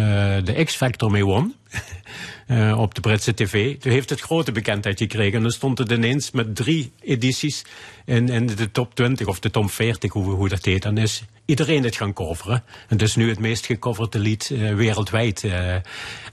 de 0.43 0.61
X-Factor 0.65 1.11
mee 1.11 1.25
won. 1.25 1.55
eh, 2.47 2.79
op 2.79 2.95
de 2.95 3.01
Britse 3.01 3.33
tv. 3.33 3.77
Toen 3.77 3.91
heeft 3.91 4.09
het 4.09 4.19
grote 4.21 4.51
bekendheid 4.51 4.97
gekregen. 4.99 5.33
En 5.33 5.41
dan 5.41 5.51
stond 5.51 5.77
het 5.77 5.91
ineens 5.91 6.31
met 6.31 6.55
drie 6.55 6.91
edities 7.01 7.65
in, 8.05 8.29
in 8.29 8.45
de 8.47 8.71
top 8.71 8.95
20 8.95 9.27
of 9.27 9.39
de 9.39 9.49
top 9.49 9.71
40, 9.71 10.13
hoe, 10.13 10.31
hoe 10.31 10.49
dat 10.49 10.65
heet. 10.65 10.81
Dan 10.81 10.97
is 10.97 11.23
iedereen 11.45 11.83
het 11.83 11.95
gaan 11.95 12.13
coveren. 12.13 12.55
En 12.55 12.63
het 12.87 13.01
is 13.01 13.15
nu 13.15 13.29
het 13.29 13.39
meest 13.39 13.65
gecoverde 13.65 14.19
lied 14.19 14.47
wereldwijd. 14.75 15.43
eh. 15.43 15.75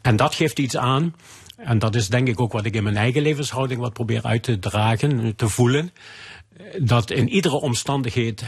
en 0.03 0.17
dat 0.17 0.35
geeft 0.35 0.59
iets 0.59 0.77
aan. 0.77 1.15
En 1.59 1.79
dat 1.79 1.95
is 1.95 2.09
denk 2.09 2.29
ik 2.29 2.41
ook 2.41 2.53
wat 2.53 2.65
ik 2.65 2.75
in 2.75 2.83
mijn 2.83 2.97
eigen 2.97 3.23
levenshouding 3.23 3.81
wat 3.81 3.93
probeer 3.93 4.23
uit 4.23 4.43
te 4.43 4.59
dragen, 4.59 5.37
te 5.37 5.49
voelen. 5.49 5.93
Dat 6.79 7.11
in 7.11 7.29
iedere 7.29 7.61
omstandigheid 7.61 8.43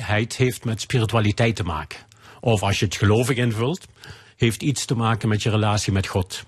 het 0.00 0.36
heeft 0.36 0.64
met 0.64 0.80
spiritualiteit 0.80 1.56
te 1.56 1.62
maken. 1.62 1.98
Of 2.40 2.62
als 2.62 2.78
je 2.78 2.84
het 2.84 2.96
gelovig 2.96 3.36
invult, 3.36 3.86
heeft 4.36 4.62
iets 4.62 4.84
te 4.84 4.94
maken 4.94 5.28
met 5.28 5.42
je 5.42 5.50
relatie 5.50 5.92
met 5.92 6.06
God. 6.06 6.44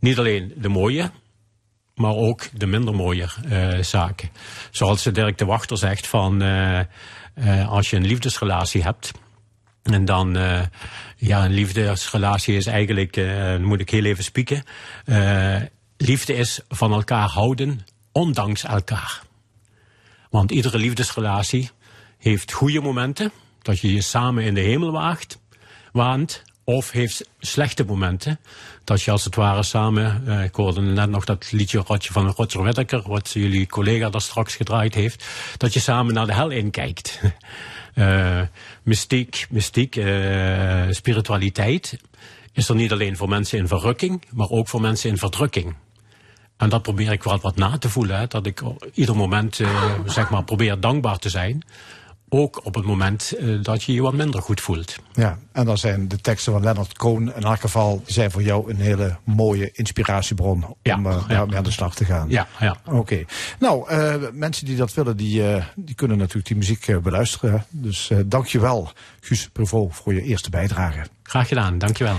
Niet 0.00 0.18
alleen 0.18 0.52
de 0.56 0.68
mooie, 0.68 1.10
maar 1.94 2.14
ook 2.14 2.48
de 2.52 2.66
minder 2.66 2.94
mooie 2.94 3.28
eh, 3.48 3.78
zaken. 3.82 4.30
Zoals 4.70 5.02
Dirk 5.02 5.38
de 5.38 5.44
Wachter 5.44 5.78
zegt 5.78 6.06
van 6.06 6.42
eh, 6.42 6.78
eh, 6.78 7.68
als 7.68 7.90
je 7.90 7.96
een 7.96 8.06
liefdesrelatie 8.06 8.82
hebt. 8.82 9.12
En 9.92 10.04
dan, 10.04 10.36
eh, 10.36 10.60
ja, 11.16 11.44
een 11.44 11.52
liefdesrelatie 11.52 12.56
is 12.56 12.66
eigenlijk, 12.66 13.14
dan 13.14 13.64
moet 13.64 13.80
ik 13.80 13.90
heel 13.90 14.04
even 14.04 14.24
spieken. 14.24 14.62
Eh, 15.04 15.56
liefde 15.96 16.34
is 16.34 16.60
van 16.68 16.92
elkaar 16.92 17.28
houden, 17.28 17.86
ondanks 18.12 18.64
elkaar. 18.64 19.22
Want 20.30 20.50
iedere 20.50 20.78
liefdesrelatie 20.78 21.70
heeft 22.18 22.52
goede 22.52 22.80
momenten, 22.80 23.32
dat 23.62 23.78
je 23.80 23.92
je 23.92 24.00
samen 24.00 24.44
in 24.44 24.54
de 24.54 24.60
hemel 24.60 24.92
waagt, 24.92 25.38
waant. 25.92 26.46
Of 26.64 26.90
heeft 26.90 27.28
slechte 27.38 27.84
momenten, 27.84 28.40
dat 28.84 29.02
je 29.02 29.10
als 29.10 29.24
het 29.24 29.34
ware 29.34 29.62
samen, 29.62 30.28
ik 30.42 30.54
hoorde 30.54 30.80
net 30.80 31.10
nog 31.10 31.24
dat 31.24 31.52
liedje 31.52 31.82
Rotje 31.86 32.12
van 32.12 32.26
Roger 32.36 32.62
Whittaker, 32.62 33.02
wat 33.06 33.30
jullie 33.32 33.66
collega 33.66 34.10
daar 34.10 34.20
straks 34.20 34.54
gedraaid 34.56 34.94
heeft, 34.94 35.24
dat 35.56 35.72
je 35.72 35.80
samen 35.80 36.14
naar 36.14 36.26
de 36.26 36.34
hel 36.34 36.50
inkijkt. 36.50 37.20
Eh 37.98 38.40
mystiek, 38.82 39.46
mystiek 39.50 39.96
eh, 39.96 40.86
spiritualiteit 40.90 41.98
is 42.52 42.68
er 42.68 42.74
niet 42.74 42.92
alleen 42.92 43.16
voor 43.16 43.28
mensen 43.28 43.58
in 43.58 43.68
verrukking, 43.68 44.24
maar 44.30 44.48
ook 44.48 44.68
voor 44.68 44.80
mensen 44.80 45.10
in 45.10 45.18
verdrukking. 45.18 45.74
En 46.56 46.68
dat 46.68 46.82
probeer 46.82 47.12
ik 47.12 47.22
wel 47.22 47.38
wat 47.38 47.56
na 47.56 47.78
te 47.78 47.88
voelen. 47.88 48.28
Dat 48.28 48.46
ik 48.46 48.62
ieder 48.94 49.16
moment 49.16 49.60
eh, 49.60 49.92
zeg 50.06 50.30
maar 50.30 50.44
probeer 50.44 50.80
dankbaar 50.80 51.18
te 51.18 51.28
zijn. 51.28 51.64
Ook 52.28 52.64
op 52.64 52.74
het 52.74 52.84
moment 52.84 53.32
eh, 53.32 53.62
dat 53.62 53.82
je 53.82 53.92
je 53.92 54.02
wat 54.02 54.12
minder 54.12 54.42
goed 54.42 54.60
voelt. 54.60 54.96
Ja, 55.12 55.38
en 55.52 55.64
dan 55.64 55.78
zijn 55.78 56.08
de 56.08 56.20
teksten 56.20 56.52
van 56.52 56.62
Leonard 56.62 56.96
Cohen 56.98 57.34
in 57.36 57.42
elk 57.42 57.60
geval 57.60 58.02
zijn 58.06 58.30
voor 58.30 58.42
jou 58.42 58.70
een 58.70 58.76
hele 58.76 59.16
mooie 59.24 59.70
inspiratiebron 59.72 60.64
om 60.64 60.76
Ja, 60.82 60.96
eh, 60.96 61.02
ja. 61.02 61.26
daarmee 61.26 61.56
aan 61.56 61.64
de 61.64 61.70
slag 61.70 61.94
te 61.94 62.04
gaan. 62.04 62.28
Ja, 62.30 62.46
ja. 62.60 62.76
Oké. 62.84 63.24
Nou, 63.58 63.88
eh, 63.88 64.14
mensen 64.32 64.66
die 64.66 64.76
dat 64.76 64.94
willen, 64.94 65.16
die, 65.16 65.42
die 65.74 65.94
kunnen 65.94 66.18
natuurlijk 66.18 66.46
die 66.46 66.56
muziek 66.56 67.02
beluisteren. 67.02 67.64
Dus 67.70 68.10
dankjewel, 68.26 68.92
Guus 69.20 69.48
Prevot, 69.48 69.94
voor 69.94 70.14
je 70.14 70.22
eerste 70.22 70.50
bijdrage. 70.50 71.06
Graag 71.22 71.48
gedaan, 71.48 71.78
dankjewel. 71.78 72.16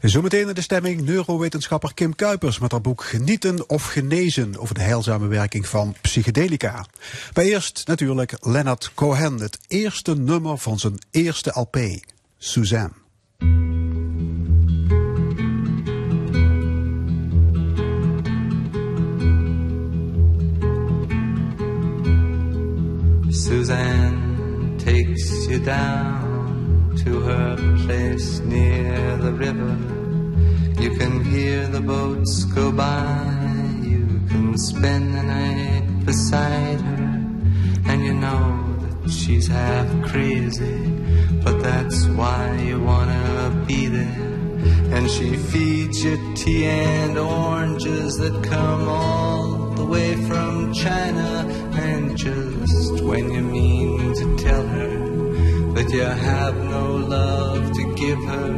Zometeen 0.00 0.48
in 0.48 0.54
de 0.54 0.60
stemming 0.60 1.00
neurowetenschapper 1.00 1.94
Kim 1.94 2.14
Kuipers 2.14 2.58
met 2.58 2.70
haar 2.70 2.80
boek 2.80 3.04
Genieten 3.04 3.68
of 3.68 3.86
Genezen 3.86 4.58
over 4.58 4.74
de 4.74 4.80
heilzame 4.80 5.26
werking 5.26 5.66
van 5.66 5.94
psychedelica. 6.00 6.86
Maar 7.34 7.44
eerst 7.44 7.82
natuurlijk 7.86 8.36
Leonard 8.40 8.90
Cohen, 8.94 9.40
het 9.40 9.58
eerste 9.68 10.16
nummer 10.16 10.58
van 10.58 10.78
zijn 10.78 10.98
eerste 11.10 11.50
LP, 11.54 11.78
Suzanne. 12.38 12.92
Suzanne 23.28 24.76
takes 24.76 25.46
you 25.46 25.60
down 25.62 26.27
to 27.04 27.20
her 27.20 27.56
place 27.84 28.40
near 28.40 29.16
the 29.18 29.32
river. 29.32 29.76
You 30.82 30.90
can 30.96 31.24
hear 31.24 31.66
the 31.66 31.80
boats 31.80 32.44
go 32.44 32.72
by. 32.72 33.26
You 33.82 34.06
can 34.28 34.56
spend 34.56 35.14
the 35.14 35.22
night 35.22 36.04
beside 36.04 36.80
her. 36.80 37.04
And 37.86 38.04
you 38.04 38.14
know 38.14 38.46
that 39.02 39.10
she's 39.10 39.46
half 39.46 39.88
crazy. 40.10 40.78
But 41.44 41.62
that's 41.62 42.06
why 42.18 42.60
you 42.62 42.80
wanna 42.80 43.64
be 43.66 43.86
there. 43.86 44.28
And 44.94 45.10
she 45.10 45.36
feeds 45.36 46.04
you 46.04 46.16
tea 46.34 46.66
and 46.66 47.18
oranges 47.18 48.16
that 48.18 48.42
come 48.42 48.88
all 48.88 49.72
the 49.74 49.84
way 49.84 50.16
from 50.28 50.72
China. 50.72 51.46
And 51.74 52.16
just 52.16 53.02
when 53.02 53.30
you 53.30 53.42
mean 53.42 54.14
to 54.14 54.36
tell 54.44 54.67
that 55.88 55.96
you 55.96 56.02
have 56.02 56.56
no 56.56 56.96
love 56.96 57.72
to 57.72 57.94
give 57.94 58.22
her, 58.24 58.52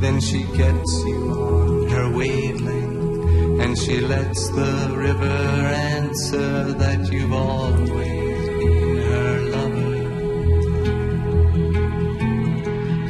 then 0.00 0.20
she 0.20 0.44
gets 0.56 1.04
you 1.04 1.30
on 1.30 1.88
her 1.90 2.16
wavelength. 2.16 3.60
And 3.60 3.78
she 3.78 4.00
lets 4.00 4.48
the 4.50 4.94
river 4.96 5.24
answer 5.24 6.72
that 6.72 7.12
you've 7.12 7.32
always 7.32 8.48
been 8.48 8.96
her 8.96 9.40
lover. 9.54 9.96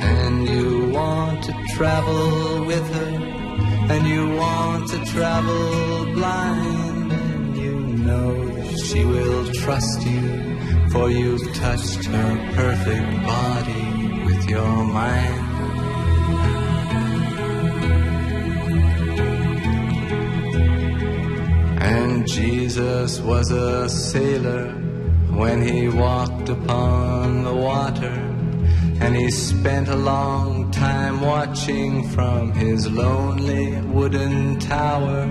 And 0.02 0.48
you 0.48 0.90
want 0.92 1.44
to 1.44 1.52
travel 1.76 2.64
with 2.66 2.88
her, 2.94 3.12
and 3.92 4.06
you 4.06 4.36
want 4.36 4.88
to 4.90 5.04
travel 5.12 6.12
blind, 6.12 7.12
and 7.12 7.56
you 7.56 7.74
know 7.74 8.46
that 8.46 8.78
she 8.80 9.04
will 9.04 9.46
trust 9.52 10.04
you, 10.06 10.53
for 10.94 11.10
you've 11.10 11.52
touched 11.54 12.04
her 12.04 12.52
perfect 12.54 13.26
body 13.26 13.86
with 14.26 14.48
your 14.48 14.84
mind. 14.84 15.44
And 21.82 22.28
Jesus 22.28 23.18
was 23.18 23.50
a 23.50 23.88
sailor 23.88 24.68
when 25.40 25.66
he 25.66 25.88
walked 25.88 26.48
upon 26.48 27.42
the 27.42 27.54
water. 27.54 28.16
And 29.00 29.16
he 29.16 29.32
spent 29.32 29.88
a 29.88 29.96
long 29.96 30.70
time 30.70 31.20
watching 31.20 32.08
from 32.10 32.52
his 32.52 32.88
lonely 32.88 33.80
wooden 33.80 34.60
tower. 34.60 35.22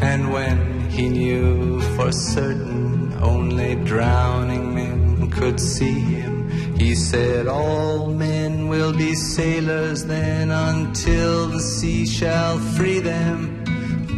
And 0.00 0.32
when 0.32 0.88
he 0.88 1.10
knew 1.10 1.78
for 1.94 2.10
certain 2.10 3.07
only 3.20 3.74
drowning 3.84 4.74
men 4.74 5.30
could 5.30 5.60
see 5.60 6.00
him, 6.00 6.50
he 6.76 6.94
said, 6.94 7.46
All 7.46 8.06
men 8.06 8.68
will 8.68 8.92
be 8.92 9.14
sailors 9.14 10.04
then 10.04 10.50
until 10.50 11.48
the 11.48 11.60
sea 11.60 12.06
shall 12.06 12.58
free 12.58 13.00
them. 13.00 13.64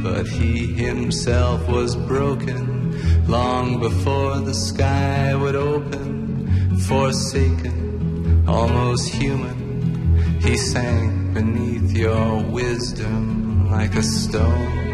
But 0.02 0.26
he 0.26 0.66
himself 0.72 1.68
was 1.68 1.94
broken 1.94 3.26
long 3.26 3.80
before 3.80 4.38
the 4.38 4.54
sky 4.54 5.34
would 5.34 5.56
open, 5.56 6.78
forsaken, 6.88 8.44
almost 8.48 9.08
human. 9.10 10.40
He 10.40 10.56
sank 10.56 11.34
beneath 11.34 11.92
your 11.92 12.42
wisdom 12.44 13.70
like 13.70 13.94
a 13.94 14.02
stone. 14.02 14.89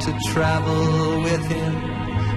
To 0.00 0.12
travel 0.32 1.22
with 1.22 1.44
him, 1.46 1.74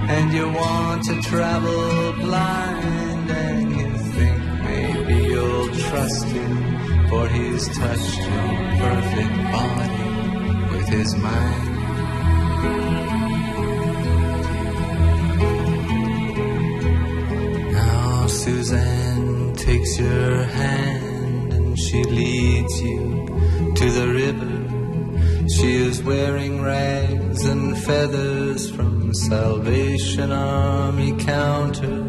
and 0.08 0.32
you 0.32 0.50
want 0.50 1.04
to 1.04 1.20
travel 1.22 2.12
blind, 2.14 3.30
and 3.30 3.70
you 3.70 3.90
think 4.14 4.38
maybe 4.64 5.14
you'll 5.28 5.68
trust 5.68 6.26
him, 6.26 7.08
for 7.08 7.28
he's 7.28 7.68
touched 7.78 8.18
your 8.18 8.48
perfect 8.82 9.36
body 9.52 10.76
with 10.76 10.88
his 10.88 11.14
mind. 11.16 11.68
Now 17.72 18.26
Suzanne 18.26 19.54
takes 19.54 19.98
your 19.98 20.42
hand 20.44 21.52
and 21.52 21.78
she 21.78 22.02
leads 22.04 22.82
you 22.82 23.26
to 23.76 23.90
the 23.90 24.08
river. 24.08 24.61
She 25.56 25.76
is 25.76 26.02
wearing 26.02 26.62
rags 26.62 27.44
and 27.44 27.76
feathers 27.76 28.70
from 28.70 29.12
Salvation 29.12 30.32
Army 30.32 31.12
counter, 31.18 32.00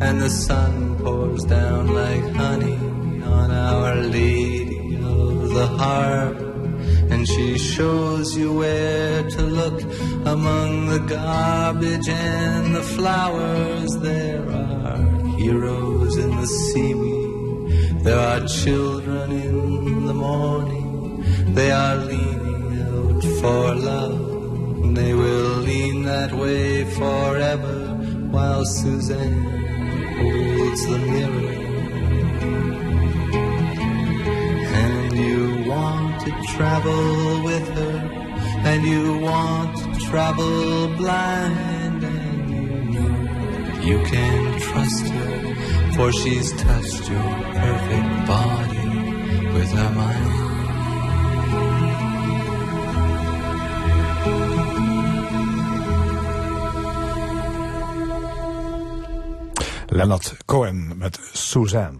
and 0.00 0.20
the 0.20 0.28
sun 0.28 0.98
pours 0.98 1.44
down 1.44 1.94
like 1.94 2.26
honey 2.34 2.76
on 3.22 3.50
Our 3.50 3.94
Lady 3.96 4.96
of 4.96 5.50
the 5.50 5.66
Harbor. 5.66 6.52
And 7.12 7.26
she 7.28 7.56
shows 7.56 8.36
you 8.36 8.52
where 8.52 9.22
to 9.30 9.42
look 9.42 9.80
among 10.26 10.88
the 10.88 11.00
garbage 11.00 12.08
and 12.08 12.74
the 12.74 12.82
flowers. 12.82 13.96
There 13.98 14.44
are 14.50 14.98
heroes 15.38 16.16
in 16.16 16.30
the 16.30 16.46
seaweed. 16.46 18.02
There 18.02 18.18
are 18.18 18.46
children 18.46 19.30
in 19.30 20.06
the 20.06 20.14
morning. 20.14 20.88
They 21.54 21.70
are 21.70 21.96
for 23.42 23.74
love. 23.74 24.94
They 24.94 25.14
will 25.14 25.56
lean 25.68 26.04
that 26.04 26.32
way 26.32 26.84
forever 26.84 27.78
while 28.34 28.64
Suzanne 28.64 29.42
holds 30.20 30.82
the 30.86 30.98
mirror. 31.12 31.54
And 34.82 35.12
you 35.26 35.70
want 35.72 36.20
to 36.24 36.30
travel 36.54 37.42
with 37.48 37.68
her, 37.80 37.96
and 38.70 38.80
you 38.84 39.04
want 39.18 39.76
to 39.82 39.88
travel 40.08 40.88
blind, 41.00 42.04
and 42.04 42.42
you 42.54 42.66
know 42.94 43.14
you 43.88 43.98
can 44.12 44.60
trust 44.60 45.06
her, 45.16 45.36
for 45.96 46.12
she's 46.12 46.48
touched 46.66 47.04
your 47.10 47.30
perfect 47.62 48.10
body 48.34 48.88
with 49.56 49.70
her 49.72 49.90
mind. 50.02 50.41
Leonard 59.92 60.34
Cohen 60.44 60.92
met 60.96 61.20
Suzanne. 61.32 61.98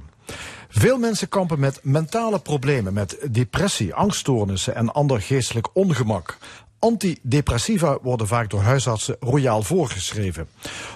Veel 0.69 0.99
mensen 0.99 1.29
kampen 1.29 1.61
met 1.61 1.81
mentale 1.83 2.39
problemen, 2.39 2.93
met 2.93 3.19
depressie, 3.31 3.95
angststoornissen 3.95 4.75
en 4.75 4.93
ander 4.93 5.21
geestelijk 5.21 5.69
ongemak. 5.73 6.39
Antidepressiva 6.79 7.99
worden 8.03 8.27
vaak 8.27 8.51
door 8.51 8.61
huisartsen 8.61 9.17
royaal 9.21 9.63
voorgeschreven. 9.63 10.49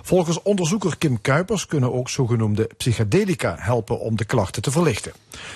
Volgens 0.02 0.42
onderzoeker 0.42 0.98
Kim 0.98 1.20
Kuipers 1.20 1.66
kunnen 1.66 1.92
ook 1.92 2.08
zogenoemde 2.08 2.68
psychedelica 2.76 3.56
helpen 3.58 4.00
om 4.00 4.16
de 4.16 4.24
klachten 4.24 4.62
te 4.62 4.70
verlichten. 4.70 5.12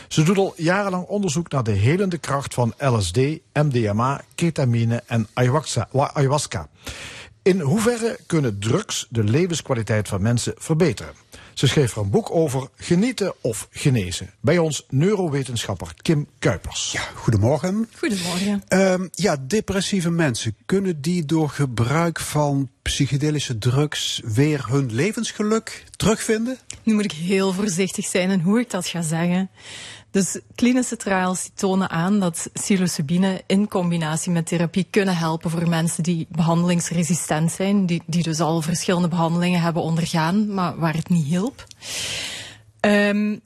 Ze 0.08 0.22
doet 0.22 0.38
al 0.38 0.54
jarenlang 0.56 1.06
onderzoek 1.06 1.50
naar 1.50 1.64
de 1.64 1.70
helende 1.70 2.18
kracht 2.18 2.54
van 2.54 2.74
LSD, 2.78 3.18
MDMA, 3.52 4.20
ketamine 4.34 5.02
en 5.06 5.26
ayahuasca. 6.12 6.68
In 7.42 7.60
hoeverre 7.60 8.18
kunnen 8.26 8.58
drugs 8.58 9.06
de 9.10 9.24
levenskwaliteit 9.24 10.08
van 10.08 10.22
mensen 10.22 10.54
verbeteren? 10.56 11.12
Ze 11.54 11.66
schreef 11.66 11.96
er 11.96 12.02
een 12.02 12.10
boek 12.10 12.30
over 12.30 12.68
genieten 12.76 13.34
of 13.40 13.68
genezen. 13.70 14.30
Bij 14.40 14.58
ons 14.58 14.86
neurowetenschapper 14.88 15.94
Kim 16.02 16.26
Kuipers. 16.38 16.92
Ja, 16.92 17.00
goedemorgen. 17.14 17.88
Goedemorgen. 17.96 18.62
Ehm, 18.68 19.08
ja, 19.12 19.36
depressieve 19.46 20.10
mensen, 20.10 20.56
kunnen 20.66 21.00
die 21.00 21.24
door 21.24 21.48
gebruik 21.48 22.20
van 22.20 22.70
psychedelische 22.82 23.58
drugs 23.58 24.20
weer 24.24 24.66
hun 24.68 24.94
levensgeluk 24.94 25.84
terugvinden? 25.96 26.58
Nu 26.82 26.94
moet 26.94 27.04
ik 27.04 27.12
heel 27.12 27.52
voorzichtig 27.52 28.06
zijn 28.06 28.30
in 28.30 28.40
hoe 28.40 28.60
ik 28.60 28.70
dat 28.70 28.86
ga 28.86 29.02
zeggen. 29.02 29.50
Dus 30.10 30.38
klinische 30.54 30.96
trials 30.96 31.42
die 31.42 31.52
tonen 31.54 31.90
aan 31.90 32.20
dat 32.20 32.50
psilocybine 32.52 33.42
in 33.46 33.68
combinatie 33.68 34.32
met 34.32 34.46
therapie 34.46 34.86
kunnen 34.90 35.16
helpen 35.16 35.50
voor 35.50 35.68
mensen 35.68 36.02
die 36.02 36.26
behandelingsresistent 36.30 37.52
zijn, 37.52 37.86
die, 37.86 38.02
die 38.06 38.22
dus 38.22 38.40
al 38.40 38.62
verschillende 38.62 39.08
behandelingen 39.08 39.60
hebben 39.60 39.82
ondergaan, 39.82 40.54
maar 40.54 40.78
waar 40.78 40.94
het 40.94 41.08
niet 41.08 41.24
hielp. 41.26 41.64
Ehm, 42.80 43.36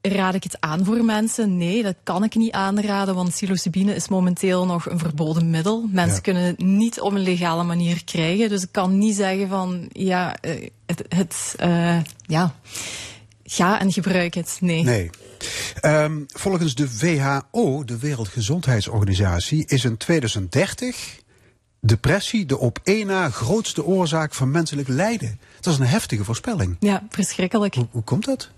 raad 0.00 0.34
ik 0.34 0.42
het 0.42 0.56
aan 0.60 0.84
voor 0.84 1.04
mensen? 1.04 1.56
Nee, 1.56 1.82
dat 1.82 1.94
kan 2.02 2.24
ik 2.24 2.34
niet 2.34 2.52
aanraden, 2.52 3.14
want 3.14 3.28
psilocybine 3.30 3.94
is 3.94 4.08
momenteel 4.08 4.66
nog 4.66 4.90
een 4.90 4.98
verboden 4.98 5.50
middel. 5.50 5.88
Mensen 5.90 6.14
Ja. 6.14 6.20
kunnen 6.20 6.42
het 6.42 6.58
niet 6.58 7.00
op 7.00 7.12
een 7.12 7.22
legale 7.22 7.62
manier 7.62 8.04
krijgen, 8.04 8.48
dus 8.48 8.62
ik 8.62 8.72
kan 8.72 8.98
niet 8.98 9.16
zeggen 9.16 9.48
van, 9.48 9.88
ja, 9.92 10.36
eh, 10.40 10.68
het, 10.86 11.04
het 11.08 11.54
eh, 11.58 11.98
ja, 12.26 12.54
ga 13.44 13.80
en 13.80 13.92
gebruik 13.92 14.34
het. 14.34 14.56
Nee. 14.60 14.82
Nee. 14.82 15.10
Ehm, 15.80 16.20
volgens 16.26 16.74
de 16.74 16.98
WHO, 16.98 17.84
de 17.84 17.98
Wereldgezondheidsorganisatie, 17.98 19.66
is 19.66 19.84
in 19.84 19.96
2030 19.96 21.20
depressie 21.80 22.46
de 22.46 22.58
op 22.58 22.78
één 22.82 23.06
na 23.06 23.30
grootste 23.30 23.84
oorzaak 23.84 24.34
van 24.34 24.50
menselijk 24.50 24.88
lijden. 24.88 25.40
Dat 25.60 25.72
is 25.72 25.78
een 25.78 25.86
heftige 25.86 26.24
voorspelling. 26.24 26.76
Ja, 26.80 27.02
verschrikkelijk. 27.08 27.74
Hoe, 27.74 27.86
hoe 27.90 28.02
komt 28.02 28.24
dat? 28.24 28.50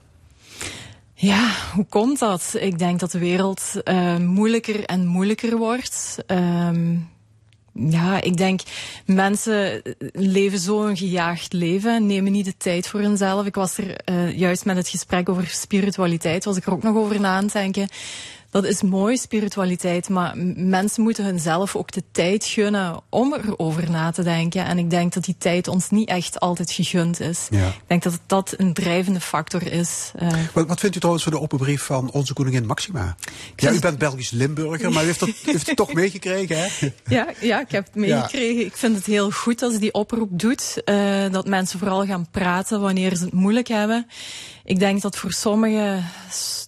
Ja, 1.14 1.50
hoe 1.74 1.86
komt 1.86 2.18
dat? 2.18 2.54
Ik 2.58 2.78
denk 2.78 3.00
dat 3.00 3.10
de 3.10 3.18
wereld 3.18 3.62
eh, 3.84 4.16
moeilijker 4.16 4.84
en 4.84 5.06
moeilijker 5.06 5.56
wordt. 5.56 6.16
Ehm, 6.26 6.96
ja, 7.74 8.20
ik 8.20 8.36
denk 8.36 8.60
mensen 9.06 9.82
leven 10.12 10.58
zo 10.58 10.86
een 10.86 10.96
gejaagd 10.96 11.52
leven, 11.52 12.06
nemen 12.06 12.32
niet 12.32 12.44
de 12.44 12.56
tijd 12.56 12.88
voor 12.88 13.00
hunzelf. 13.00 13.46
Ik 13.46 13.54
was 13.54 13.78
er 13.78 13.96
eh, 13.96 14.38
juist 14.38 14.64
met 14.64 14.76
het 14.76 14.88
gesprek 14.88 15.28
over 15.28 15.46
spiritualiteit, 15.46 16.44
was 16.44 16.56
ik 16.56 16.66
er 16.66 16.72
ook 16.72 16.82
nog 16.82 16.96
over 16.96 17.20
na 17.20 17.36
aan 17.36 17.44
het 17.44 17.52
denken. 17.52 17.88
Dat 18.54 18.64
is 18.64 18.82
mooi, 18.82 19.16
spiritualiteit, 19.16 20.08
maar 20.08 20.32
mensen 20.56 21.02
moeten 21.02 21.24
hunzelf 21.24 21.76
ook 21.76 21.92
de 21.92 22.02
tijd 22.12 22.44
gunnen 22.44 23.00
om 23.08 23.34
erover 23.34 23.90
na 23.90 24.10
te 24.10 24.22
denken. 24.22 24.64
En 24.64 24.78
ik 24.78 24.90
denk 24.90 25.12
dat 25.12 25.24
die 25.24 25.34
tijd 25.38 25.68
ons 25.68 25.90
niet 25.90 26.08
echt 26.08 26.40
altijd 26.40 26.70
gegund 26.70 27.20
is. 27.20 27.46
Ja. 27.50 27.68
Ik 27.68 27.74
denk 27.86 28.02
dat 28.02 28.20
dat 28.26 28.54
een 28.56 28.72
drijvende 28.72 29.20
factor 29.20 29.72
is. 29.72 30.10
eh, 30.16 30.28
Wat, 30.52 30.66
wat 30.66 30.80
vindt 30.80 30.94
u 30.96 30.98
trouwens 30.98 31.24
van 31.24 31.32
de 31.34 31.40
openbrief 31.40 31.82
van 31.82 32.10
onze 32.10 32.32
koningin 32.34 32.66
Maxima? 32.66 33.16
Ja, 33.56 33.72
u 33.72 33.78
bent 33.78 33.98
Belgisch 33.98 34.30
Limburger, 34.30 34.92
maar 34.92 35.02
u 35.02 35.06
heeft, 35.06 35.20
dat, 35.20 35.28
u 35.28 35.34
heeft 35.44 35.66
het 35.66 35.76
toch 35.76 35.92
meegekregen, 36.02 36.56
hè? 36.58 36.68
Ja, 37.08 37.26
ja, 37.40 37.60
ik 37.60 37.70
heb 37.70 37.84
het 37.84 37.94
meegekregen. 37.94 38.64
Ik 38.64 38.76
vind 38.76 38.96
het 38.96 39.06
heel 39.06 39.30
goed 39.30 39.62
als 39.62 39.78
die 39.78 39.92
oproep 39.92 40.28
doet. 40.32 40.82
eh, 40.84 41.30
dat 41.30 41.46
mensen 41.46 41.78
vooral 41.78 42.04
gaan 42.06 42.26
praten 42.30 42.80
wanneer 42.80 43.16
ze 43.16 43.24
het 43.24 43.32
moeilijk 43.32 43.68
hebben. 43.68 44.06
Ik 44.64 44.78
denk 44.78 45.02
dat 45.02 45.16
voor 45.16 45.32
sommigen 45.32 46.04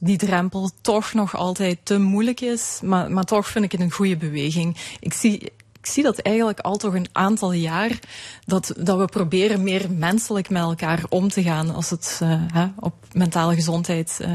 die 0.00 0.16
drempel 0.16 0.70
toch 0.80 1.12
nog 1.12 1.36
altijd 1.36 1.78
te 1.82 1.98
moeilijk 1.98 2.40
is. 2.40 2.80
Maar, 2.82 3.10
maar 3.10 3.24
toch 3.24 3.48
vind 3.48 3.64
ik 3.64 3.72
het 3.72 3.80
een 3.80 3.90
goede 3.90 4.16
beweging. 4.16 4.76
Ik 5.00 5.12
zie, 5.12 5.38
ik 5.86 5.86
zie 5.86 6.02
dat 6.02 6.18
eigenlijk 6.18 6.60
al 6.60 6.76
toch 6.76 6.94
een 6.94 7.08
aantal 7.12 7.52
jaar. 7.52 7.98
Dat, 8.44 8.74
dat 8.78 8.98
we 8.98 9.04
proberen 9.04 9.62
meer 9.62 9.90
menselijk 9.90 10.48
met 10.48 10.62
elkaar 10.62 11.04
om 11.08 11.28
te 11.28 11.42
gaan. 11.42 11.74
Als 11.74 11.90
het 11.90 12.18
eh, 12.22 12.42
hè, 12.52 12.66
op 12.76 12.94
mentale 13.12 13.54
gezondheid 13.54 14.18
eh, 14.20 14.30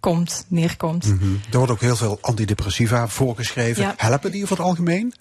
komt, 0.00 0.44
neerkomt. 0.48 1.06
Mhm. 1.06 1.34
Er 1.50 1.56
wordt 1.56 1.72
ook 1.72 1.80
heel 1.80 1.96
veel 1.96 2.18
antidepressiva 2.20 3.08
voorgeschreven. 3.08 3.82
Ja. 3.82 3.94
Helpen 3.96 4.32
die 4.32 4.42
over 4.42 4.56
het 4.56 4.66
algemeen? 4.66 5.14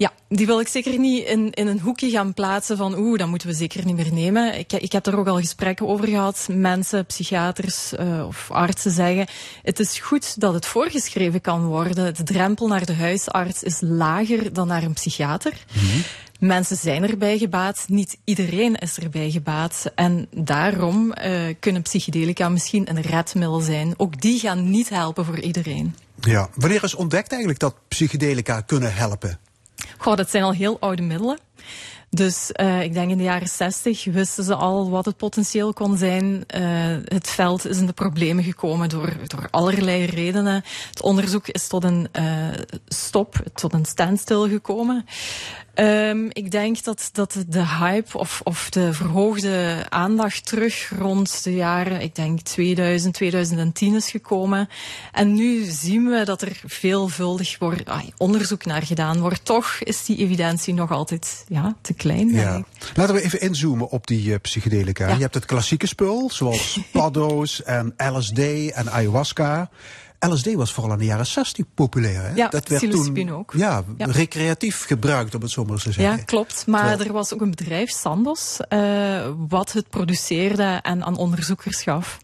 Ja, 0.00 0.12
die 0.28 0.46
wil 0.46 0.60
ik 0.60 0.68
zeker 0.68 0.98
niet 0.98 1.26
in, 1.26 1.50
in 1.50 1.66
een 1.66 1.80
hoekje 1.80 2.10
gaan 2.10 2.34
plaatsen 2.34 2.76
van 2.76 2.98
oeh, 2.98 3.18
dat 3.18 3.28
moeten 3.28 3.48
we 3.48 3.54
zeker 3.54 3.84
niet 3.84 3.96
meer 3.96 4.12
nemen. 4.12 4.58
Ik, 4.58 4.72
ik 4.72 4.92
heb 4.92 5.06
er 5.06 5.18
ook 5.18 5.26
al 5.26 5.38
gesprekken 5.38 5.88
over 5.88 6.08
gehad. 6.08 6.48
Mensen, 6.50 7.06
psychiaters 7.06 7.94
eh, 7.94 8.26
of 8.26 8.50
artsen 8.50 8.90
zeggen, 8.90 9.26
het 9.62 9.80
is 9.80 9.98
goed 9.98 10.40
dat 10.40 10.54
het 10.54 10.66
voorgeschreven 10.66 11.40
kan 11.40 11.64
worden. 11.64 12.14
De 12.14 12.22
drempel 12.22 12.66
naar 12.66 12.86
de 12.86 12.94
huisarts 12.94 13.62
is 13.62 13.80
lager 13.80 14.52
dan 14.52 14.66
naar 14.66 14.82
een 14.82 14.92
psychiater. 14.92 15.64
Mensen 16.38 16.76
zijn 16.76 17.10
erbij 17.10 17.38
gebaat, 17.38 17.84
niet 17.88 18.18
iedereen 18.24 18.74
is 18.74 18.98
erbij 18.98 19.30
gebaat. 19.30 19.92
En 19.94 20.26
daarom 20.30 21.12
eh, 21.12 21.54
kunnen 21.58 21.82
psychedelica 21.82 22.48
misschien 22.48 22.90
een 22.90 23.00
redmiddel 23.00 23.60
zijn. 23.60 23.94
Ook 23.96 24.20
die 24.20 24.38
gaan 24.38 24.70
niet 24.70 24.88
helpen 24.88 25.24
voor 25.24 25.40
iedereen. 25.40 25.94
Ja. 26.20 26.48
Wanneer 26.54 26.84
is 26.84 26.94
ontdekt 26.94 27.30
eigenlijk 27.30 27.60
dat 27.60 27.74
psychedelica 27.88 28.60
kunnen 28.60 28.94
helpen? 28.94 29.38
Goh, 29.98 30.16
dat 30.16 30.30
zijn 30.30 30.42
al 30.42 30.52
heel 30.52 30.80
oude 30.80 31.02
middelen. 31.02 31.38
Dus 32.10 32.52
eh, 32.52 32.82
ik 32.82 32.92
denk 32.92 33.10
in 33.10 33.16
de 33.16 33.22
jaren 33.22 33.48
60 33.48 34.04
wisten 34.04 34.44
ze 34.44 34.54
al 34.54 34.90
wat 34.90 35.04
het 35.04 35.16
potentieel 35.16 35.72
kon 35.72 35.96
zijn. 35.96 36.44
Eh, 36.46 36.62
het 37.04 37.28
veld 37.28 37.66
is 37.66 37.78
in 37.78 37.86
de 37.86 37.92
problemen 37.92 38.44
gekomen 38.44 38.88
door, 38.88 39.12
door 39.26 39.48
allerlei 39.50 40.04
redenen. 40.04 40.64
Het 40.88 41.02
onderzoek 41.02 41.48
is 41.48 41.66
tot 41.66 41.84
een 41.84 42.08
eh, 42.12 42.48
stop, 42.88 43.34
tot 43.54 43.72
een 43.72 43.84
standstill 43.84 44.48
gekomen. 44.48 45.06
Ehm, 45.80 46.26
ik 46.28 46.50
denk 46.50 46.84
dat, 46.84 47.10
dat 47.12 47.44
de 47.48 47.66
hype 47.66 48.18
of, 48.18 48.40
of 48.44 48.70
de 48.70 48.92
verhoogde 48.92 49.86
aandacht 49.88 50.46
terug 50.46 50.92
rond 50.98 51.44
de 51.44 51.54
jaren, 51.54 52.00
ik 52.00 52.14
denk 52.14 52.40
2000, 52.40 53.14
2010 53.14 53.94
is 53.94 54.10
gekomen. 54.10 54.68
En 55.12 55.34
nu 55.34 55.64
zien 55.64 56.08
we 56.08 56.24
dat 56.24 56.42
er 56.42 56.60
veelvuldig 56.64 57.58
wordt, 57.58 57.88
ah, 57.88 58.02
onderzoek 58.16 58.64
naar 58.64 58.82
gedaan 58.82 59.20
wordt. 59.20 59.44
Toch 59.44 59.78
is 59.78 60.04
die 60.04 60.16
evidentie 60.16 60.74
nog 60.74 60.90
altijd 60.90 61.44
ja, 61.48 61.76
te 61.80 61.94
klein. 61.94 62.28
Ja. 62.28 62.64
Laten 62.94 63.14
we 63.14 63.22
even 63.22 63.40
inzoomen 63.40 63.90
op 63.90 64.06
die 64.06 64.32
eh, 64.32 64.40
psychedelica. 64.40 65.08
Ja. 65.08 65.14
Je 65.14 65.20
hebt 65.20 65.34
het 65.34 65.44
klassieke 65.44 65.86
spul, 65.86 66.30
zoals 66.30 66.78
paddo's 66.92 67.62
en 67.62 67.94
LSD 67.96 68.38
en 68.70 68.90
ayahuasca. 68.92 69.70
LSD 70.28 70.54
was 70.54 70.72
vooral 70.72 70.92
in 70.92 70.98
de 70.98 71.04
jaren 71.04 71.26
60 71.26 71.64
populair. 71.74 72.22
Hè? 72.22 72.34
Ja, 72.34 72.48
dat 72.48 72.68
werd 72.68 72.90
toen 72.90 73.30
ook. 73.30 73.52
Ja, 73.56 73.84
Ja. 73.96 74.06
recreatief 74.06 74.84
gebruikt, 74.86 75.34
om 75.34 75.40
het 75.42 75.50
zo 75.50 75.64
maar 75.64 75.76
te 75.76 75.82
zeggen. 75.82 76.02
Ja, 76.02 76.16
klopt. 76.16 76.66
Maar 76.66 76.86
Terwijl- 76.88 77.08
er 77.08 77.12
was 77.12 77.34
ook 77.34 77.40
een 77.40 77.50
bedrijf, 77.50 77.90
Sandos, 77.90 78.56
eh, 78.68 79.30
wat 79.48 79.72
het 79.72 79.88
produceerde 79.90 80.78
en 80.82 81.04
aan 81.04 81.16
onderzoekers 81.16 81.82
gaf. 81.82 82.18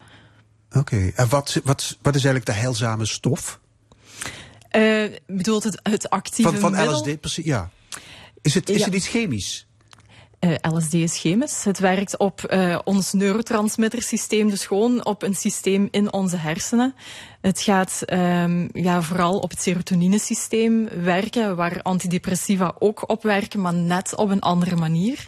Oké, 0.71 1.11
en 1.15 1.29
wat, 1.29 1.61
wat, 1.63 1.97
wat 2.01 2.15
is 2.15 2.23
eigenlijk 2.25 2.45
de 2.45 2.51
heilzame 2.51 3.05
stof 3.05 3.59
Eh 4.69 5.03
bedoelt 5.27 5.63
het, 5.63 5.79
het 5.83 6.09
actieve 6.09 6.51
van, 6.51 6.59
van 6.59 6.71
middel? 6.71 6.93
LSD? 6.93 7.19
Precies, 7.19 7.45
ja. 7.45 7.69
Is 8.41 8.53
het, 8.53 8.69
is 8.69 8.77
Ja. 8.79 8.85
het 8.85 8.93
iets 8.93 9.07
chemisch? 9.07 9.66
Eh, 10.39 10.51
LSD 10.61 10.93
is 10.93 11.19
chemisch. 11.19 11.63
Het 11.63 11.79
werkt 11.79 12.17
op 12.17 12.43
eh, 12.43 12.79
ons 12.83 13.13
neurotransmittersysteem, 13.13 14.49
dus 14.49 14.65
gewoon 14.65 15.05
op 15.05 15.23
een 15.23 15.35
systeem 15.35 15.87
in 15.91 16.13
onze 16.13 16.37
hersenen. 16.37 16.95
Het 17.41 17.61
gaat 17.61 18.01
ehm, 18.05 18.67
ja, 18.73 19.01
vooral 19.01 19.39
op 19.39 19.49
het 19.49 19.61
serotoninesysteem 19.61 20.89
werken, 21.03 21.55
waar 21.55 21.81
antidepressiva 21.81 22.75
ook 22.79 23.09
op 23.09 23.23
werken, 23.23 23.61
maar 23.61 23.73
net 23.73 24.15
op 24.15 24.29
een 24.29 24.41
andere 24.41 24.75
manier. 24.75 25.27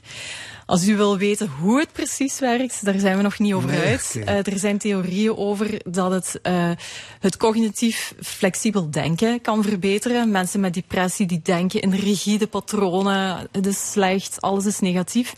Als 0.70 0.88
u 0.88 0.96
wil 0.96 1.18
weten 1.18 1.48
hoe 1.48 1.80
het 1.80 1.92
precies 1.92 2.40
werkt, 2.40 2.86
daar 2.86 3.00
zijn 3.00 3.18
we 3.18 3.24
nog 3.24 3.40
niet 3.40 3.54
over 3.54 3.70
Nee, 3.70 3.86
uit. 3.86 4.20
Eh, 4.26 4.54
er 4.54 4.60
zijn 4.60 4.78
theorieën 4.78 5.38
over 5.38 5.82
dat 5.92 6.12
het 6.12 6.40
uh, 6.44 6.72
het 7.20 7.38
cognitief 7.38 8.14
flexibel 8.22 8.90
denken 8.90 9.42
kan 9.42 9.64
verbeteren. 9.64 10.32
Mensen 10.32 10.60
met 10.60 10.74
depressie 10.74 11.26
die 11.26 11.42
denken 11.44 11.82
in 11.82 11.94
rigide 11.94 12.48
patronen, 12.48 13.48
het 13.52 13.66
is 13.66 13.92
slecht, 13.92 14.42
alles 14.42 14.66
is 14.66 14.80
negatief. 14.80 15.34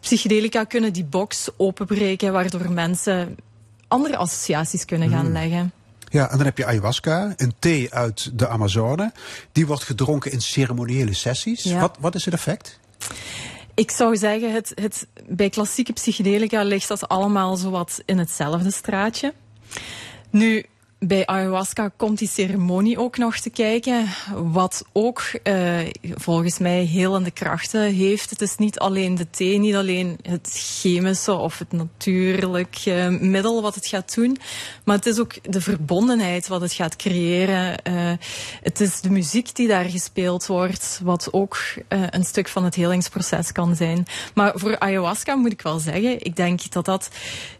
Psychedelica 0.00 0.64
kunnen 0.64 0.92
die 0.92 1.04
box 1.04 1.48
openbreken, 1.56 2.32
waardoor 2.32 2.70
mensen 2.70 3.36
andere 3.88 4.16
associaties 4.16 4.84
kunnen 4.84 5.10
gaan 5.10 5.32
leggen. 5.32 5.72
Ja, 6.08 6.30
en 6.30 6.36
dan 6.36 6.46
heb 6.46 6.58
je 6.58 6.66
ayahuasca, 6.66 7.32
een 7.36 7.54
thee 7.58 7.94
uit 7.94 8.38
de 8.38 8.48
Amazone. 8.48 9.12
Die 9.52 9.66
wordt 9.66 9.82
gedronken 9.82 10.32
in 10.32 10.40
ceremoniële 10.40 11.14
sessies. 11.14 11.62
Ja. 11.62 11.80
Wat, 11.80 11.96
wat 12.00 12.14
is 12.14 12.24
het 12.24 12.34
effect? 12.34 12.78
Ik 13.78 13.90
zou 13.90 14.16
zeggen, 14.16 14.52
het, 14.52 14.72
het, 14.74 15.06
bij 15.26 15.48
klassieke 15.48 15.92
psychedelica 15.92 16.62
ligt 16.62 16.88
dat 16.88 17.08
allemaal 17.08 17.56
zowat 17.56 18.02
in 18.04 18.18
hetzelfde 18.18 18.70
straatje. 18.70 19.32
Nu, 20.30 20.64
bij 20.98 21.26
ayahuasca 21.26 21.90
komt 21.96 22.18
die 22.18 22.28
ceremonie 22.28 22.98
ook 22.98 23.16
nog 23.16 23.38
te 23.38 23.50
kijken, 23.50 24.06
wat 24.34 24.84
ook 24.92 25.22
uh, 25.44 25.78
volgens 26.02 26.58
mij 26.58 26.84
helende 26.84 27.30
krachten 27.30 27.94
heeft. 27.94 28.30
Het 28.30 28.40
is 28.42 28.56
niet 28.56 28.78
alleen 28.78 29.14
de 29.14 29.30
thee, 29.30 29.58
niet 29.58 29.74
alleen 29.74 30.18
het 30.22 30.50
chemische 30.52 31.32
of 31.32 31.58
het 31.58 31.72
natuurlijk 31.72 32.82
uh, 32.84 33.08
middel 33.08 33.62
wat 33.62 33.74
het 33.74 33.86
gaat 33.86 34.14
doen, 34.14 34.36
maar 34.84 34.96
het 34.96 35.06
is 35.06 35.18
ook 35.18 35.52
de 35.52 35.60
verbondenheid 35.60 36.48
wat 36.48 36.60
het 36.60 36.72
gaat 36.72 36.96
creëren. 36.96 37.80
Uh, 37.88 38.12
het 38.62 38.80
is 38.80 39.00
de 39.00 39.10
muziek 39.10 39.54
die 39.54 39.68
daar 39.68 39.84
gespeeld 39.84 40.46
wordt, 40.46 41.00
wat 41.02 41.28
ook 41.32 41.58
een 41.88 42.24
stuk 42.24 42.48
van 42.48 42.64
het 42.64 42.74
helingsproces 42.74 43.52
kan 43.52 43.76
zijn. 43.76 44.06
Maar 44.34 44.52
voor 44.54 44.78
ayahuasca 44.78 45.34
moet 45.34 45.52
ik 45.52 45.62
wel 45.62 45.78
zeggen, 45.78 46.24
ik 46.24 46.36
denk 46.36 46.70
dat 46.70 46.84
dat, 46.84 47.10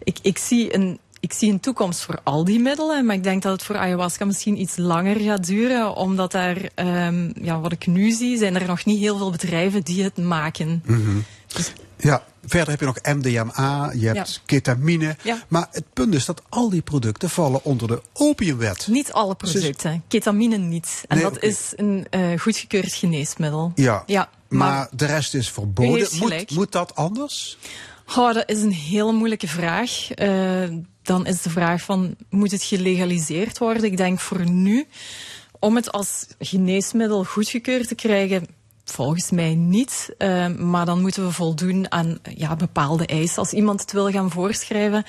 ik, 0.03 0.19
ik 0.23 0.39
zie 0.39 0.75
een 0.75 0.99
ik 1.21 1.33
zie 1.33 1.53
een 1.53 1.61
toekomst 1.61 2.01
voor 2.01 2.21
al 2.25 2.45
die 2.45 2.61
middelen, 2.61 3.07
maar 3.07 3.15
ik 3.15 3.23
denk 3.23 3.43
dat 3.43 3.53
het 3.53 3.63
voor 3.63 3.77
ayahuasca 3.77 4.25
misschien 4.25 4.61
iets 4.61 4.77
langer 4.77 5.21
gaat 5.21 5.47
duren, 5.47 5.95
omdat 5.95 6.33
daar, 6.33 6.71
um, 6.75 7.33
ja, 7.43 7.61
wat 7.61 7.73
ik 7.73 7.87
nu 7.87 8.11
zie, 8.11 8.39
zijn 8.39 8.55
er 8.55 8.67
nog 8.67 8.85
niet 8.85 8.99
heel 8.99 9.17
veel 9.17 9.31
bedrijven 9.31 9.83
die 9.83 10.03
het 10.03 10.17
maken. 10.17 10.83
Mm 10.87 11.05
-hmm. 11.05 11.25
dus, 11.47 11.73
ja, 11.97 12.23
verder 12.47 12.71
heb 12.71 12.81
je 12.81 12.87
nog 12.87 12.99
MDMA, 13.03 13.93
je 13.95 14.07
hebt 14.07 14.35
ja. 14.35 14.41
ketamine. 14.47 15.17
Ja. 15.23 15.43
Maar 15.49 15.69
het 15.71 15.85
punt 15.93 16.15
is 16.15 16.25
dat 16.25 16.43
al 16.49 16.71
die 16.71 16.83
producten 16.83 17.31
vallen 17.31 17.65
onder 17.65 17.89
de 17.89 18.03
opiumwet. 18.13 18.87
Niet 18.91 19.13
alle 19.13 19.35
producten, 19.35 19.91
dus, 19.91 20.01
ketamine 20.09 20.57
niet. 20.57 21.05
En 21.09 21.17
nee, 21.17 21.25
dat 21.25 21.37
okay. 21.37 21.49
is 21.49 21.73
een 21.77 22.07
uh, 22.11 22.41
goedgekeurd 22.41 22.93
geneesmiddel. 22.93 23.73
Ja, 23.75 24.03
ja 24.07 24.29
maar, 24.49 24.73
maar, 24.73 24.89
de 24.93 25.07
rest 25.07 25.35
is 25.35 25.51
verboden. 25.51 26.09
Moet, 26.19 26.51
moet 26.51 26.73
dat 26.73 26.95
anders? 26.95 27.59
Oh, 28.17 28.35
dat 28.35 28.51
is 28.51 28.63
een 28.63 28.73
hele 28.73 29.13
moeilijke 29.13 29.49
vraag. 29.49 30.19
Uh, 30.19 30.69
dan 31.09 31.27
is 31.27 31.43
de 31.43 31.51
vraag 31.51 31.83
van, 31.83 32.17
moet 32.31 32.51
het 32.51 32.63
gelegaliseerd 32.63 33.59
worden? 33.59 33.85
Ik 33.85 33.97
denk 33.97 34.21
voor 34.21 34.51
nu, 34.51 34.87
om 35.59 35.77
het 35.77 35.93
als 35.93 36.27
geneesmiddel 36.39 37.25
goedgekeurd 37.25 37.89
te 37.89 37.95
krijgen, 37.95 38.47
volgens 38.85 39.31
mij 39.31 39.55
niet. 39.55 40.15
Uh, 40.19 40.47
maar 40.47 40.87
dan 40.87 41.01
moeten 41.01 41.27
we 41.27 41.33
voldoen 41.33 41.93
aan 41.93 42.19
ja, 42.37 42.57
bepaalde 42.57 43.07
eisen. 43.07 43.39
Als 43.39 43.53
iemand 43.53 43.81
het 43.81 43.93
wil 43.93 44.11
gaan 44.11 44.31
voorschrijven, 44.31 45.05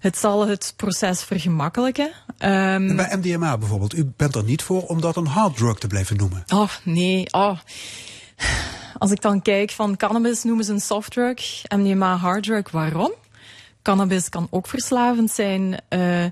het 0.00 0.18
zal 0.18 0.46
het 0.46 0.74
proces 0.76 1.22
vergemakkelijken. 1.22 2.10
Um, 2.38 2.96
bij 2.96 3.16
MDMA 3.16 3.58
bijvoorbeeld, 3.58 3.94
u 3.94 4.12
bent 4.16 4.34
er 4.34 4.44
niet 4.44 4.62
voor 4.62 4.82
om 4.82 5.00
dat 5.00 5.16
een 5.16 5.26
harddrug 5.26 5.78
te 5.78 5.86
blijven 5.86 6.16
noemen? 6.16 6.44
Oh, 6.54 6.70
nee. 6.82 7.32
Oh. 7.32 7.58
Als 8.98 9.10
ik 9.10 9.20
dan 9.20 9.42
kijk 9.42 9.70
van 9.70 9.96
cannabis 9.96 10.42
noemen 10.42 10.64
ze 10.64 10.72
een 10.72 10.80
softdrug, 10.80 11.62
MDMA 11.68 12.16
harddrug. 12.16 12.70
Waarom? 12.70 13.12
Cannabis 13.82 14.28
kan 14.28 14.46
ook 14.50 14.66
verslavend 14.66 15.30
zijn. 15.30 15.82
Uh, 15.88 16.24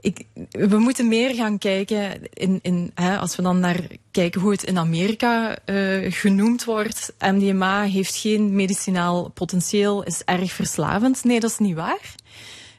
ik, 0.00 0.26
we 0.50 0.78
moeten 0.78 1.08
meer 1.08 1.34
gaan 1.34 1.58
kijken, 1.58 2.32
in, 2.32 2.58
in, 2.62 2.90
hè, 2.94 3.18
als 3.18 3.36
we 3.36 3.42
dan 3.42 3.60
naar 3.60 3.80
kijken 4.10 4.40
hoe 4.40 4.50
het 4.50 4.62
in 4.62 4.78
Amerika 4.78 5.58
uh, 5.66 6.12
genoemd 6.12 6.64
wordt. 6.64 7.12
MDMA 7.18 7.82
heeft 7.82 8.16
geen 8.16 8.54
medicinaal 8.54 9.28
potentieel, 9.28 10.02
is 10.02 10.22
erg 10.24 10.52
verslavend. 10.52 11.24
Nee, 11.24 11.40
dat 11.40 11.50
is 11.50 11.58
niet 11.58 11.74
waar. 11.74 12.14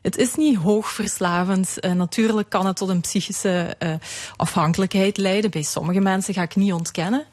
Het 0.02 0.18
is 0.18 0.36
niet 0.36 0.58
hoog 0.58 0.90
verslavend. 0.90 1.78
Uh, 1.82 1.92
natuurlijk 1.92 2.50
kan 2.50 2.66
het 2.66 2.76
tot 2.76 2.90
een 2.90 3.02
psychische 3.02 3.78
afhankelijkheid 4.36 5.18
leiden. 5.18 5.52
Bij 5.52 5.62
sommige 5.62 6.00
mensen 6.00 6.34
ga 6.34 6.42
ik 6.42 6.56
niet 6.56 6.74
ontkennen. 6.74 7.26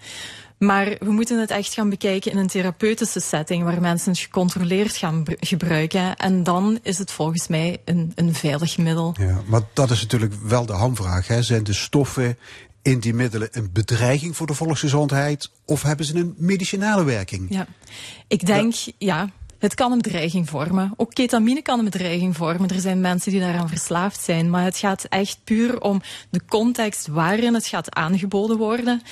Maar 0.61 0.97
we 0.99 1.11
moeten 1.11 1.41
het 1.41 1.51
echt 1.51 1.75
gaan 1.75 1.91
bekijken 1.91 2.31
in 2.31 2.39
een 2.39 2.47
therapeutische 2.47 3.21
setting, 3.21 3.65
waar 3.65 3.81
mensen 3.81 4.11
het 4.11 4.21
gecontroleerd 4.21 4.97
gaan 4.97 5.23
gebruiken. 5.27 6.17
En 6.17 6.43
dan 6.43 6.79
is 6.83 6.99
het 6.99 7.11
volgens 7.11 7.49
mij 7.49 7.81
een, 7.85 8.13
een 8.15 8.35
veilig 8.35 8.79
middel. 8.79 9.15
Ja, 9.19 9.43
maar 9.47 9.61
dat 9.73 9.91
is 9.91 10.01
natuurlijk 10.01 10.35
wel 10.35 10.67
de 10.67 10.73
hamvraag. 10.73 11.27
Hè? 11.27 11.43
Zijn 11.43 11.65
de 11.65 11.73
stoffen 11.73 12.39
in 12.83 12.99
die 12.99 13.15
middelen 13.15 13.49
een 13.53 13.71
bedreiging 13.73 14.37
voor 14.37 14.47
de 14.47 14.55
volksgezondheid? 14.55 15.51
Of 15.65 15.83
hebben 15.83 16.07
ze 16.07 16.17
een 16.17 16.35
medicinale 16.37 17.05
werking? 17.05 17.47
Ja, 17.51 17.67
ik 18.29 18.47
denk, 18.47 18.75
ja. 18.75 18.93
ja 18.99 19.31
het 19.61 19.75
kan 19.75 19.93
een 19.93 20.01
bedreiging 20.01 20.49
vormen. 20.49 20.93
Ook 20.97 21.15
ketamine 21.15 21.63
kan 21.63 21.79
een 21.79 21.85
bedreiging 21.85 22.37
vormen. 22.37 22.69
Er 22.69 22.81
zijn 22.81 23.01
mensen 23.01 23.33
die 23.33 23.41
daaraan 23.41 23.69
verslaafd 23.69 24.21
zijn. 24.21 24.51
Maar 24.51 24.65
het 24.65 24.77
gaat 24.77 25.05
echt 25.05 25.39
puur 25.45 25.81
om 25.81 26.03
de 26.31 26.41
context 26.49 27.07
waarin 27.07 27.55
het 27.55 27.67
gaat 27.67 27.95
aangeboden 27.95 28.57
worden. 28.57 29.03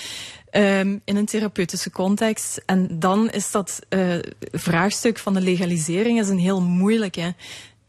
Um, 0.53 1.01
in 1.05 1.16
een 1.16 1.26
therapeutische 1.26 1.90
context. 1.90 2.62
En 2.66 2.99
dan 2.99 3.30
is 3.30 3.51
dat 3.51 3.78
uh, 3.88 4.14
vraagstuk 4.53 5.18
van 5.18 5.34
de 5.34 5.40
legalisering 5.40 6.20
is 6.20 6.28
een 6.28 6.38
heel 6.38 6.62
moeilijke. 6.62 7.34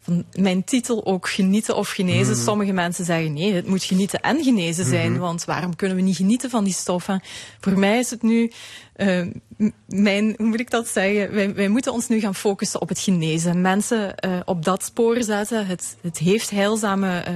Van 0.09 0.43
mijn 0.43 0.63
titel 0.63 1.05
ook 1.05 1.29
genieten 1.29 1.75
of 1.75 1.89
genezen. 1.89 2.33
Mhm. 2.33 2.43
Sommige 2.43 2.71
mensen 2.71 3.05
zeggen 3.05 3.33
nee, 3.33 3.53
het 3.53 3.67
moet 3.67 3.83
genieten 3.83 4.21
en 4.21 4.43
genezen 4.43 4.85
zijn, 4.85 5.17
want 5.17 5.45
waarom 5.45 5.75
kunnen 5.75 5.97
we 5.97 6.03
niet 6.03 6.15
genieten 6.15 6.49
van 6.49 6.63
die 6.63 6.73
stoffen? 6.73 7.21
Voor 7.59 7.79
mij 7.79 7.99
is 7.99 8.09
het 8.09 8.21
nu 8.21 8.51
eh, 8.95 9.27
mijn, 9.87 10.33
hoe 10.37 10.47
moet 10.47 10.59
ik 10.59 10.69
dat 10.69 10.87
zeggen? 10.87 11.33
Wij, 11.33 11.53
wij 11.55 11.67
moeten 11.67 11.93
ons 11.93 12.07
nu 12.07 12.19
gaan 12.19 12.35
focussen 12.35 12.81
op 12.81 12.89
het 12.89 12.99
genezen. 12.99 13.61
Mensen 13.61 14.15
eh, 14.15 14.39
op 14.45 14.65
dat 14.65 14.83
spoor 14.83 15.23
zetten. 15.23 15.65
Het, 15.65 15.95
het 16.01 16.17
heeft 16.17 16.49
heilzame 16.49 17.19
eh, 17.19 17.33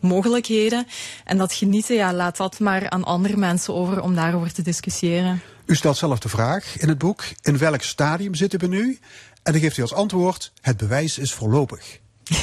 mogelijkheden. 0.00 0.86
En 1.24 1.38
dat 1.38 1.52
genieten, 1.52 1.94
ja, 1.94 2.12
laat 2.12 2.36
dat 2.36 2.58
maar 2.58 2.90
aan 2.90 3.04
andere 3.04 3.36
mensen 3.36 3.74
over 3.74 4.02
om 4.02 4.14
daarover 4.14 4.52
te 4.52 4.62
discussiëren. 4.62 5.42
U 5.70 5.76
stelt 5.76 5.96
zelf 5.96 6.18
de 6.18 6.28
vraag 6.28 6.78
in 6.78 6.88
het 6.88 6.98
boek: 6.98 7.24
in 7.42 7.58
welk 7.58 7.82
stadium 7.82 8.34
zitten 8.34 8.60
we 8.60 8.66
nu? 8.66 8.98
En 9.42 9.52
dan 9.52 9.60
geeft 9.60 9.76
u 9.76 9.82
als 9.82 9.92
antwoord: 9.94 10.52
het 10.60 10.76
bewijs 10.76 11.18
is 11.18 11.32
voorlopig. 11.32 11.98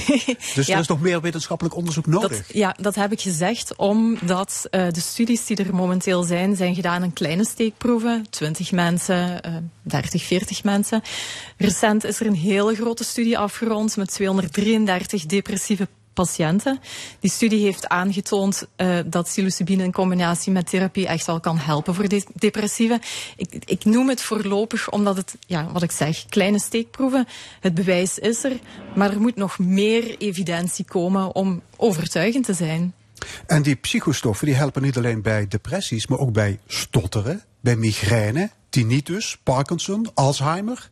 Dus 0.56 0.66
Ja. 0.68 0.74
er 0.74 0.80
is 0.80 0.88
nog 0.88 1.02
meer 1.02 1.22
wetenschappelijk 1.22 1.76
onderzoek 1.76 2.06
nodig. 2.06 2.48
Dat, 2.48 2.56
ja, 2.56 2.76
dat 2.82 2.96
heb 2.96 3.12
ik 3.12 3.22
gezegd 3.22 3.76
omdat 3.76 4.68
eh, 4.70 4.88
de 4.92 5.00
studies 5.00 5.46
die 5.46 5.58
er 5.58 5.76
momenteel 5.76 6.24
zijn, 6.24 6.56
zijn 6.56 6.76
gedaan 6.76 7.04
in 7.04 7.14
kleine 7.14 7.46
steekproeven. 7.46 8.26
20 8.30 8.72
mensen, 8.72 9.42
eh 9.42 9.54
30, 9.82 10.24
40 10.24 10.64
mensen. 10.64 11.02
Recent 11.58 12.04
is 12.04 12.20
er 12.20 12.26
een 12.26 12.36
hele 12.36 12.76
grote 12.76 13.04
studie 13.04 13.38
afgerond 13.38 13.98
met 13.98 14.12
233 14.12 15.26
depressieve 15.26 15.88
patiënten. 16.18 16.80
Die 17.20 17.32
studie 17.32 17.64
heeft 17.64 17.88
aangetoond 17.88 18.68
eh, 18.76 18.98
dat 19.06 19.26
psilocybine 19.26 19.84
in 19.84 19.92
combinatie 19.92 20.52
met 20.52 20.70
therapie 20.70 21.08
echt 21.08 21.26
wel 21.26 21.40
kan 21.40 21.58
helpen 21.58 21.96
voor 21.96 22.08
de 22.08 22.24
depressieven. 22.34 23.00
Ik, 23.36 23.64
ik 23.66 23.86
noem 23.86 24.10
het 24.10 24.22
voorlopig 24.22 24.92
omdat 24.92 25.18
het, 25.18 25.36
ja, 25.46 25.72
wat 25.72 25.84
ik 25.84 25.92
zeg, 25.92 26.26
kleine 26.26 26.60
steekproeven. 26.60 27.28
Het 27.60 27.74
bewijs 27.74 28.20
is 28.20 28.44
er, 28.44 28.60
maar 28.96 29.12
er 29.12 29.22
moet 29.22 29.36
nog 29.36 29.60
meer 29.60 30.18
evidentie 30.18 30.86
komen 30.86 31.36
om 31.36 31.62
overtuigend 31.76 32.46
te 32.46 32.54
zijn. 32.54 32.94
En 33.46 33.62
die 33.62 33.76
psychostoffen 33.76 34.46
die 34.46 34.56
helpen 34.56 34.82
niet 34.82 34.98
alleen 34.98 35.22
bij 35.22 35.48
depressies, 35.48 36.08
maar 36.08 36.20
ook 36.20 36.34
bij 36.34 36.60
stotteren, 36.68 37.44
bij 37.62 37.76
migraine, 37.76 38.50
tinnitus, 38.70 39.38
Parkinson, 39.44 40.10
Alzheimer. 40.14 40.90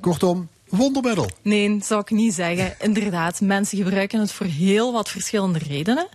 Kortom, 0.00 0.48
wondermiddel. 0.70 1.30
Nee, 1.42 1.78
zou 1.82 2.00
ik 2.00 2.10
niet 2.10 2.34
zeggen. 2.34 2.74
Inderdaad, 2.80 3.40
mensen 3.40 3.78
gebruiken 3.78 4.20
het 4.20 4.32
voor 4.32 4.46
heel 4.46 4.92
wat 4.92 5.08
verschillende 5.08 5.58
redenen. 5.58 6.08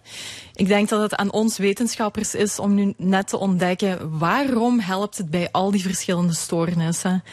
Ik 0.53 0.67
denk 0.67 0.89
dat 0.89 1.01
het 1.01 1.15
aan 1.15 1.31
ons 1.31 1.57
wetenschappers 1.57 2.35
is 2.35 2.59
om 2.59 2.73
nu 2.73 2.93
net 2.97 3.27
te 3.27 3.37
ontdekken 3.37 4.17
waarom 4.19 4.79
helpt 4.79 5.17
het 5.17 5.29
bij 5.29 5.49
al 5.51 5.71
die 5.71 5.81
verschillende 5.81 6.33
stoornissen. 6.33 7.23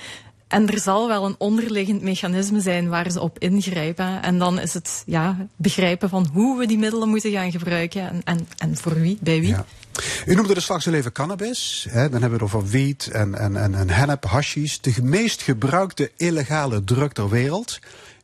En 0.51 0.69
er 0.71 0.81
zal 0.81 1.09
wel 1.09 1.25
een 1.25 1.35
onderliggend 1.39 2.03
mechanisme 2.03 2.61
zijn 2.61 2.89
waar 2.89 3.11
ze 3.11 3.21
op 3.21 3.39
ingrijpen. 3.39 4.23
En 4.23 4.39
dan 4.39 4.61
is 4.61 4.75
het 4.75 5.03
ja, 5.07 5.47
begrijpen 5.57 6.09
van 6.09 6.29
hoe 6.33 6.59
we 6.59 6.67
die 6.67 6.79
middelen 6.79 7.09
moeten 7.09 7.31
gaan 7.31 7.51
gebruiken 7.51 8.09
en, 8.09 8.21
en, 8.25 8.49
en 8.59 8.77
voor 8.77 9.01
wie, 9.01 9.19
bij 9.21 9.41
wie. 9.41 9.49
Ja. 9.49 9.65
U 10.27 10.35
noemde 10.35 10.55
er 10.55 10.63
straks 10.63 10.87
al 10.87 10.93
even 10.93 11.13
cannabis. 11.13 11.87
Hè? 11.91 12.09
Dan 12.09 12.21
hebben 12.21 12.39
we 12.39 12.45
het 12.45 12.55
over 12.55 12.69
wiet 12.69 13.07
en, 13.07 13.35
en, 13.35 13.57
en, 13.57 13.75
en 13.75 13.91
hennep, 13.91 14.25
hashish. 14.25 14.77
De 14.77 14.95
meest 15.03 15.43
gebruikte 15.43 16.11
illegale 16.17 16.85
drug 16.85 17.13
ter 17.13 17.29
wereld. 17.29 17.79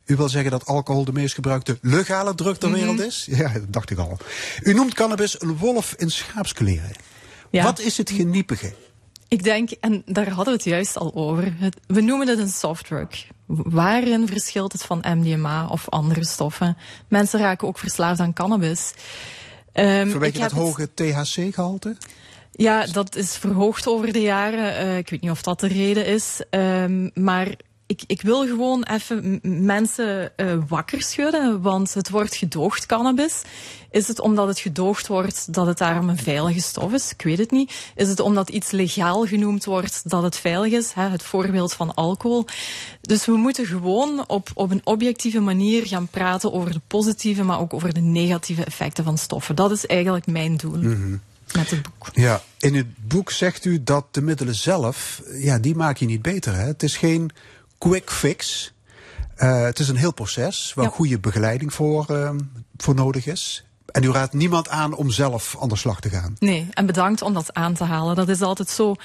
U 0.05 0.15
wil 0.15 0.29
zeggen 0.29 0.51
dat 0.51 0.65
alcohol 0.65 1.05
de 1.05 1.13
meest 1.13 1.33
gebruikte 1.33 1.77
legale 1.81 2.35
drug 2.35 2.57
ter 2.57 2.71
wereld 2.71 2.99
is? 2.99 3.27
Ja, 3.29 3.49
dat 3.53 3.73
dacht 3.73 3.89
ik 3.89 3.97
al. 3.97 4.17
U 4.61 4.73
noemt 4.73 4.93
cannabis 4.93 5.41
een 5.41 5.57
wolf 5.57 5.93
in 5.97 6.09
schaapskleren. 6.09 6.91
Ja. 7.49 7.63
Wat 7.63 7.79
is 7.79 7.97
het 7.97 8.09
geniepige? 8.09 8.73
Ik 9.27 9.43
denk, 9.43 9.71
en 9.71 10.01
daar 10.05 10.29
hadden 10.29 10.45
we 10.45 10.51
het 10.51 10.63
juist 10.63 10.97
al 10.97 11.11
over, 11.15 11.53
het, 11.57 11.79
we 11.87 12.01
noemen 12.01 12.27
het 12.27 12.39
een 12.39 12.49
softdrug. 12.49 13.27
Waarin 13.45 14.27
verschilt 14.27 14.71
het 14.71 14.83
van 14.83 15.03
MDMA 15.07 15.67
of 15.67 15.89
andere 15.89 16.25
stoffen? 16.25 16.77
Mensen 17.07 17.39
raken 17.39 17.67
ook 17.67 17.77
verslaafd 17.77 18.19
aan 18.19 18.33
cannabis. 18.33 18.93
Vanwege 19.73 20.25
ik 20.25 20.39
dat 20.39 20.51
hoge 20.51 20.93
THC-gehalte? 20.93 21.95
Ja, 22.51 22.85
dat 22.85 23.15
is 23.15 23.35
verhoogd 23.35 23.87
over 23.87 24.13
de 24.13 24.21
jaren. 24.21 24.75
Eh, 24.75 24.97
ik 24.97 25.09
weet 25.09 25.21
niet 25.21 25.31
of 25.31 25.41
dat 25.41 25.59
de 25.59 25.67
reden 25.67 26.05
is. 26.05 26.41
Ehm, 26.49 27.09
maar 27.13 27.47
ik, 27.87 28.03
ik 28.07 28.21
wil 28.21 28.47
gewoon 28.47 28.83
even 28.83 29.39
mensen 29.41 30.37
eh, 30.37 30.57
wakker 30.67 31.01
schudden. 31.01 31.61
Want 31.61 31.93
het 31.93 32.09
wordt 32.09 32.35
gedoogd, 32.35 32.85
cannabis. 32.85 33.41
Is 33.91 34.07
het 34.07 34.19
omdat 34.19 34.47
het 34.47 34.59
gedoogd 34.59 35.07
wordt 35.07 35.53
dat 35.53 35.67
het 35.67 35.77
daarom 35.77 36.09
een 36.09 36.17
veilige 36.17 36.61
stof 36.61 36.93
is? 36.93 37.11
Ik 37.11 37.21
weet 37.21 37.37
het 37.37 37.51
niet. 37.51 37.91
Is 37.95 38.07
het 38.07 38.19
omdat 38.19 38.49
iets 38.49 38.71
legaal 38.71 39.25
genoemd 39.25 39.65
wordt 39.65 40.09
dat 40.09 40.23
het 40.23 40.37
veilig 40.37 40.71
is? 40.71 40.91
Hè? 40.93 41.09
Het 41.09 41.23
voorbeeld 41.23 41.73
van 41.73 41.93
alcohol. 41.93 42.45
Dus 43.01 43.25
we 43.25 43.35
moeten 43.35 43.65
gewoon 43.65 44.23
op, 44.27 44.49
op 44.53 44.71
een 44.71 44.81
objectieve 44.83 45.39
manier 45.39 45.85
gaan 45.85 46.07
praten 46.07 46.53
over 46.53 46.71
de 46.71 46.81
positieve, 46.87 47.43
maar 47.43 47.59
ook 47.59 47.73
over 47.73 47.93
de 47.93 47.99
negatieve 47.99 48.63
effecten 48.63 49.03
van 49.03 49.17
stoffen. 49.17 49.55
Dat 49.55 49.71
is 49.71 49.85
eigenlijk 49.85 50.25
mijn 50.25 50.57
doel 50.57 50.79
met 51.55 51.69
het 51.69 51.81
boek. 51.81 52.09
Ja, 52.13 52.41
in 52.59 52.75
het 52.75 53.07
boek 53.07 53.31
zegt 53.31 53.65
u 53.65 53.83
dat 53.83 54.05
de 54.11 54.21
middelen 54.21 54.55
zelf, 54.55 55.21
ja, 55.33 55.59
die 55.59 55.75
maak 55.75 55.97
je 55.97 56.05
niet 56.05 56.21
beter. 56.21 56.55
Hè? 56.55 56.65
Het 56.65 56.83
is 56.83 56.97
geen 56.97 57.31
quick 57.77 58.11
fix. 58.11 58.73
Eh, 59.35 59.61
het 59.61 59.79
is 59.79 59.87
een 59.89 59.95
heel 59.95 60.13
proces 60.13 60.71
waar 60.75 60.85
Ja. 60.85 60.91
goede 60.91 61.19
begeleiding 61.19 61.73
voor, 61.73 62.05
ehm, 62.09 62.39
voor 62.77 62.95
nodig 62.95 63.25
is. 63.25 63.63
En 63.87 64.03
u 64.03 64.11
raadt 64.11 64.33
niemand 64.33 64.69
aan 64.69 64.95
om 64.95 65.09
zelf 65.09 65.55
aan 65.59 65.69
de 65.69 65.75
slag 65.75 65.99
te 65.99 66.09
gaan. 66.09 66.35
Nee, 66.39 66.67
en 66.73 66.85
bedankt 66.85 67.21
om 67.21 67.33
dat 67.33 67.53
aan 67.53 67.73
te 67.73 67.83
halen. 67.83 68.15
Dat 68.15 68.29
is 68.29 68.41
altijd 68.41 68.69
zo. 68.69 68.95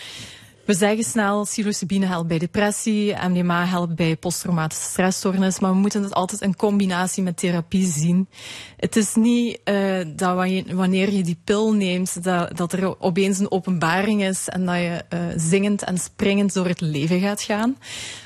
We 0.65 0.75
zeggen 0.75 1.05
snel, 1.05 1.43
psilocybine 1.43 2.07
helpt 2.07 2.29
bij 2.29 2.39
depressie, 2.39 3.15
MDMA 3.29 3.67
helpt 3.67 3.95
bij 3.95 4.17
posttraumatische 4.17 4.89
stressstoornis, 4.89 5.59
maar 5.59 5.71
we 5.71 5.77
moeten 5.77 6.03
het 6.03 6.15
altijd 6.15 6.41
in 6.41 6.57
combinatie 6.57 7.23
met 7.23 7.37
therapie 7.37 7.87
zien. 7.87 8.29
Het 8.77 8.97
is 8.97 9.15
niet 9.15 9.61
eh, 9.65 10.01
dat 10.17 10.35
wanneer, 10.71 11.13
je 11.13 11.23
die 11.23 11.39
pil 11.45 11.73
neemt, 11.73 12.25
dat, 12.25 12.57
dat 12.57 12.73
er 12.73 13.01
opeens 13.01 13.39
een 13.39 13.51
openbaring 13.51 14.23
is 14.23 14.49
en 14.49 14.67
dat 14.67 14.77
je 14.77 15.05
eh, 15.09 15.21
zingend 15.37 15.83
en 15.83 15.99
springend 15.99 16.55
door 16.55 16.67
het 16.67 16.81
leven 16.81 17.21
gaat 17.21 17.43
gaan. 17.43 17.77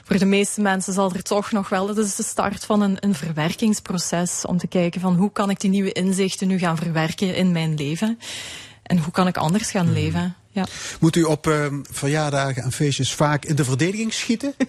Voor 0.05 0.18
de 0.18 0.24
meeste 0.24 0.61
mensen 0.61 0.93
zal 0.93 1.12
er 1.12 1.22
toch 1.22 1.53
nog 1.53 1.68
wel, 1.68 1.87
dat 1.87 1.99
is 1.99 2.16
de 2.16 2.22
start 2.22 2.64
van 2.64 2.80
een, 2.80 2.97
een 3.01 3.14
verwerkingsproces, 3.14 4.45
om 4.47 4.59
te 4.59 4.66
kijken 4.66 5.01
van 5.01 5.14
hoe 5.14 5.32
kan 5.32 5.51
ik 5.51 5.61
die 5.61 5.70
nieuwe 5.70 5.93
inzichten 5.93 6.49
nu 6.49 6.59
gaan 6.59 6.76
verwerken 6.76 7.34
in 7.34 7.53
mijn 7.53 7.74
leven. 7.74 8.18
En 8.82 8.99
hoe 8.99 9.12
kan 9.12 9.26
ik 9.26 9.37
anders 9.37 9.70
gaan 9.70 9.93
leven? 9.93 10.37
Ja. 10.57 10.67
Moet 11.01 11.17
u 11.17 11.23
op 11.23 11.47
ehm, 11.47 11.83
verjaardagen 11.91 12.63
en 12.63 12.73
feestjes 12.73 13.13
vaak 13.13 13.45
in 13.45 13.57
de 13.57 13.65
verdediging 13.65 14.13
schieten? 14.13 14.55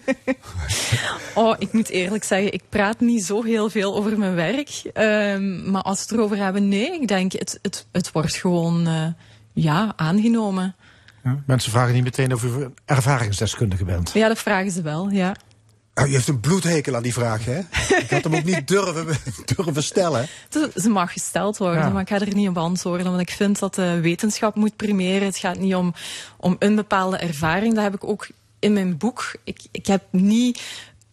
Oh, 1.34 1.56
ik 1.60 1.74
moet 1.74 1.90
eerlijk 1.90 2.24
zeggen, 2.24 2.54
ik 2.54 2.62
praat 2.70 3.00
niet 3.00 3.26
zo 3.26 3.44
heel 3.44 3.70
veel 3.70 3.96
over 3.96 4.20
mijn 4.20 4.36
werk. 4.36 4.82
Ehm, 4.94 5.72
maar 5.72 5.82
als 5.82 5.98
we 5.98 6.04
het 6.04 6.12
erover 6.12 6.38
hebben, 6.38 6.68
nee, 6.68 7.02
ik 7.02 7.08
denk, 7.08 7.32
het, 7.32 7.60
het, 7.62 7.86
het 7.92 8.12
wordt 8.12 8.36
gewoon 8.36 8.88
eh, 8.88 9.08
ja, 9.54 9.94
aangenomen. 9.96 10.76
Ja, 11.24 11.44
Mensen 11.46 11.72
vragen 11.72 11.94
niet 11.94 12.04
meteen 12.04 12.34
of 12.34 12.44
u 12.44 12.50
ervaringsdeskundige 12.86 13.86
bent. 13.86 14.12
Ja, 14.14 14.28
dat 14.28 14.40
vragen 14.40 14.72
ze 14.72 14.82
wel, 14.82 15.10
ja. 15.10 15.36
Oh, 16.00 16.08
u 16.08 16.12
heeft 16.12 16.28
een 16.28 16.40
bloedhekel 16.40 16.96
aan 16.96 17.04
die 17.04 17.14
vraag, 17.14 17.46
hè? 17.46 17.60
Ik 18.00 18.10
had 18.10 18.24
hem 18.24 18.36
ook 18.36 18.44
niet 18.44 18.68
durven, 18.68 19.18
durven 19.56 19.84
stellen. 19.84 20.28
Ze- 20.76 20.90
mag 20.90 21.12
gesteld 21.12 21.58
worden, 21.58 21.82
Ja. 21.82 21.90
maar 21.90 22.02
ik 22.02 22.08
ga 22.10 22.20
er 22.20 22.36
niet 22.36 22.50
op 22.50 22.58
antwoorden. 22.58 23.06
Want 23.08 23.22
ik 23.22 23.30
vind 23.30 23.60
dat 23.60 23.76
de 23.76 24.00
wetenschap 24.00 24.56
moet 24.56 24.76
primeren. 24.76 25.26
Het 25.28 25.38
gaat 25.38 25.60
niet 25.60 25.76
om, 25.76 25.94
om 26.38 26.56
een 26.60 26.76
bepaalde 26.76 27.18
ervaring. 27.18 27.74
Dat 27.74 27.84
heb 27.84 27.94
ik 27.94 28.04
ook 28.04 28.28
in 28.60 28.74
mijn 28.74 28.98
boek. 28.98 29.32
Ik, 29.44 29.60
ik 29.72 29.86
heb 29.88 30.04
niet 30.12 30.62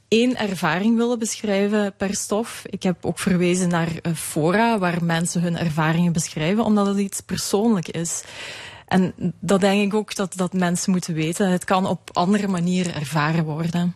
één 0.09 0.37
ervaring 0.37 0.97
willen 0.97 1.19
beschrijven 1.19 1.95
per 1.97 2.15
stof. 2.15 2.63
Ik 2.67 2.83
heb 2.83 3.05
ook 3.05 3.19
verwezen 3.19 3.69
naar 3.69 3.89
fora 4.15 4.79
waar 4.79 5.05
mensen 5.05 5.41
hun 5.43 5.57
ervaringen 5.59 6.13
beschrijven, 6.13 6.65
omdat 6.65 6.87
het 6.87 6.99
iets 6.99 7.21
persoonlijk 7.21 7.89
is. 7.89 8.23
En 8.87 9.15
dat 9.41 9.61
denk 9.61 9.83
ik 9.83 9.95
ook 9.95 10.15
dat, 10.15 10.33
dat 10.37 10.53
mensen 10.53 10.91
moeten 10.93 11.15
weten. 11.15 11.49
Het 11.51 11.65
kan 11.65 11.87
op 11.87 12.11
andere 12.13 12.49
manieren 12.49 12.95
ervaren 12.95 13.45
worden. 13.45 13.95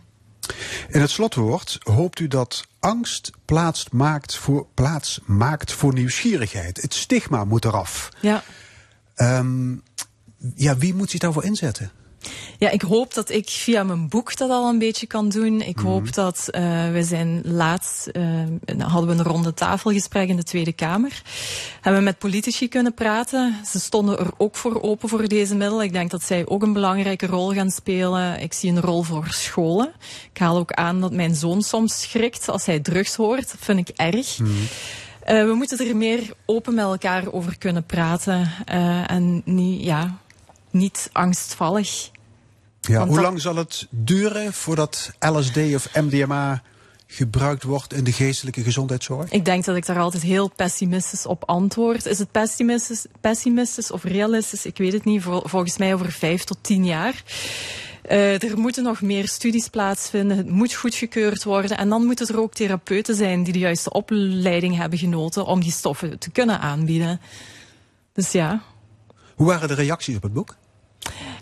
In 0.89 1.01
het 1.01 1.11
slotwoord 1.11 1.79
hoopt 1.83 2.19
u 2.19 2.29
dat 2.29 2.67
angst 2.79 3.31
plaats 3.45 3.87
maakt 3.91 4.37
voor, 4.37 4.67
plaats 4.75 5.21
maakt 5.25 5.73
voor 5.73 5.93
nieuwsgierigheid. 5.93 6.83
Het 6.83 6.95
stigma 6.95 7.45
moet 7.45 7.65
eraf. 7.65 8.09
Ja. 8.21 8.43
Ehm, 9.15 9.75
ja, 10.55 10.77
wie 10.77 10.95
moet 10.95 11.11
zich 11.11 11.21
daarvoor 11.21 11.45
inzetten? 11.45 11.91
Ja, 12.59 12.71
ik 12.71 12.83
hoop 12.83 13.15
dat 13.15 13.31
ik 13.31 13.49
via 13.49 13.83
mijn 13.83 14.09
boek 14.09 14.37
dat 14.37 14.51
al 14.51 14.69
een 14.69 14.79
beetje 14.79 15.07
kan 15.07 15.29
doen. 15.29 15.61
Ik 15.61 15.79
hoop 15.79 16.13
dat 16.15 16.49
uh, 16.51 16.91
we 16.91 17.03
zijn 17.03 17.41
laatst 17.45 18.09
uh, 18.13 18.25
hadden 18.79 19.11
we 19.11 19.17
een 19.17 19.29
ronde 19.29 19.55
tafelgesprek 19.55 20.29
in 20.29 20.37
de 20.37 20.43
Tweede 20.43 20.73
Kamer. 20.73 21.23
Hebben 21.81 22.01
we 22.01 22.07
met 22.07 22.19
politici 22.19 22.69
kunnen 22.69 22.95
praten. 22.95 23.55
Ze 23.67 23.81
stonden 23.81 24.19
er 24.19 24.31
ook 24.37 24.57
voor 24.57 24.83
open 24.83 25.09
voor 25.09 25.29
deze 25.29 25.55
middelen. 25.55 25.85
Ik 25.85 25.93
denk 25.93 26.11
dat 26.11 26.23
zij 26.23 26.47
ook 26.47 26.63
een 26.63 26.73
belangrijke 26.73 27.27
rol 27.27 27.53
gaan 27.53 27.71
spelen. 27.71 28.41
Ik 28.41 28.53
zie 28.53 28.71
een 28.71 28.81
rol 28.81 29.03
voor 29.03 29.27
scholen. 29.29 29.93
Ik 30.33 30.39
haal 30.39 30.57
ook 30.57 30.73
aan 30.73 31.01
dat 31.01 31.13
mijn 31.13 31.35
zoon 31.35 31.63
soms 31.63 32.01
schrikt 32.01 32.49
als 32.49 32.67
hij 32.67 32.81
drugs 32.81 33.15
hoort. 33.15 33.51
Dat 33.51 33.61
vind 33.61 33.89
ik 33.89 33.97
erg. 33.97 34.39
Mm. 34.39 34.49
Uh, 34.49 35.45
we 35.45 35.55
moeten 35.55 35.89
er 35.89 35.97
meer 35.97 36.31
open 36.45 36.75
met 36.75 36.85
elkaar 36.85 37.33
over 37.33 37.59
kunnen 37.59 37.85
praten. 37.85 38.51
En 39.07 39.43
niet, 39.45 39.85
ja, 39.85 40.19
niet 40.79 41.11
angstvallig. 41.13 42.11
Ja, 42.81 43.07
hoe 43.07 43.21
lang 43.21 43.41
zal 43.41 43.57
het 43.57 43.87
duren 43.91 44.53
voordat 44.53 45.11
LSD 45.21 45.57
of 45.75 45.95
MDMA 45.95 46.63
gebruikt 47.07 47.63
wordt 47.63 47.93
in 47.93 48.05
de 48.05 48.13
geestelijke 48.13 48.63
gezondheidszorg? 48.63 49.31
Ik 49.31 49.45
denk 49.45 49.65
dat 49.65 49.77
ik 49.77 49.87
daar 49.87 49.99
altijd 49.99 50.23
heel 50.23 50.49
pessimistisch 50.57 51.27
op 51.27 51.45
antwoord. 51.45 52.07
Is 52.07 52.19
het 52.19 52.31
pessimistisch, 52.31 53.07
pessimistisch 53.21 53.91
of 53.91 54.05
realistisch? 54.05 54.67
Ik 54.67 54.77
weet 54.79 54.93
het 54.93 55.05
niet. 55.05 55.23
Vol- 55.23 55.43
Volgens 55.45 55.79
mij 55.79 55.95
over 55.95 56.13
vijf 56.13 56.45
tot 56.45 56.59
tien 56.61 56.85
jaar. 56.85 57.23
Eh, 58.03 58.43
er 58.43 58.59
moeten 58.59 58.83
nog 58.83 59.01
meer 59.01 59.29
studies 59.29 59.69
plaatsvinden. 59.69 60.37
Het 60.37 60.49
moet 60.51 60.75
goedgekeurd 60.75 61.45
worden. 61.45 61.79
En 61.79 61.89
dan 61.89 62.05
moeten 62.05 62.27
er 62.29 62.41
ook 62.41 62.55
therapeuten 62.55 63.15
zijn 63.15 63.43
die 63.43 63.53
de 63.53 63.59
juiste 63.59 63.93
opleiding 63.93 64.77
hebben 64.77 64.99
genoten 64.99 65.47
om 65.47 65.61
die 65.61 65.73
stoffen 65.73 66.19
te 66.19 66.31
kunnen 66.31 66.61
aanbieden. 66.61 67.21
Dus 68.13 68.33
ja. 68.33 68.63
Hoe 69.35 69.47
waren 69.47 69.69
de 69.69 69.75
reacties 69.75 70.17
op 70.17 70.23
het 70.23 70.33
boek? 70.33 70.57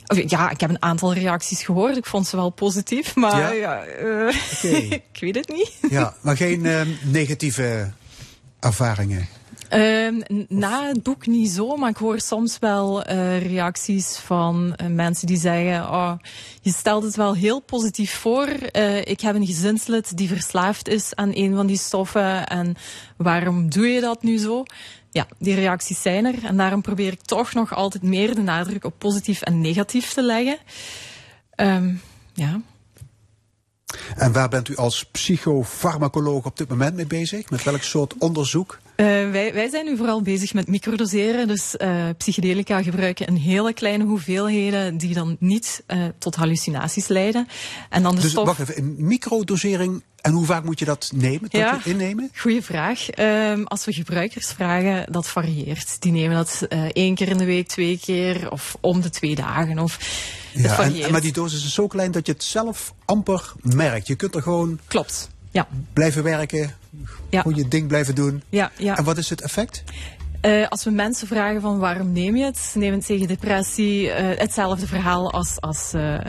Of, 0.07 0.31
Ja, 0.31 0.51
ik 0.51 0.61
heb 0.61 0.71
een 0.71 0.83
aantal 0.83 1.13
reacties 1.15 1.63
gehoord. 1.63 1.97
Ik 1.97 2.07
vond 2.07 2.27
ze 2.27 2.37
wel 2.37 2.51
positief, 2.51 3.15
maar 3.15 3.39
Ja? 3.39 3.51
ja, 3.51 3.83
eh, 3.85 4.35
ik 5.13 5.21
weet 5.21 5.35
het 5.35 5.49
niet. 5.49 5.73
Ja, 5.91 6.15
maar 6.21 6.37
geen 6.37 6.67
ehm, 6.67 6.89
negatieve 7.05 7.91
ervaringen. 8.61 9.29
Ehm, 9.69 10.21
na 10.49 10.87
het 10.87 11.03
boek 11.03 11.27
niet 11.27 11.51
zo, 11.51 11.77
maar 11.77 11.91
ik 11.91 11.97
hoor 11.97 12.21
soms 12.21 12.59
wel 12.59 13.03
eh, 13.03 13.47
reacties 13.47 14.17
van 14.17 14.75
eh, 14.77 14.87
mensen 14.87 15.27
die 15.27 15.37
zeggen: 15.37 15.83
oh, 15.91 16.13
Je 16.61 16.73
stelt 16.73 17.03
het 17.03 17.17
wel 17.17 17.35
heel 17.35 17.61
positief 17.61 18.15
voor. 18.15 18.49
Ik 19.05 19.21
heb 19.21 19.35
een 19.35 19.47
gezinslid 19.47 20.17
die 20.17 20.29
verslaafd 20.29 20.89
is 20.89 21.15
aan 21.15 21.31
een 21.35 21.55
van 21.55 21.67
die 21.67 21.79
stoffen. 21.79 22.47
En 22.47 22.75
waarom 23.17 23.71
doe 23.71 23.87
je 23.87 24.01
dat 24.01 24.23
nu 24.23 24.37
zo? 24.39 24.65
Ja, 25.17 25.27
die 25.39 25.55
reacties 25.55 26.03
zijn 26.03 26.25
er. 26.25 26.45
En 26.45 26.57
daarom 26.57 26.83
probeer 26.83 27.13
ik 27.13 27.21
toch 27.21 27.53
nog 27.53 27.75
altijd 27.75 28.03
meer 28.03 28.35
de 28.35 28.41
nadruk 28.41 28.85
op 28.85 28.95
positief 28.99 29.43
en 29.43 29.61
negatief 29.61 30.13
te 30.13 30.23
leggen. 30.23 30.59
Ehm, 31.51 31.95
ja. 32.35 32.61
En 34.17 34.33
waar 34.33 34.49
bent 34.49 34.69
u 34.69 34.77
als 34.77 35.05
psychofarmacoloog 35.05 36.45
op 36.45 36.57
dit 36.57 36.69
moment 36.69 36.95
mee 36.95 37.07
bezig? 37.07 37.51
Met 37.51 37.63
welk 37.63 37.83
soort 37.83 38.15
onderzoek? 38.19 38.79
Eh, 38.97 39.07
wij, 39.07 39.51
wij 39.55 39.69
zijn 39.69 39.85
nu 39.85 39.97
vooral 39.97 40.23
bezig 40.23 40.55
met 40.55 40.69
microdoseren. 40.69 41.49
Dus 41.49 41.77
eh, 41.77 42.05
psychedelica 42.19 42.83
gebruiken 42.83 43.27
in 43.27 43.35
hele 43.35 43.73
kleine 43.73 44.05
hoeveelheden 44.05 44.97
die 44.99 45.15
dan 45.15 45.37
niet 45.41 45.83
eh, 45.87 46.05
tot 46.19 46.35
hallucinaties 46.35 47.07
leiden. 47.09 47.49
En 47.91 48.03
dan 48.03 48.15
de 48.15 48.21
Dus 48.21 48.31
stof. 48.31 48.47
wacht 48.47 48.59
even, 48.61 48.95
microdosering. 49.07 50.03
En 50.21 50.33
hoe 50.33 50.47
vaak 50.47 50.65
moet 50.65 50.79
je 50.79 50.85
dat 50.85 51.11
nemen? 51.15 51.41
Tot 51.41 51.61
Ja. 51.61 51.81
je 51.85 51.91
innemen? 51.91 52.31
Goeie 52.37 52.63
vraag. 52.63 53.11
Ehm, 53.11 53.63
als 53.65 53.85
we 53.85 53.93
gebruikers 53.93 54.47
vragen, 54.53 55.13
dat 55.13 55.29
varieert. 55.29 55.97
Die 56.03 56.13
nemen 56.13 56.37
dat 56.37 56.67
één 56.93 57.15
keer 57.15 57.29
in 57.29 57.39
de 57.39 57.45
week, 57.45 57.69
twee 57.69 57.99
keer 57.99 58.51
of 58.51 58.77
om 58.81 59.01
de 59.01 59.11
twee 59.11 59.35
dagen. 59.35 59.79
Of 59.79 59.99
Ja, 60.53 60.75
varieert. 60.75 61.07
en- 61.07 61.13
maar 61.13 61.21
die 61.21 61.33
dosis 61.33 61.65
is 61.65 61.75
zo 61.75 61.87
klein 61.87 62.11
dat 62.11 62.27
je 62.27 62.33
het 62.33 62.45
zelf 62.45 62.95
amper 63.05 63.53
merkt. 63.63 64.07
Je 64.07 64.15
kunt 64.15 64.35
er 64.35 64.43
gewoon 64.43 64.79
Klopt. 64.87 65.29
Ja. 65.57 65.69
blijven 65.93 66.23
werken, 66.23 66.75
Ja. 67.31 67.45
je 67.55 67.69
ding 67.69 67.89
blijven 67.89 68.15
doen. 68.15 68.43
Ja, 68.49 68.71
ja. 68.79 68.97
En 68.97 69.05
wat 69.05 69.19
is 69.19 69.31
het 69.31 69.41
effect? 69.41 69.83
Eh, 70.41 70.69
als 70.69 70.85
we 70.85 70.91
mensen 70.91 71.27
vragen 71.27 71.61
van 71.61 71.79
waarom 71.79 72.13
neem 72.13 72.37
je 72.37 72.45
het, 72.45 72.73
neem 72.75 72.93
het 72.93 73.07
tegen 73.07 73.29
depressie, 73.29 74.11
eh, 74.11 74.39
hetzelfde 74.39 74.87
verhaal 74.87 75.33
als, 75.33 75.61
als 75.61 75.93
eh, 75.93 76.15
eh, 76.15 76.23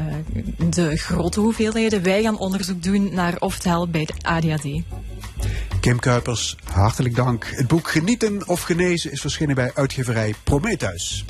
de 0.70 0.97
grote 0.97 1.39
hoeveelheden. 1.39 2.03
Wij 2.03 2.22
gaan 2.22 2.39
onderzoek 2.39 2.84
doen 2.84 3.14
naar 3.14 3.36
of 3.39 3.53
het 3.53 3.64
helpt 3.64 3.91
bij 3.91 4.05
de 4.05 4.14
ADHD. 4.22 4.84
Kim 5.80 5.99
Kuipers, 5.99 6.55
hartelijk 6.64 7.16
dank. 7.16 7.49
Het 7.51 7.68
boek 7.68 7.89
Genieten 7.89 8.47
of 8.47 8.62
Genezen 8.62 9.12
is 9.12 9.22
verschenen 9.22 9.55
bij 9.55 9.72
uitgeverij 9.74 10.34
Prometheus. 10.43 11.26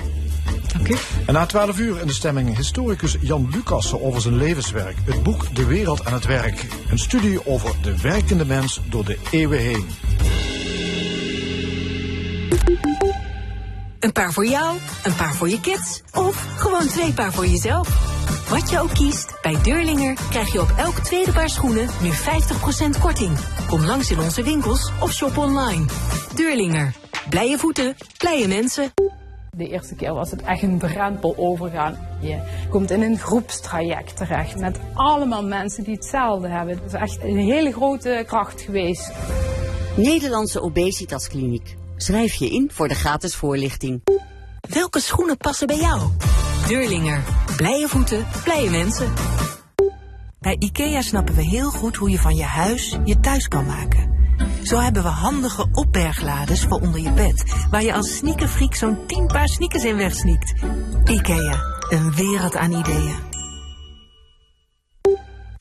Dank 0.73 0.87
u. 0.87 0.95
En 1.25 1.33
na 1.33 1.45
12 1.45 1.79
uur 1.79 2.01
in 2.01 2.07
de 2.07 2.13
stemming 2.13 2.55
historicus 2.55 3.17
Jan 3.21 3.49
Lucassen 3.51 4.01
over 4.01 4.21
zijn 4.21 4.37
levenswerk. 4.37 4.95
Het 5.05 5.23
boek 5.23 5.55
De 5.55 5.65
Wereld 5.65 6.01
en 6.01 6.13
het 6.13 6.25
Werk. 6.25 6.65
Een 6.89 6.99
studie 6.99 7.45
over 7.45 7.75
de 7.81 8.01
werkende 8.01 8.45
mens 8.45 8.81
door 8.89 9.05
de 9.05 9.17
eeuwen 9.31 9.59
heen. 9.59 9.85
Een 13.99 14.11
paar 14.11 14.33
voor 14.33 14.45
jou, 14.45 14.77
een 15.03 15.15
paar 15.15 15.33
voor 15.33 15.49
je 15.49 15.59
kids 15.59 16.01
of 16.13 16.55
gewoon 16.57 16.87
twee 16.87 17.13
paar 17.13 17.33
voor 17.33 17.45
jezelf. 17.45 18.15
Wat 18.49 18.69
je 18.69 18.79
ook 18.79 18.93
kiest, 18.93 19.41
bij 19.41 19.61
Deurlinger 19.63 20.17
krijg 20.29 20.51
je 20.51 20.61
op 20.61 20.73
elk 20.77 20.99
tweede 20.99 21.31
paar 21.31 21.49
schoenen 21.49 21.87
nu 22.01 22.09
50% 22.11 23.01
korting. 23.01 23.37
Kom 23.67 23.85
langs 23.85 24.11
in 24.11 24.19
onze 24.19 24.43
winkels 24.43 24.91
of 25.01 25.13
shop 25.13 25.37
online. 25.37 25.85
Deurlinger. 26.35 26.93
Blije 27.29 27.57
voeten, 27.57 27.95
blije 28.17 28.47
mensen. 28.47 28.91
De 29.57 29.67
eerste 29.67 29.95
keer 29.95 30.13
was 30.13 30.31
het 30.31 30.41
echt 30.41 30.61
een 30.61 30.79
drempel 30.79 31.33
overgaan. 31.37 31.97
Je 32.19 32.39
komt 32.69 32.91
in 32.91 33.01
een 33.01 33.17
groepstraject 33.17 34.17
terecht 34.17 34.59
met 34.59 34.79
allemaal 34.93 35.43
mensen 35.43 35.83
die 35.83 35.95
hetzelfde 35.95 36.47
hebben. 36.47 36.75
Het 36.75 36.85
is 36.85 36.93
echt 36.93 37.23
een 37.23 37.37
hele 37.37 37.71
grote 37.71 38.23
kracht 38.27 38.61
geweest. 38.61 39.11
Nederlandse 39.95 40.61
Obesitaskliniek. 40.61 41.75
Schrijf 41.97 42.33
je 42.33 42.49
in 42.49 42.69
voor 42.73 42.87
de 42.87 42.95
gratis 42.95 43.35
voorlichting. 43.35 44.01
Welke 44.69 44.99
schoenen 44.99 45.37
passen 45.37 45.67
bij 45.67 45.77
jou? 45.77 46.01
Deurlinger. 46.67 47.23
Blije 47.55 47.87
voeten, 47.87 48.27
blije 48.43 48.69
mensen. 48.69 49.13
Bij 50.39 50.55
IKEA 50.59 51.01
snappen 51.01 51.35
we 51.35 51.41
heel 51.41 51.69
goed 51.69 51.95
hoe 51.95 52.09
je 52.09 52.19
van 52.19 52.35
je 52.35 52.43
huis 52.43 52.97
je 53.03 53.19
thuis 53.19 53.47
kan 53.47 53.65
maken. 53.65 54.15
Zo 54.63 54.79
hebben 54.79 55.03
we 55.03 55.09
handige 55.09 55.67
opberglades 55.71 56.63
voor 56.63 56.79
onder 56.79 56.99
je 56.99 57.11
bed, 57.11 57.43
waar 57.69 57.83
je 57.83 57.93
als 57.93 58.15
sneakerfreak 58.15 58.75
zo'n 58.75 58.97
10 59.07 59.27
paar 59.27 59.47
sneakers 59.47 59.83
in 59.83 59.95
wegsneakt. 59.95 60.53
IKEA, 61.05 61.63
een 61.89 62.13
wereld 62.15 62.55
aan 62.55 62.71
ideeën. 62.71 63.26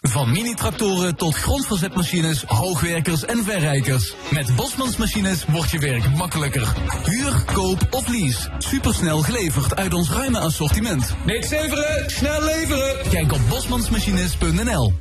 Van 0.09 0.31
mini-tractoren 0.31 1.17
tot 1.17 1.35
grondverzetmachines, 1.35 2.43
hoogwerkers 2.43 3.25
en 3.25 3.45
verrijkers. 3.45 4.15
Met 4.31 4.57
Bosmans 4.57 4.97
Machines 4.97 5.45
wordt 5.45 5.71
je 5.71 5.79
werk 5.79 6.15
makkelijker. 6.17 6.73
Huur, 7.05 7.45
koop 7.53 7.87
of 7.91 8.09
lease. 8.09 8.51
Supersnel 8.59 9.23
geleverd 9.23 9.77
uit 9.77 9.95
ons 9.95 10.11
ruime 10.11 10.39
assortiment. 10.39 11.15
Niks 11.25 11.51
leveren, 11.51 12.11
snel 12.11 12.45
leveren. 12.45 13.11
Kijk 13.11 13.33
op 13.33 13.41
bosmansmachines.nl 13.49 14.93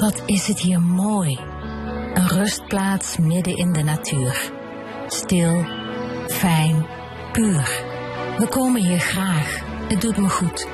Wat 0.00 0.22
is 0.26 0.46
het 0.46 0.60
hier 0.60 0.80
mooi. 0.80 1.38
Een 2.14 2.28
rustplaats 2.28 3.16
midden 3.16 3.56
in 3.56 3.72
de 3.72 3.82
natuur. 3.82 4.50
Stil, 5.06 5.66
fijn, 6.28 6.86
puur. 7.32 7.82
We 8.38 8.48
komen 8.48 8.84
hier 8.84 9.00
graag. 9.00 9.60
Het 9.88 10.00
doet 10.00 10.16
me 10.16 10.28
goed. 10.28 10.66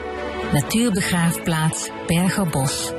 Natuurbegraafplaats 0.52 1.88
Bergerbos. 2.06 2.92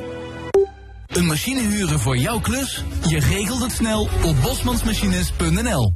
Een 1.11 1.25
machine 1.25 1.59
huren 1.59 1.99
voor 1.99 2.17
jouw 2.17 2.39
klus? 2.39 2.83
Je 3.07 3.19
regelt 3.19 3.61
het 3.61 3.71
snel 3.71 4.01
op 4.01 4.35
bosmansmachines.nl 4.41 5.93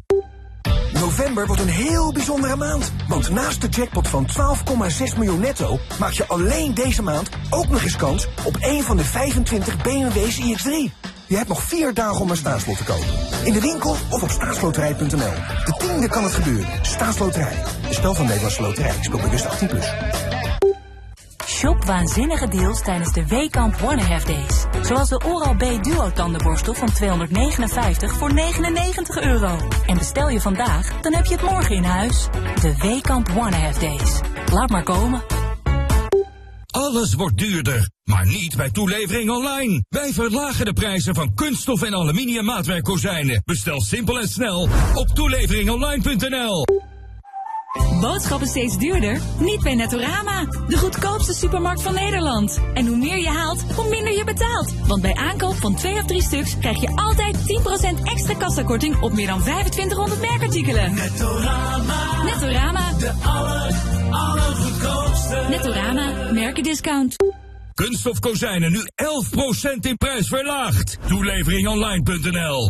November 0.93 1.47
wordt 1.47 1.61
een 1.61 1.67
heel 1.67 2.13
bijzondere 2.13 2.55
maand. 2.55 2.91
Want 3.07 3.29
naast 3.29 3.61
de 3.61 3.67
jackpot 3.67 4.07
van 4.07 4.27
12,6 4.27 5.17
miljoen 5.17 5.39
netto... 5.39 5.79
maak 5.99 6.11
je 6.11 6.27
alleen 6.27 6.73
deze 6.73 7.01
maand 7.01 7.29
ook 7.49 7.69
nog 7.69 7.83
eens 7.83 7.95
kans... 7.95 8.27
op 8.43 8.57
een 8.59 8.83
van 8.83 8.97
de 8.97 9.03
25 9.03 9.81
BMW's 9.81 10.39
iX3. 10.39 10.93
Je 11.27 11.35
hebt 11.35 11.47
nog 11.47 11.63
vier 11.63 11.93
dagen 11.93 12.21
om 12.21 12.29
een 12.29 12.37
staatslot 12.37 12.77
te 12.77 12.83
kopen. 12.83 13.45
In 13.45 13.53
de 13.53 13.61
winkel 13.61 13.95
of 14.09 14.23
op 14.23 14.29
staatsloterij.nl. 14.29 15.33
De 15.65 15.75
tiende 15.77 16.07
kan 16.09 16.23
het 16.23 16.33
gebeuren. 16.33 16.79
Staatsloterij. 16.81 17.63
Een 17.87 17.93
spel 17.93 18.13
van 18.15 18.25
Nederlandse 18.25 18.61
Loterij. 18.61 18.93
Speel 19.01 19.19
bewust 19.19 19.45
18+. 19.45 19.67
Plus. 19.67 19.93
Shop 21.55 21.85
waanzinnige 21.85 22.47
deals 22.47 22.81
tijdens 22.81 23.13
de 23.13 23.27
Weekamp 23.27 23.75
One 23.83 24.01
Half 24.01 24.23
Days. 24.23 24.65
Zoals 24.81 25.09
de 25.09 25.21
Oral-B 25.25 25.83
Duo 25.83 26.11
tandenborstel 26.11 26.73
van 26.73 26.91
259 26.91 28.13
voor 28.13 28.33
99 28.33 29.21
euro. 29.21 29.57
En 29.85 29.97
bestel 29.97 30.29
je 30.29 30.41
vandaag, 30.41 31.01
dan 31.01 31.13
heb 31.13 31.25
je 31.25 31.33
het 31.33 31.43
morgen 31.43 31.75
in 31.75 31.83
huis. 31.83 32.27
De 32.61 32.77
Weekamp 32.77 33.29
One 33.29 33.55
Half 33.55 33.77
Days. 33.77 34.19
Laat 34.51 34.69
maar 34.69 34.83
komen. 34.83 35.23
Alles 36.65 37.13
wordt 37.13 37.37
duurder, 37.37 37.89
maar 38.03 38.25
niet 38.25 38.55
bij 38.55 38.71
toelevering 38.71 39.29
online. 39.29 39.85
Wij 39.89 40.13
verlagen 40.13 40.65
de 40.65 40.73
prijzen 40.73 41.15
van 41.15 41.33
kunststof 41.33 41.81
en 41.81 41.93
aluminium 41.93 42.45
maatwerkkozijnen. 42.45 43.41
Bestel 43.45 43.81
simpel 43.81 44.19
en 44.19 44.27
snel 44.27 44.69
op 44.93 45.07
toeleveringonline.nl. 45.07 46.65
Boodschappen 48.01 48.47
steeds 48.47 48.77
duurder? 48.77 49.19
Niet 49.39 49.63
bij 49.63 49.75
Netorama, 49.75 50.45
de 50.67 50.77
goedkoopste 50.77 51.33
supermarkt 51.33 51.81
van 51.81 51.93
Nederland. 51.93 52.59
En 52.73 52.87
hoe 52.87 52.97
meer 52.97 53.17
je 53.17 53.29
haalt, 53.29 53.61
hoe 53.75 53.89
minder 53.89 54.13
je 54.13 54.23
betaalt. 54.23 54.73
Want 54.87 55.01
bij 55.01 55.15
aankoop 55.15 55.55
van 55.55 55.75
twee 55.75 55.93
of 55.93 56.05
drie 56.05 56.21
stuks 56.21 56.57
krijg 56.59 56.81
je 56.81 56.95
altijd 56.95 57.37
10% 57.37 58.03
extra 58.03 58.33
kassakorting 58.33 59.01
op 59.01 59.13
meer 59.13 59.27
dan 59.27 59.41
2500 59.41 60.21
merkartikelen. 60.21 60.93
Netorama. 60.93 62.23
Netorama. 62.23 62.93
De 62.99 63.11
aller, 63.23 63.75
allergoedkoopste. 64.09 65.45
Netorama, 65.49 66.31
merkendiscount. 66.31 67.15
Kunststof 67.73 68.19
kozijnen 68.19 68.71
nu 68.71 68.79
11% 68.79 69.79
in 69.81 69.97
prijs 69.97 70.27
verlaagd. 70.27 70.97
Toeleveringonline.nl. 71.07 72.69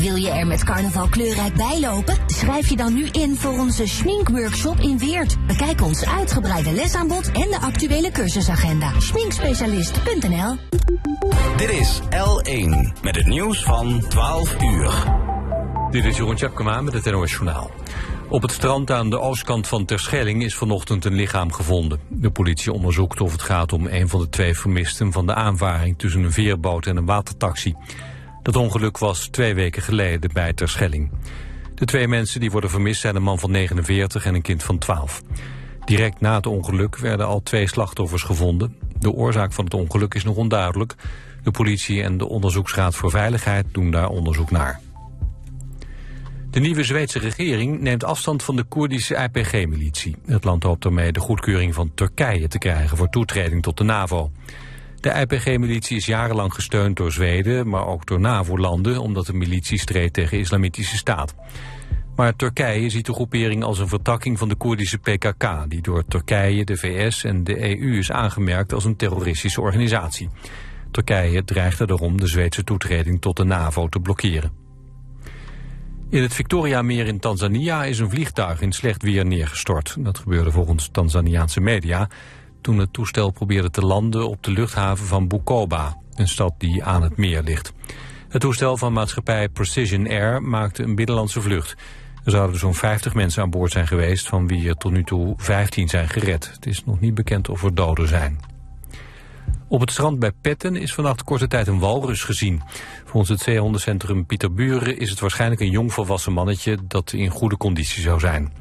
Wil 0.00 0.14
je 0.16 0.30
er 0.30 0.46
met 0.46 0.64
carnaval 0.64 1.08
kleurrijk 1.08 1.54
bij 1.54 1.80
lopen? 1.80 2.16
Schrijf 2.26 2.68
je 2.68 2.76
dan 2.76 2.94
nu 2.94 3.06
in 3.06 3.36
voor 3.36 3.58
onze 3.58 3.86
schminkworkshop 3.86 4.80
in 4.80 4.98
Weert. 4.98 5.46
Bekijk 5.46 5.80
ons 5.80 6.06
uitgebreide 6.06 6.72
lesaanbod 6.72 7.26
en 7.26 7.48
de 7.50 7.58
actuele 7.60 8.10
cursusagenda. 8.10 9.00
Schminkspecialist.nl 9.00 10.56
Dit 11.56 11.70
is 11.70 12.00
L1 12.00 13.02
met 13.02 13.16
het 13.16 13.26
nieuws 13.26 13.62
van 13.62 14.04
12 14.08 14.62
uur. 14.62 14.92
Dit 15.90 16.04
is 16.04 16.16
Jeroen 16.16 16.36
Tjepkema 16.36 16.80
met 16.80 16.92
het 16.92 17.04
NOS 17.04 17.30
Journaal. 17.30 17.70
Op 18.28 18.42
het 18.42 18.52
strand 18.52 18.90
aan 18.90 19.10
de 19.10 19.20
oostkant 19.20 19.66
van 19.66 19.84
Terschelling 19.84 20.42
is 20.44 20.54
vanochtend 20.54 21.04
een 21.04 21.14
lichaam 21.14 21.52
gevonden. 21.52 22.00
De 22.08 22.30
politie 22.30 22.72
onderzoekt 22.72 23.20
of 23.20 23.32
het 23.32 23.42
gaat 23.42 23.72
om 23.72 23.86
een 23.86 24.08
van 24.08 24.20
de 24.20 24.28
twee 24.28 24.54
vermisten 24.54 25.12
van 25.12 25.26
de 25.26 25.34
aanvaring 25.34 25.98
tussen 25.98 26.22
een 26.22 26.32
veerboot 26.32 26.86
en 26.86 26.96
een 26.96 27.06
watertaxi. 27.06 27.74
Dat 28.44 28.56
ongeluk 28.56 28.98
was 28.98 29.26
twee 29.26 29.54
weken 29.54 29.82
geleden 29.82 30.30
bij 30.32 30.52
Terschelling. 30.52 31.10
De 31.74 31.84
twee 31.84 32.08
mensen 32.08 32.40
die 32.40 32.50
worden 32.50 32.70
vermist 32.70 33.00
zijn 33.00 33.16
een 33.16 33.22
man 33.22 33.38
van 33.38 33.50
49 33.50 34.24
en 34.24 34.34
een 34.34 34.42
kind 34.42 34.62
van 34.62 34.78
12. 34.78 35.22
Direct 35.84 36.20
na 36.20 36.34
het 36.34 36.46
ongeluk 36.46 36.96
werden 36.96 37.26
al 37.26 37.42
twee 37.42 37.68
slachtoffers 37.68 38.22
gevonden. 38.22 38.76
De 38.98 39.10
oorzaak 39.10 39.52
van 39.52 39.64
het 39.64 39.74
ongeluk 39.74 40.14
is 40.14 40.24
nog 40.24 40.36
onduidelijk. 40.36 40.94
De 41.42 41.50
politie 41.50 42.02
en 42.02 42.18
de 42.18 42.28
Onderzoeksraad 42.28 42.94
voor 42.94 43.10
Veiligheid 43.10 43.66
doen 43.72 43.90
daar 43.90 44.08
onderzoek 44.08 44.50
naar. 44.50 44.80
De 46.50 46.60
nieuwe 46.60 46.84
Zweedse 46.84 47.18
regering 47.18 47.80
neemt 47.80 48.04
afstand 48.04 48.42
van 48.42 48.56
de 48.56 48.62
Koerdische 48.64 49.28
IPG-militie. 49.32 50.16
Het 50.26 50.44
land 50.44 50.62
hoopt 50.62 50.82
daarmee 50.82 51.12
de 51.12 51.20
goedkeuring 51.20 51.74
van 51.74 51.94
Turkije 51.94 52.48
te 52.48 52.58
krijgen 52.58 52.96
voor 52.96 53.08
toetreding 53.08 53.62
tot 53.62 53.76
de 53.76 53.84
NAVO. 53.84 54.30
De 55.04 55.20
IPG-militie 55.20 55.96
is 55.96 56.06
jarenlang 56.06 56.54
gesteund 56.54 56.96
door 56.96 57.12
Zweden, 57.12 57.68
maar 57.68 57.86
ook 57.86 58.06
door 58.06 58.20
NAVO-landen... 58.20 58.98
omdat 58.98 59.26
de 59.26 59.32
militie 59.32 59.78
streed 59.78 60.12
tegen 60.12 60.38
islamitische 60.38 60.96
staat. 60.96 61.34
Maar 62.16 62.36
Turkije 62.36 62.90
ziet 62.90 63.06
de 63.06 63.12
groepering 63.12 63.64
als 63.64 63.78
een 63.78 63.88
vertakking 63.88 64.38
van 64.38 64.48
de 64.48 64.54
Koerdische 64.54 64.98
PKK... 64.98 65.64
die 65.68 65.82
door 65.82 66.04
Turkije, 66.04 66.64
de 66.64 66.76
VS 66.76 67.24
en 67.24 67.44
de 67.44 67.80
EU 67.80 67.98
is 67.98 68.10
aangemerkt 68.10 68.72
als 68.72 68.84
een 68.84 68.96
terroristische 68.96 69.60
organisatie. 69.60 70.28
Turkije 70.90 71.44
dreigde 71.44 71.86
daarom 71.86 72.20
de 72.20 72.26
Zweedse 72.26 72.64
toetreding 72.64 73.20
tot 73.20 73.36
de 73.36 73.44
NAVO 73.44 73.88
te 73.88 74.00
blokkeren. 74.00 74.52
In 76.10 76.22
het 76.22 76.34
Victoriameer 76.34 77.06
in 77.06 77.18
Tanzania 77.18 77.84
is 77.84 77.98
een 77.98 78.10
vliegtuig 78.10 78.60
in 78.60 78.72
slecht 78.72 79.02
weer 79.02 79.26
neergestort. 79.26 79.96
Dat 79.98 80.18
gebeurde 80.18 80.50
volgens 80.50 80.88
Tanzaniaanse 80.92 81.60
media 81.60 82.08
toen 82.64 82.78
het 82.78 82.92
toestel 82.92 83.30
probeerde 83.30 83.70
te 83.70 83.80
landen 83.80 84.28
op 84.28 84.42
de 84.42 84.50
luchthaven 84.50 85.06
van 85.06 85.28
Bukoba, 85.28 85.96
een 86.14 86.28
stad 86.28 86.54
die 86.58 86.84
aan 86.84 87.02
het 87.02 87.16
meer 87.16 87.42
ligt. 87.42 87.72
Het 88.28 88.40
toestel 88.40 88.76
van 88.76 88.92
maatschappij 88.92 89.48
Precision 89.48 90.08
Air 90.08 90.42
maakte 90.42 90.82
een 90.82 90.94
binnenlandse 90.94 91.40
vlucht. 91.40 91.74
Er 92.24 92.30
zouden 92.30 92.58
zo'n 92.58 92.74
50 92.74 93.14
mensen 93.14 93.42
aan 93.42 93.50
boord 93.50 93.72
zijn 93.72 93.86
geweest, 93.86 94.28
van 94.28 94.46
wie 94.46 94.68
er 94.68 94.76
tot 94.76 94.92
nu 94.92 95.04
toe 95.04 95.34
15 95.36 95.88
zijn 95.88 96.08
gered. 96.08 96.50
Het 96.54 96.66
is 96.66 96.84
nog 96.84 97.00
niet 97.00 97.14
bekend 97.14 97.48
of 97.48 97.62
er 97.62 97.74
doden 97.74 98.08
zijn. 98.08 98.40
Op 99.68 99.80
het 99.80 99.90
strand 99.90 100.18
bij 100.18 100.32
Petten 100.32 100.76
is 100.76 100.94
vannacht 100.94 101.24
korte 101.24 101.46
tijd 101.46 101.66
een 101.66 101.78
walrus 101.78 102.22
gezien. 102.22 102.62
Volgens 103.04 103.30
het 103.30 103.40
zeehondencentrum 103.40 104.26
Pieter 104.26 104.54
Buren 104.54 104.98
is 104.98 105.10
het 105.10 105.20
waarschijnlijk 105.20 105.60
een 105.60 105.70
jong 105.70 105.92
volwassen 105.92 106.32
mannetje 106.32 106.78
dat 106.88 107.12
in 107.12 107.28
goede 107.28 107.56
conditie 107.56 108.02
zou 108.02 108.20
zijn. 108.20 108.52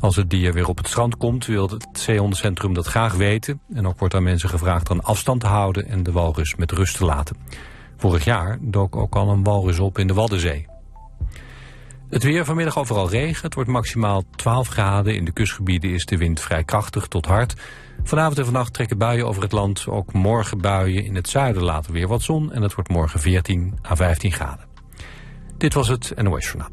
Als 0.00 0.16
het 0.16 0.30
dier 0.30 0.52
weer 0.52 0.68
op 0.68 0.76
het 0.76 0.88
strand 0.88 1.16
komt, 1.16 1.46
wil 1.46 1.68
het 1.68 1.86
zeehondencentrum 1.92 2.74
dat 2.74 2.86
graag 2.86 3.14
weten. 3.14 3.60
En 3.74 3.86
ook 3.86 3.98
wordt 3.98 4.14
aan 4.14 4.22
mensen 4.22 4.48
gevraagd 4.48 4.90
aan 4.90 5.02
afstand 5.02 5.40
te 5.40 5.46
houden 5.46 5.88
en 5.88 6.02
de 6.02 6.12
walrus 6.12 6.54
met 6.54 6.72
rust 6.72 6.96
te 6.96 7.04
laten. 7.04 7.36
Vorig 7.96 8.24
jaar 8.24 8.58
dook 8.60 8.96
ook 8.96 9.14
al 9.14 9.28
een 9.28 9.44
walrus 9.44 9.78
op 9.78 9.98
in 9.98 10.06
de 10.06 10.14
Waddenzee. 10.14 10.66
Het 12.08 12.22
weer 12.22 12.44
vanmiddag 12.44 12.78
overal 12.78 13.10
regen. 13.10 13.44
Het 13.44 13.54
wordt 13.54 13.70
maximaal 13.70 14.24
12 14.36 14.68
graden. 14.68 15.14
In 15.14 15.24
de 15.24 15.32
kustgebieden 15.32 15.90
is 15.90 16.04
de 16.04 16.16
wind 16.16 16.40
vrij 16.40 16.64
krachtig 16.64 17.06
tot 17.06 17.26
hard. 17.26 17.54
Vanavond 18.02 18.38
en 18.38 18.44
vannacht 18.44 18.72
trekken 18.72 18.98
buien 18.98 19.26
over 19.26 19.42
het 19.42 19.52
land. 19.52 19.86
Ook 19.88 20.12
morgen 20.12 20.58
buien. 20.58 21.04
In 21.04 21.14
het 21.14 21.28
zuiden 21.28 21.62
later 21.62 21.92
weer 21.92 22.08
wat 22.08 22.22
zon. 22.22 22.52
En 22.52 22.62
het 22.62 22.74
wordt 22.74 22.90
morgen 22.90 23.20
14 23.20 23.78
à 23.90 23.94
15 23.94 24.32
graden. 24.32 24.66
Dit 25.56 25.74
was 25.74 25.88
het 25.88 26.12
NOS 26.16 26.44
Journaal. 26.44 26.70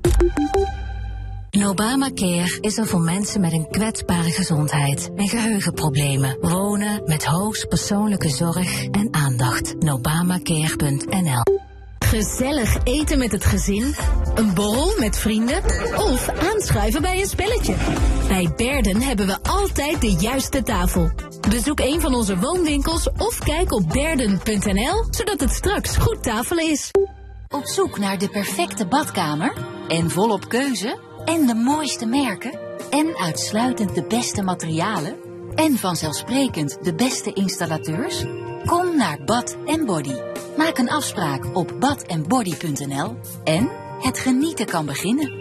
Obamacare 1.52 2.58
is 2.62 2.78
er 2.78 2.88
voor 2.88 3.02
mensen 3.02 3.42
met 3.42 3.52
een 3.54 3.68
kwetsbare 3.70 4.32
gezondheid 4.32 5.10
en 5.16 5.28
geheugenproblemen. 5.28 6.38
Wonen 6.42 7.02
met 7.06 7.26
hoogst 7.26 7.68
persoonlijke 7.68 8.30
zorg 8.30 8.86
en 8.86 9.08
aandacht. 9.14 9.76
Obamacare.nl 9.90 11.44
Gezellig 12.06 12.78
eten 12.84 13.18
met 13.18 13.32
het 13.32 13.46
gezin, 13.46 13.96
een 14.36 14.54
borrel 14.54 15.00
met 15.00 15.18
vrienden 15.18 15.64
of 15.96 16.30
aanschuiven 16.30 17.02
bij 17.02 17.20
een 17.20 17.28
spelletje. 17.28 17.76
Bij 18.28 18.54
Berden 18.56 19.02
hebben 19.02 19.28
we 19.28 19.38
altijd 19.44 20.02
de 20.02 20.12
juiste 20.12 20.64
tafel. 20.64 21.12
Bezoek 21.50 21.80
een 21.80 22.02
van 22.02 22.14
onze 22.14 22.38
woonwinkels 22.38 23.10
of 23.18 23.40
kijk 23.40 23.72
op 23.72 23.90
berden.nl, 23.90 25.06
zodat 25.10 25.40
het 25.40 25.52
straks 25.52 25.98
goed 25.98 26.24
tafelen 26.24 26.70
is. 26.70 26.92
Op 27.48 27.66
zoek 27.66 28.00
naar 28.00 28.18
de 28.18 28.30
perfecte 28.30 28.88
badkamer 28.88 29.54
en 29.88 30.10
volop 30.10 30.50
keuze 30.50 31.07
en 31.28 31.46
de 31.46 31.56
mooiste 31.56 32.06
merken 32.06 32.60
en 32.90 33.16
uitsluitend 33.18 33.96
de 33.96 34.04
beste 34.04 34.44
materialen 34.44 35.16
en 35.56 35.78
vanzelfsprekend 35.78 36.78
de 36.84 36.96
beste 36.96 37.34
installateurs? 37.34 38.24
Kom 38.66 38.98
naar 38.98 39.24
Bad 39.26 39.58
Body. 39.86 40.16
Maak 40.58 40.78
een 40.78 40.90
afspraak 40.90 41.56
op 41.56 41.76
badandbody.nl 41.80 43.18
en 43.44 43.70
het 44.00 44.20
genieten 44.20 44.66
kan 44.66 44.86
beginnen. 44.86 45.32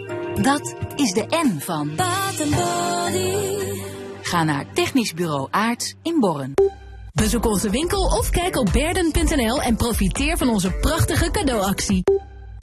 Dat 0.41 0.75
is 0.95 1.11
de 1.11 1.25
N 1.29 1.59
van 1.59 1.95
Bad 1.95 2.37
Body. 2.37 3.33
Ga 4.21 4.43
naar 4.43 4.73
Technisch 4.73 5.13
Bureau 5.13 5.47
Aarts 5.51 5.95
in 6.03 6.19
Borren. 6.19 6.53
Bezoek 7.13 7.45
onze 7.45 7.69
winkel 7.69 8.01
of 8.01 8.29
kijk 8.29 8.55
op 8.55 8.69
berden.nl 8.71 9.61
en 9.61 9.75
profiteer 9.75 10.37
van 10.37 10.49
onze 10.49 10.71
prachtige 10.71 11.31
cadeauactie. 11.31 12.03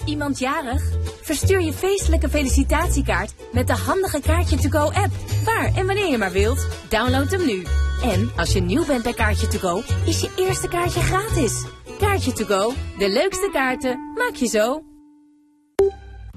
Iemand 0.04 0.38
jarig? 0.38 0.82
Verstuur 1.22 1.60
je 1.60 1.72
feestelijke 1.72 2.28
felicitatiekaart 2.28 3.34
met 3.52 3.66
de 3.66 3.72
handige 3.72 4.20
Kaartje 4.20 4.56
To 4.56 4.68
Go 4.68 4.92
app. 4.92 5.12
Waar 5.44 5.70
en 5.76 5.86
wanneer 5.86 6.10
je 6.10 6.18
maar 6.18 6.32
wilt. 6.32 6.66
Download 6.88 7.30
hem 7.30 7.46
nu. 7.46 7.62
En 8.02 8.30
als 8.36 8.52
je 8.52 8.60
nieuw 8.60 8.86
bent 8.86 9.02
bij 9.02 9.12
Kaartje 9.12 9.48
To 9.48 9.58
Go, 9.58 9.82
is 10.06 10.20
je 10.20 10.30
eerste 10.36 10.68
kaartje 10.68 11.00
gratis. 11.00 11.64
Kaartje 11.98 12.32
To 12.32 12.44
Go, 12.44 12.72
de 12.98 13.08
leukste 13.08 13.48
kaarten, 13.52 14.12
maak 14.14 14.34
je 14.34 14.46
zo. 14.46 14.82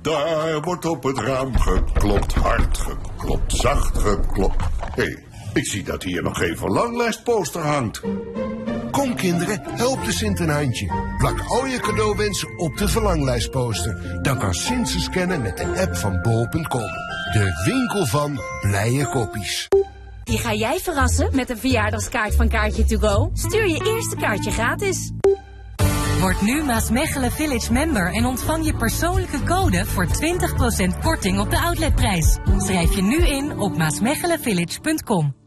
Daar 0.01 0.61
wordt 0.61 0.85
op 0.85 1.03
het 1.03 1.19
raam 1.19 1.57
geklopt, 1.57 2.33
hard 2.33 2.77
geklopt, 2.77 3.53
zacht 3.53 3.97
geklopt. 3.97 4.63
Hé, 4.95 5.03
hey, 5.03 5.23
ik 5.53 5.67
zie 5.67 5.83
dat 5.83 6.03
hier 6.03 6.23
nog 6.23 6.37
geen 6.37 6.57
verlanglijstposter 6.57 7.61
hangt. 7.61 8.01
Kom 8.91 9.15
kinderen, 9.15 9.61
help 9.63 10.05
de 10.05 10.11
Sint 10.11 10.39
een 10.39 10.49
handje. 10.49 11.13
Plak 11.17 11.39
al 11.47 11.65
je 11.65 11.79
cadeauwensen 11.79 12.59
op 12.59 12.77
de 12.77 12.87
verlanglijstposter. 12.87 14.19
Dan 14.21 14.39
kan 14.39 14.53
Sint 14.53 14.89
ze 14.89 14.99
scannen 14.99 15.41
met 15.41 15.57
de 15.57 15.81
app 15.81 15.95
van 15.95 16.21
bol.com. 16.21 16.91
De 17.33 17.63
winkel 17.65 18.05
van 18.05 18.41
blije 18.61 19.07
koppies. 19.07 19.67
Die 20.23 20.37
ga 20.37 20.53
jij 20.53 20.79
verrassen 20.79 21.29
met 21.35 21.49
een 21.49 21.57
verjaardagskaart 21.57 22.35
van 22.35 22.49
Kaartje 22.49 22.85
To 22.85 22.97
Go? 22.97 23.29
Stuur 23.33 23.67
je 23.67 23.95
eerste 23.95 24.15
kaartje 24.15 24.51
gratis. 24.51 25.11
Word 26.19 26.41
nu 26.41 26.63
Maasmechelen 26.63 27.31
Village 27.31 27.73
member 27.73 28.13
en 28.13 28.25
ontvang 28.25 28.65
je 28.65 28.75
persoonlijke 28.75 29.43
code 29.43 29.85
voor 29.85 30.07
20% 30.07 30.09
korting 31.01 31.39
op 31.39 31.49
de 31.49 31.59
outletprijs. 31.59 32.37
Schrijf 32.57 32.95
je 32.95 33.01
nu 33.01 33.17
in 33.17 33.59
op 33.59 33.77
maasmechelenvillage.com. 33.77 35.46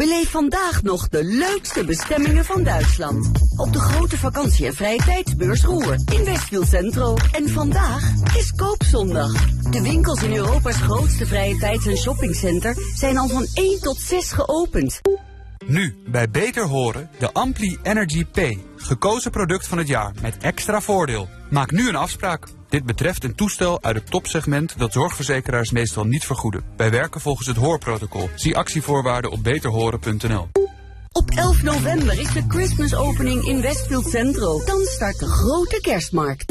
Beleef 0.00 0.30
vandaag 0.30 0.82
nog 0.82 1.08
de 1.08 1.24
leukste 1.24 1.84
bestemmingen 1.84 2.44
van 2.44 2.62
Duitsland. 2.62 3.30
Op 3.56 3.72
de 3.72 3.78
grote 3.78 4.18
vakantie- 4.18 4.66
en 4.66 4.74
vrije 4.74 5.02
tijdsbeurs 5.04 5.64
Roer 5.64 5.98
in 6.12 6.24
Westfield 6.24 6.68
Centro. 6.68 7.16
En 7.32 7.48
vandaag 7.48 8.12
is 8.36 8.52
Koopzondag. 8.56 9.32
De 9.70 9.82
winkels 9.82 10.22
in 10.22 10.32
Europa's 10.32 10.76
grootste 10.76 11.26
vrije 11.26 11.56
tijds- 11.56 11.86
en 11.86 11.96
shoppingcenter 11.96 12.76
zijn 12.94 13.18
al 13.18 13.28
van 13.28 13.46
1 13.54 13.80
tot 13.80 13.96
6 13.96 14.32
geopend. 14.32 15.00
Nu, 15.66 16.02
bij 16.06 16.30
Beter 16.30 16.66
Horen, 16.66 17.10
de 17.18 17.32
Ampli 17.32 17.78
Energy 17.82 18.24
P. 18.24 18.56
Gekozen 18.76 19.30
product 19.30 19.66
van 19.66 19.78
het 19.78 19.88
jaar 19.88 20.12
met 20.20 20.36
extra 20.36 20.80
voordeel. 20.80 21.28
Maak 21.50 21.70
nu 21.70 21.88
een 21.88 21.96
afspraak. 21.96 22.46
Dit 22.68 22.84
betreft 22.84 23.24
een 23.24 23.34
toestel 23.34 23.82
uit 23.82 23.96
het 23.96 24.10
topsegment 24.10 24.78
dat 24.78 24.92
zorgverzekeraars 24.92 25.70
meestal 25.70 26.04
niet 26.04 26.24
vergoeden. 26.24 26.64
Wij 26.76 26.90
werken 26.90 27.20
volgens 27.20 27.46
het 27.46 27.56
hoorprotocol. 27.56 28.30
Zie 28.34 28.56
actievoorwaarden 28.56 29.30
op 29.30 29.42
beterhoren.nl. 29.42 30.48
Op 31.12 31.30
11 31.30 31.62
november 31.62 32.20
is 32.20 32.32
de 32.32 32.44
Christmas 32.48 32.94
opening 32.94 33.44
in 33.44 33.60
Westfield 33.60 34.06
Centro. 34.10 34.64
Dan 34.64 34.80
start 34.84 35.18
de 35.18 35.26
grote 35.26 35.80
kerstmarkt. 35.80 36.46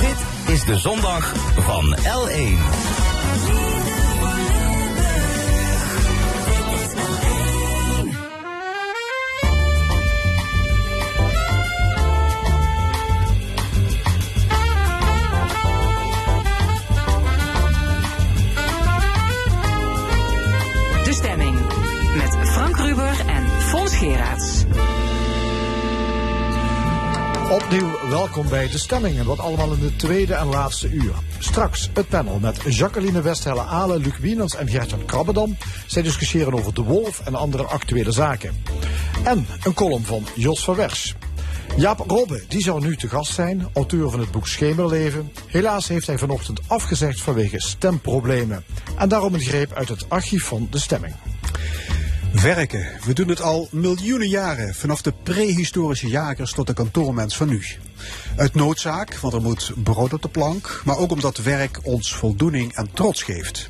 Dit 0.00 0.54
is 0.54 0.64
de 0.64 0.76
zondag 0.76 1.36
van 1.56 1.96
L1. 1.96 3.17
Opnieuw 27.64 28.08
welkom 28.08 28.48
bij 28.48 28.68
de 28.68 28.78
stemming 28.78 29.18
en 29.18 29.24
wat 29.24 29.38
allemaal 29.38 29.72
in 29.72 29.80
de 29.80 29.96
tweede 29.96 30.34
en 30.34 30.46
laatste 30.46 30.90
uur. 30.90 31.12
Straks 31.38 31.90
het 31.92 32.08
panel 32.08 32.38
met 32.38 32.60
Jacqueline 32.74 33.22
Westhelle 33.22 33.62
Ale, 33.62 33.98
Luc 33.98 34.18
Wienens 34.18 34.56
en 34.56 34.68
Gertjan 34.68 35.04
Krabbedam. 35.04 35.56
Zij 35.86 36.02
discussiëren 36.02 36.52
over 36.52 36.74
de 36.74 36.82
wolf 36.82 37.20
en 37.24 37.34
andere 37.34 37.62
actuele 37.62 38.12
zaken. 38.12 38.64
En 39.24 39.46
een 39.62 39.74
column 39.74 40.04
van 40.04 40.26
Jos 40.34 40.64
van 40.64 40.74
Wers. 40.74 41.14
Jaap 41.76 42.04
Robbe, 42.06 42.44
die 42.48 42.62
zou 42.62 42.80
nu 42.80 42.96
te 42.96 43.08
gast 43.08 43.32
zijn, 43.32 43.68
auteur 43.72 44.10
van 44.10 44.20
het 44.20 44.30
boek 44.30 44.46
Schemerleven. 44.46 45.32
Helaas 45.46 45.88
heeft 45.88 46.06
hij 46.06 46.18
vanochtend 46.18 46.60
afgezegd 46.66 47.20
vanwege 47.20 47.60
stemproblemen. 47.60 48.64
En 48.98 49.08
daarom 49.08 49.34
een 49.34 49.40
greep 49.40 49.72
uit 49.72 49.88
het 49.88 50.04
archief 50.08 50.44
van 50.44 50.68
de 50.70 50.78
stemming. 50.78 51.14
Werken. 52.32 52.86
We 53.04 53.12
doen 53.12 53.28
het 53.28 53.40
al 53.40 53.68
miljoenen 53.70 54.28
jaren, 54.28 54.74
vanaf 54.74 55.02
de 55.02 55.12
prehistorische 55.22 56.08
jagers 56.08 56.52
tot 56.52 56.66
de 56.66 56.72
kantoormens 56.72 57.36
van 57.36 57.48
nu. 57.48 57.64
Uit 58.36 58.54
noodzaak, 58.54 59.14
want 59.14 59.34
er 59.34 59.42
moet 59.42 59.72
brood 59.82 60.12
op 60.12 60.22
de 60.22 60.28
plank, 60.28 60.82
maar 60.84 60.98
ook 60.98 61.10
omdat 61.10 61.36
werk 61.36 61.78
ons 61.82 62.14
voldoening 62.14 62.72
en 62.72 62.90
trots 62.92 63.22
geeft. 63.22 63.68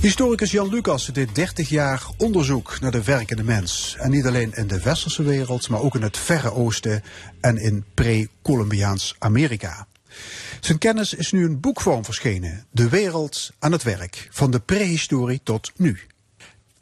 Historicus 0.00 0.50
Jan 0.50 0.68
Lucas 0.68 1.06
deed 1.06 1.34
30 1.34 1.68
jaar 1.68 2.06
onderzoek 2.16 2.80
naar 2.80 2.90
de 2.90 3.02
werkende 3.02 3.44
mens. 3.44 3.96
En 3.98 4.10
niet 4.10 4.26
alleen 4.26 4.52
in 4.54 4.66
de 4.66 4.80
westerse 4.80 5.22
wereld, 5.22 5.68
maar 5.68 5.80
ook 5.80 5.94
in 5.94 6.02
het 6.02 6.16
Verre 6.16 6.52
Oosten 6.52 7.02
en 7.40 7.56
in 7.56 7.84
pre-Columbiaans 7.94 9.14
Amerika. 9.18 9.86
Zijn 10.60 10.78
kennis 10.78 11.14
is 11.14 11.32
nu 11.32 11.44
in 11.44 11.60
boekvorm 11.60 12.04
verschenen. 12.04 12.66
De 12.70 12.88
wereld 12.88 13.50
aan 13.58 13.72
het 13.72 13.82
werk, 13.82 14.28
van 14.30 14.50
de 14.50 14.60
prehistorie 14.60 15.40
tot 15.44 15.72
nu. 15.76 16.00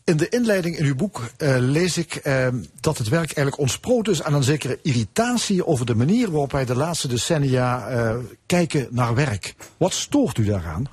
In 0.04 0.16
de 0.16 0.28
inleiding 0.28 0.76
in 0.76 0.84
uw 0.84 0.94
boek 0.94 1.20
uh, 1.38 1.56
lees 1.58 1.98
ik 1.98 2.20
uh, 2.26 2.48
dat 2.80 2.98
het 2.98 3.08
werk 3.08 3.24
eigenlijk 3.24 3.58
ontsproot 3.58 4.08
is 4.08 4.22
aan 4.22 4.34
een 4.34 4.42
zekere 4.42 4.78
irritatie 4.82 5.66
over 5.66 5.86
de 5.86 5.94
manier 5.94 6.30
waarop 6.30 6.52
wij 6.52 6.64
de 6.64 6.76
laatste 6.76 7.08
decennia 7.08 7.90
uh, 7.90 8.16
kijken 8.46 8.86
naar 8.90 9.14
werk. 9.14 9.54
Wat 9.76 9.92
stoort 9.92 10.38
u 10.38 10.44
daaraan? 10.44 10.86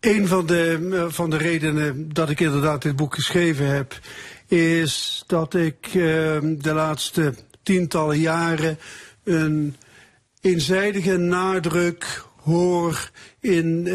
Een 0.00 0.28
van 0.28 0.46
de, 0.46 1.06
van 1.08 1.30
de 1.30 1.36
redenen 1.36 2.12
dat 2.12 2.30
ik 2.30 2.40
inderdaad 2.40 2.82
dit 2.82 2.96
boek 2.96 3.14
geschreven 3.14 3.66
heb, 3.66 4.00
is 4.46 5.24
dat 5.26 5.54
ik 5.54 5.92
de 5.92 6.72
laatste 6.74 7.34
tientallen 7.62 8.18
jaren 8.18 8.78
een 9.24 9.76
eenzijdige 10.40 11.16
nadruk 11.16 12.24
hoor 12.36 13.10
in, 13.40 13.86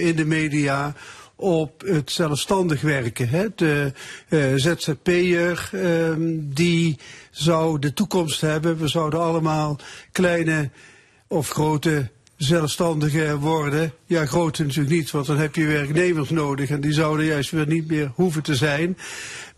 in 0.00 0.16
de 0.16 0.24
media 0.26 0.94
op 1.40 1.82
het 1.86 2.10
zelfstandig 2.10 2.80
werken. 2.80 3.28
Hè. 3.28 3.46
De 3.54 3.92
uh, 4.28 4.52
ZZP'er 4.54 5.70
um, 5.74 6.54
die 6.54 6.98
zou 7.30 7.78
de 7.78 7.92
toekomst 7.92 8.40
hebben. 8.40 8.78
We 8.78 8.88
zouden 8.88 9.20
allemaal 9.20 9.78
kleine 10.12 10.70
of 11.26 11.48
grote 11.48 12.08
zelfstandigen 12.36 13.38
worden. 13.38 13.92
Ja, 14.06 14.26
grote 14.26 14.62
natuurlijk 14.62 14.94
niet, 14.94 15.10
want 15.10 15.26
dan 15.26 15.38
heb 15.38 15.54
je 15.54 15.66
werknemers 15.66 16.30
nodig 16.30 16.70
en 16.70 16.80
die 16.80 16.92
zouden 16.92 17.26
juist 17.26 17.50
weer 17.50 17.66
niet 17.66 17.88
meer 17.88 18.12
hoeven 18.14 18.42
te 18.42 18.54
zijn. 18.54 18.96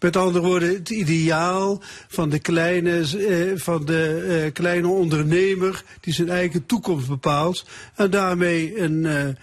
Met 0.00 0.16
andere 0.16 0.44
woorden, 0.44 0.68
het 0.68 0.90
ideaal 0.90 1.82
van 2.08 2.30
de 2.30 2.38
kleine, 2.38 3.04
uh, 3.16 3.52
van 3.58 3.84
de 3.84 4.42
uh, 4.44 4.52
kleine 4.52 4.88
ondernemer 4.88 5.84
die 6.00 6.14
zijn 6.14 6.28
eigen 6.28 6.66
toekomst 6.66 7.08
bepaalt 7.08 7.64
en 7.94 8.10
daarmee 8.10 8.80
een 8.80 9.36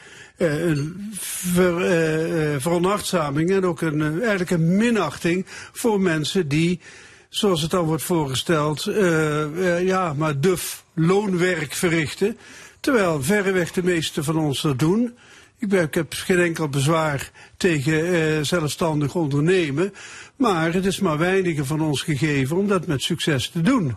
ver, 1.14 1.74
uh, 2.54 2.60
veronachtzaming 2.60 3.52
en 3.52 3.66
ook 3.66 3.82
een, 3.82 4.20
eigenlijk 4.20 4.50
een 4.50 4.76
minachting 4.76 5.46
voor 5.72 6.02
mensen 6.02 6.48
die, 6.48 6.80
zoals 7.30 7.62
het 7.62 7.72
dan 7.72 7.86
wordt 7.86 8.04
voorgesteld, 8.04 8.84
ja, 9.82 10.14
maar 10.14 10.40
duf 10.40 10.84
loonwerk 10.94 11.74
verrichten. 11.74 12.38
Terwijl 12.80 13.24
verreweg 13.24 13.72
de 13.72 13.84
meeste 13.84 14.24
van 14.24 14.38
ons 14.38 14.62
dat 14.62 14.80
doen. 14.80 15.14
Ik, 15.58 15.72
ik 15.72 15.94
heb 15.94 16.14
geen 16.14 16.40
enkel 16.40 16.70
bezwaar 16.70 17.32
tegen 17.58 18.46
zelfstandig 18.46 19.16
ondernemen. 19.16 19.94
Maar 20.36 20.74
het 20.74 20.86
is 20.86 21.00
maar 21.00 21.18
weinigen 21.18 21.66
van 21.66 21.82
ons 21.82 22.02
gegeven 22.02 22.58
om 22.58 22.68
dat 22.68 22.88
met 22.88 23.02
succes 23.02 23.50
te 23.50 23.62
doen. 23.62 23.96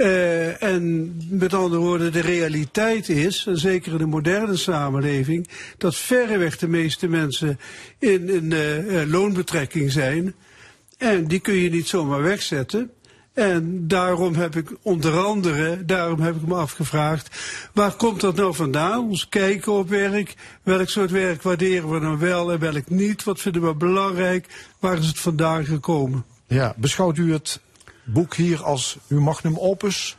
Uh, 0.00 0.62
en 0.62 1.14
met 1.28 1.54
andere 1.54 1.80
woorden, 1.80 2.12
de 2.12 2.20
realiteit 2.20 3.08
is, 3.08 3.46
zeker 3.52 3.92
in 3.92 3.98
de 3.98 4.06
moderne 4.06 4.56
samenleving, 4.56 5.48
dat 5.78 5.96
verreweg 5.96 6.58
de 6.58 6.68
meeste 6.68 7.08
mensen 7.08 7.58
in 7.98 8.28
een 8.28 8.50
uh, 8.50 9.02
loonbetrekking 9.12 9.92
zijn. 9.92 10.34
En 10.98 11.24
die 11.24 11.40
kun 11.40 11.54
je 11.54 11.70
niet 11.70 11.88
zomaar 11.88 12.22
wegzetten. 12.22 12.90
En 13.32 13.88
daarom 13.88 14.34
heb 14.34 14.56
ik 14.56 14.76
onder 14.82 15.18
andere, 15.18 15.84
daarom 15.84 16.20
heb 16.20 16.36
ik 16.36 16.46
me 16.46 16.54
afgevraagd, 16.54 17.38
waar 17.72 17.92
komt 17.92 18.20
dat 18.20 18.36
nou 18.36 18.54
vandaan? 18.54 19.08
Ons 19.08 19.28
kijken 19.28 19.72
op 19.72 19.88
werk, 19.88 20.34
welk 20.62 20.88
soort 20.88 21.10
werk 21.10 21.42
waarderen 21.42 21.90
we 21.90 21.98
nou 21.98 22.18
wel 22.18 22.52
en 22.52 22.58
welk 22.58 22.90
niet? 22.90 23.24
Wat 23.24 23.40
vinden 23.40 23.62
we 23.62 23.74
belangrijk? 23.74 24.46
Waar 24.78 24.98
is 24.98 25.06
het 25.06 25.18
vandaan 25.18 25.64
gekomen? 25.64 26.24
Ja, 26.46 26.74
beschouwt 26.76 27.16
u 27.16 27.32
het 27.32 27.60
boek 28.12 28.34
hier 28.34 28.62
als 28.62 28.98
uw 29.08 29.20
magnum 29.20 29.58
opus? 29.58 30.16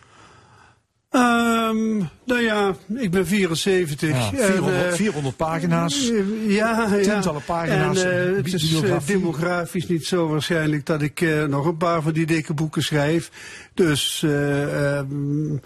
Um, 1.13 2.09
nou 2.25 2.41
ja, 2.41 2.75
ik 2.95 3.11
ben 3.11 3.27
74. 3.27 4.09
Ja, 4.09 4.29
400, 4.29 4.75
en, 4.75 4.87
uh, 4.87 4.93
400 4.93 5.35
pagina's. 5.35 6.09
Uh, 6.09 6.55
ja, 6.55 6.99
tientallen 7.01 7.43
pagina's. 7.43 8.03
En 8.03 8.29
uh, 8.29 8.35
het 8.35 8.53
is 8.53 8.81
demografisch 9.05 9.87
niet 9.87 10.05
zo 10.05 10.27
waarschijnlijk 10.27 10.85
dat 10.85 11.01
ik 11.01 11.25
nog 11.47 11.65
een 11.65 11.77
paar 11.77 12.01
van 12.01 12.13
die 12.13 12.25
dikke 12.25 12.53
boeken 12.53 12.83
schrijf. 12.83 13.31
Dus 13.73 14.21
um, 14.25 15.61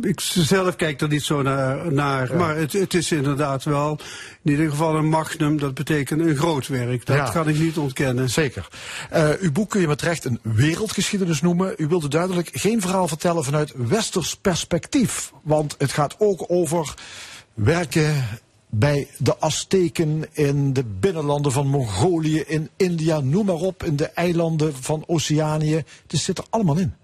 ik 0.00 0.20
zelf 0.20 0.76
kijk 0.76 1.00
er 1.00 1.08
niet 1.08 1.22
zo 1.22 1.42
naar, 1.42 1.92
naar 1.92 2.28
ja. 2.28 2.36
maar 2.36 2.56
het, 2.56 2.72
het, 2.72 2.94
is 2.94 3.12
inderdaad 3.12 3.64
wel 3.64 3.98
in 4.42 4.50
ieder 4.50 4.70
geval 4.70 4.94
een 4.94 5.08
magnum. 5.08 5.58
Dat 5.58 5.74
betekent 5.74 6.20
een 6.20 6.36
groot 6.36 6.68
werk. 6.68 7.06
Dat 7.06 7.16
ja. 7.16 7.30
kan 7.30 7.48
ik 7.48 7.58
niet 7.58 7.76
ontkennen. 7.76 8.30
Zeker. 8.30 8.68
Uh, 9.12 9.28
uw 9.40 9.52
boek 9.52 9.70
kun 9.70 9.80
je 9.80 9.86
met 9.86 10.02
recht 10.02 10.24
een 10.24 10.38
wereldgeschiedenis 10.42 11.40
noemen. 11.40 11.74
U 11.76 11.86
wilde 11.86 12.08
duidelijk 12.08 12.50
geen 12.52 12.80
verhaal 12.80 13.08
vertellen 13.08 13.44
vanuit 13.44 13.72
westers 13.76 14.36
perspectief. 14.36 15.32
Want 15.42 15.74
het 15.78 15.92
gaat 15.92 16.14
ook 16.18 16.44
over 16.48 16.94
werken 17.54 18.24
bij 18.68 19.08
de 19.18 19.38
Azteken 19.38 20.24
in 20.32 20.72
de 20.72 20.84
binnenlanden 20.84 21.52
van 21.52 21.66
Mongolië, 21.66 22.40
in 22.40 22.68
India, 22.76 23.20
noem 23.20 23.46
maar 23.46 23.54
op, 23.54 23.84
in 23.84 23.96
de 23.96 24.06
eilanden 24.06 24.74
van 24.74 25.04
Oceanië. 25.06 25.84
Het 26.06 26.20
zit 26.20 26.38
er 26.38 26.44
allemaal 26.50 26.78
in. 26.78 26.94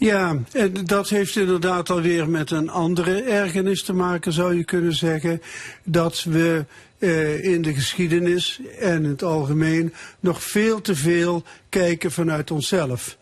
Ja, 0.00 0.38
dat 0.84 1.08
heeft 1.08 1.36
inderdaad 1.36 1.90
alweer 1.90 2.28
met 2.28 2.50
een 2.50 2.70
andere 2.70 3.22
ergernis 3.22 3.82
te 3.82 3.92
maken, 3.92 4.32
zou 4.32 4.56
je 4.56 4.64
kunnen 4.64 4.94
zeggen. 4.94 5.42
Dat 5.84 6.22
we 6.22 6.64
uh, 6.98 7.44
in 7.44 7.62
de 7.62 7.74
geschiedenis 7.74 8.60
en 8.78 9.04
in 9.04 9.10
het 9.10 9.22
algemeen 9.22 9.94
nog 10.20 10.42
veel 10.42 10.80
te 10.80 10.94
veel 10.94 11.42
kijken 11.68 12.12
vanuit 12.12 12.50
onszelf. 12.50 13.16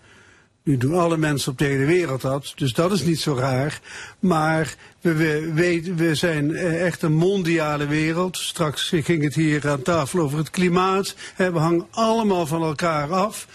Nu 0.62 0.77
doen 0.77 0.95
alle 0.95 1.16
mensen 1.16 1.53
op 1.53 1.59
de 1.59 1.64
hele 1.64 1.85
wereld 1.85 2.20
dat, 2.20 2.53
dus 2.57 2.72
dat 2.72 2.93
is 2.93 3.03
niet 3.03 3.20
zo 3.20 3.35
raar. 3.35 3.81
Maar 4.18 4.74
we, 5.01 5.14
we, 5.14 5.53
we, 5.55 5.95
we 5.95 6.14
zijn 6.14 6.55
echt 6.57 7.03
een 7.03 7.14
mondiale 7.14 7.87
wereld. 7.87 8.37
Straks 8.37 8.93
ging 8.95 9.22
het 9.22 9.35
hier 9.35 9.68
aan 9.68 9.83
tafel 9.83 10.20
over 10.20 10.39
het 10.39 10.51
klimaat. 10.51 11.14
We 11.37 11.59
hangen 11.59 11.87
allemaal 11.91 12.47
van 12.47 12.62
elkaar 12.62 13.12
af. 13.12 13.47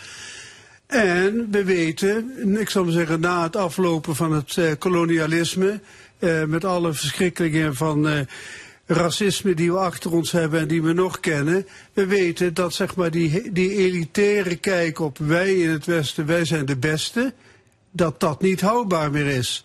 En 0.91 1.47
we 1.51 1.63
weten, 1.63 2.57
ik 2.59 2.69
zal 2.69 2.83
maar 2.83 2.93
zeggen, 2.93 3.19
na 3.19 3.43
het 3.43 3.55
aflopen 3.55 4.15
van 4.15 4.33
het 4.33 4.55
uh, 4.55 4.71
kolonialisme, 4.79 5.79
uh, 6.19 6.43
met 6.43 6.65
alle 6.65 6.93
verschrikkelingen 6.93 7.75
van 7.75 8.07
uh, 8.07 8.19
racisme 8.85 9.53
die 9.53 9.71
we 9.71 9.77
achter 9.77 10.11
ons 10.11 10.31
hebben 10.31 10.59
en 10.59 10.67
die 10.67 10.81
we 10.81 10.93
nog 10.93 11.19
kennen, 11.19 11.67
we 11.93 12.05
weten 12.05 12.53
dat 12.53 12.73
zeg 12.73 12.95
maar 12.95 13.11
die, 13.11 13.51
die 13.51 13.75
elitaire 13.75 14.55
kijk 14.55 14.99
op 14.99 15.17
wij 15.17 15.55
in 15.55 15.69
het 15.69 15.85
Westen, 15.85 16.25
wij 16.25 16.45
zijn 16.45 16.65
de 16.65 16.77
beste, 16.77 17.33
dat 17.91 18.19
dat 18.19 18.41
niet 18.41 18.61
houdbaar 18.61 19.11
meer 19.11 19.27
is. 19.27 19.63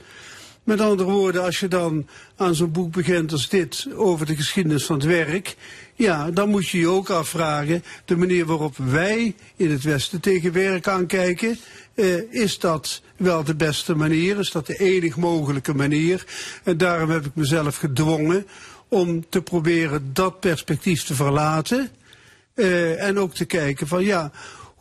Met 0.64 0.80
andere 0.80 1.10
woorden, 1.10 1.42
als 1.42 1.60
je 1.60 1.68
dan 1.68 2.06
aan 2.36 2.54
zo'n 2.54 2.72
boek 2.72 2.92
begint 2.92 3.32
als 3.32 3.48
dit 3.48 3.86
over 3.94 4.26
de 4.26 4.36
geschiedenis 4.36 4.84
van 4.84 4.96
het 4.96 5.04
werk, 5.04 5.56
ja, 5.96 6.30
dan 6.30 6.48
moet 6.48 6.68
je 6.68 6.78
je 6.78 6.88
ook 6.88 7.10
afvragen, 7.10 7.84
de 8.04 8.16
manier 8.16 8.46
waarop 8.46 8.76
wij 8.76 9.34
in 9.56 9.70
het 9.70 9.82
Westen 9.82 10.20
tegen 10.20 10.52
werk 10.52 10.88
aankijken, 10.88 11.58
uh, 11.94 12.32
is 12.32 12.58
dat 12.58 13.02
wel 13.16 13.44
de 13.44 13.54
beste 13.54 13.94
manier? 13.94 14.38
Is 14.38 14.50
dat 14.50 14.66
de 14.66 14.78
enig 14.78 15.16
mogelijke 15.16 15.74
manier? 15.74 16.24
En 16.64 16.76
daarom 16.76 17.10
heb 17.10 17.26
ik 17.26 17.34
mezelf 17.34 17.76
gedwongen 17.76 18.46
om 18.88 19.28
te 19.28 19.42
proberen 19.42 20.10
dat 20.12 20.40
perspectief 20.40 21.04
te 21.04 21.14
verlaten. 21.14 21.90
Uh, 22.54 23.02
en 23.02 23.18
ook 23.18 23.34
te 23.34 23.44
kijken 23.44 23.86
van 23.86 24.04
ja, 24.04 24.30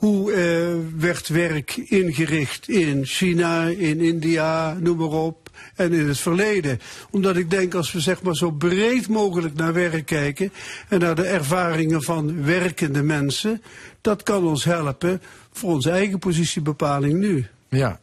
hoe 0.05 0.31
eh, 0.31 0.99
werd 0.99 1.27
werk 1.27 1.77
ingericht 1.77 2.69
in 2.69 3.05
China, 3.05 3.63
in 3.63 3.99
India, 3.99 4.77
noem 4.79 4.97
maar 4.97 5.07
op, 5.07 5.49
en 5.75 5.93
in 5.93 6.07
het 6.07 6.19
verleden. 6.19 6.79
Omdat 7.09 7.35
ik 7.35 7.49
denk 7.49 7.73
als 7.73 7.91
we 7.91 7.99
zeg 7.99 8.21
maar 8.21 8.35
zo 8.35 8.51
breed 8.51 9.07
mogelijk 9.07 9.55
naar 9.55 9.73
werk 9.73 10.05
kijken 10.05 10.51
en 10.89 10.99
naar 10.99 11.15
de 11.15 11.25
ervaringen 11.25 12.03
van 12.03 12.43
werkende 12.43 13.03
mensen, 13.03 13.61
dat 14.01 14.23
kan 14.23 14.45
ons 14.45 14.63
helpen 14.63 15.21
voor 15.51 15.73
onze 15.73 15.89
eigen 15.89 16.19
positiebepaling 16.19 17.19
nu. 17.19 17.45
Ja. 17.69 17.99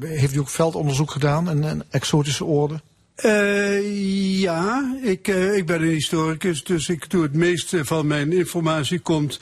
Heeft 0.00 0.34
u 0.34 0.38
ook 0.38 0.48
veldonderzoek 0.48 1.10
gedaan 1.10 1.50
in 1.50 1.62
een 1.62 1.82
exotische 1.90 2.44
orde? 2.44 2.80
Eh, 3.14 4.40
ja, 4.40 4.94
ik, 5.02 5.28
eh, 5.28 5.56
ik 5.56 5.66
ben 5.66 5.82
een 5.82 5.88
historicus, 5.88 6.64
dus 6.64 6.88
ik 6.88 7.10
doe 7.10 7.22
het 7.22 7.34
meeste 7.34 7.84
van 7.84 8.06
mijn 8.06 8.32
informatie 8.32 8.98
komt 8.98 9.40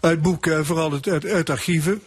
uit 0.00 0.22
boeken, 0.22 0.66
vooral 0.66 0.92
uit, 0.92 1.08
uit, 1.08 1.26
uit 1.26 1.50
archieven. 1.50 2.02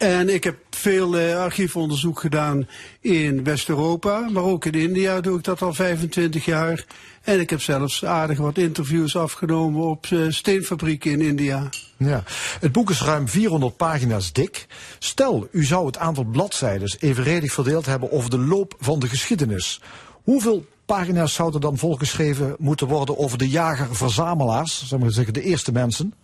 En 0.00 0.28
ik 0.28 0.44
heb 0.44 0.56
veel 0.70 1.18
eh, 1.18 1.38
archiefonderzoek 1.38 2.20
gedaan 2.20 2.68
in 3.00 3.44
West-Europa, 3.44 4.28
maar 4.30 4.42
ook 4.42 4.64
in 4.64 4.72
India 4.72 5.20
doe 5.20 5.38
ik 5.38 5.44
dat 5.44 5.62
al 5.62 5.74
25 5.74 6.44
jaar. 6.44 6.84
En 7.22 7.40
ik 7.40 7.50
heb 7.50 7.60
zelfs 7.60 8.04
aardig 8.04 8.38
wat 8.38 8.58
interviews 8.58 9.16
afgenomen 9.16 9.82
op 9.82 10.06
eh, 10.06 10.18
steenfabrieken 10.28 11.10
in 11.10 11.20
India. 11.20 11.68
Ja. 11.96 12.22
Het 12.60 12.72
boek 12.72 12.90
is 12.90 13.02
ruim 13.02 13.28
400 13.28 13.76
pagina's 13.76 14.32
dik. 14.32 14.66
Stel, 14.98 15.48
u 15.50 15.64
zou 15.64 15.86
het 15.86 15.98
aantal 15.98 16.24
bladzijden 16.24 16.96
evenredig 16.98 17.52
verdeeld 17.52 17.86
hebben 17.86 18.12
over 18.12 18.30
de 18.30 18.38
loop 18.38 18.74
van 18.78 18.98
de 18.98 19.08
geschiedenis. 19.08 19.80
Hoeveel 20.22 20.66
pagina's 20.86 21.34
zouden 21.34 21.60
dan 21.60 21.78
volgeschreven 21.78 22.56
moeten 22.58 22.86
worden 22.86 23.18
over 23.18 23.38
de 23.38 23.48
jager-verzamelaars, 23.48 24.88
zeg 24.88 24.98
maar 24.98 25.10
zeggen, 25.10 25.34
de 25.34 25.42
eerste 25.42 25.72
mensen? 25.72 26.14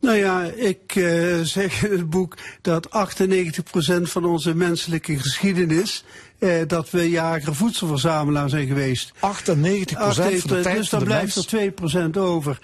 Nou 0.00 0.16
ja, 0.16 0.42
ik 0.42 0.94
uh, 0.94 1.40
zeg 1.40 1.84
in 1.84 1.90
het 1.90 2.10
boek 2.10 2.36
dat 2.62 2.88
98% 2.88 4.02
van 4.02 4.24
onze 4.24 4.54
menselijke 4.54 5.18
geschiedenis, 5.18 6.04
uh, 6.38 6.62
dat 6.66 6.90
we 6.90 7.10
jager 7.10 7.54
voedselverzamelaar 7.54 8.48
zijn 8.48 8.66
geweest. 8.66 9.12
98% 9.12 9.18
98% 9.18 9.20
van 9.20 10.56
de 10.56 10.60
tijd 10.62 10.76
Dus 10.76 10.88
dan 10.88 11.04
blijft 11.04 11.52
er 11.52 11.72
2% 12.14 12.18
over. 12.18 12.58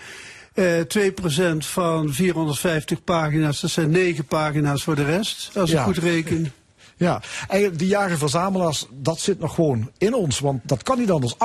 Uh, 0.54 0.80
2% 0.80 1.56
van 1.58 2.12
450 2.12 3.04
pagina's, 3.04 3.60
dat 3.60 3.70
zijn 3.70 3.90
9 3.90 4.24
pagina's 4.24 4.82
voor 4.82 4.94
de 4.94 5.04
rest, 5.04 5.50
als 5.54 5.70
ik 5.70 5.76
Ja. 5.76 5.82
goed 5.82 5.98
reken. 5.98 6.52
Ja, 6.96 7.22
eigenlijk 7.48 7.78
die 7.78 7.88
jager-verzamelaars, 7.88 8.86
dat 8.90 9.20
zit 9.20 9.40
nog 9.40 9.54
gewoon 9.54 9.90
in 9.98 10.14
ons. 10.14 10.38
Want 10.38 10.60
dat 10.64 10.82
kan 10.82 10.98
niet 10.98 11.10
anders. 11.10 11.34
98% 11.34 11.38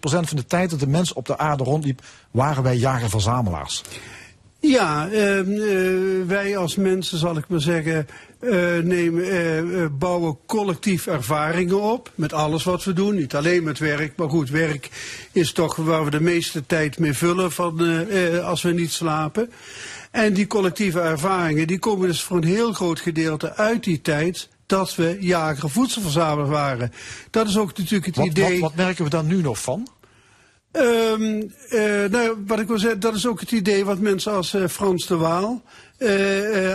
van 0.00 0.36
de 0.36 0.46
tijd 0.46 0.70
dat 0.70 0.80
de 0.80 0.86
mens 0.86 1.12
op 1.12 1.26
de 1.26 1.38
aarde 1.38 1.64
rondliep, 1.64 2.02
waren 2.30 2.62
wij 2.62 2.76
jager-verzamelaars. 2.76 3.82
Ja, 4.60 5.08
ehm, 5.08 5.52
eh, 5.52 6.26
wij 6.26 6.56
als 6.56 6.76
mensen, 6.76 7.18
zal 7.18 7.36
ik 7.36 7.48
maar 7.48 7.60
zeggen, 7.60 8.08
eh, 8.38 8.78
nemen, 8.82 9.30
eh, 9.30 9.86
bouwen 9.98 10.36
collectief 10.46 11.06
ervaringen 11.06 11.80
op 11.80 12.12
met 12.14 12.32
alles 12.32 12.64
wat 12.64 12.84
we 12.84 12.92
doen. 12.92 13.14
Niet 13.14 13.34
alleen 13.34 13.62
met 13.64 13.78
werk, 13.78 14.16
maar 14.16 14.28
goed, 14.28 14.50
werk 14.50 14.90
is 15.32 15.52
toch 15.52 15.76
waar 15.76 16.04
we 16.04 16.10
de 16.10 16.20
meeste 16.20 16.66
tijd 16.66 16.98
mee 16.98 17.12
vullen 17.12 17.52
van, 17.52 17.80
als 18.42 18.62
we 18.62 18.72
niet 18.72 18.92
slapen. 18.92 19.50
En 20.10 20.32
die 20.34 20.46
collectieve 20.46 21.00
ervaringen, 21.00 21.66
die 21.66 21.78
komen 21.78 22.08
dus 22.08 22.22
voor 22.22 22.36
een 22.36 22.44
heel 22.44 22.72
groot 22.72 23.00
gedeelte 23.00 23.54
uit 23.54 23.84
die 23.84 24.00
tijd 24.00 24.48
dat 24.66 24.94
we 24.94 25.16
jager 25.20 25.70
voedselverzamelaar 25.70 26.48
waren. 26.48 26.92
Dat 27.30 27.48
is 27.48 27.58
ook 27.58 27.78
natuurlijk 27.78 28.06
het 28.06 28.16
Wat, 28.16 28.26
idee. 28.26 28.60
wat, 28.60 28.60
wat 28.60 28.84
merken 28.84 29.04
we 29.04 29.10
daar 29.10 29.24
nu 29.24 29.42
nog 29.42 29.60
van? 29.60 29.88
Eh, 30.76 32.04
nou, 32.10 32.36
wat 32.46 32.60
ik 32.60 32.68
wil 32.68 32.78
zeggen, 32.78 33.00
dat 33.00 33.14
is 33.14 33.26
ook 33.26 33.40
het 33.40 33.52
idee 33.52 33.84
wat 33.84 33.98
mensen 33.98 34.32
als 34.32 34.54
eh, 34.54 34.68
Frans 34.68 35.06
de 35.06 35.16
Waal, 35.16 35.62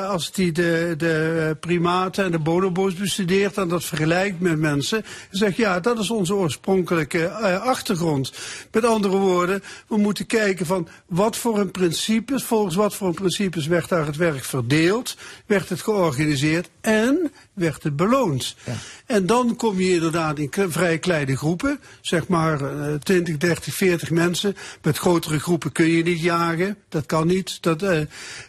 als 0.07 0.31
die 0.31 0.51
de, 0.51 0.93
de 0.97 1.57
primaten 1.59 2.23
en 2.25 2.31
de 2.31 2.39
bonobo's 2.39 2.93
bestudeert 2.93 3.57
en 3.57 3.67
dat 3.67 3.83
vergelijkt 3.83 4.39
met 4.39 4.59
mensen, 4.59 5.03
zegt 5.29 5.55
ja, 5.55 5.79
dat 5.79 5.99
is 5.99 6.09
onze 6.09 6.35
oorspronkelijke 6.35 7.25
eh, 7.25 7.61
achtergrond. 7.61 8.33
Met 8.71 8.85
andere 8.85 9.17
woorden, 9.17 9.63
we 9.87 9.97
moeten 9.97 10.25
kijken 10.25 10.65
van 10.65 10.87
wat 11.05 11.37
voor 11.37 11.59
een 11.59 11.71
principes, 11.71 12.43
volgens 12.43 12.75
wat 12.75 12.95
voor 12.95 13.07
een 13.07 13.13
principes 13.13 13.67
werd 13.67 13.89
daar 13.89 14.05
het 14.05 14.15
werk 14.15 14.43
verdeeld, 14.43 15.17
werd 15.45 15.69
het 15.69 15.81
georganiseerd 15.81 16.69
en 16.81 17.31
werd 17.53 17.83
het 17.83 17.95
beloond. 17.95 18.55
En 19.05 19.25
dan 19.25 19.55
kom 19.55 19.79
je 19.79 19.93
inderdaad 19.93 20.39
in 20.39 20.51
vrij 20.51 20.99
kleine 20.99 21.37
groepen, 21.37 21.79
zeg 22.01 22.27
maar 22.27 22.61
eh, 22.61 22.93
20, 22.93 23.37
30, 23.37 23.73
40 23.73 24.11
mensen. 24.11 24.55
Met 24.81 24.97
grotere 24.97 25.39
groepen 25.39 25.71
kun 25.71 25.87
je 25.87 26.03
niet 26.03 26.21
jagen, 26.21 26.77
dat 26.89 27.05
kan 27.05 27.27
niet. 27.27 27.61
Dat, 27.61 27.81
eh, 27.81 28.01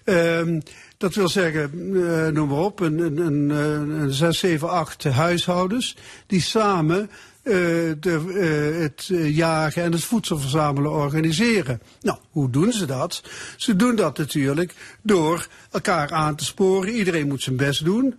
ehm, 0.04 0.60
dat 1.02 1.14
wil 1.14 1.28
zeggen, 1.28 1.62
eh, 1.94 2.26
noem 2.32 2.48
maar 2.48 2.58
op, 2.58 2.80
een, 2.80 2.98
een, 2.98 3.18
een, 3.18 3.50
eh, 3.50 4.02
een 4.02 4.12
6, 4.12 4.38
7, 4.38 4.70
8 4.70 5.04
huishoudens 5.04 5.96
die 6.26 6.40
samen 6.40 7.10
eh, 7.42 7.54
de, 8.00 8.80
het 8.80 9.10
jagen 9.34 9.82
en 9.82 9.92
het 9.92 10.04
voedsel 10.04 10.38
verzamelen 10.38 10.90
organiseren. 10.90 11.80
Nou, 12.00 12.18
hoe 12.30 12.50
doen 12.50 12.72
ze 12.72 12.86
dat? 12.86 13.22
Ze 13.56 13.76
doen 13.76 13.96
dat 13.96 14.18
natuurlijk 14.18 14.74
door 15.02 15.46
elkaar 15.70 16.12
aan 16.12 16.36
te 16.36 16.44
sporen. 16.44 16.94
Iedereen 16.94 17.28
moet 17.28 17.42
zijn 17.42 17.56
best 17.56 17.84
doen. 17.84 18.14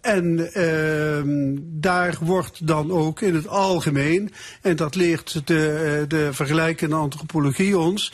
En 0.00 0.52
ehm, 0.52 1.56
daar 1.60 2.16
wordt 2.20 2.66
dan 2.66 2.90
ook 2.90 3.20
in 3.20 3.34
het 3.34 3.48
algemeen, 3.48 4.32
en 4.60 4.76
dat 4.76 4.94
leert 4.94 5.46
de, 5.46 6.04
de 6.08 6.28
vergelijkende 6.32 6.96
antropologie 6.96 7.78
ons, 7.78 8.12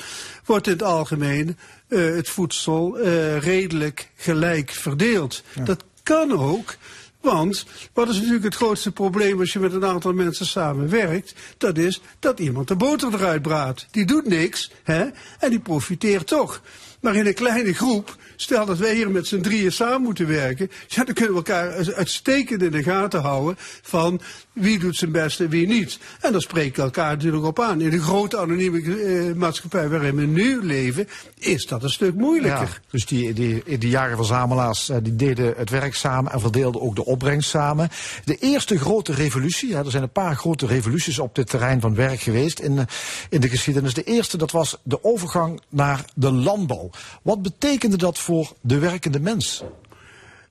wordt 0.50 0.66
in 0.66 0.72
het 0.72 0.82
algemeen 0.82 1.56
eh, 1.88 2.04
het 2.04 2.28
voedsel 2.28 2.98
eh, 2.98 3.38
redelijk 3.38 4.10
gelijk 4.16 4.70
verdeeld. 4.70 5.42
Dat 5.64 5.84
kan 6.02 6.32
ook, 6.38 6.76
want 7.20 7.66
wat 7.92 8.08
is 8.08 8.16
natuurlijk 8.16 8.44
het 8.44 8.54
grootste 8.54 8.92
probleem 8.92 9.40
als 9.40 9.52
je 9.52 9.58
met 9.58 9.72
een 9.72 9.84
aantal 9.84 10.12
mensen 10.12 10.46
samenwerkt? 10.46 11.34
Dat 11.58 11.78
is 11.78 12.00
dat 12.18 12.40
iemand 12.40 12.68
de 12.68 12.76
boter 12.76 13.14
eruit 13.14 13.42
braadt. 13.42 13.86
Die 13.90 14.04
doet 14.04 14.26
niks 14.26 14.70
hè, 14.82 15.08
en 15.38 15.50
die 15.50 15.60
profiteert 15.60 16.26
toch. 16.26 16.62
Maar 17.00 17.14
in 17.14 17.26
een 17.26 17.34
kleine 17.34 17.72
groep, 17.72 18.16
stel 18.42 18.66
dat 18.66 18.78
wij 18.78 18.94
hier 18.94 19.10
met 19.10 19.26
z'n 19.26 19.40
drieën 19.40 19.72
samen 19.72 20.02
moeten 20.02 20.26
werken, 20.26 20.70
ja, 20.86 21.04
dan 21.04 21.14
kunnen 21.14 21.32
we 21.32 21.38
elkaar 21.38 21.94
uitstekend 21.94 22.62
in 22.62 22.70
de 22.70 22.82
gaten 22.82 23.20
houden 23.20 23.56
van 23.82 24.20
wie 24.52 24.78
doet 24.78 24.96
zijn 24.96 25.12
best 25.12 25.40
en 25.40 25.48
wie 25.48 25.66
niet. 25.66 25.98
En 26.20 26.32
dan 26.32 26.40
spreken 26.40 26.76
we 26.76 26.82
elkaar 26.82 27.10
natuurlijk 27.10 27.44
op 27.44 27.60
aan. 27.60 27.80
In 27.80 27.90
de 27.90 28.02
grote 28.02 28.38
anonieme 28.38 28.80
eh, 28.80 29.34
maatschappij 29.34 29.88
waarin 29.88 30.16
we 30.16 30.22
nu 30.22 30.62
leven, 30.62 31.08
is 31.40 31.66
dat 31.66 31.82
een 31.82 31.90
stuk 31.90 32.14
moeilijker. 32.14 32.80
Ja, 32.82 32.88
dus 32.90 33.06
die, 33.06 33.32
die, 33.32 33.78
die 33.78 33.90
jager-verzamelaars 33.90 34.88
eh, 34.88 34.96
die 35.02 35.16
deden 35.16 35.54
het 35.56 35.70
werk 35.70 35.94
samen 35.94 36.32
en 36.32 36.40
verdeelden 36.40 36.80
ook 36.80 36.96
de 36.96 37.04
opbrengst 37.04 37.50
samen. 37.50 37.88
De 38.24 38.36
eerste 38.36 38.78
grote 38.78 39.12
revolutie, 39.12 39.68
ja, 39.68 39.78
er 39.78 39.90
zijn 39.90 40.02
een 40.02 40.10
paar 40.10 40.36
grote 40.36 40.66
revoluties 40.66 41.18
op 41.18 41.34
dit 41.34 41.50
terrein 41.50 41.80
van 41.80 41.94
werk 41.94 42.20
geweest 42.20 42.58
in, 42.58 42.78
eh, 42.78 42.84
in 43.28 43.40
de 43.40 43.48
geschiedenis. 43.48 43.94
De 43.94 44.04
eerste, 44.04 44.36
dat 44.36 44.50
was 44.50 44.76
de 44.82 45.04
overgang 45.04 45.60
naar 45.68 46.04
de 46.14 46.32
landbouw. 46.32 46.90
Wat 47.22 47.42
betekende 47.42 47.96
dat 47.96 48.18
voor 48.18 48.52
de 48.60 48.78
werkende 48.78 49.20
mens? 49.20 49.62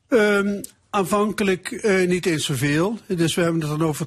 Ehm, 0.08 0.62
aanvankelijk 0.90 1.72
eh, 1.72 2.08
niet 2.08 2.26
eens 2.26 2.46
zoveel. 2.46 2.98
Dus 3.08 3.36
we 3.36 3.42
hebben 3.42 3.62
het 3.62 3.70
dan 3.70 3.88
over 3.88 4.06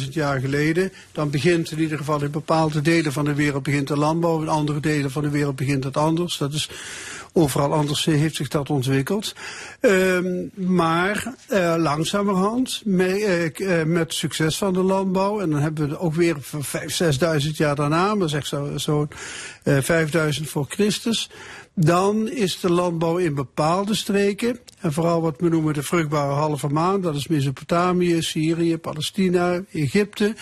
12.000 0.00 0.08
jaar 0.10 0.40
geleden. 0.40 0.92
Dan 1.12 1.30
begint 1.30 1.70
in 1.70 1.80
ieder 1.80 1.98
geval 1.98 2.22
in 2.22 2.30
bepaalde 2.30 2.80
delen 2.80 3.12
van 3.12 3.24
de 3.24 3.34
wereld 3.34 3.62
begint 3.62 3.88
de 3.88 3.96
landbouw. 3.96 4.42
In 4.42 4.48
andere 4.48 4.80
delen 4.80 5.10
van 5.10 5.22
de 5.22 5.30
wereld 5.30 5.56
begint 5.56 5.84
het 5.84 5.96
anders. 5.96 6.38
Dat 6.38 6.52
is 6.52 6.68
overal 7.34 7.72
anders 7.72 8.06
eh, 8.06 8.14
heeft 8.14 8.36
zich 8.36 8.48
dat 8.48 8.70
ontwikkeld. 8.70 9.34
Ehm, 9.80 10.26
maar 10.54 11.34
eh, 11.46 11.74
langzamerhand, 11.78 12.82
mee, 12.84 13.24
eh, 13.24 13.84
met 13.84 14.14
succes 14.14 14.58
van 14.58 14.72
de 14.72 14.82
landbouw, 14.82 15.40
en 15.40 15.50
dan 15.50 15.60
hebben 15.60 15.88
we 15.88 15.98
ook 15.98 16.14
weer 16.14 16.36
voor 16.40 16.64
5.000, 16.64 17.20
6.000 17.44 17.56
jaar 17.56 17.74
daarna, 17.74 18.14
maar 18.14 18.28
zeg 18.28 18.46
zo'n 18.46 18.78
zo, 18.78 19.08
eh 19.62 19.78
5.000 19.78 20.48
voor 20.48 20.66
Christus, 20.68 21.30
dan 21.74 22.28
is 22.28 22.60
de 22.60 22.70
landbouw 22.70 23.16
in 23.16 23.34
bepaalde 23.34 23.94
streken, 23.94 24.58
en 24.80 24.92
vooral 24.92 25.20
wat 25.20 25.34
we 25.38 25.48
noemen 25.48 25.74
de 25.74 25.82
vruchtbare 25.82 26.32
halve 26.32 26.68
maan, 26.68 27.00
dat 27.00 27.14
is 27.14 27.26
Mesopotamië, 27.26 28.22
Syrië, 28.22 28.78
Palestina, 28.78 29.60
Egypte, 29.72 30.34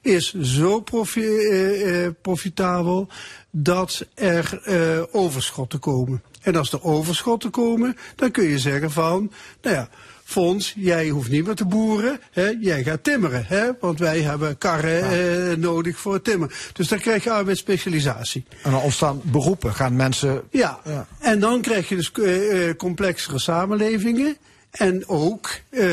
is 0.00 0.34
zo 0.34 0.80
profi 0.80 1.20
eh, 1.20 2.04
eh, 2.04 2.12
profitabel 2.22 3.08
dat 3.50 4.06
er 4.14 4.60
eh, 4.64 5.02
overschotten 5.12 5.78
komen. 5.78 6.22
En 6.40 6.56
als 6.56 6.72
er 6.72 6.84
overschotten 6.84 7.50
komen, 7.50 7.96
dan 8.16 8.30
kun 8.30 8.44
je 8.44 8.58
zeggen 8.58 8.90
van, 8.90 9.32
nou 9.62 9.76
ja, 9.76 9.88
Fons, 10.32 10.74
jij 10.76 11.08
hoeft 11.08 11.30
niet 11.30 11.46
meer 11.46 11.54
te 11.54 11.64
boeren, 11.66 12.20
hè, 12.30 12.52
jij 12.60 12.82
gaat 12.82 13.04
timmeren, 13.04 13.44
hè, 13.46 13.70
want 13.80 13.98
wij 13.98 14.20
hebben 14.20 14.58
karren 14.58 15.02
eh, 15.02 15.56
nodig 15.56 15.98
voor 15.98 16.12
het 16.12 16.24
timmeren. 16.24 16.56
Dus 16.72 16.88
dan 16.88 16.98
krijg 16.98 17.24
je 17.24 17.30
arbeidsspecialisatie. 17.30 18.44
En 18.62 18.70
dan 18.70 18.80
ontstaan 18.80 19.20
beroepen, 19.24 19.74
gaan 19.74 19.96
mensen... 19.96 20.42
Ja, 20.50 20.80
en 21.18 21.40
dan 21.40 21.60
krijg 21.60 21.88
je 21.88 21.96
dus 21.96 22.12
eh, 22.12 22.68
eh, 22.68 22.76
complexere 22.76 23.38
samenlevingen. 23.38 24.36
En 24.70 25.08
ook, 25.08 25.50
eh, 25.70 25.88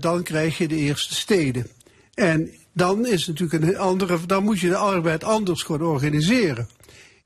dan 0.00 0.22
krijg 0.22 0.58
je 0.58 0.68
de 0.68 0.76
eerste 0.76 1.14
steden. 1.14 1.66
En 2.14 2.50
dan 2.72 3.06
is 3.06 3.26
natuurlijk 3.26 3.64
een 3.64 3.78
andere, 3.78 4.18
dan 4.26 4.44
moet 4.44 4.60
je 4.60 4.68
de 4.68 4.76
arbeid 4.76 5.24
anders 5.24 5.62
gaan 5.62 5.82
organiseren. 5.82 6.68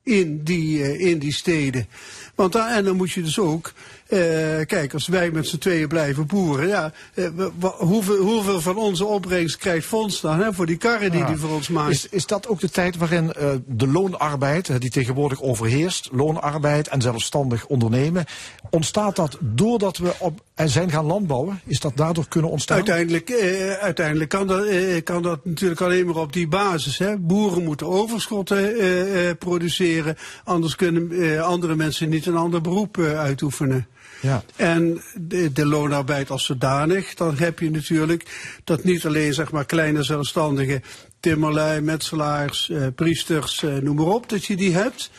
in 0.03 0.43
die, 0.43 0.97
in 0.97 1.19
die 1.19 1.33
steden. 1.33 1.87
Want 2.35 2.53
daar, 2.53 2.75
en 2.75 2.83
dan 2.83 2.95
moet 2.95 3.11
je 3.11 3.21
dus 3.21 3.39
ook, 3.39 3.73
kijk, 4.65 4.93
als 4.93 5.07
wij 5.07 5.31
met 5.31 5.47
z'n 5.47 5.57
tweeën 5.57 5.87
blijven 5.87 6.25
boeren, 6.25 6.67
ja, 6.67 6.91
eh, 7.13 7.27
hoeveel, 7.77 8.17
hoeveel 8.17 8.61
van 8.61 8.77
onze 8.77 9.05
opbrengst 9.05 9.57
krijgt 9.57 9.87
Fonds 9.87 10.21
dan 10.21 10.39
hè, 10.39 10.53
voor 10.53 10.65
die 10.65 10.77
karren 10.77 11.11
die 11.11 11.19
Ja. 11.19 11.27
die 11.27 11.35
voor 11.35 11.49
ons 11.49 11.67
maakt? 11.67 11.91
Is, 11.91 12.09
is 12.09 12.25
dat 12.25 12.47
ook 12.47 12.59
de 12.59 12.69
tijd 12.69 12.97
waarin 12.97 13.33
eh, 13.33 13.49
de 13.65 13.87
loonarbeid, 13.87 14.69
eh, 14.69 14.75
die 14.79 14.89
tegenwoordig 14.89 15.41
overheerst, 15.41 16.09
loonarbeid 16.11 16.87
en 16.87 17.01
zelfstandig 17.01 17.65
ondernemen, 17.65 18.25
ontstaat 18.69 19.15
dat 19.15 19.37
doordat 19.39 19.97
we 19.97 20.11
op, 20.19 20.39
en 20.55 20.69
zijn 20.69 20.89
gaan 20.89 21.05
landbouwen? 21.05 21.61
Is 21.65 21.79
dat 21.79 21.91
daardoor 21.97 22.27
kunnen 22.27 22.51
ontstaan? 22.51 22.75
Uiteindelijk, 22.75 23.29
eh, 23.29 23.71
uiteindelijk 23.71 24.29
kan, 24.29 24.47
dat, 24.47 24.65
eh, 24.65 25.03
kan 25.03 25.21
dat 25.21 25.45
natuurlijk 25.45 25.81
alleen 25.81 26.05
maar 26.05 26.15
op 26.15 26.33
die 26.33 26.47
basis. 26.47 26.97
Hè. 26.97 27.17
Boeren 27.17 27.63
moeten 27.63 27.87
overschotten 27.87 28.57
eh, 28.57 29.29
eh, 29.29 29.37
produceren, 29.37 30.15
anders 30.43 30.75
kunnen 30.75 31.11
eh, 31.11 31.41
andere 31.41 31.75
mensen 31.75 32.09
niet 32.09 32.25
een 32.25 32.35
ander 32.35 32.61
beroep 32.61 32.97
eh, 32.97 33.19
uitoefenen. 33.19 33.87
Ja. 34.21 34.43
En 34.55 35.01
de, 35.15 35.51
de 35.51 35.65
loonarbeid 35.65 36.29
als 36.29 36.45
zodanig, 36.45 37.13
dan 37.13 37.37
heb 37.37 37.59
je 37.59 37.71
natuurlijk 37.71 38.25
dat 38.63 38.83
niet 38.83 39.05
alleen 39.05 39.33
zeg 39.33 39.51
maar 39.51 39.65
kleine 39.65 40.03
zelfstandigen, 40.03 40.83
timmerlui, 41.19 41.81
metselaars, 41.81 42.69
eh, 42.69 42.87
priesters, 42.95 43.63
eh, 43.63 43.75
noem 43.75 43.95
maar 43.95 44.05
op, 44.05 44.29
dat 44.29 44.45
je 44.45 44.55
die 44.55 44.73
hebt. 44.73 45.09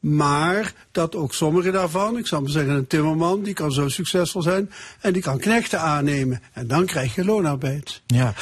Maar 0.00 0.72
dat 0.92 1.16
ook 1.16 1.34
sommige 1.34 1.70
daarvan, 1.70 2.18
ik 2.18 2.26
zal 2.26 2.40
maar 2.40 2.50
zeggen 2.50 2.74
een 2.74 2.86
timmerman, 2.86 3.42
die 3.42 3.54
kan 3.54 3.72
zo 3.72 3.88
succesvol 3.88 4.42
zijn 4.42 4.70
en 5.00 5.12
die 5.12 5.22
kan 5.22 5.38
knechten 5.38 5.80
aannemen. 5.80 6.42
En 6.52 6.66
dan 6.66 6.86
krijg 6.86 7.14
je 7.14 7.24
loonarbeid. 7.24 8.02
Ja, 8.06 8.34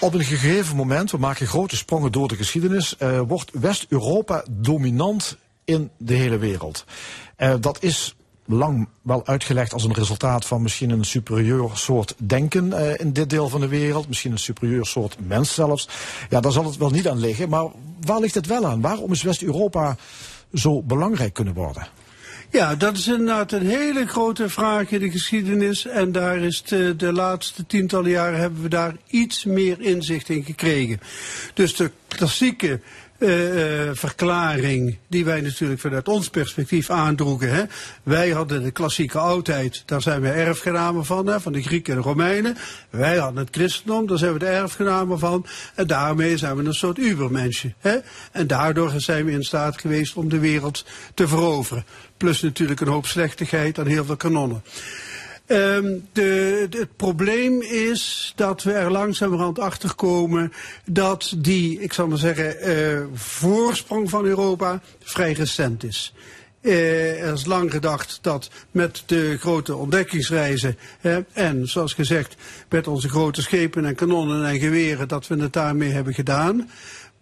op 0.00 0.14
een 0.14 0.24
gegeven 0.24 0.76
moment, 0.76 1.10
we 1.10 1.18
maken 1.18 1.46
grote 1.46 1.76
sprongen 1.76 2.12
door 2.12 2.28
de 2.28 2.36
geschiedenis, 2.36 2.96
eh, 2.96 3.20
wordt 3.20 3.50
West-Europa 3.52 4.44
dominant 4.50 5.36
in 5.64 5.90
de 5.98 6.14
hele 6.14 6.38
wereld. 6.38 6.84
Eh, 7.36 7.54
dat 7.60 7.82
is 7.82 8.14
lang 8.46 8.88
wel 9.02 9.26
uitgelegd 9.26 9.72
als 9.72 9.84
een 9.84 9.94
resultaat 9.94 10.46
van 10.46 10.62
misschien 10.62 10.90
een 10.90 11.04
superieur 11.04 11.70
soort 11.72 12.14
denken 12.18 12.72
eh, 12.72 13.00
in 13.00 13.12
dit 13.12 13.30
deel 13.30 13.48
van 13.48 13.60
de 13.60 13.68
wereld, 13.68 14.08
misschien 14.08 14.32
een 14.32 14.38
superieur 14.38 14.86
soort 14.86 15.16
mens 15.26 15.54
zelfs. 15.54 15.88
Ja, 16.30 16.40
daar 16.40 16.52
zal 16.52 16.64
het 16.64 16.76
wel 16.76 16.90
niet 16.90 17.08
aan 17.08 17.20
liggen, 17.20 17.48
maar 17.48 17.66
waar 18.00 18.20
ligt 18.20 18.34
het 18.34 18.46
wel 18.46 18.66
aan? 18.66 18.80
Waarom 18.80 19.12
is 19.12 19.22
West-Europa 19.22 19.96
zo 20.52 20.82
belangrijk 20.82 21.32
kunnen 21.32 21.54
worden? 21.54 21.86
Ja, 22.54 22.74
dat 22.74 22.96
is 22.96 23.06
inderdaad 23.06 23.52
een 23.52 23.66
hele 23.66 24.06
grote 24.06 24.48
vraag 24.48 24.90
in 24.90 25.00
de 25.00 25.10
geschiedenis. 25.10 25.86
En 25.86 26.12
daar 26.12 26.36
is 26.36 26.62
de, 26.62 26.96
de 26.96 27.12
laatste 27.12 27.66
tientallen 27.66 28.10
jaren 28.10 28.38
hebben 28.38 28.62
we 28.62 28.68
daar 28.68 28.96
iets 29.06 29.44
meer 29.44 29.80
inzicht 29.80 30.28
in 30.28 30.44
gekregen. 30.44 31.00
Dus 31.54 31.76
de 31.76 31.90
klassieke 32.08 32.80
eh, 33.24 33.88
eh, 33.88 33.96
verklaring 33.96 34.98
die 35.08 35.24
wij 35.24 35.40
natuurlijk 35.40 35.80
vanuit 35.80 36.08
ons 36.08 36.28
perspectief 36.28 36.90
aandroegen. 36.90 37.54
Hè. 37.54 37.62
Wij 38.02 38.30
hadden 38.30 38.62
de 38.62 38.70
klassieke 38.70 39.18
oudheid, 39.18 39.82
daar 39.86 40.02
zijn 40.02 40.20
we 40.20 40.28
erfgenamen 40.28 41.04
van, 41.04 41.26
hè, 41.26 41.40
van 41.40 41.52
de 41.52 41.62
Grieken 41.62 41.94
en 41.94 42.00
de 42.00 42.06
Romeinen. 42.06 42.56
Wij 42.90 43.16
hadden 43.16 43.44
het 43.44 43.56
christendom, 43.56 44.06
daar 44.06 44.18
zijn 44.18 44.32
we 44.32 44.38
de 44.38 44.46
erfgenamen 44.46 45.18
van. 45.18 45.46
En 45.74 45.86
daarmee 45.86 46.36
zijn 46.36 46.56
we 46.56 46.64
een 46.64 46.74
soort 46.74 46.98
ubermensje. 46.98 47.72
Hè. 47.78 47.96
En 48.32 48.46
daardoor 48.46 48.92
zijn 48.96 49.24
we 49.24 49.32
in 49.32 49.42
staat 49.42 49.80
geweest 49.80 50.14
om 50.14 50.28
de 50.28 50.38
wereld 50.38 50.84
te 51.14 51.28
veroveren. 51.28 51.84
Plus 52.16 52.42
natuurlijk 52.42 52.80
een 52.80 52.88
hoop 52.88 53.06
slechtigheid 53.06 53.78
en 53.78 53.86
heel 53.86 54.04
veel 54.04 54.16
kanonnen. 54.16 54.62
Ehm, 55.46 55.98
de, 56.12 56.66
het 56.70 56.96
probleem 56.96 57.62
is 57.62 58.32
dat 58.36 58.62
we 58.62 58.72
er 58.72 58.90
langzamerhand 58.90 59.58
achter 59.58 59.94
komen 59.94 60.52
dat 60.84 61.34
die, 61.36 61.80
ik 61.80 61.92
zal 61.92 62.06
maar 62.06 62.18
zeggen, 62.18 62.60
eh, 62.60 63.02
voorsprong 63.14 64.10
van 64.10 64.24
Europa 64.24 64.80
vrij 65.02 65.32
recent 65.32 65.84
is. 65.84 66.14
Eh, 66.60 67.22
er 67.22 67.32
is 67.32 67.44
lang 67.44 67.70
gedacht 67.70 68.18
dat 68.22 68.50
met 68.70 69.02
de 69.06 69.36
grote 69.38 69.76
ontdekkingsreizen 69.76 70.78
en 71.32 71.68
zoals 71.68 71.92
gezegd 71.92 72.36
met 72.68 72.86
onze 72.86 73.08
grote 73.08 73.42
schepen 73.42 73.84
en 73.84 73.94
kanonnen 73.94 74.46
en 74.46 74.58
geweren 74.58 75.08
dat 75.08 75.26
we 75.26 75.36
het 75.36 75.52
daarmee 75.52 75.90
hebben 75.90 76.14
gedaan. 76.14 76.70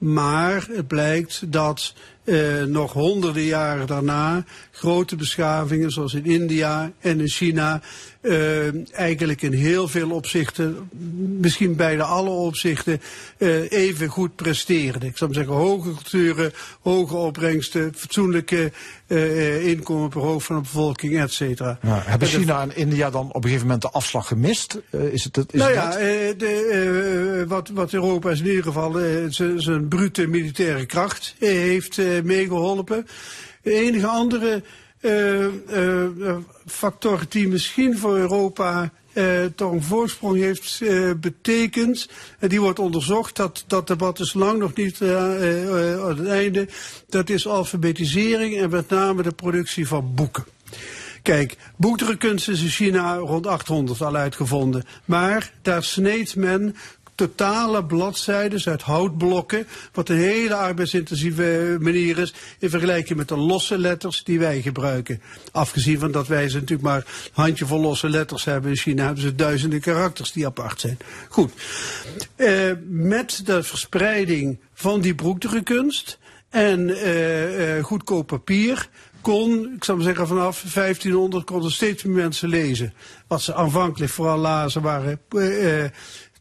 Maar 0.03 0.67
het 0.73 0.87
blijkt 0.87 1.53
dat 1.53 1.95
eh, 2.25 2.63
nog 2.63 2.93
honderden 2.93 3.43
jaren 3.43 3.87
daarna 3.87 4.45
grote 4.71 5.17
beschavingen 5.17 5.91
zoals 5.91 6.15
in 6.15 6.25
India 6.25 6.93
en 7.01 7.21
in 7.21 7.29
China 7.29 7.81
eh, 8.23 8.99
eigenlijk 8.99 9.43
in 9.43 9.53
heel 9.53 9.89
veel 9.89 10.11
opzichten, 10.11 10.91
misschien 11.41 11.77
bijna 11.77 12.05
alle 12.05 12.31
opzichten, 12.31 13.01
eh, 13.37 13.71
even 13.71 14.09
goed 14.09 14.37
presteerden. 14.37 15.03
Ik 15.09 15.17
zou 15.17 15.33
zeggen 15.33 15.55
hoge 15.55 15.93
culturen, 15.93 16.53
hoge 16.81 17.15
opbrengsten, 17.15 17.93
fatsoenlijke 17.97 18.73
eh, 19.07 19.67
inkomen 19.67 20.09
per 20.09 20.21
hoofd 20.21 20.47
van 20.47 20.57
de 20.57 20.63
bevolking, 20.63 21.21
et 21.21 21.33
cetera. 21.33 21.79
Ja, 21.83 22.03
hebben 22.05 22.29
China 22.29 22.63
en 22.63 22.77
India 22.77 23.11
dan 23.11 23.29
op 23.29 23.35
een 23.35 23.43
gegeven 23.43 23.67
moment 23.67 23.83
de 23.83 23.91
afslag 23.91 24.27
gemist? 24.27 24.81
Is 24.91 25.25
het, 25.25 25.37
is 25.37 25.61
nou 25.61 25.73
ja, 25.73 25.91
de, 26.37 27.45
wat, 27.49 27.69
wat 27.69 27.93
Europa 27.93 28.31
is 28.31 28.41
in 28.41 28.47
ieder 28.47 28.63
geval 28.63 28.97
zijn 29.57 29.89
brute 29.89 30.27
militaire 30.27 30.87
kracht 30.87 31.35
heeft 31.39 31.99
eh, 31.99 32.23
meegeholpen. 32.23 33.07
De 33.63 33.73
enige 33.73 34.07
andere 34.07 34.63
factor 36.67 37.21
die 37.29 37.49
misschien 37.49 37.99
voor 37.99 38.17
Europa 38.17 38.93
eh, 39.13 39.45
toch 39.55 39.73
een 39.73 39.83
voorsprong 39.83 40.39
heeft 40.39 40.81
eh, 40.81 41.11
betekend, 41.21 42.09
en 42.39 42.49
die 42.49 42.61
wordt 42.61 42.79
onderzocht, 42.79 43.37
dat, 43.37 43.65
dat 43.67 43.87
debat 43.87 44.21
is 44.21 44.33
lang 44.33 44.59
nog 44.59 44.75
niet 44.75 45.01
eh, 45.01 45.09
eh, 45.09 45.93
eh, 45.93 46.03
aan 46.03 46.19
het 46.19 46.27
einde, 46.27 46.69
dat 47.09 47.31
is 47.31 47.47
alfabetisering 47.47 48.57
en 48.57 48.71
met 48.71 48.89
name 48.89 49.23
de 49.23 49.33
productie 49.33 49.87
van 49.87 50.15
boeken. 50.15 50.45
Kijk, 51.23 51.57
boekdrukkunst 51.77 52.49
is 52.49 52.63
in 52.63 52.69
China 52.69 53.17
rond 53.17 53.47
800 53.47 54.01
al 54.01 54.17
uitgevonden. 54.17 54.85
Maar 55.05 55.53
daar 55.63 55.85
sneed 55.85 56.37
men 56.37 56.77
totale 57.15 57.85
bladzijden 57.85 58.61
uit 58.65 58.83
houtblokken, 58.83 59.67
wat 59.93 60.09
een 60.09 60.17
hele 60.17 60.55
arbeidsintensieve 60.55 61.77
manier 61.81 62.19
is 62.19 62.35
in 62.59 62.71
vergelijking 62.71 63.19
met 63.19 63.29
de 63.29 63.37
losse 63.37 63.79
letters 63.79 64.25
die 64.25 64.39
wij 64.39 64.63
gebruiken. 64.63 65.23
Afgezien 65.53 65.99
van 65.99 66.11
dat 66.11 66.27
wij 66.27 66.49
ze 66.49 66.55
natuurlijk 66.55 66.89
maar 66.89 66.97
een 66.97 67.31
handjevol 67.33 67.81
losse 67.81 68.09
letters 68.09 68.45
hebben. 68.45 68.71
In 68.71 68.77
China 68.77 69.05
hebben 69.05 69.23
ze 69.23 69.35
duizenden 69.35 69.81
karakters 69.81 70.33
die 70.33 70.47
apart 70.47 70.81
zijn. 70.81 70.99
Goed. 71.29 71.53
Eh, 72.37 72.71
met 72.89 73.43
de 73.45 73.63
verspreiding 73.63 74.59
van 74.75 75.01
die 75.01 75.15
boekdrukkunst 75.15 76.19
en 76.51 76.91
eh, 76.91 77.77
eh, 77.77 77.85
goedkoop 77.85 78.27
papier 78.27 78.89
kon, 79.23 79.73
ik 79.77 79.85
zou 79.85 79.97
maar 79.99 80.07
zeggen, 80.07 80.27
vanaf 80.27 80.65
1500 80.75 81.45
konden 81.45 81.71
steeds 81.71 82.03
meer 82.03 82.15
mensen 82.15 82.49
lezen. 82.49 82.95
Wat 83.27 83.43
ze 83.43 83.55
aanvankelijk 83.55 84.13
vooral 84.13 84.39
lazen 84.39 84.83
waren 84.83 85.21
eh, 85.29 85.85
eh, 85.85 85.91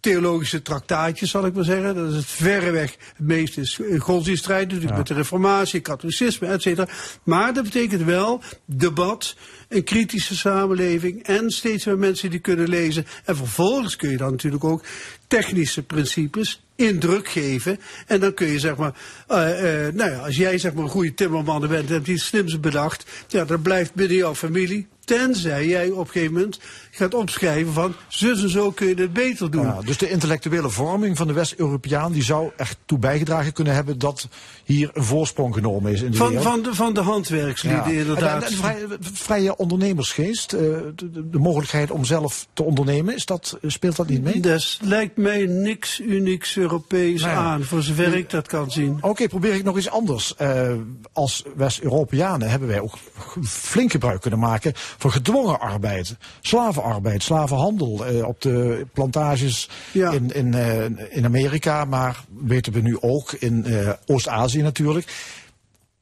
theologische 0.01 0.61
traktaatjes, 0.61 1.29
zal 1.29 1.45
ik 1.45 1.53
maar 1.53 1.63
zeggen. 1.63 1.95
Dat 1.95 2.09
is 2.09 2.15
het 2.15 2.25
verreweg 2.25 2.91
het 2.91 3.27
meeste 3.27 3.61
is 3.61 3.79
godsdienststrijd, 3.97 4.67
natuurlijk 4.67 4.97
met 4.97 5.07
de 5.07 5.13
reformatie, 5.13 5.79
katholicisme, 5.79 6.47
et 6.47 6.61
cetera. 6.61 6.87
Maar 7.23 7.53
dat 7.53 7.63
betekent 7.63 8.03
wel 8.03 8.41
debat, 8.65 9.35
een 9.69 9.83
kritische 9.83 10.35
samenleving 10.35 11.23
en 11.23 11.49
steeds 11.51 11.85
meer 11.85 11.97
mensen 11.97 12.29
die 12.29 12.39
kunnen 12.39 12.69
lezen. 12.69 13.05
En 13.25 13.35
vervolgens 13.35 13.95
kun 13.95 14.09
je 14.09 14.17
dan 14.17 14.31
natuurlijk 14.31 14.63
ook 14.63 14.83
technische 15.27 15.83
principes 15.83 16.63
in 16.75 16.99
druk 16.99 17.27
geven. 17.27 17.79
En 18.07 18.19
dan 18.19 18.33
kun 18.33 18.47
je 18.47 18.59
zeg 18.59 18.75
maar, 18.75 18.93
eh, 19.27 19.85
eh, 19.87 19.93
nou 19.93 20.11
ja, 20.11 20.17
als 20.17 20.35
jij 20.35 20.57
zeg 20.57 20.73
maar 20.73 20.83
een 20.83 20.89
goede 20.89 21.13
timmerman 21.13 21.67
bent 21.67 21.87
en 21.87 21.93
hebt 21.93 22.07
iets 22.07 22.25
slims 22.25 22.59
bedacht, 22.59 23.05
ja, 23.27 23.45
dat 23.45 23.61
blijft 23.61 23.93
binnen 23.93 24.17
jouw 24.17 24.35
familie. 24.35 24.87
Tenzij 25.05 25.67
jij 25.67 25.89
op 25.89 26.05
een 26.05 26.11
gegeven 26.11 26.33
moment 26.33 26.59
gaat 26.91 27.13
opschrijven 27.13 27.73
van, 27.73 27.93
zus 28.07 28.41
en 28.43 28.49
zo 28.49 28.71
kun 28.71 28.87
je 28.87 28.95
het 28.95 29.13
beter 29.13 29.51
doen. 29.51 29.65
Ja, 29.65 29.81
dus 29.85 29.97
de 29.97 30.09
intellectuele 30.09 30.69
vorming 30.69 31.17
van 31.17 31.27
de 31.27 31.33
West-Europeaan 31.33 32.11
die 32.11 32.23
zou 32.23 32.51
echt 32.57 32.77
toe 32.85 32.97
bijgedragen 32.99 33.53
kunnen 33.53 33.73
hebben 33.73 33.99
dat 33.99 34.27
hier 34.63 34.89
een 34.93 35.03
voorsprong 35.03 35.53
genomen 35.53 35.91
is 35.91 36.01
in 36.01 36.11
de 36.11 36.17
Van, 36.17 36.27
wereld. 36.27 36.45
van, 36.45 36.61
de, 36.61 36.75
van 36.75 36.93
de 36.93 37.01
handwerkslieden 37.01 37.93
Ja. 37.93 37.99
inderdaad. 37.99 38.43
En 38.43 38.53
vrije, 38.53 38.87
vrije 39.01 39.55
ondernemersgeest, 39.57 40.53
eh, 40.53 40.59
de, 40.59 40.93
de- 41.11 41.29
de 41.29 41.37
mogelijkheid 41.39 41.91
om 41.91 42.05
zelf 42.05 42.47
te 42.53 42.63
ondernemen, 42.63 43.15
is 43.15 43.25
dat, 43.25 43.57
speelt 43.61 43.95
dat 43.95 44.07
niet 44.07 44.23
mee? 44.23 44.39
Dat 44.39 44.77
lijkt 44.81 45.17
mij 45.17 45.45
niks 45.45 45.99
unieks 45.99 46.57
Europees 46.57 47.21
Nou 47.21 47.33
ja. 47.33 47.39
aan, 47.39 47.63
voor 47.63 47.81
zover 47.81 48.13
ik 48.15 48.29
dat 48.29 48.47
kan 48.47 48.71
zien. 48.71 48.97
Oké, 49.01 49.27
probeer 49.27 49.53
ik 49.53 49.63
nog 49.63 49.77
iets 49.77 49.89
anders. 49.89 50.35
Eh, 50.35 50.71
als 51.13 51.43
West-Europeanen 51.55 52.49
hebben 52.49 52.67
wij 52.67 52.79
ook 52.79 52.97
flink 53.43 53.91
gebruik 53.91 54.21
kunnen 54.21 54.39
maken 54.39 54.73
van 55.01 55.11
gedwongen 55.11 55.59
arbeid. 55.59 56.15
Slavenarbeid, 56.41 57.23
slavenhandel 57.23 58.05
eh, 58.05 58.27
op 58.27 58.41
de 58.41 58.85
plantages 58.93 59.69
in, 59.93 60.31
in, 60.31 60.53
eh, 60.53 60.83
in 61.09 61.25
Amerika, 61.25 61.85
maar 61.85 62.23
weten 62.39 62.73
we 62.73 62.81
nu 62.81 62.97
ook 62.99 63.31
in 63.31 63.65
eh, 63.65 63.91
Oost-Azië 64.05 64.61
natuurlijk. 64.61 65.13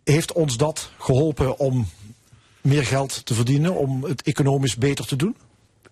Heeft 0.03 0.31
ons 0.31 0.57
dat 0.57 0.91
geholpen 0.97 1.59
om 1.59 1.87
meer 2.61 2.85
geld 2.85 3.25
te 3.25 3.33
verdienen, 3.33 3.75
om 3.75 4.03
het 4.03 4.21
economisch 4.21 4.75
beter 4.75 5.05
te 5.05 5.15
doen? 5.15 5.35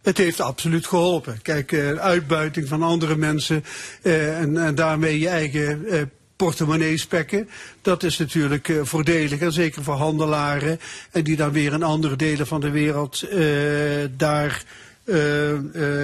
Het 0.07 0.17
heeft 0.17 0.41
absoluut 0.41 0.87
geholpen. 0.87 1.41
Kijk, 1.41 1.73
uitbuiting 1.99 2.67
van 2.67 2.83
andere 2.83 3.15
mensen 3.15 3.63
eh, 4.01 4.39
en, 4.39 4.57
en 4.57 4.75
daarmee 4.75 5.19
je 5.19 5.29
eigen 5.29 5.85
eh, 5.85 6.01
portemonnee 6.37 6.97
spekken. 6.97 7.49
Dat 7.81 8.03
is 8.03 8.17
natuurlijk 8.17 8.69
eh, 8.69 8.79
voordelig, 8.83 9.39
en 9.39 9.51
zeker 9.51 9.83
voor 9.83 9.93
handelaren. 9.93 10.79
En 11.11 11.23
die 11.23 11.35
dan 11.35 11.51
weer 11.51 11.73
in 11.73 11.83
andere 11.83 12.15
delen 12.15 12.47
van 12.47 12.61
de 12.61 12.69
wereld 12.69 13.21
eh, 13.21 13.39
daar 14.17 14.63
eh, 15.03 15.15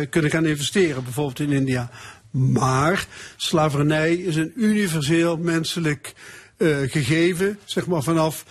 kunnen 0.10 0.32
gaan 0.32 0.46
investeren, 0.46 1.04
bijvoorbeeld 1.04 1.40
in 1.40 1.52
India. 1.52 1.90
Maar 2.32 3.06
slavernij 3.36 4.14
is 4.16 4.36
een 4.36 4.54
universeel 4.56 5.38
menselijk 5.38 6.14
gegeven, 6.88 7.60
zeg 7.66 7.88
maar 7.88 8.04
vanaf 8.04 8.46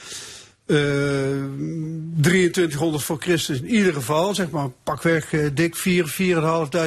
2300 0.66 3.02
voor 3.05 3.16
Christus 3.20 3.60
in 3.60 3.68
ieder 3.68 3.93
geval, 3.94 4.34
zeg 4.34 4.51
maar 4.51 4.68
pakweg 4.82 5.32
eh, 5.32 5.47
dik 5.55 5.76
4, 5.76 6.14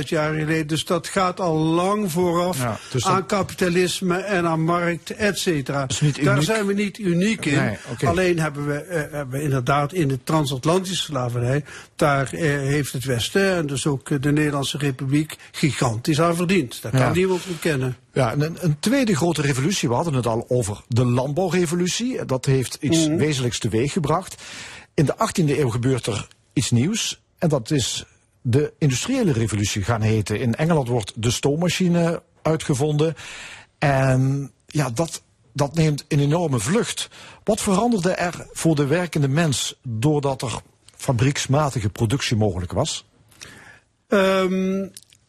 4.500 0.04 0.08
jaar 0.10 0.34
geleden. 0.34 0.68
Dus 0.68 0.86
dat 0.86 1.08
gaat 1.08 1.40
al 1.40 1.56
lang 1.58 2.12
vooraf 2.12 2.58
Ja, 2.58 2.78
dus 2.92 3.04
dat- 3.04 3.12
aan 3.12 3.26
kapitalisme 3.26 4.18
en 4.18 4.46
aan 4.46 4.62
markt, 4.64 5.10
et 5.10 5.40
cetera. 5.40 5.88
Daar 6.24 6.44
zijn 6.44 6.66
we 6.66 6.74
niet 6.74 6.98
uniek 6.98 7.46
in. 7.46 7.56
Nee. 7.64 7.78
Alleen 8.06 8.40
hebben 8.40 8.68
we, 8.68 8.74
eh, 8.78 9.02
hebben 9.12 9.30
we 9.38 9.42
inderdaad 9.42 9.94
in 9.94 10.08
de 10.08 10.20
transatlantische 10.24 11.04
slavernij, 11.04 11.64
daar 11.96 12.30
eh, 12.34 12.40
heeft 12.42 12.94
het 12.94 13.04
Westen 13.06 13.56
en 13.56 13.68
dus 13.68 13.88
ook 13.88 14.10
eh, 14.10 14.18
de 14.22 14.32
Nederlandse 14.32 14.78
Republiek 14.78 15.36
gigantisch 15.52 16.22
aan 16.22 16.36
verdiend. 16.36 16.82
Dat 16.82 16.92
kan 16.92 17.00
Ja. 17.00 17.14
niemand 17.14 17.42
ontkennen. 17.50 17.96
Ja, 18.16 18.32
en 18.32 18.42
een, 18.42 18.58
een 18.60 18.80
tweede 18.80 19.16
grote 19.16 19.42
revolutie, 19.42 19.90
we 19.90 19.96
hadden 19.96 20.14
het 20.14 20.26
al 20.28 20.46
over 20.48 20.82
de 20.88 21.06
landbouwrevolutie. 21.06 22.26
Dat 22.26 22.46
heeft 22.46 22.78
iets 22.80 23.08
Mhm. 23.08 23.18
wezenlijks 23.18 23.60
teweeg 23.60 23.92
gebracht. 23.92 24.42
In 24.94 25.06
de 25.06 25.16
18e 25.18 25.60
eeuw 25.60 25.70
gebeurt 25.70 26.06
er 26.06 26.28
iets 26.54 26.72
nieuws. 26.72 27.22
En 27.38 27.50
dat 27.50 27.72
is 27.72 28.06
de 28.42 28.74
industriële 28.78 29.32
revolutie 29.32 29.84
gaan 29.84 30.02
heten. 30.02 30.40
In 30.40 30.56
Engeland 30.56 30.88
wordt 30.88 31.14
de 31.16 31.32
stoommachine 31.32 32.22
uitgevonden. 32.42 33.16
En 33.78 34.52
ja, 34.66 34.90
dat, 34.90 35.22
dat 35.54 35.74
neemt 35.74 36.06
een 36.08 36.20
enorme 36.20 36.60
vlucht. 36.60 37.10
Wat 37.44 37.62
veranderde 37.62 38.12
er 38.12 38.48
voor 38.54 38.76
de 38.76 38.86
werkende 38.86 39.28
mens 39.28 39.76
doordat 39.84 40.42
er 40.42 40.62
fabrieksmatige 40.96 41.90
productie 41.90 42.36
mogelijk 42.36 42.72
was? 42.72 43.06
Ehm, 44.08 44.88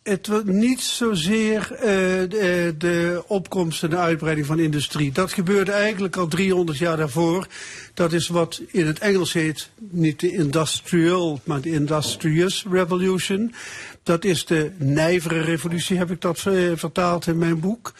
het 0.09 0.27
was 0.27 0.43
niet 0.45 0.81
zozeer 0.81 1.73
eh, 1.73 1.81
de, 2.29 2.75
de 2.79 3.25
opkomst 3.27 3.83
en 3.83 3.91
de 3.91 3.97
uitbreiding 3.97 4.47
van 4.47 4.59
industrie. 4.59 5.13
Dat 5.13 5.33
gebeurde 5.33 5.73
eigenlijk 5.73 6.17
al 6.17 6.27
300 6.27 6.79
jaar 6.79 6.97
daarvoor. 6.97 7.47
Dat 7.95 8.13
is 8.13 8.29
wat 8.29 8.63
in 8.67 8.87
het 8.87 8.99
Engels 8.99 9.33
heet, 9.33 9.71
niet 9.79 10.21
de 10.21 10.33
industrial, 10.33 11.41
maar 11.45 11.61
de 11.61 11.71
industrious 11.71 12.65
revolution. 12.71 13.55
Dat 14.03 14.25
is 14.25 14.45
de 14.45 14.71
nijvere 14.77 15.41
revolutie, 15.41 15.99
heb 15.99 16.11
ik 16.11 16.21
dat 16.21 16.47
eh, 16.47 16.71
vertaald 16.75 17.27
in 17.27 17.39
mijn 17.39 17.61
boek. 17.61 17.95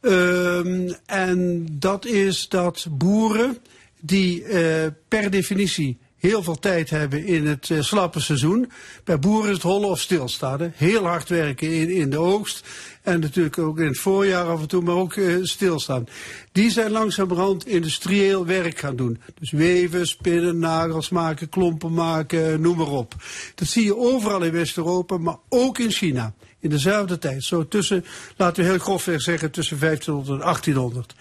Ehm, 0.00 0.92
en 1.06 1.66
dat 1.70 2.06
is 2.06 2.48
dat 2.48 2.86
boeren 2.90 3.58
die 4.00 4.44
eh, 4.44 4.86
per 5.08 5.30
definitie 5.30 5.98
heel 6.24 6.42
veel 6.42 6.58
tijd 6.58 6.90
hebben 6.90 7.24
in 7.24 7.46
het 7.46 7.70
eh, 7.70 7.80
slappe 7.80 8.20
seizoen. 8.20 8.70
Bij 9.04 9.18
boeren 9.18 9.48
is 9.48 9.54
het 9.54 9.62
hollen 9.62 9.88
of 9.88 10.00
stilstaan. 10.00 10.72
Heel 10.76 11.04
hard 11.04 11.28
werken 11.28 11.72
in, 11.72 11.90
in 11.90 12.10
de 12.10 12.18
oogst. 12.18 12.64
En 13.02 13.20
natuurlijk 13.20 13.58
ook 13.58 13.78
in 13.78 13.86
het 13.86 13.98
voorjaar 13.98 14.44
af 14.44 14.60
en 14.60 14.68
toe, 14.68 14.82
maar 14.82 14.94
ook 14.94 15.14
eh, 15.14 15.34
stilstaan. 15.42 16.06
Die 16.52 16.70
zijn 16.70 16.90
langzamerhand 16.90 17.66
industrieel 17.66 18.46
werk 18.46 18.78
gaan 18.78 18.96
doen. 18.96 19.20
Dus 19.38 19.50
weven, 19.50 20.06
spinnen, 20.06 20.58
nagels 20.58 21.08
maken, 21.08 21.48
klompen 21.48 21.92
maken, 21.92 22.60
noem 22.60 22.76
maar 22.76 22.90
op. 22.90 23.14
Dat 23.54 23.68
zie 23.68 23.84
je 23.84 23.96
overal 23.96 24.42
in 24.42 24.52
West-Europa, 24.52 25.18
maar 25.18 25.36
ook 25.48 25.78
in 25.78 25.90
China. 25.90 26.34
In 26.64 26.70
dezelfde 26.70 27.18
tijd. 27.18 27.44
Zo 27.44 27.68
tussen, 27.68 28.04
laten 28.36 28.62
we 28.62 28.70
heel 28.70 28.78
grofweg 28.78 29.20
zeggen, 29.20 29.50
tussen 29.50 29.78
1500 29.78 30.38
en 30.38 30.44
1800. 30.44 31.14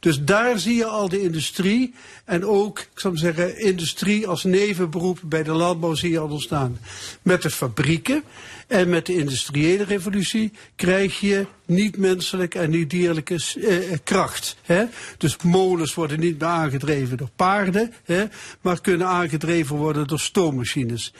Dus 0.00 0.22
daar 0.22 0.58
zie 0.58 0.74
je 0.74 0.84
al 0.84 1.08
de 1.08 1.22
industrie. 1.22 1.94
En 2.24 2.44
ook, 2.46 2.78
ik 2.78 3.00
zou 3.00 3.16
zeggen, 3.16 3.58
industrie 3.58 4.26
als 4.28 4.44
nevenberoep 4.44 5.20
bij 5.24 5.42
de 5.42 5.52
landbouw 5.52 5.94
zie 5.94 6.18
al 6.18 6.28
ontstaan. 6.28 6.78
Met 7.22 7.42
de 7.42 7.50
fabrieken 7.50 8.22
en 8.66 8.88
met 8.88 9.06
de 9.06 9.14
industriële 9.14 9.84
revolutie 9.84 10.52
krijg 10.76 11.20
je 11.20 11.46
niet-menselijke 11.66 12.58
en 12.58 12.70
niet-dierlijke 12.70 13.34
eh, 13.34 13.98
kracht. 14.04 14.56
Hè? 14.62 14.84
Dus 15.18 15.36
molens 15.42 15.94
worden 15.94 16.20
niet 16.20 16.38
meer 16.38 16.48
aangedreven 16.48 17.16
door 17.16 17.30
paarden, 17.36 17.92
hè? 18.04 18.24
maar 18.60 18.80
kunnen 18.80 19.06
aangedreven 19.06 19.76
worden 19.76 20.06
door 20.06 20.20
stoommachines. 20.20 21.12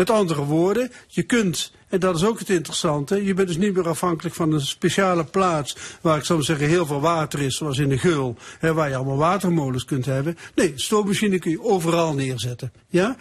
Met 0.00 0.10
andere 0.10 0.44
woorden, 0.44 0.92
je 1.06 1.22
kunt, 1.22 1.72
en 1.88 2.00
dat 2.00 2.16
is 2.16 2.24
ook 2.24 2.38
het 2.38 2.50
interessante, 2.50 3.24
je 3.24 3.34
bent 3.34 3.48
dus 3.48 3.56
niet 3.56 3.74
meer 3.74 3.88
afhankelijk 3.88 4.34
van 4.34 4.52
een 4.52 4.60
speciale 4.60 5.24
plaats 5.24 5.76
waar 6.00 6.18
ik 6.18 6.24
zou 6.24 6.42
zeggen 6.42 6.68
heel 6.68 6.86
veel 6.86 7.00
water 7.00 7.40
is, 7.40 7.56
zoals 7.56 7.78
in 7.78 7.88
de 7.88 7.98
Geul, 7.98 8.36
hè, 8.58 8.74
waar 8.74 8.88
je 8.88 8.96
allemaal 8.96 9.16
watermolens 9.16 9.84
kunt 9.84 10.04
hebben. 10.04 10.38
Nee, 10.54 10.72
stoommachine 10.76 11.38
kun 11.38 11.50
je 11.50 11.62
overal 11.62 12.14
neerzetten. 12.14 12.72
Ja? 12.88 13.16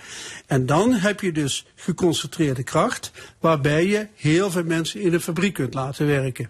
En 0.45 0.65
dan 0.65 0.93
heb 0.93 1.21
je 1.21 1.31
dus 1.31 1.65
geconcentreerde 1.75 2.63
kracht, 2.63 3.11
waarbij 3.39 3.87
je 3.87 4.07
heel 4.15 4.51
veel 4.51 4.63
mensen 4.63 5.01
in 5.01 5.13
een 5.13 5.21
fabriek 5.21 5.53
kunt 5.53 5.73
laten 5.73 6.07
werken. 6.07 6.49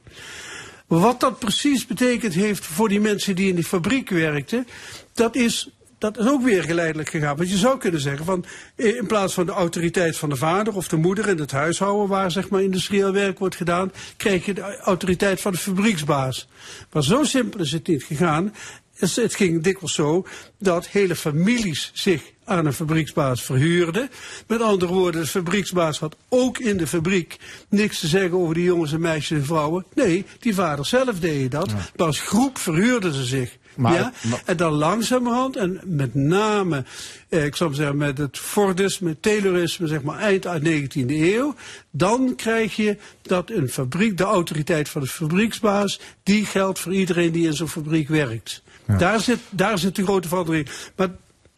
Wat 0.87 1.19
dat 1.19 1.39
precies 1.39 1.85
betekent 1.85 2.33
heeft 2.33 2.65
voor 2.65 2.89
die 2.89 3.01
mensen 3.01 3.35
die 3.35 3.49
in 3.49 3.55
die 3.55 3.63
fabriek 3.63 4.09
werkten, 4.09 4.67
dat 5.13 5.35
is 5.35 5.69
dat 5.99 6.17
is 6.17 6.27
ook 6.27 6.43
weer 6.43 6.63
geleidelijk 6.63 7.09
gegaan. 7.09 7.37
Want 7.37 7.49
je 7.49 7.57
zou 7.57 7.77
kunnen 7.77 8.01
zeggen 8.01 8.25
van 8.25 8.45
eh, 8.75 8.95
in 8.95 9.07
plaats 9.07 9.33
van 9.33 9.45
de 9.45 9.51
autoriteit 9.51 10.17
van 10.17 10.29
de 10.29 10.35
vader 10.35 10.75
of 10.75 10.87
de 10.87 10.97
moeder 10.97 11.29
in 11.29 11.39
het 11.39 11.51
huishouden 11.51 12.07
waar 12.07 12.31
zeg 12.31 12.49
maar 12.49 12.61
industrieel 12.61 13.11
werk 13.11 13.39
wordt 13.39 13.55
gedaan, 13.55 13.91
krijg 14.17 14.45
je 14.45 14.53
de 14.53 14.77
autoriteit 14.77 15.41
van 15.41 15.51
de 15.51 15.57
fabrieksbaas. 15.57 16.47
Maar 16.91 17.03
zo 17.03 17.23
simpel 17.23 17.59
is 17.59 17.71
het 17.71 17.87
niet 17.87 18.03
gegaan. 18.03 18.53
Het 18.95 19.15
het 19.15 19.35
ging 19.35 19.63
dikwijls 19.63 19.93
zo 19.93 20.25
dat 20.57 20.87
hele 20.87 21.15
families 21.15 21.91
zich 21.93 22.21
aan 22.45 22.65
een 22.65 22.73
fabrieksbaas 22.73 23.43
verhuurden. 23.43 24.09
Met 24.47 24.61
andere 24.61 24.93
woorden, 24.93 25.21
de 25.21 25.27
fabrieksbaas 25.27 25.99
had 25.99 26.15
ook 26.29 26.57
in 26.57 26.77
de 26.77 26.87
fabriek 26.87 27.37
niks 27.69 27.99
te 27.99 28.07
zeggen 28.07 28.37
over 28.37 28.53
die 28.53 28.63
jongens 28.63 28.93
en 28.93 29.01
meisjes 29.01 29.37
en 29.37 29.45
vrouwen. 29.45 29.85
Nee, 29.93 30.25
die 30.39 30.55
vader 30.55 30.85
zelf 30.85 31.19
deed 31.19 31.51
dat. 31.51 31.67
Maar 31.95 32.07
als 32.07 32.19
groep 32.19 32.57
verhuurden 32.57 33.13
ze 33.13 33.23
zich. 33.23 33.57
Maar- 33.75 33.93
ja? 33.93 34.13
maar- 34.29 34.41
En 34.45 34.57
dan 34.57 34.71
langzamerhand, 34.73 35.55
en 35.55 35.79
met 35.85 36.15
name, 36.15 36.83
eh, 37.29 37.45
ik 37.45 37.55
zou 37.55 37.73
zeggen, 37.73 37.97
met 37.97 38.17
het 38.17 38.37
Fordisme, 38.37 39.19
Taylorisme, 39.19 39.87
zeg 39.87 40.01
maar 40.01 40.19
eind 40.19 40.47
uit 40.47 40.63
19e 40.63 41.35
eeuw, 41.35 41.55
dan 41.91 42.33
krijg 42.35 42.75
je 42.75 42.97
dat 43.21 43.49
een 43.49 43.69
fabriek, 43.69 44.17
de 44.17 44.23
autoriteit 44.23 44.89
van 44.89 45.01
de 45.01 45.07
fabrieksbaas, 45.07 45.99
die 46.23 46.45
geldt 46.45 46.79
voor 46.79 46.93
iedereen 46.93 47.31
die 47.31 47.45
in 47.47 47.53
zo'n 47.53 47.67
fabriek 47.69 48.07
werkt. 48.07 48.61
Daar, 48.97 49.19
zit, 49.19 49.39
daar 49.49 49.77
zit 49.77 49.95
de 49.95 50.03
grote 50.03 50.27
verandering. 50.27 50.69
Maar 50.95 51.09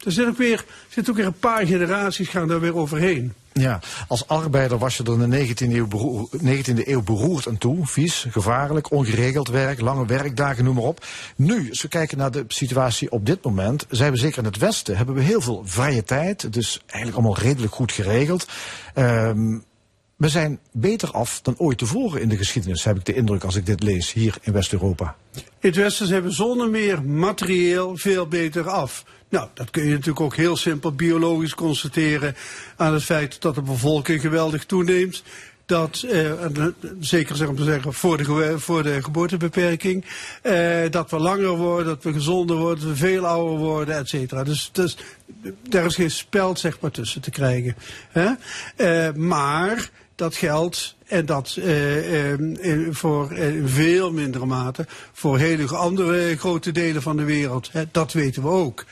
er 0.04 0.12
zit 0.12 0.26
ook 0.26 0.36
weer, 0.36 0.64
zit 0.88 1.10
ook 1.10 1.16
weer 1.16 1.26
een 1.26 1.32
paar 1.32 1.66
generaties 1.66 2.28
gaan 2.28 2.48
daar 2.48 2.60
weer 2.60 2.76
overheen. 2.76 3.32
Ja, 3.52 3.80
als 4.08 4.28
arbeider 4.28 4.78
was 4.78 4.96
je 4.96 5.04
er 5.04 5.22
in 5.22 5.30
de 5.30 5.46
19e 5.46 5.72
eeuw, 5.72 5.86
beroer- 5.86 6.28
19e 6.42 6.88
eeuw 6.88 7.02
beroerd 7.02 7.48
aan 7.48 7.58
toe. 7.58 7.86
Vies, 7.86 8.26
gevaarlijk, 8.30 8.90
ongeregeld 8.90 9.48
werk, 9.48 9.80
lange 9.80 10.06
werkdagen, 10.06 10.64
noem 10.64 10.74
maar 10.74 10.84
op. 10.84 11.06
Nu, 11.36 11.68
als 11.68 11.82
we 11.82 11.88
kijken 11.88 12.18
naar 12.18 12.30
de 12.30 12.44
situatie 12.48 13.10
op 13.10 13.26
dit 13.26 13.44
moment, 13.44 13.86
zijn 13.88 14.12
we 14.12 14.18
zeker 14.18 14.38
in 14.38 14.44
het 14.44 14.58
Westen, 14.58 14.96
hebben 14.96 15.14
we 15.14 15.20
heel 15.20 15.40
veel 15.40 15.62
vrije 15.64 16.02
tijd. 16.02 16.52
Dus 16.52 16.80
eigenlijk 16.86 17.14
allemaal 17.16 17.42
redelijk 17.42 17.74
goed 17.74 17.92
geregeld. 17.92 18.48
Ehm, 18.94 19.58
we 20.16 20.28
zijn 20.28 20.58
beter 20.72 21.10
af 21.10 21.40
dan 21.40 21.54
ooit 21.58 21.78
tevoren 21.78 22.20
in 22.20 22.28
de 22.28 22.36
geschiedenis, 22.36 22.84
heb 22.84 22.96
ik 22.96 23.04
de 23.04 23.14
indruk 23.14 23.44
als 23.44 23.56
ik 23.56 23.66
dit 23.66 23.82
lees 23.82 24.12
hier 24.12 24.36
in 24.40 24.52
West-Europa. 24.52 25.16
In 25.34 25.42
het 25.58 25.76
Westen 25.76 26.06
zijn 26.06 26.22
we 26.22 26.30
zonder 26.30 26.70
meer 26.70 27.02
materieel 27.02 27.96
veel 27.96 28.26
beter 28.26 28.68
af. 28.68 29.04
Nou, 29.32 29.48
dat 29.54 29.70
kun 29.70 29.84
je 29.84 29.90
natuurlijk 29.90 30.20
ook 30.20 30.36
heel 30.36 30.56
simpel 30.56 30.92
biologisch 30.92 31.54
constateren 31.54 32.36
aan 32.76 32.92
het 32.92 33.02
feit 33.02 33.40
dat 33.40 33.54
de 33.54 33.62
bevolking 33.62 34.20
geweldig 34.20 34.64
toeneemt. 34.64 35.22
Dat, 35.66 36.04
eh, 36.08 36.44
eh, 36.44 36.66
zeker 37.00 37.36
zeg 37.36 37.52
maar 37.52 37.64
zeggen, 37.64 37.92
voor 37.92 38.16
de, 38.16 38.54
voor 38.58 38.82
de 38.82 39.02
geboortebeperking, 39.02 40.04
eh, 40.42 40.90
dat 40.90 41.10
we 41.10 41.18
langer 41.18 41.56
worden, 41.56 41.86
dat 41.86 42.02
we 42.02 42.12
gezonder 42.12 42.56
worden, 42.56 42.84
dat 42.84 42.92
we 42.92 42.96
veel 42.96 43.26
ouder 43.26 43.58
worden, 43.58 43.96
et 43.96 44.08
cetera. 44.08 44.44
Dus, 44.44 44.70
dus 44.72 44.96
daar 45.68 45.84
is 45.84 45.94
geen 45.94 46.10
speld 46.10 46.58
zeg 46.58 46.80
maar 46.80 46.90
tussen 46.90 47.20
te 47.20 47.30
krijgen. 47.30 47.76
Hè? 48.10 48.30
Eh, 48.76 49.14
maar 49.14 49.90
dat 50.14 50.36
geldt 50.36 50.96
en 51.06 51.26
dat 51.26 51.56
eh, 51.58 52.32
eh, 52.32 52.38
voor 52.90 53.30
eh, 53.30 53.52
veel 53.64 54.12
mindere 54.12 54.46
mate 54.46 54.86
voor 55.12 55.38
hele 55.38 55.76
andere 55.76 56.36
grote 56.36 56.72
delen 56.72 57.02
van 57.02 57.16
de 57.16 57.24
wereld. 57.24 57.68
Hè, 57.72 57.82
dat 57.90 58.12
weten 58.12 58.42
we 58.42 58.48
ook. 58.48 58.84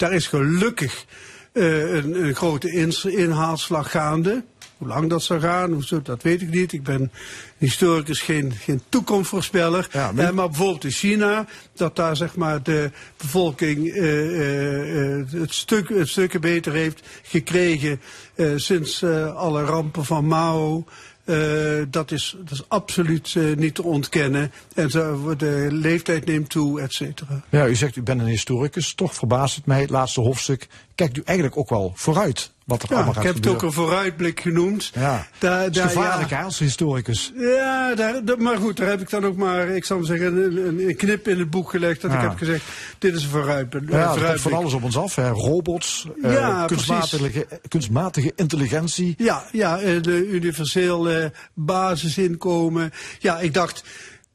Daar 0.00 0.12
is 0.12 0.26
gelukkig 0.26 1.04
eh, 1.52 1.92
een, 1.94 2.24
een 2.24 2.34
grote 2.34 2.70
inhaalslag 3.16 3.90
gaande. 3.90 4.44
Hoe 4.76 4.88
lang 4.88 5.10
dat 5.10 5.22
zal 5.22 5.40
gaan, 5.40 5.72
hoe 5.72 5.84
zo, 5.84 6.02
dat 6.02 6.22
weet 6.22 6.42
ik 6.42 6.50
niet. 6.50 6.72
Ik 6.72 6.82
ben 6.82 7.10
historicus, 7.58 8.20
geen, 8.20 8.52
geen 8.52 8.82
toekomstvoorspeller. 8.88 9.88
Ja, 9.92 10.12
maar- 10.12 10.24
Eh, 10.28 10.32
maar 10.32 10.48
bijvoorbeeld 10.48 10.84
in 10.84 10.90
China, 10.90 11.46
dat 11.74 11.96
daar 11.96 12.16
zeg 12.16 12.36
maar 12.36 12.62
de 12.62 12.90
bevolking 13.16 13.88
eh, 13.88 14.00
eh, 14.00 15.18
eh, 15.20 15.26
het, 15.30 15.54
stuk, 15.54 15.88
het 15.88 16.08
stukken 16.08 16.40
beter 16.40 16.72
heeft 16.72 17.00
gekregen 17.22 18.00
eh, 18.34 18.52
sinds 18.56 19.02
eh, 19.02 19.34
alle 19.36 19.64
rampen 19.64 20.04
van 20.04 20.26
Mao. 20.26 20.84
Eh, 21.30 21.82
dat, 21.90 22.10
is, 22.10 22.36
dat 22.38 22.50
is 22.50 22.68
absoluut 22.68 23.34
eh, 23.36 23.56
niet 23.56 23.74
te 23.74 23.82
ontkennen. 23.82 24.52
En 24.74 24.88
de 25.36 25.66
leeftijd 25.70 26.26
neemt 26.26 26.50
toe, 26.50 26.80
et 26.80 26.92
cetera. 26.92 27.42
Ja, 27.48 27.66
u 27.66 27.74
zegt 27.74 27.96
u 27.96 28.02
bent 28.02 28.20
een 28.20 28.26
historicus. 28.26 28.94
Toch 28.94 29.14
verbaast 29.14 29.56
het 29.56 29.66
mij, 29.66 29.80
het 29.80 29.90
laatste 29.90 30.20
hoofdstuk. 30.20 30.68
Kijkt 31.00 31.16
u 31.16 31.22
eigenlijk 31.24 31.56
ook 31.58 31.68
wel 31.68 31.92
vooruit 31.94 32.52
wat 32.64 32.82
er 32.82 32.88
Ja, 32.88 32.94
allemaal 32.94 33.12
ik 33.14 33.16
gaat 33.18 33.26
heb 33.26 33.34
het 33.34 33.46
ook 33.46 33.52
gebeuren? 33.60 33.80
een 33.82 33.86
vooruitblik 33.88 34.40
genoemd. 34.40 34.90
Ja, 34.94 35.26
Daar, 35.38 35.64
dat 35.72 35.76
is 35.76 35.82
gevaarlijk 35.92 36.30
ja. 36.30 36.42
als 36.42 36.58
historicus. 36.58 37.32
Ja, 37.36 37.94
daar, 37.94 38.24
dat- 38.24 38.38
maar 38.38 38.56
goed, 38.56 38.76
daar 38.76 38.88
heb 38.88 39.00
ik 39.00 39.10
dan 39.10 39.24
ook 39.24 39.36
maar, 39.36 39.68
ik 39.68 39.84
zal 39.84 39.96
maar 39.96 40.06
zeggen, 40.06 40.36
een, 40.36 40.88
een, 40.88 40.96
knip 40.96 41.28
in 41.28 41.38
het 41.38 41.50
boek 41.50 41.70
gelegd. 41.70 42.00
Dat 42.00 42.10
Ja. 42.10 42.16
ik 42.22 42.28
heb 42.28 42.38
gezegd, 42.38 42.64
dit 42.98 43.14
is 43.14 43.22
een 43.22 43.28
vooruit, 43.30 43.74
een 43.74 43.86
Ja, 43.90 43.96
er 43.98 44.02
komt 44.04 44.12
vooruitblik. 44.14 44.40
van 44.52 44.52
alles 44.52 44.72
op 44.72 44.82
ons 44.82 44.96
af. 44.96 45.14
Hè. 45.14 45.28
Robots, 45.30 46.06
eh, 46.22 46.64
kunstmatige, 46.66 47.46
kunstmatige 47.68 48.32
intelligentie. 48.36 49.14
Ja, 49.18 49.44
ja, 49.52 49.78
eh, 49.80 50.02
de 50.02 50.26
universeel 50.28 51.30
basisinkomen. 51.54 52.92
Ja, 53.18 53.38
ik 53.38 53.54
dacht, 53.54 53.84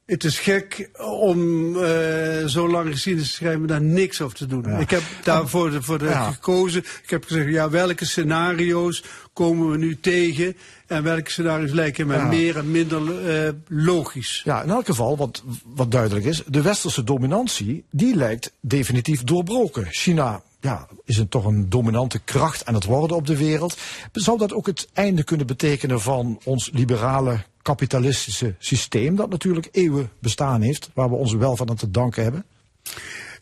het 0.05 0.23
is 0.23 0.39
gek 0.39 0.89
om 0.97 1.75
eh, 1.83 2.45
zo 2.45 2.69
lang 2.69 2.91
geschiedenis 2.91 3.29
te 3.29 3.35
schrijven 3.35 3.61
en 3.61 3.67
daar 3.67 3.81
niks 3.81 4.21
over 4.21 4.37
te 4.37 4.45
doen. 4.45 4.79
Ik 4.79 4.89
heb 4.89 5.01
daarvoor 5.23 5.71
de, 5.71 5.81
voor 5.81 5.97
de 5.97 6.05
Ja. 6.05 6.31
gekozen. 6.31 6.83
Ik 7.03 7.09
heb 7.09 7.23
gezegd, 7.25 7.49
ja, 7.49 7.69
welke 7.69 8.05
scenario's 8.05 9.03
komen 9.33 9.69
we 9.69 9.77
nu 9.77 9.99
tegen? 9.99 10.55
En 10.87 11.03
welke 11.03 11.31
scenario's 11.31 11.71
lijken 11.71 12.07
mij 12.07 12.17
Ja. 12.17 12.25
meer 12.27 12.57
en 12.57 12.71
minder 12.71 13.27
eh, 13.29 13.49
logisch? 13.67 14.41
Ja, 14.43 14.61
in 14.63 14.69
elk 14.69 14.85
geval, 14.85 15.17
wat, 15.17 15.43
wat 15.65 15.91
duidelijk 15.91 16.25
is, 16.25 16.43
de 16.47 16.61
westerse 16.61 17.03
dominantie, 17.03 17.83
die 17.91 18.15
lijkt 18.15 18.51
definitief 18.59 19.23
doorbroken. 19.23 19.85
China 19.89 20.41
ja, 20.65 20.87
is 21.03 21.17
een, 21.17 21.27
toch 21.27 21.45
een 21.45 21.69
dominante 21.69 22.19
kracht 22.19 22.65
aan 22.65 22.73
het 22.73 22.83
worden 22.83 23.17
op 23.17 23.27
de 23.27 23.37
wereld. 23.37 23.77
Zou 24.11 24.37
dat 24.37 24.53
ook 24.53 24.65
het 24.65 24.87
einde 24.93 25.23
kunnen 25.23 25.47
betekenen 25.47 26.01
van 26.01 26.39
ons 26.43 26.69
liberale 26.73 27.43
kapitalistische 27.61 28.55
systeem, 28.59 29.15
dat 29.15 29.29
natuurlijk 29.29 29.69
eeuwen 29.71 30.09
bestaan 30.19 30.61
heeft, 30.61 30.89
waar 30.93 31.09
we 31.09 31.15
ons 31.15 31.33
wel 31.33 31.55
van 31.55 31.69
aan 31.69 31.75
te 31.75 31.91
danken 31.91 32.23
hebben? 32.23 32.45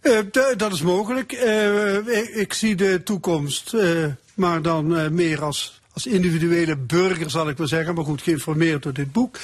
Eh, 0.01 0.19
dat 0.57 0.73
is 0.73 0.81
mogelijk. 0.81 1.31
Eh, 1.31 2.37
ik, 2.39 2.53
zie 2.53 2.75
de 2.75 3.03
toekomst, 3.03 3.73
eh, 3.73 4.05
maar 4.33 4.61
dan 4.61 5.13
meer 5.13 5.43
als, 5.43 5.81
als 5.93 6.05
individuele 6.05 6.77
burger, 6.77 7.29
zal 7.29 7.49
ik 7.49 7.57
maar 7.57 7.67
zeggen. 7.67 7.95
Maar 7.95 8.03
goed, 8.03 8.21
geïnformeerd 8.21 8.83
door 8.83 8.93
dit 8.93 9.11
boek. 9.11 9.39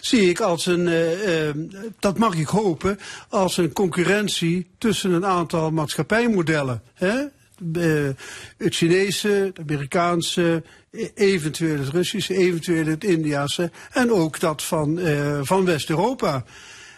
Zie 0.00 0.28
ik 0.28 0.40
als 0.40 0.66
een, 0.66 0.88
eh, 0.88 1.48
eh, 1.48 1.54
dat 1.98 2.18
mag 2.18 2.34
ik 2.34 2.46
hopen, 2.46 2.98
als 3.28 3.56
een 3.56 3.72
concurrentie 3.72 4.66
tussen 4.78 5.12
een 5.12 5.26
aantal 5.26 5.70
maatschappijmodellen. 5.70 6.82
Hè? 6.94 7.24
Eh, 7.72 8.10
het 8.56 8.74
Chinese, 8.74 9.28
het 9.28 9.58
Amerikaanse, 9.58 10.62
e- 10.90 11.10
eventueel 11.14 11.78
het 11.78 11.88
Russische, 11.88 12.36
eventueel 12.36 12.86
het 12.86 13.04
Indiase 13.04 13.70
en 13.92 14.12
ook 14.12 14.40
dat 14.40 14.62
van, 14.62 15.00
van 15.42 15.64
West-Europa. 15.64 16.44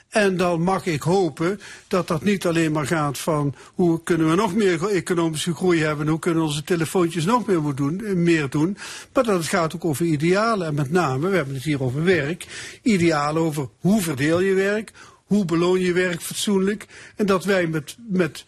En 0.08 0.36
dan 0.36 0.62
mag 0.62 0.86
ik 0.86 1.02
hopen 1.02 1.60
dat 1.88 2.08
dat 2.08 2.22
niet 2.22 2.46
alleen 2.46 2.72
maar 2.72 2.86
gaat 2.86 3.18
van 3.18 3.54
hoe 3.74 4.02
kunnen 4.02 4.30
we 4.30 4.34
nog 4.34 4.54
meer 4.54 4.88
economische 4.88 5.54
groei 5.54 5.82
hebben, 5.82 6.08
hoe 6.08 6.18
kunnen 6.18 6.42
onze 6.42 6.64
telefoontjes 6.64 7.24
nog 7.24 7.46
meer 7.46 7.74
doen, 7.74 8.04
eh, 8.04 8.14
meer 8.14 8.50
doen, 8.50 8.76
maar 9.12 9.24
dat 9.24 9.38
het 9.38 9.46
gaat 9.46 9.74
ook 9.74 9.84
over 9.84 10.06
idealen. 10.06 10.66
En 10.66 10.74
met 10.74 10.90
name, 10.90 11.28
we 11.28 11.36
hebben 11.36 11.54
het 11.54 11.64
hier 11.64 11.82
over 11.82 12.04
werk, 12.04 12.46
idealen 12.82 13.42
over 13.42 13.68
hoe 13.80 14.02
verdeel 14.02 14.40
je 14.40 14.54
werk, 14.54 14.92
hoe 15.24 15.44
beloon 15.44 15.80
je 15.80 15.92
werk 15.92 16.22
fatsoenlijk. 16.22 16.86
En 17.16 17.26
dat 17.26 17.44
wij 17.44 17.66
met, 17.66 17.96
met 18.08 18.44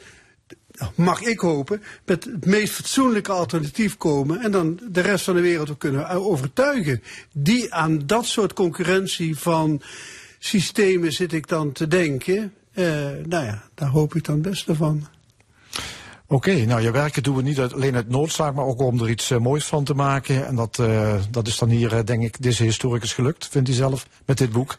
mag 0.94 1.22
ik 1.22 1.38
hopen, 1.38 1.82
met 2.04 2.24
het 2.24 2.46
meest 2.46 2.72
fatsoenlijke 2.72 3.32
alternatief 3.32 3.96
komen 3.96 4.40
en 4.40 4.50
dan 4.50 4.80
de 4.90 5.00
rest 5.00 5.24
van 5.24 5.34
de 5.34 5.40
wereld 5.40 5.70
ook 5.70 5.78
kunnen 5.78 6.08
overtuigen. 6.08 7.02
Die 7.32 7.74
aan 7.74 8.06
dat 8.06 8.26
soort 8.26 8.52
concurrentie 8.52 9.38
van 9.38 9.82
systemen 10.38 11.12
zit 11.12 11.32
ik 11.32 11.48
dan 11.48 11.72
te 11.72 11.88
denken. 11.88 12.52
Eh, 12.72 12.84
nou 13.24 13.44
ja, 13.44 13.62
daar 13.74 13.88
hoop 13.88 14.14
ik 14.14 14.24
dan 14.24 14.34
het 14.34 14.48
beste 14.48 14.74
van. 14.74 15.06
Oké, 16.26 16.64
nou 16.64 16.80
je 16.80 16.90
werken 16.90 17.22
doen 17.22 17.36
we 17.36 17.42
niet 17.42 17.58
alleen 17.58 17.94
uit 17.94 18.08
noodzaak, 18.08 18.54
maar 18.54 18.64
ook 18.64 18.80
om 18.80 19.02
er 19.02 19.10
iets 19.10 19.30
eh, 19.30 19.38
moois 19.38 19.64
van 19.64 19.84
te 19.84 19.94
maken. 19.94 20.46
En 20.46 20.56
dat, 20.56 20.78
eh, 20.78 21.14
dat 21.30 21.46
is 21.46 21.58
dan 21.58 21.68
hier, 21.68 22.04
denk 22.04 22.22
ik, 22.22 22.42
deze 22.42 22.62
historicus 22.62 23.12
gelukt, 23.12 23.48
vindt 23.48 23.68
hij 23.68 23.76
zelf, 23.76 24.06
met 24.26 24.38
dit 24.38 24.52
boek. 24.52 24.78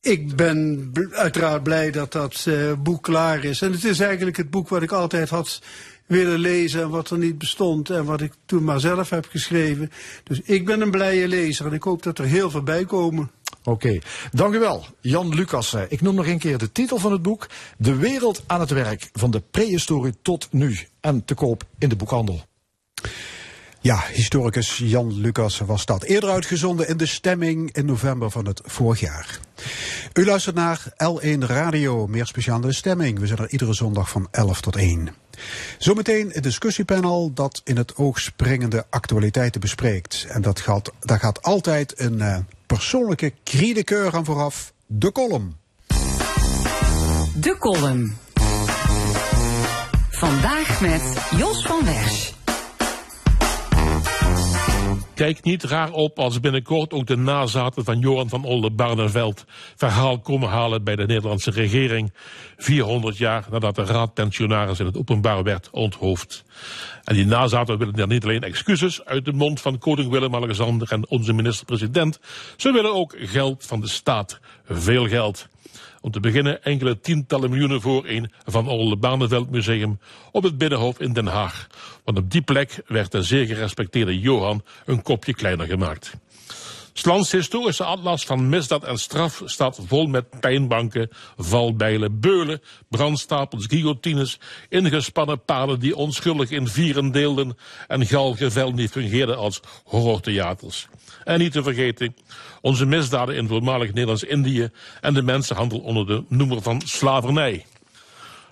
Ik 0.00 0.36
ben 0.36 0.90
uiteraard 1.12 1.62
blij 1.62 1.90
dat 1.90 2.12
dat 2.12 2.48
boek 2.78 3.02
klaar 3.02 3.44
is. 3.44 3.62
En 3.62 3.72
het 3.72 3.84
is 3.84 4.00
eigenlijk 4.00 4.36
het 4.36 4.50
boek 4.50 4.68
wat 4.68 4.82
ik 4.82 4.92
altijd 4.92 5.28
had 5.28 5.60
willen 6.06 6.38
lezen 6.38 6.82
en 6.82 6.90
wat 6.90 7.10
er 7.10 7.18
niet 7.18 7.38
bestond 7.38 7.90
en 7.90 8.04
wat 8.04 8.20
ik 8.20 8.32
toen 8.46 8.64
maar 8.64 8.80
zelf 8.80 9.10
heb 9.10 9.26
geschreven. 9.30 9.90
Dus 10.24 10.40
ik 10.40 10.64
ben 10.64 10.80
een 10.80 10.90
blije 10.90 11.28
lezer 11.28 11.66
en 11.66 11.72
ik 11.72 11.82
hoop 11.82 12.02
dat 12.02 12.18
er 12.18 12.24
heel 12.24 12.50
veel 12.50 12.62
bij 12.62 12.84
komen. 12.84 13.30
Oké, 13.64 13.98
dank 14.32 14.54
u 14.54 14.58
wel, 14.58 14.84
Jan 15.00 15.34
Lucas. 15.34 15.74
Ik 15.88 16.00
noem 16.00 16.14
nog 16.14 16.26
een 16.26 16.38
keer 16.38 16.58
de 16.58 16.72
titel 16.72 16.98
van 16.98 17.12
het 17.12 17.22
boek. 17.22 17.46
De 17.76 17.96
wereld 17.96 18.42
aan 18.46 18.60
het 18.60 18.70
werk, 18.70 19.10
van 19.12 19.30
de 19.30 19.42
prehistorie 19.50 20.14
tot 20.22 20.48
nu. 20.50 20.78
En 21.00 21.24
te 21.24 21.34
koop 21.34 21.64
in 21.78 21.88
de 21.88 21.96
boekhandel. 21.96 22.44
Ja, 23.80 24.04
historicus 24.12 24.76
Jan 24.78 25.20
Lucas 25.20 25.58
was 25.58 25.84
dat. 25.84 26.02
Eerder 26.02 26.30
uitgezonden 26.30 26.88
in 26.88 26.96
de 26.96 27.06
stemming 27.06 27.72
in 27.72 27.86
november 27.86 28.30
van 28.30 28.46
het 28.46 28.60
vorig 28.64 29.00
jaar. 29.00 29.38
U 30.14 30.24
luistert 30.24 30.54
naar 30.54 30.84
L1 30.90 31.38
Radio, 31.38 32.06
meer 32.06 32.26
speciaal 32.26 32.60
de 32.60 32.72
stemming. 32.72 33.18
We 33.18 33.26
zijn 33.26 33.38
er 33.38 33.50
iedere 33.50 33.72
zondag 33.72 34.08
van 34.08 34.28
11 34.30 34.60
tot 34.60 34.76
1. 34.76 35.14
Zometeen 35.78 36.36
een 36.36 36.42
discussiepanel 36.42 37.32
dat 37.32 37.60
in 37.64 37.76
het 37.76 37.96
oog 37.96 38.20
springende 38.20 38.86
actualiteiten 38.90 39.60
bespreekt. 39.60 40.26
En 40.28 40.42
dat 40.42 40.60
gaat, 40.60 40.92
daar 41.00 41.18
gaat 41.18 41.42
altijd 41.42 42.00
een 42.00 42.20
eh, 42.20 42.38
persoonlijke 42.72 43.32
kriedekeur 43.42 44.14
aan 44.14 44.24
vooraf. 44.24 44.72
De 44.86 45.12
column. 45.12 45.56
De 47.34 47.56
column. 47.58 48.16
Vandaag 50.10 50.80
met 50.80 51.02
Jos 51.36 51.66
van 51.66 51.84
Wersch. 51.84 52.41
Kijk 55.22 55.42
niet 55.42 55.62
raar 55.62 55.90
op 55.90 56.18
als 56.18 56.40
binnenkort 56.40 56.92
ook 56.92 57.06
de 57.06 57.16
nazaten 57.16 57.84
van 57.84 57.98
Johan 57.98 58.28
van 58.28 58.44
Oldenbarneveld 58.44 59.44
verhaal 59.76 60.20
komen 60.20 60.48
halen 60.48 60.84
bij 60.84 60.96
de 60.96 61.06
Nederlandse 61.06 61.50
regering. 61.50 62.12
400 62.56 63.16
jaar 63.16 63.46
nadat 63.50 63.74
de 63.74 63.84
raadpensionaris 63.84 64.78
in 64.78 64.86
het 64.86 64.96
openbaar 64.96 65.42
werd 65.42 65.70
onthoofd. 65.70 66.44
En 67.04 67.14
die 67.14 67.26
nazaten 67.26 67.78
willen 67.78 67.94
dan 67.94 68.08
niet 68.08 68.24
alleen 68.24 68.42
excuses 68.42 69.04
uit 69.04 69.24
de 69.24 69.32
mond 69.32 69.60
van 69.60 69.78
koning 69.78 70.10
Willem-Alexander 70.10 70.92
en 70.92 71.08
onze 71.08 71.32
minister-president. 71.32 72.20
Ze 72.56 72.72
willen 72.72 72.94
ook 72.94 73.14
geld 73.18 73.66
van 73.66 73.80
de 73.80 73.88
staat. 73.88 74.40
Veel 74.64 75.08
geld. 75.08 75.48
Om 76.02 76.10
te 76.10 76.20
beginnen 76.20 76.62
enkele 76.62 77.00
tientallen 77.00 77.50
miljoenen 77.50 77.80
voor 77.80 78.04
een 78.06 78.32
Van 78.44 78.68
Oldenbarneveld 78.68 79.50
museum 79.50 79.98
op 80.32 80.42
het 80.42 80.58
Binnenhof 80.58 81.00
in 81.00 81.12
Den 81.12 81.26
Haag. 81.26 81.66
Want 82.04 82.18
op 82.18 82.30
die 82.30 82.42
plek 82.42 82.82
werd 82.86 83.12
de 83.12 83.22
zeer 83.22 83.46
gerespecteerde 83.46 84.20
Johan 84.20 84.62
een 84.86 85.02
kopje 85.02 85.34
kleiner 85.34 85.66
gemaakt. 85.66 86.12
Slans 86.92 87.32
historische 87.32 87.84
atlas 87.84 88.24
van 88.24 88.48
misdaad 88.48 88.84
en 88.84 88.98
straf 88.98 89.42
staat 89.44 89.80
vol 89.86 90.06
met 90.06 90.40
pijnbanken, 90.40 91.08
valbijlen, 91.36 92.20
beulen, 92.20 92.62
brandstapels, 92.88 93.66
guillotines, 93.66 94.38
ingespannen 94.68 95.44
paden 95.44 95.80
die 95.80 95.96
onschuldig 95.96 96.50
in 96.50 96.68
vieren 96.68 97.12
deelden 97.12 97.56
en 97.88 98.06
galgenvel 98.06 98.74
die 98.74 98.88
fungeerden 98.88 99.36
als 99.36 99.60
horrortheaters. 99.84 100.88
En 101.24 101.38
niet 101.38 101.52
te 101.52 101.62
vergeten, 101.62 102.14
onze 102.60 102.86
misdaden 102.86 103.36
in 103.36 103.48
voormalig 103.48 103.88
Nederlands-Indië 103.88 104.70
en 105.00 105.14
de 105.14 105.22
mensenhandel 105.22 105.78
onder 105.78 106.06
de 106.06 106.24
noemer 106.28 106.62
van 106.62 106.82
slavernij. 106.84 107.66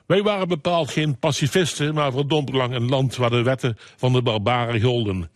Wij 0.07 0.23
waren 0.23 0.49
bepaald 0.49 0.91
geen 0.91 1.19
pacifisten, 1.19 1.95
maar 1.95 2.13
verdomd 2.13 2.53
lang 2.53 2.75
een 2.75 2.89
land 2.89 3.17
waar 3.17 3.31
de 3.31 3.43
wetten 3.43 3.79
van 3.97 4.13
de 4.13 4.23
barbaren 4.23 4.81
golden. 4.81 5.31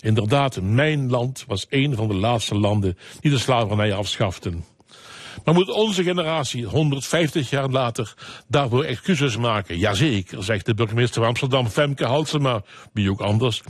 Inderdaad, 0.00 0.60
mijn 0.60 1.10
land 1.10 1.44
was 1.46 1.66
een 1.68 1.94
van 1.94 2.08
de 2.08 2.14
laatste 2.14 2.54
landen 2.54 2.98
die 3.20 3.30
de 3.30 3.38
slavernij 3.38 3.94
afschaften. 3.94 4.64
Maar 5.44 5.54
moet 5.54 5.70
onze 5.70 6.02
generatie 6.02 6.64
150 6.64 7.50
jaar 7.50 7.68
later 7.68 8.14
daarvoor 8.48 8.84
excuses 8.84 9.36
maken? 9.36 9.78
Jazeker, 9.78 10.44
zegt 10.44 10.66
de 10.66 10.74
burgemeester 10.74 11.20
van 11.20 11.28
Amsterdam, 11.28 11.68
Femke 11.68 12.04
Halsema, 12.04 12.62
wie 12.92 13.10
ook 13.10 13.20
anders. 13.20 13.62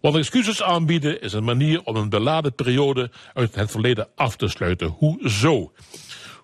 Want 0.00 0.16
excuses 0.16 0.62
aanbieden 0.62 1.20
is 1.20 1.32
een 1.32 1.44
manier 1.44 1.82
om 1.84 1.96
een 1.96 2.08
beladen 2.08 2.54
periode 2.54 3.10
uit 3.34 3.54
het 3.54 3.70
verleden 3.70 4.08
af 4.14 4.36
te 4.36 4.48
sluiten. 4.48 4.88
Hoezo? 4.88 5.72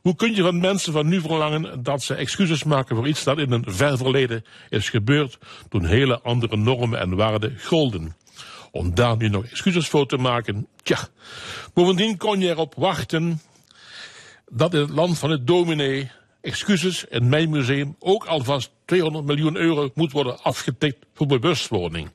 Hoe 0.09 0.17
kun 0.17 0.35
je 0.35 0.43
van 0.43 0.61
mensen 0.61 0.93
van 0.93 1.09
nu 1.09 1.21
verlangen 1.21 1.83
dat 1.83 2.03
ze 2.03 2.15
excuses 2.15 2.65
maken 2.65 2.97
voor 2.97 3.09
iets 3.09 3.25
dat 3.25 3.39
in 3.39 3.53
een 3.53 3.65
ver 3.67 3.97
verleden 3.97 4.45
is 4.69 4.91
gebeurd 4.91 5.39
toen 5.69 5.85
hele 5.85 6.21
andere 6.21 6.57
normen 6.57 7.01
en 7.01 7.17
waarden 7.17 7.59
golden? 7.65 8.17
Om 8.71 8.95
daar 8.95 9.17
nu 9.17 9.29
nog 9.29 9.45
excuses 9.45 9.89
voor 9.89 10.07
te 10.07 10.17
maken, 10.17 10.67
tja. 10.83 10.99
Bovendien 11.75 12.17
kon 12.17 12.41
je 12.41 12.49
erop 12.49 12.75
wachten 12.77 13.41
dat 14.49 14.75
in 14.75 14.81
het 14.81 14.91
land 14.91 15.19
van 15.19 15.31
het 15.31 15.47
dominee 15.47 16.11
excuses 16.41 17.05
in 17.05 17.29
mijn 17.29 17.51
museum 17.51 17.97
ook 17.99 18.25
alvast 18.25 18.70
200 18.85 19.25
miljoen 19.25 19.57
euro 19.57 19.91
moet 19.95 20.12
worden 20.12 20.43
afgetikt 20.43 21.07
voor 21.15 21.27
bewustwording. 21.27 22.11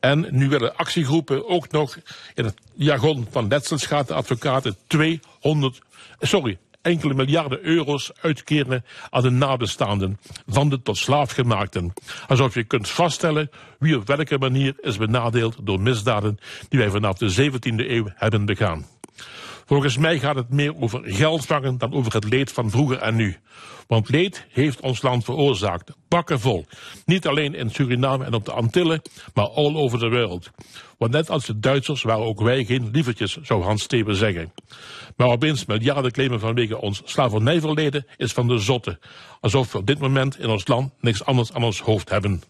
En 0.00 0.26
nu 0.30 0.48
willen 0.48 0.76
actiegroepen 0.76 1.48
ook 1.48 1.70
nog 1.70 1.98
in 2.34 2.44
het 2.44 2.54
jargon 2.74 3.26
van 3.30 3.48
letselschadeadvocaten 3.48 4.76
200, 4.86 5.80
sorry, 6.20 6.58
enkele 6.82 7.14
miljarden 7.14 7.64
euro's 7.64 8.10
uitkeren 8.20 8.84
aan 9.10 9.22
de 9.22 9.30
nabestaanden 9.30 10.18
van 10.46 10.68
de 10.68 10.82
tot 10.82 10.96
slaafgemaakten. 10.96 11.92
Alsof 12.28 12.54
je 12.54 12.64
kunt 12.64 12.88
vaststellen 12.88 13.50
wie 13.78 13.96
op 13.96 14.06
welke 14.06 14.38
manier 14.38 14.74
is 14.80 14.96
benadeeld 14.96 15.56
door 15.62 15.80
misdaden 15.80 16.38
die 16.68 16.78
wij 16.78 16.90
vanaf 16.90 17.18
de 17.18 17.50
17e 17.50 17.90
eeuw 17.90 18.06
hebben 18.14 18.44
begaan. 18.44 18.86
Volgens 19.70 19.96
mij 19.96 20.18
gaat 20.18 20.34
het 20.34 20.50
meer 20.50 20.74
over 20.80 21.00
geld 21.04 21.46
vangen 21.46 21.78
dan 21.78 21.92
over 21.92 22.12
het 22.12 22.24
leed 22.24 22.52
van 22.52 22.70
vroeger 22.70 22.98
en 22.98 23.16
nu. 23.16 23.36
Want 23.86 24.08
leed 24.08 24.46
heeft 24.48 24.80
ons 24.80 25.02
land 25.02 25.24
veroorzaakt, 25.24 25.92
bakken 26.08 26.40
vol. 26.40 26.66
Niet 27.04 27.26
alleen 27.26 27.54
in 27.54 27.70
Suriname 27.70 28.24
en 28.24 28.34
op 28.34 28.44
de 28.44 28.52
Antillen, 28.52 29.02
maar 29.34 29.48
all 29.48 29.74
over 29.74 29.98
the 29.98 30.08
world. 30.08 30.50
Want 30.98 31.12
net 31.12 31.30
als 31.30 31.46
de 31.46 31.58
Duitsers 31.58 32.02
waren 32.02 32.24
ook 32.24 32.40
wij 32.40 32.64
geen 32.64 32.88
lievertjes, 32.92 33.38
zou 33.42 33.62
Hans 33.62 33.82
Steven 33.82 34.16
zeggen. 34.16 34.52
Maar 35.16 35.28
opeens 35.28 35.64
miljarden 35.64 36.12
claimen 36.12 36.40
vanwege 36.40 36.80
ons 36.80 37.02
slavernijverleden 37.04 38.06
is 38.16 38.32
van 38.32 38.48
de 38.48 38.58
zotte. 38.58 38.98
Alsof 39.40 39.72
we 39.72 39.78
op 39.78 39.86
dit 39.86 39.98
moment 39.98 40.38
in 40.38 40.48
ons 40.48 40.66
land 40.66 40.92
niks 41.00 41.24
anders 41.24 41.52
aan 41.52 41.64
ons 41.64 41.80
hoofd 41.80 42.10
hebben. 42.10 42.42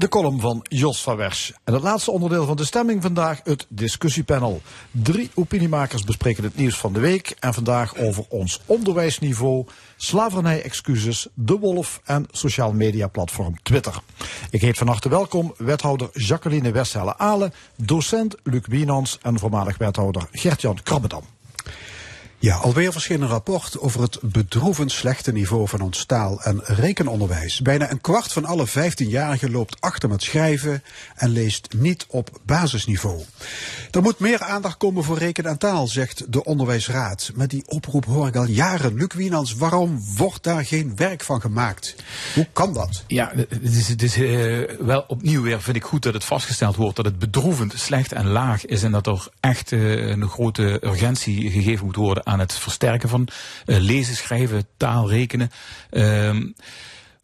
De 0.00 0.08
column 0.08 0.40
van 0.40 0.60
Jos 0.68 1.02
van 1.02 1.16
Wersch. 1.16 1.50
En 1.64 1.74
het 1.74 1.82
laatste 1.82 2.10
onderdeel 2.10 2.46
van 2.46 2.56
de 2.56 2.64
stemming 2.64 3.02
vandaag, 3.02 3.40
het 3.44 3.66
discussiepanel. 3.68 4.62
Drie 4.90 5.30
opiniemakers 5.34 6.04
bespreken 6.04 6.44
het 6.44 6.56
nieuws 6.56 6.78
van 6.78 6.92
de 6.92 7.00
week. 7.00 7.36
En 7.40 7.54
vandaag 7.54 7.96
over 7.96 8.24
ons 8.28 8.60
onderwijsniveau, 8.66 9.66
slavernij-excuses, 9.96 11.28
de 11.34 11.58
wolf 11.58 12.00
en 12.04 12.26
sociaal 12.30 12.72
media 12.72 13.06
platform 13.06 13.62
Twitter. 13.62 14.00
Ik 14.50 14.60
heet 14.60 14.78
van 14.78 14.86
harte 14.86 15.08
welkom 15.08 15.54
wethouder 15.56 16.08
Jacqueline 16.12 16.70
Westhelle-Alen, 16.72 17.52
docent 17.76 18.34
Luc 18.42 18.66
Wienans 18.66 19.18
en 19.22 19.38
voormalig 19.38 19.78
wethouder 19.78 20.28
Gert-Jan 20.32 20.82
Krabbedam. 20.82 21.24
Ja, 22.42 22.56
alweer 22.56 22.92
verscheen 22.92 23.22
een 23.22 23.28
rapport 23.28 23.78
over 23.78 24.02
het 24.02 24.18
bedroevend 24.22 24.92
slechte 24.92 25.32
niveau 25.32 25.68
van 25.68 25.80
ons 25.80 26.04
taal- 26.04 26.42
en 26.42 26.60
rekenonderwijs. 26.64 27.60
Bijna 27.60 27.90
een 27.90 28.00
kwart 28.00 28.32
van 28.32 28.44
alle 28.44 28.66
15-jarigen 28.68 29.50
loopt 29.50 29.80
achter 29.80 30.08
met 30.08 30.22
schrijven 30.22 30.82
en 31.14 31.28
leest 31.28 31.68
niet 31.76 32.06
op 32.08 32.40
basisniveau. 32.44 33.22
Er 33.90 34.02
moet 34.02 34.18
meer 34.18 34.42
aandacht 34.42 34.76
komen 34.76 35.04
voor 35.04 35.18
reken 35.18 35.44
en 35.44 35.58
taal, 35.58 35.86
zegt 35.86 36.32
de 36.32 36.44
Onderwijsraad. 36.44 37.30
Met 37.34 37.50
die 37.50 37.62
oproep 37.66 38.04
hoor 38.04 38.26
ik 38.26 38.36
al 38.36 38.46
jaren. 38.46 38.94
Luc 38.94 39.14
Wienans, 39.14 39.54
waarom 39.54 40.02
wordt 40.16 40.42
daar 40.42 40.64
geen 40.64 40.92
werk 40.96 41.22
van 41.22 41.40
gemaakt? 41.40 41.96
Hoe 42.34 42.46
kan 42.52 42.74
dat? 42.74 43.04
Ja, 43.06 43.32
het 43.34 43.62
is, 43.62 43.88
het 43.88 44.02
is 44.02 44.16
uh, 44.16 44.70
wel 44.80 45.04
opnieuw 45.08 45.42
weer, 45.42 45.62
vind 45.62 45.76
ik 45.76 45.84
goed 45.84 46.02
dat 46.02 46.14
het 46.14 46.24
vastgesteld 46.24 46.76
wordt 46.76 46.96
dat 46.96 47.04
het 47.04 47.18
bedroevend 47.18 47.72
slecht 47.76 48.12
en 48.12 48.26
laag 48.26 48.66
is 48.66 48.82
en 48.82 48.92
dat 48.92 49.06
er 49.06 49.28
echt 49.40 49.70
uh, 49.70 50.08
een 50.08 50.28
grote 50.28 50.80
urgentie 50.84 51.50
gegeven 51.50 51.86
moet 51.86 51.96
worden 51.96 52.28
aan 52.30 52.38
het 52.38 52.52
versterken 52.52 53.08
van 53.08 53.28
uh, 53.66 53.78
lezen, 53.78 54.16
schrijven, 54.16 54.66
taal, 54.76 55.08
rekenen. 55.08 55.50
Um, 55.90 56.54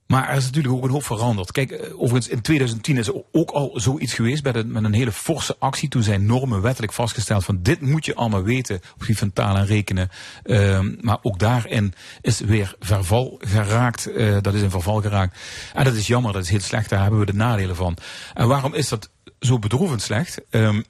maar 0.06 0.28
er 0.28 0.36
is 0.36 0.44
natuurlijk 0.44 0.74
ook 0.74 0.84
een 0.84 0.90
hoop 0.90 1.04
veranderd. 1.04 1.52
Kijk, 1.52 1.90
overigens 1.92 2.28
in 2.28 2.40
2010 2.40 2.96
is 2.96 3.06
er 3.06 3.22
ook 3.32 3.50
al 3.50 3.70
zoiets 3.74 4.14
geweest 4.14 4.44
met 4.44 4.54
een, 4.56 4.94
hele 4.94 5.12
forse 5.12 5.56
actie. 5.58 5.88
Toen 5.88 6.02
zijn 6.02 6.26
normen 6.26 6.62
wettelijk 6.62 6.92
vastgesteld 6.92 7.44
van 7.44 7.62
dit 7.62 7.80
moet 7.80 8.04
je 8.04 8.14
allemaal 8.14 8.42
weten 8.42 8.76
op 8.76 9.00
gebied 9.00 9.18
van 9.18 9.32
taal 9.32 9.56
en 9.56 9.66
rekenen. 9.66 10.10
Um, 10.44 10.98
maar 11.00 11.18
ook 11.22 11.38
daarin 11.38 11.94
is 12.20 12.40
weer 12.40 12.74
verval 12.80 13.40
geraakt. 13.40 14.08
Uh, 14.08 14.36
dat 14.40 14.54
is 14.54 14.62
in 14.62 14.70
verval 14.70 15.00
geraakt. 15.00 15.38
En 15.74 15.84
dat 15.84 15.94
is 15.94 16.06
jammer, 16.06 16.32
dat 16.32 16.42
is 16.42 16.50
heel 16.50 16.60
slecht. 16.60 16.90
Daar 16.90 17.02
hebben 17.02 17.20
we 17.20 17.26
de 17.26 17.34
nadelen 17.34 17.76
van. 17.76 17.96
En 18.34 18.48
waarom 18.48 18.74
is 18.74 18.88
dat 18.88 19.10
zo 19.40 19.58
bedroevend 19.58 20.02
slecht? 20.02 20.40
Um, 20.50 20.84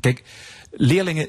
kijk, 0.00 0.22
leerlingen 0.70 1.28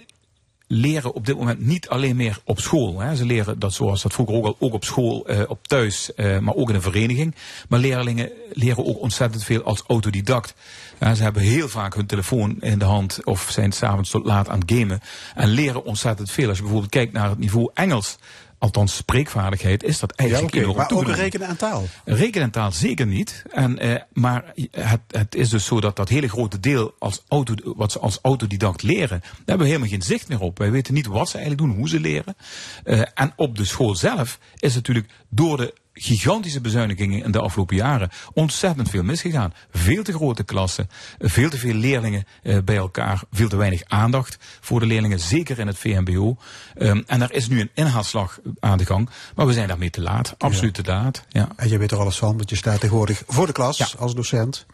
leren 0.73 1.13
op 1.13 1.25
dit 1.25 1.37
moment 1.37 1.65
niet 1.65 1.89
alleen 1.89 2.15
meer 2.15 2.39
op 2.43 2.59
school. 2.59 2.99
Hè. 2.99 3.15
Ze 3.15 3.25
leren 3.25 3.59
dat 3.59 3.73
zoals 3.73 4.01
dat 4.01 4.13
vroeger 4.13 4.35
ook 4.35 4.45
al 4.45 4.55
ook 4.59 4.73
op 4.73 4.83
school, 4.83 5.31
uh, 5.31 5.41
op 5.47 5.67
thuis, 5.67 6.11
uh, 6.15 6.39
maar 6.39 6.55
ook 6.55 6.69
in 6.69 6.75
een 6.75 6.81
vereniging. 6.81 7.35
Maar 7.69 7.79
leerlingen 7.79 8.31
leren 8.51 8.85
ook 8.85 9.01
ontzettend 9.01 9.43
veel 9.43 9.63
als 9.63 9.83
autodidact. 9.87 10.53
Ze 10.99 11.23
hebben 11.23 11.41
heel 11.41 11.69
vaak 11.69 11.95
hun 11.95 12.05
telefoon 12.05 12.61
in 12.61 12.79
de 12.79 12.85
hand 12.85 13.19
of 13.23 13.47
zijn 13.51 13.71
s'avonds 13.71 14.09
tot 14.09 14.25
laat 14.25 14.49
aan 14.49 14.59
het 14.59 14.71
gamen. 14.71 14.99
En 15.35 15.49
leren 15.49 15.85
ontzettend 15.85 16.31
veel. 16.31 16.47
Als 16.47 16.57
je 16.57 16.63
bijvoorbeeld 16.63 16.91
kijkt 16.91 17.13
naar 17.13 17.29
het 17.29 17.39
niveau 17.39 17.69
Engels 17.73 18.17
althans 18.63 18.95
spreekvaardigheid, 18.95 19.83
is 19.83 19.99
dat 19.99 20.11
eigenlijk 20.11 20.53
ja, 20.53 20.61
okay, 20.61 20.75
Maar 20.75 20.91
ook 20.91 21.15
rekenen 21.15 21.47
en 21.47 21.57
taal? 21.57 21.83
Rekenen 22.05 22.43
en 22.43 22.51
taal 22.51 22.71
zeker 22.71 23.07
niet. 23.07 23.43
En, 23.51 23.79
eh, 23.79 24.01
maar 24.13 24.53
het, 24.71 25.01
het 25.07 25.35
is 25.35 25.49
dus 25.49 25.65
zo 25.65 25.81
dat 25.81 25.95
dat 25.95 26.09
hele 26.09 26.29
grote 26.29 26.59
deel 26.59 26.93
als 26.99 27.23
auto, 27.27 27.53
wat 27.75 27.91
ze 27.91 27.99
als 27.99 28.19
autodidact 28.21 28.81
leren, 28.81 29.19
daar 29.19 29.31
hebben 29.35 29.57
we 29.57 29.65
helemaal 29.65 29.89
geen 29.89 30.01
zicht 30.01 30.27
meer 30.27 30.39
op. 30.39 30.57
Wij 30.57 30.71
weten 30.71 30.93
niet 30.93 31.05
wat 31.05 31.29
ze 31.29 31.37
eigenlijk 31.37 31.67
doen, 31.67 31.77
hoe 31.77 31.89
ze 31.89 31.99
leren. 31.99 32.35
Uh, 32.83 33.01
en 33.13 33.33
op 33.35 33.57
de 33.57 33.65
school 33.65 33.95
zelf 33.95 34.39
is 34.59 34.75
natuurlijk 34.75 35.07
door 35.29 35.57
de 35.57 35.73
gigantische 35.93 36.61
bezuinigingen 36.61 37.23
in 37.23 37.31
de 37.31 37.39
afgelopen 37.39 37.75
jaren 37.75 38.09
ontzettend 38.33 38.89
veel 38.89 39.03
misgegaan. 39.03 39.53
Veel 39.71 40.03
te 40.03 40.13
grote 40.13 40.43
klassen, 40.43 40.89
veel 41.19 41.49
te 41.49 41.57
veel 41.57 41.73
leerlingen 41.73 42.25
uh, 42.43 42.57
bij 42.65 42.75
elkaar, 42.75 43.23
veel 43.31 43.49
te 43.49 43.55
weinig 43.55 43.81
aandacht 43.87 44.37
voor 44.61 44.79
de 44.79 44.85
leerlingen, 44.85 45.19
zeker 45.19 45.59
in 45.59 45.67
het 45.67 45.77
VMBO. 45.77 46.37
Um, 46.77 47.03
en 47.07 47.21
er 47.21 47.33
is 47.33 47.47
nu 47.47 47.59
een 47.59 47.69
inhaalslag 47.73 48.39
aan 48.59 48.77
de 48.77 48.85
gang, 48.85 49.09
maar 49.35 49.47
we 49.47 49.53
zijn 49.53 49.67
daarmee 49.67 49.89
te 49.89 50.01
laat, 50.01 50.35
absoluut 50.37 50.77
ja. 50.77 50.83
te 50.83 50.91
laat. 50.91 51.25
Ja. 51.29 51.49
En 51.55 51.69
je 51.69 51.77
weet 51.77 51.91
er 51.91 51.99
alles 51.99 52.17
van, 52.17 52.37
want 52.37 52.49
je 52.49 52.55
staat 52.55 52.79
tegenwoordig 52.79 53.23
voor 53.27 53.45
de 53.45 53.53
klas 53.53 53.77
ja. 53.77 53.87
als 53.97 54.15
docent. 54.15 54.65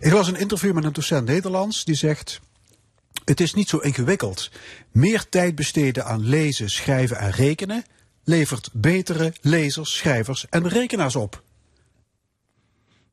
Ik 0.00 0.12
las 0.12 0.28
een 0.28 0.38
interview 0.38 0.72
met 0.72 0.84
een 0.84 0.92
docent 0.92 1.26
Nederlands 1.26 1.84
die 1.84 1.94
zegt. 1.94 2.40
Het 3.24 3.40
is 3.40 3.54
niet 3.54 3.68
zo 3.68 3.78
ingewikkeld. 3.78 4.50
Meer 4.92 5.28
tijd 5.28 5.54
besteden 5.54 6.04
aan 6.04 6.28
lezen, 6.28 6.70
schrijven 6.70 7.18
en 7.18 7.30
rekenen 7.30 7.84
levert 8.26 8.68
betere 8.72 9.32
lezers, 9.40 9.96
schrijvers 9.96 10.46
en 10.48 10.68
rekenaars 10.68 11.16
op. 11.16 11.42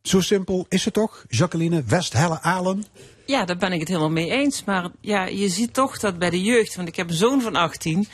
Zo 0.02 0.22
simpel 0.22 0.66
is 0.70 0.86
het 0.86 0.94
toch, 0.94 1.26
Jacqueline 1.30 1.84
Westhelle-Alen? 1.84 2.86
Ja, 3.26 3.46
daar 3.46 3.58
ben 3.58 3.72
ik 3.72 3.80
het 3.80 3.88
helemaal 3.88 4.10
mee 4.10 4.32
eens. 4.32 4.64
Maar 4.64 4.90
ja, 5.02 5.26
je 5.26 5.50
ziet 5.50 5.74
toch 5.74 6.00
dat 6.00 6.18
bij 6.18 6.30
de 6.30 6.42
jeugd, 6.42 6.76
want 6.76 6.88
ik 6.88 6.96
heb 6.96 7.10
een 7.10 7.16
zoon 7.16 7.42
van 7.42 7.56
18, 7.56 8.08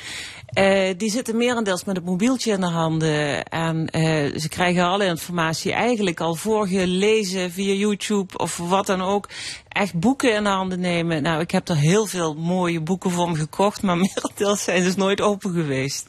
uh, 0.54 0.90
die 0.98 1.10
zitten 1.10 1.38
merendeels 1.38 1.84
met 1.84 1.96
het 1.96 2.06
mobieltje 2.06 2.52
in 2.52 2.60
de 2.60 2.68
handen. 2.68 3.44
En 3.44 3.78
uh, 3.92 4.40
ze 4.40 4.50
krijgen 4.50 4.84
alle 4.84 5.06
informatie 5.06 5.72
eigenlijk 5.74 6.20
al 6.20 6.36
voorgelezen 6.36 7.52
via 7.52 7.74
YouTube 7.74 8.38
of 8.38 8.58
wat 8.58 8.86
dan 8.86 9.02
ook. 9.02 9.30
Echt 9.68 9.94
boeken 9.94 10.36
in 10.36 10.44
de 10.44 10.50
handen 10.50 10.80
nemen. 10.80 11.24
Nou, 11.24 11.42
ik 11.42 11.52
heb 11.52 11.70
er 11.70 11.78
heel 11.78 12.06
veel 12.06 12.34
mooie 12.34 12.82
boeken 12.82 13.12
voor 13.12 13.26
hem 13.26 13.36
gekocht, 13.36 13.82
maar 13.82 13.98
merendeels 14.08 14.64
zijn 14.64 14.84
dus 14.84 14.96
nooit 14.96 15.22
open 15.22 15.54
geweest. 15.54 16.08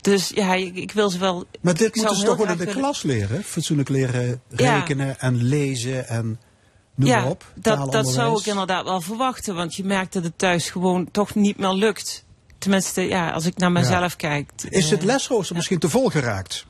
Dus 0.00 0.28
ja, 0.34 0.54
ik, 0.54 0.76
ik 0.76 0.92
wil 0.92 1.10
ze 1.10 1.18
wel. 1.18 1.44
Maar 1.60 1.74
dit 1.74 1.94
moeten 1.94 2.16
ze 2.16 2.24
toch 2.24 2.34
gewoon 2.34 2.50
in 2.50 2.58
de 2.58 2.64
willen... 2.64 2.80
klas 2.80 3.02
leren? 3.02 3.44
Fatsoenlijk 3.44 3.88
leren 3.88 4.42
rekenen 4.48 5.06
ja. 5.06 5.18
en 5.18 5.42
lezen 5.42 6.08
en. 6.08 6.38
Noem 6.94 7.08
ja, 7.08 7.20
maar 7.20 7.30
op, 7.30 7.52
dat, 7.54 7.92
dat 7.92 8.08
zou 8.08 8.38
ik 8.38 8.46
inderdaad 8.46 8.84
wel 8.84 9.00
verwachten, 9.00 9.54
want 9.54 9.74
je 9.74 9.84
merkt 9.84 10.12
dat 10.12 10.24
het 10.24 10.38
thuis 10.38 10.70
gewoon 10.70 11.10
toch 11.10 11.34
niet 11.34 11.58
meer 11.58 11.72
lukt. 11.72 12.24
Tenminste, 12.58 13.00
ja, 13.00 13.30
als 13.30 13.44
ik 13.44 13.56
naar 13.56 13.72
mezelf 13.72 14.10
ja. 14.10 14.16
kijk. 14.16 14.50
Is 14.68 14.90
het 14.90 15.02
lesrooster 15.02 15.56
misschien 15.56 15.78
te 15.78 15.88
vol 15.88 16.08
geraakt? 16.08 16.66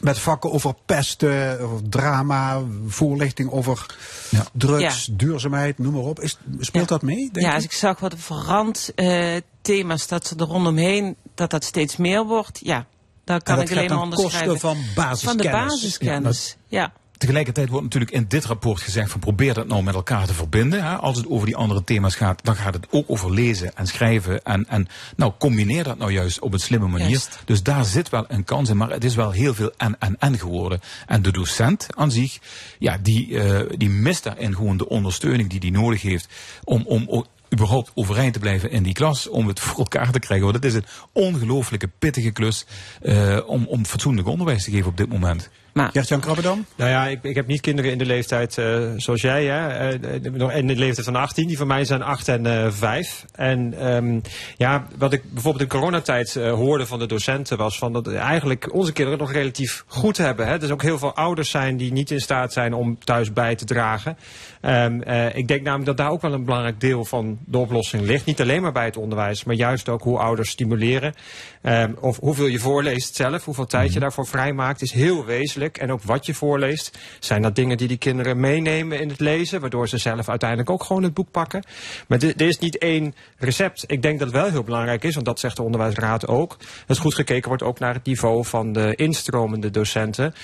Met 0.00 0.18
vakken 0.18 0.52
over 0.52 0.74
pesten, 0.86 1.60
over 1.60 1.88
drama, 1.88 2.62
voorlichting 2.86 3.50
over 3.50 3.86
ja. 4.30 4.46
drugs, 4.52 5.04
ja. 5.04 5.12
duurzaamheid, 5.16 5.78
noem 5.78 5.92
maar 5.92 6.02
op. 6.02 6.20
Is, 6.20 6.38
speelt 6.58 6.88
dat 6.88 7.02
mee? 7.02 7.16
Denk 7.16 7.40
ja, 7.40 7.48
je? 7.48 7.54
als 7.54 7.64
ik 7.64 7.72
zag 7.72 8.00
wat 8.00 8.14
voor 8.16 8.36
randthema's 8.36 10.02
uh, 10.02 10.08
dat 10.08 10.26
ze 10.26 10.36
er 10.36 10.46
rondomheen, 10.46 11.16
dat 11.34 11.50
dat 11.50 11.64
steeds 11.64 11.96
meer 11.96 12.24
wordt, 12.24 12.60
ja, 12.62 12.86
daar 13.24 13.42
kan 13.42 13.60
ik 13.60 13.70
alleen 13.70 13.88
maar 13.88 14.00
onderschrijven. 14.00 14.58
van 14.58 14.76
basiskennis. 14.94 15.20
Van 15.22 15.36
de 15.36 15.50
basiskennis, 15.68 16.56
ja. 16.66 16.92
Tegelijkertijd 17.22 17.68
wordt 17.68 17.84
natuurlijk 17.84 18.12
in 18.12 18.24
dit 18.28 18.44
rapport 18.44 18.80
gezegd 18.80 19.10
van 19.10 19.20
probeer 19.20 19.54
dat 19.54 19.66
nou 19.66 19.82
met 19.82 19.94
elkaar 19.94 20.26
te 20.26 20.34
verbinden. 20.34 20.84
Hè. 20.84 20.94
Als 20.96 21.16
het 21.16 21.28
over 21.28 21.46
die 21.46 21.56
andere 21.56 21.84
thema's 21.84 22.14
gaat, 22.14 22.44
dan 22.44 22.56
gaat 22.56 22.74
het 22.74 22.86
ook 22.90 23.04
over 23.08 23.32
lezen 23.32 23.76
en 23.76 23.86
schrijven. 23.86 24.42
En, 24.42 24.68
en 24.68 24.88
nou, 25.16 25.32
combineer 25.38 25.84
dat 25.84 25.98
nou 25.98 26.12
juist 26.12 26.40
op 26.40 26.52
een 26.52 26.58
slimme 26.58 26.88
manier. 26.88 27.08
Juist. 27.08 27.42
Dus 27.44 27.62
daar 27.62 27.84
zit 27.84 28.08
wel 28.08 28.24
een 28.28 28.44
kans 28.44 28.68
in, 28.68 28.76
maar 28.76 28.90
het 28.90 29.04
is 29.04 29.14
wel 29.14 29.30
heel 29.30 29.54
veel 29.54 29.72
en 29.76 29.96
en 29.98 30.16
en 30.18 30.38
geworden. 30.38 30.80
En 31.06 31.22
de 31.22 31.32
docent 31.32 31.86
aan 31.96 32.10
zich, 32.10 32.38
ja, 32.78 32.98
die, 33.02 33.28
uh, 33.28 33.60
die 33.76 33.90
mist 33.90 34.24
daarin 34.24 34.54
gewoon 34.54 34.76
de 34.76 34.88
ondersteuning 34.88 35.50
die 35.50 35.60
die 35.60 35.72
nodig 35.72 36.02
heeft 36.02 36.28
om, 36.64 36.82
om 36.86 37.26
überhaupt 37.52 37.90
overeind 37.94 38.32
te 38.32 38.38
blijven 38.38 38.70
in 38.70 38.82
die 38.82 38.94
klas, 38.94 39.28
om 39.28 39.46
het 39.46 39.60
voor 39.60 39.78
elkaar 39.78 40.10
te 40.10 40.18
krijgen. 40.18 40.46
Want 40.46 40.64
het 40.64 40.72
is 40.72 40.74
een 40.74 40.86
ongelooflijke 41.12 41.90
pittige 41.98 42.30
klus 42.30 42.66
uh, 43.02 43.38
om, 43.46 43.66
om 43.66 43.84
fatsoenlijk 43.84 44.28
onderwijs 44.28 44.64
te 44.64 44.70
geven 44.70 44.90
op 44.90 44.96
dit 44.96 45.08
moment. 45.08 45.50
Maar... 45.72 45.90
Gert-Jan 45.92 46.20
Krabbedam? 46.20 46.66
Nou 46.76 46.90
ja, 46.90 47.06
ik, 47.06 47.22
ik 47.22 47.34
heb 47.34 47.46
niet 47.46 47.60
kinderen 47.60 47.90
in 47.90 47.98
de 47.98 48.06
leeftijd 48.06 48.56
uh, 48.56 48.90
zoals 48.96 49.20
jij, 49.20 49.44
hè, 49.44 49.98
uh, 49.98 50.32
nog 50.32 50.52
in 50.52 50.66
de 50.66 50.76
leeftijd 50.76 51.06
van 51.06 51.16
18. 51.16 51.46
Die 51.46 51.56
van 51.56 51.66
mij 51.66 51.84
zijn 51.84 52.02
8 52.02 52.28
en 52.28 52.44
uh, 52.44 52.70
5. 52.70 53.24
En 53.32 53.86
um, 53.94 54.20
ja, 54.56 54.86
wat 54.98 55.12
ik 55.12 55.22
bijvoorbeeld 55.32 55.62
in 55.62 55.78
coronatijd 55.78 56.34
hoorde 56.34 56.86
van 56.86 56.98
de 56.98 57.06
docenten 57.06 57.56
was 57.56 57.78
van 57.78 57.92
dat 57.92 58.12
eigenlijk 58.12 58.74
onze 58.74 58.92
kinderen 58.92 59.20
nog 59.20 59.32
relatief 59.32 59.84
goed 59.86 60.16
hebben. 60.16 60.46
Hè. 60.46 60.52
Er 60.52 60.60
dus 60.60 60.70
ook 60.70 60.82
heel 60.82 60.98
veel 60.98 61.14
ouders 61.14 61.50
zijn 61.50 61.76
die 61.76 61.92
niet 61.92 62.10
in 62.10 62.20
staat 62.20 62.52
zijn 62.52 62.74
om 62.74 62.98
thuis 63.04 63.32
bij 63.32 63.54
te 63.54 63.64
dragen. 63.64 64.16
Um, 64.64 65.02
ik 65.32 65.48
denk 65.48 65.62
namelijk 65.62 65.86
dat 65.86 65.96
daar 65.96 66.10
ook 66.10 66.22
wel 66.22 66.32
een 66.32 66.44
belangrijk 66.44 66.80
deel 66.80 67.04
van 67.04 67.38
de 67.46 67.58
oplossing 67.58 68.02
ligt. 68.02 68.24
Niet 68.24 68.40
alleen 68.40 68.62
maar 68.62 68.72
bij 68.72 68.84
het 68.84 68.96
onderwijs, 68.96 69.44
maar 69.44 69.54
juist 69.54 69.88
ook 69.88 70.02
hoe 70.02 70.18
ouders 70.18 70.50
stimuleren. 70.50 71.14
Um, 71.62 71.96
of 72.00 72.18
hoeveel 72.18 72.46
je 72.46 72.58
voorleest 72.58 73.14
zelf, 73.16 73.44
hoeveel 73.44 73.66
tijd 73.66 73.92
je 73.92 74.00
daarvoor 74.00 74.26
vrijmaakt, 74.26 74.82
is 74.82 74.92
heel 74.92 75.24
wezenlijk. 75.24 75.78
En 75.78 75.92
ook 75.92 76.02
wat 76.02 76.26
je 76.26 76.34
voorleest. 76.34 76.98
Zijn 77.18 77.42
dat 77.42 77.54
dingen 77.54 77.76
die 77.76 77.88
die 77.88 77.96
kinderen 77.96 78.40
meenemen 78.40 79.00
in 79.00 79.08
het 79.08 79.20
lezen, 79.20 79.60
waardoor 79.60 79.88
ze 79.88 79.98
zelf 79.98 80.28
uiteindelijk 80.28 80.70
ook 80.70 80.84
gewoon 80.84 81.02
het 81.02 81.14
boek 81.14 81.30
pakken. 81.30 81.62
Maar 82.08 82.22
er 82.22 82.46
is 82.46 82.58
niet 82.58 82.78
één 82.78 83.14
recept. 83.38 83.84
Ik 83.86 84.02
denk 84.02 84.18
dat 84.18 84.28
het 84.28 84.36
wel 84.36 84.50
heel 84.50 84.62
belangrijk 84.62 85.04
is, 85.04 85.14
want 85.14 85.26
dat 85.26 85.40
zegt 85.40 85.56
de 85.56 85.62
onderwijsraad 85.62 86.26
ook. 86.26 86.56
Dat 86.86 86.98
goed 86.98 87.14
gekeken 87.14 87.48
wordt 87.48 87.62
ook 87.62 87.78
naar 87.78 87.94
het 87.94 88.04
niveau 88.04 88.44
van 88.44 88.72
de 88.72 88.94
instromende 88.94 89.70
docenten. 89.70 90.34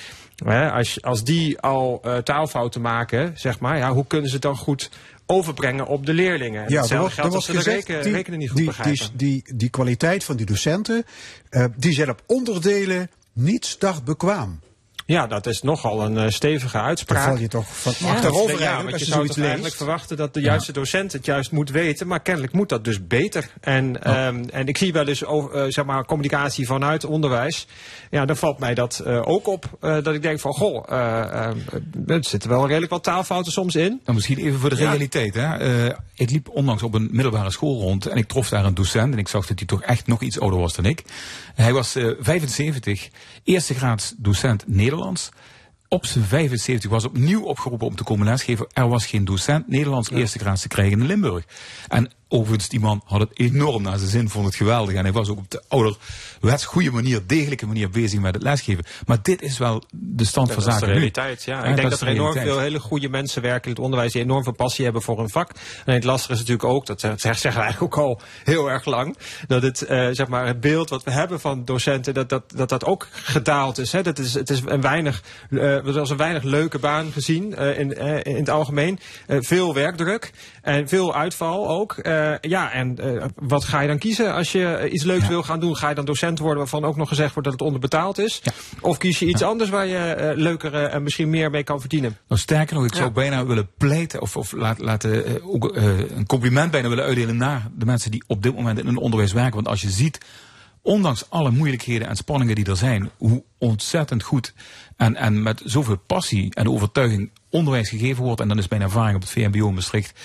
Als, 0.45 1.01
als 1.01 1.23
die 1.23 1.59
al 1.59 2.01
uh, 2.05 2.17
taalfouten 2.17 2.81
maken, 2.81 3.33
zeg 3.35 3.59
maar, 3.59 3.77
ja, 3.77 3.91
hoe 3.91 4.07
kunnen 4.07 4.27
ze 4.27 4.33
het 4.33 4.43
dan 4.43 4.57
goed 4.57 4.89
overbrengen 5.25 5.87
op 5.87 6.05
de 6.05 6.13
leerlingen. 6.13 6.65
Ja, 6.67 6.81
was, 6.81 7.17
er 7.17 7.29
was 7.29 7.45
ze 7.45 7.55
gezegd, 7.55 7.87
de 7.87 7.93
reken, 7.93 8.11
rekenen 8.11 8.39
niet 8.39 8.49
goed 8.49 8.57
die, 8.57 8.65
begrijpen. 8.65 9.09
die, 9.13 9.43
die, 9.43 9.55
die 9.55 9.69
kwaliteit 9.69 10.23
van 10.23 10.35
die 10.35 10.45
docenten, 10.45 11.05
uh, 11.51 11.65
die 11.75 11.93
zijn 11.93 12.09
op 12.09 12.23
onderdelen 12.25 13.09
niet 13.33 13.65
startbekwaam. 13.65 14.59
Ja, 15.09 15.27
dat 15.27 15.45
is 15.45 15.61
nogal 15.61 16.05
een 16.05 16.15
uh, 16.15 16.23
stevige 16.27 16.77
uitspraak. 16.77 17.25
Dan 17.25 17.33
val 17.33 17.41
je 17.41 17.47
toch 17.47 17.77
van 17.77 17.93
ja. 17.97 18.13
achterover 18.13 18.59
ja, 18.59 18.83
want 18.83 18.99
je 18.99 19.05
zou 19.05 19.27
toch 19.27 19.37
eigenlijk 19.37 19.75
verwachten 19.75 20.17
dat 20.17 20.33
de 20.33 20.41
juiste 20.41 20.71
ja. 20.73 20.79
docent 20.79 21.11
het 21.11 21.25
juist 21.25 21.51
moet 21.51 21.69
weten. 21.69 22.07
Maar 22.07 22.19
kennelijk 22.19 22.53
moet 22.53 22.69
dat 22.69 22.83
dus 22.83 23.07
beter. 23.07 23.49
En, 23.61 24.07
oh. 24.07 24.25
um, 24.25 24.49
en 24.49 24.67
ik 24.67 24.77
zie 24.77 24.93
wel 24.93 25.07
eens 25.07 25.25
over, 25.25 25.65
uh, 25.65 25.71
zeg 25.71 25.85
maar, 25.85 26.05
communicatie 26.05 26.65
vanuit 26.65 27.05
onderwijs. 27.05 27.67
Ja, 28.09 28.25
dan 28.25 28.37
valt 28.37 28.59
mij 28.59 28.73
dat 28.73 29.03
uh, 29.07 29.21
ook 29.25 29.47
op. 29.47 29.77
dat 29.79 30.13
ik 30.13 30.21
denk 30.21 30.39
van, 30.39 30.53
goh, 30.53 30.91
er 32.07 32.23
zitten 32.23 32.49
wel 32.49 32.67
redelijk 32.67 32.91
wat 32.91 33.03
taalfouten 33.03 33.51
soms 33.51 33.75
in. 33.75 34.01
Nou, 34.03 34.15
misschien 34.15 34.37
even 34.37 34.59
voor 34.59 34.69
de 34.69 34.75
realiteit. 34.75 35.33
Hè? 35.33 35.87
ik 36.15 36.29
liep 36.29 36.49
onlangs 36.49 36.83
op 36.83 36.93
een 36.93 37.09
middelbare 37.11 37.51
school 37.51 37.79
rond. 37.79 38.05
En 38.05 38.17
ik 38.17 38.27
trof 38.27 38.49
daar 38.49 38.65
een 38.65 38.73
docent. 38.73 39.13
En 39.13 39.19
ik 39.19 39.27
zag 39.27 39.45
dat 39.45 39.57
hij 39.57 39.67
toch 39.67 39.81
echt 39.81 40.07
nog 40.07 40.21
iets 40.21 40.39
ouder 40.39 40.59
was 40.59 40.75
dan 40.75 40.85
ik. 40.85 41.03
Hij 41.55 41.73
was 41.73 41.95
75, 42.19 43.09
eerste 43.43 43.73
graads 43.73 44.13
docent 44.17 44.63
Nederlands. 44.67 44.97
Op 45.87 46.05
zijn 46.05 46.23
75 46.25 46.89
was 46.89 47.05
opnieuw 47.05 47.41
opgeroepen 47.41 47.87
om 47.87 47.95
te 47.95 48.03
komen 48.03 48.25
lesgeven. 48.25 48.67
Er 48.73 48.87
was 48.87 49.05
geen 49.05 49.25
docent 49.25 49.67
Nederlands 49.67 50.09
eerste 50.09 50.39
graad 50.39 50.61
te 50.61 50.67
krijgen 50.67 50.99
in 50.99 51.05
Limburg. 51.05 51.45
En 51.87 52.11
overigens, 52.29 52.69
die 52.69 52.79
man 52.79 53.01
had 53.05 53.19
het 53.19 53.39
enorm 53.39 53.81
naar 53.81 53.97
zijn 53.97 54.09
zin, 54.09 54.29
vond 54.29 54.45
het 54.45 54.55
geweldig. 54.55 54.95
En 54.95 55.03
hij 55.03 55.11
was 55.11 55.29
ook 55.29 55.37
op 55.37 55.51
de 55.51 55.63
ouderwets 55.67 56.65
goede 56.65 56.91
manier, 56.91 57.27
degelijke 57.27 57.65
manier 57.65 57.89
bezig 57.89 58.19
met 58.19 58.33
het 58.33 58.43
lesgeven. 58.43 58.83
Maar 59.05 59.17
dit 59.21 59.41
is 59.41 59.57
wel 59.57 59.83
de 59.91 60.25
stand 60.25 60.51
van 60.51 60.61
zaken 60.61 60.87
de 60.87 60.93
realiteit, 60.93 61.43
ja. 61.43 61.63
ja 61.63 61.69
ik 61.69 61.75
denk 61.75 61.89
dat 61.89 62.01
er 62.01 62.07
enorm 62.07 62.33
veel 62.33 62.59
hele 62.59 62.79
goede 62.79 63.09
mensen 63.09 63.41
werken 63.41 63.63
in 63.63 63.69
het 63.69 63.79
onderwijs 63.79 64.11
die 64.11 64.21
enorm 64.21 64.43
veel 64.43 64.53
passie 64.53 64.83
hebben 64.83 65.01
voor 65.01 65.17
hun 65.17 65.29
vak. 65.29 65.51
En 65.85 65.93
het 65.93 66.03
lastige 66.03 66.33
is 66.33 66.39
natuurlijk 66.39 66.69
ook, 66.69 66.85
dat 66.85 66.99
zeggen 66.99 67.53
we 67.53 67.59
eigenlijk 67.59 67.81
ook 67.81 68.03
al 68.03 68.21
heel 68.43 68.69
erg 68.69 68.85
lang, 68.85 69.17
dat 69.47 69.61
het, 69.61 69.81
uh, 69.89 70.07
zeg 70.11 70.27
maar, 70.27 70.45
het 70.45 70.59
beeld 70.59 70.89
wat 70.89 71.03
we 71.03 71.11
hebben 71.11 71.39
van 71.39 71.65
docenten, 71.65 72.13
dat 72.13 72.29
dat, 72.29 72.51
dat, 72.55 72.69
dat 72.69 72.85
ook 72.85 73.07
gedaald 73.11 73.77
is. 73.77 73.91
Hè. 73.91 74.01
Dat 74.01 74.19
is 74.19 74.33
het 74.33 74.49
is 74.49 74.61
een 74.65 74.81
weinig, 74.81 75.23
uh, 75.49 75.97
als 75.97 76.09
een 76.09 76.17
weinig 76.17 76.43
leuke 76.43 76.79
baan 76.79 77.11
gezien 77.11 77.55
uh, 77.59 77.79
in, 77.79 77.97
in 78.23 78.35
het 78.35 78.49
algemeen. 78.49 78.99
veel 79.27 79.73
werkdruk 79.73 80.31
en 80.61 80.87
veel 80.87 81.15
uitval 81.15 81.69
ook. 81.69 81.97
Uh, 82.19 82.35
ja, 82.51 82.71
en 82.71 82.97
uh, 82.99 83.23
wat 83.35 83.63
ga 83.63 83.79
je 83.79 83.87
dan 83.87 83.97
kiezen 83.97 84.33
als 84.33 84.51
je 84.51 84.89
iets 84.91 85.03
leuks 85.03 85.21
ja. 85.21 85.27
wil 85.27 85.43
gaan 85.43 85.59
doen? 85.59 85.75
Ga 85.75 85.89
je 85.89 85.95
dan 85.95 86.05
docent 86.05 86.39
worden 86.39 86.57
waarvan 86.57 86.85
ook 86.85 86.95
nog 86.95 87.07
gezegd 87.07 87.33
wordt 87.33 87.49
dat 87.49 87.59
het 87.59 87.67
onderbetaald 87.67 88.17
is? 88.17 88.39
Ja. 88.43 88.51
Of 88.81 88.97
kies 88.97 89.19
je 89.19 89.25
iets 89.25 89.41
ja. 89.41 89.47
anders 89.47 89.69
waar 89.69 89.85
je 89.87 90.15
uh, 90.19 90.41
leuker 90.43 90.73
en 90.73 91.03
misschien 91.03 91.29
meer 91.29 91.49
mee 91.49 91.63
kan 91.63 91.79
verdienen? 91.79 92.17
Nou, 92.27 92.41
sterker 92.41 92.75
nog, 92.75 92.85
ik 92.85 92.95
zou 92.95 93.11
bijna 93.11 93.45
willen 93.45 93.69
pleiten 93.77 94.21
of, 94.21 94.37
of 94.37 94.51
laat, 94.51 94.79
laten 94.79 95.43
ook 95.43 95.75
een 95.75 96.25
compliment 96.25 96.71
bijna 96.71 96.89
willen 96.89 97.03
uitdelen 97.03 97.37
naar 97.37 97.67
de 97.75 97.85
mensen 97.85 98.11
die 98.11 98.23
op 98.27 98.43
dit 98.43 98.55
moment 98.55 98.79
in 98.79 98.87
het 98.87 98.97
onderwijs 98.97 99.31
werken. 99.31 99.55
Want 99.55 99.67
als 99.67 99.81
je 99.81 99.89
ziet 99.89 100.17
ondanks 100.81 101.29
alle 101.29 101.51
moeilijkheden 101.51 102.07
en 102.07 102.15
spanningen 102.15 102.55
die 102.55 102.65
er 102.65 102.77
zijn, 102.77 103.09
hoe 103.17 103.43
ontzettend 103.57 104.23
goed 104.23 104.53
en, 104.97 105.15
en 105.15 105.41
met 105.41 105.61
zoveel 105.65 105.97
passie 105.97 106.53
en 106.53 106.69
overtuiging 106.69 107.31
onderwijs 107.49 107.89
gegeven 107.89 108.23
wordt. 108.23 108.41
En 108.41 108.47
dan 108.47 108.57
is 108.57 108.67
mijn 108.67 108.81
ervaring 108.81 109.15
op 109.15 109.21
het 109.21 109.31
VMBO 109.31 109.67
in 109.67 109.73
Maastricht, 109.73 110.19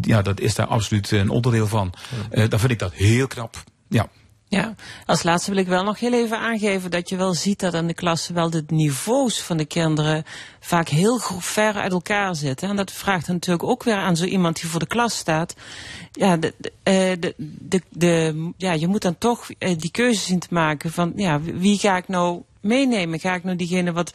ja, 0.00 0.22
dat 0.22 0.40
is 0.40 0.54
daar 0.54 0.66
absoluut 0.66 1.10
een 1.10 1.30
onderdeel 1.30 1.66
van. 1.66 1.94
Uh, 2.30 2.48
dan 2.48 2.58
vind 2.58 2.72
ik 2.72 2.78
dat 2.78 2.92
heel 2.92 3.26
knap. 3.26 3.64
Ja. 3.88 4.08
Ja, 4.50 4.74
als 5.06 5.22
laatste 5.22 5.50
wil 5.50 5.60
ik 5.60 5.66
wel 5.66 5.84
nog 5.84 6.00
heel 6.00 6.12
even 6.12 6.38
aangeven 6.38 6.90
dat 6.90 7.08
je 7.08 7.16
wel 7.16 7.34
ziet 7.34 7.60
dat 7.60 7.74
aan 7.74 7.86
de 7.86 7.94
klassen 7.94 8.34
wel 8.34 8.50
de 8.50 8.64
niveaus 8.66 9.42
van 9.42 9.56
de 9.56 9.64
kinderen 9.64 10.24
vaak 10.60 10.88
heel 10.88 11.20
ver 11.38 11.74
uit 11.74 11.92
elkaar 11.92 12.36
zitten. 12.36 12.68
En 12.68 12.76
dat 12.76 12.92
vraagt 12.92 13.28
natuurlijk 13.28 13.68
ook 13.68 13.82
weer 13.82 13.96
aan 13.96 14.16
zo 14.16 14.24
iemand 14.24 14.60
die 14.60 14.70
voor 14.70 14.80
de 14.80 14.86
klas 14.86 15.16
staat. 15.16 15.54
Ja, 16.12 16.36
de, 16.36 16.54
de, 16.82 17.34
de, 17.58 17.82
de, 17.88 18.52
ja 18.56 18.72
je 18.72 18.86
moet 18.86 19.02
dan 19.02 19.18
toch 19.18 19.46
die 19.56 19.90
keuze 19.90 20.20
zien 20.20 20.38
te 20.38 20.48
maken 20.50 20.92
van 20.92 21.12
ja, 21.16 21.40
wie 21.40 21.78
ga 21.78 21.96
ik 21.96 22.08
nou 22.08 22.42
meenemen? 22.60 23.20
Ga 23.20 23.34
ik 23.34 23.44
nou 23.44 23.56
diegene 23.56 23.92
wat 23.92 24.12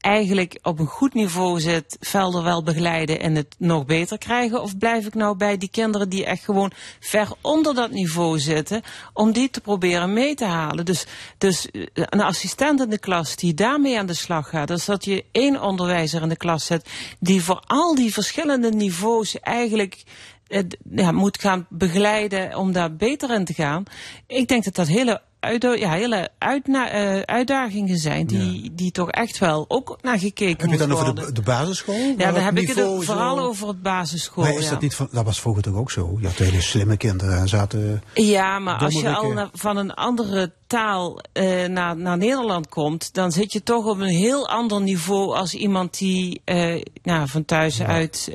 eigenlijk 0.00 0.58
op 0.62 0.78
een 0.78 0.86
goed 0.86 1.14
niveau 1.14 1.60
zit, 1.60 1.96
velden 2.00 2.44
wel 2.44 2.62
begeleiden 2.62 3.20
en 3.20 3.34
het 3.34 3.54
nog 3.58 3.86
beter 3.86 4.18
krijgen? 4.18 4.62
Of 4.62 4.78
blijf 4.78 5.06
ik 5.06 5.14
nou 5.14 5.36
bij 5.36 5.58
die 5.58 5.68
kinderen 5.68 6.08
die 6.08 6.24
echt 6.24 6.44
gewoon 6.44 6.72
ver 7.00 7.28
onder 7.40 7.74
dat 7.74 7.90
niveau 7.90 8.38
zitten, 8.38 8.82
om 9.12 9.32
die 9.32 9.50
te 9.50 9.60
proberen 9.60 10.12
mee 10.12 10.34
te 10.34 10.44
halen? 10.44 10.84
Dus, 10.84 11.06
dus 11.38 11.68
een 11.94 12.20
assistent 12.20 12.80
in 12.80 12.90
de 12.90 12.98
klas 12.98 13.36
die 13.36 13.54
daarmee 13.54 13.98
aan 13.98 14.06
de 14.06 14.14
slag 14.14 14.48
gaat, 14.48 14.68
dus 14.68 14.84
dat 14.84 15.04
je 15.04 15.24
één 15.32 15.62
onderwijzer 15.62 16.22
in 16.22 16.28
de 16.28 16.36
klas 16.36 16.66
zet 16.66 16.88
die 17.18 17.42
voor 17.42 17.62
al 17.66 17.94
die 17.94 18.12
verschillende 18.12 18.70
niveaus 18.70 19.40
eigenlijk 19.40 20.02
ja, 20.94 21.12
moet 21.12 21.40
gaan 21.40 21.66
begeleiden 21.68 22.56
om 22.56 22.72
daar 22.72 22.96
beter 22.96 23.30
in 23.30 23.44
te 23.44 23.54
gaan. 23.54 23.84
Ik 24.26 24.48
denk 24.48 24.64
dat 24.64 24.74
dat 24.74 24.86
hele 24.86 25.22
ja, 25.78 25.90
hele 25.90 26.28
uitna, 26.38 26.94
uh, 26.94 27.20
uitdagingen 27.20 27.98
zijn 27.98 28.26
die, 28.26 28.62
ja. 28.62 28.68
die 28.72 28.90
toch 28.90 29.10
echt 29.10 29.38
wel 29.38 29.64
ook 29.68 29.98
naar 30.02 30.18
gekeken 30.18 30.70
Heb 30.70 30.80
je 30.80 30.86
dan 30.86 30.96
worden. 30.96 31.12
over 31.12 31.26
de, 31.26 31.32
de 31.32 31.42
basisschool? 31.42 32.14
Ja, 32.18 32.32
dan 32.32 32.42
heb 32.42 32.58
ik 32.58 32.68
het 32.68 33.04
vooral 33.04 33.36
zo... 33.36 33.42
over 33.42 33.68
het 33.68 33.82
basisschool. 33.82 34.44
Maar 34.44 34.54
is 34.54 34.64
ja. 34.64 34.70
dat 34.70 34.80
niet 34.80 34.94
van, 34.94 35.08
dat 35.12 35.24
was 35.24 35.40
vroeger 35.40 35.62
toch 35.62 35.74
ook 35.74 35.90
zo? 35.90 36.16
Je 36.20 36.26
had 36.26 36.36
hele 36.36 36.60
slimme 36.60 36.96
kinderen 36.96 37.38
en 37.38 37.48
zaten... 37.48 38.02
Ja, 38.14 38.58
maar 38.58 38.78
als 38.78 39.00
je 39.00 39.14
al 39.14 39.32
na, 39.32 39.50
van 39.52 39.76
een 39.76 39.94
andere 39.94 40.52
taal 40.66 41.20
uh, 41.32 41.66
naar, 41.66 41.96
naar 41.96 42.16
Nederland 42.16 42.68
komt, 42.68 43.14
dan 43.14 43.32
zit 43.32 43.52
je 43.52 43.62
toch 43.62 43.86
op 43.86 43.98
een 43.98 44.14
heel 44.14 44.48
ander 44.48 44.80
niveau 44.80 45.36
als 45.36 45.54
iemand 45.54 45.98
die 45.98 46.42
uh, 46.44 46.82
nou, 47.02 47.28
van 47.28 47.44
thuis 47.44 47.82
uit 47.82 48.30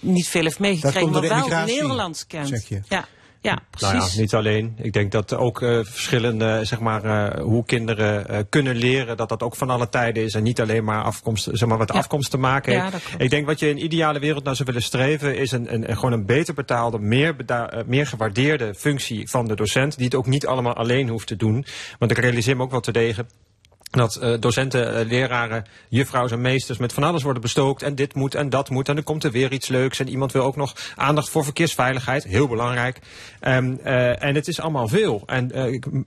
niet 0.00 0.28
veel 0.28 0.42
heeft 0.42 0.58
meegekregen, 0.58 1.10
maar 1.10 1.20
wel 1.20 1.64
Nederlands 1.64 2.26
kent. 2.26 2.68
Ja. 2.88 3.06
Ja, 3.40 3.58
precies. 3.70 3.98
Nou 3.98 4.10
ja, 4.10 4.20
niet 4.20 4.34
alleen. 4.34 4.74
Ik 4.76 4.92
denk 4.92 5.12
dat 5.12 5.34
ook 5.34 5.60
uh, 5.60 5.84
verschillende, 5.84 6.60
zeg 6.64 6.80
maar, 6.80 7.04
uh, 7.04 7.44
hoe 7.44 7.64
kinderen 7.64 8.26
uh, 8.30 8.38
kunnen 8.48 8.76
leren, 8.76 9.16
dat 9.16 9.28
dat 9.28 9.42
ook 9.42 9.56
van 9.56 9.70
alle 9.70 9.88
tijden 9.88 10.24
is. 10.24 10.34
En 10.34 10.42
niet 10.42 10.60
alleen 10.60 10.84
maar 10.84 11.02
afkomst, 11.02 11.48
zeg 11.52 11.68
maar, 11.68 11.78
wat 11.78 11.92
ja. 11.92 11.98
afkomst 11.98 12.30
te 12.30 12.38
maken 12.38 12.80
heeft. 12.80 12.92
Ja, 12.92 13.18
ik 13.18 13.30
denk 13.30 13.46
wat 13.46 13.58
je 13.58 13.68
in 13.68 13.76
een 13.76 13.84
ideale 13.84 14.18
wereld 14.18 14.44
naar 14.44 14.56
zou 14.56 14.68
willen 14.68 14.82
streven, 14.82 15.36
is 15.36 15.52
een, 15.52 15.74
een, 15.74 15.96
gewoon 15.96 16.12
een 16.12 16.26
beter 16.26 16.54
betaalde, 16.54 16.98
meer, 16.98 17.36
meer 17.86 18.06
gewaardeerde 18.06 18.74
functie 18.74 19.28
van 19.28 19.46
de 19.46 19.54
docent. 19.54 19.96
Die 19.96 20.04
het 20.04 20.14
ook 20.14 20.26
niet 20.26 20.46
allemaal 20.46 20.74
alleen 20.74 21.08
hoeft 21.08 21.26
te 21.26 21.36
doen. 21.36 21.64
Want 21.98 22.10
ik 22.10 22.18
realiseer 22.18 22.56
me 22.56 22.62
ook 22.62 22.70
wel 22.70 22.80
te 22.80 22.92
degen 22.92 23.28
dat 23.90 24.18
uh, 24.22 24.34
docenten, 24.40 25.00
uh, 25.00 25.10
leraren, 25.10 25.64
juffrouws 25.88 26.32
en 26.32 26.40
meesters 26.40 26.78
met 26.78 26.92
van 26.92 27.02
alles 27.02 27.22
worden 27.22 27.42
bestookt. 27.42 27.82
En 27.82 27.94
dit 27.94 28.14
moet 28.14 28.34
en 28.34 28.50
dat 28.50 28.70
moet. 28.70 28.88
En 28.88 28.94
dan 28.94 29.04
komt 29.04 29.24
er 29.24 29.30
weer 29.30 29.52
iets 29.52 29.68
leuks. 29.68 30.00
En 30.00 30.08
iemand 30.08 30.32
wil 30.32 30.42
ook 30.42 30.56
nog 30.56 30.74
aandacht 30.96 31.28
voor 31.28 31.44
verkeersveiligheid. 31.44 32.24
Heel 32.24 32.48
belangrijk. 32.48 32.98
Um, 33.40 33.78
uh, 33.84 34.22
en 34.22 34.34
het 34.34 34.48
is 34.48 34.60
allemaal 34.60 34.88
veel. 34.88 35.22
En 35.26 35.48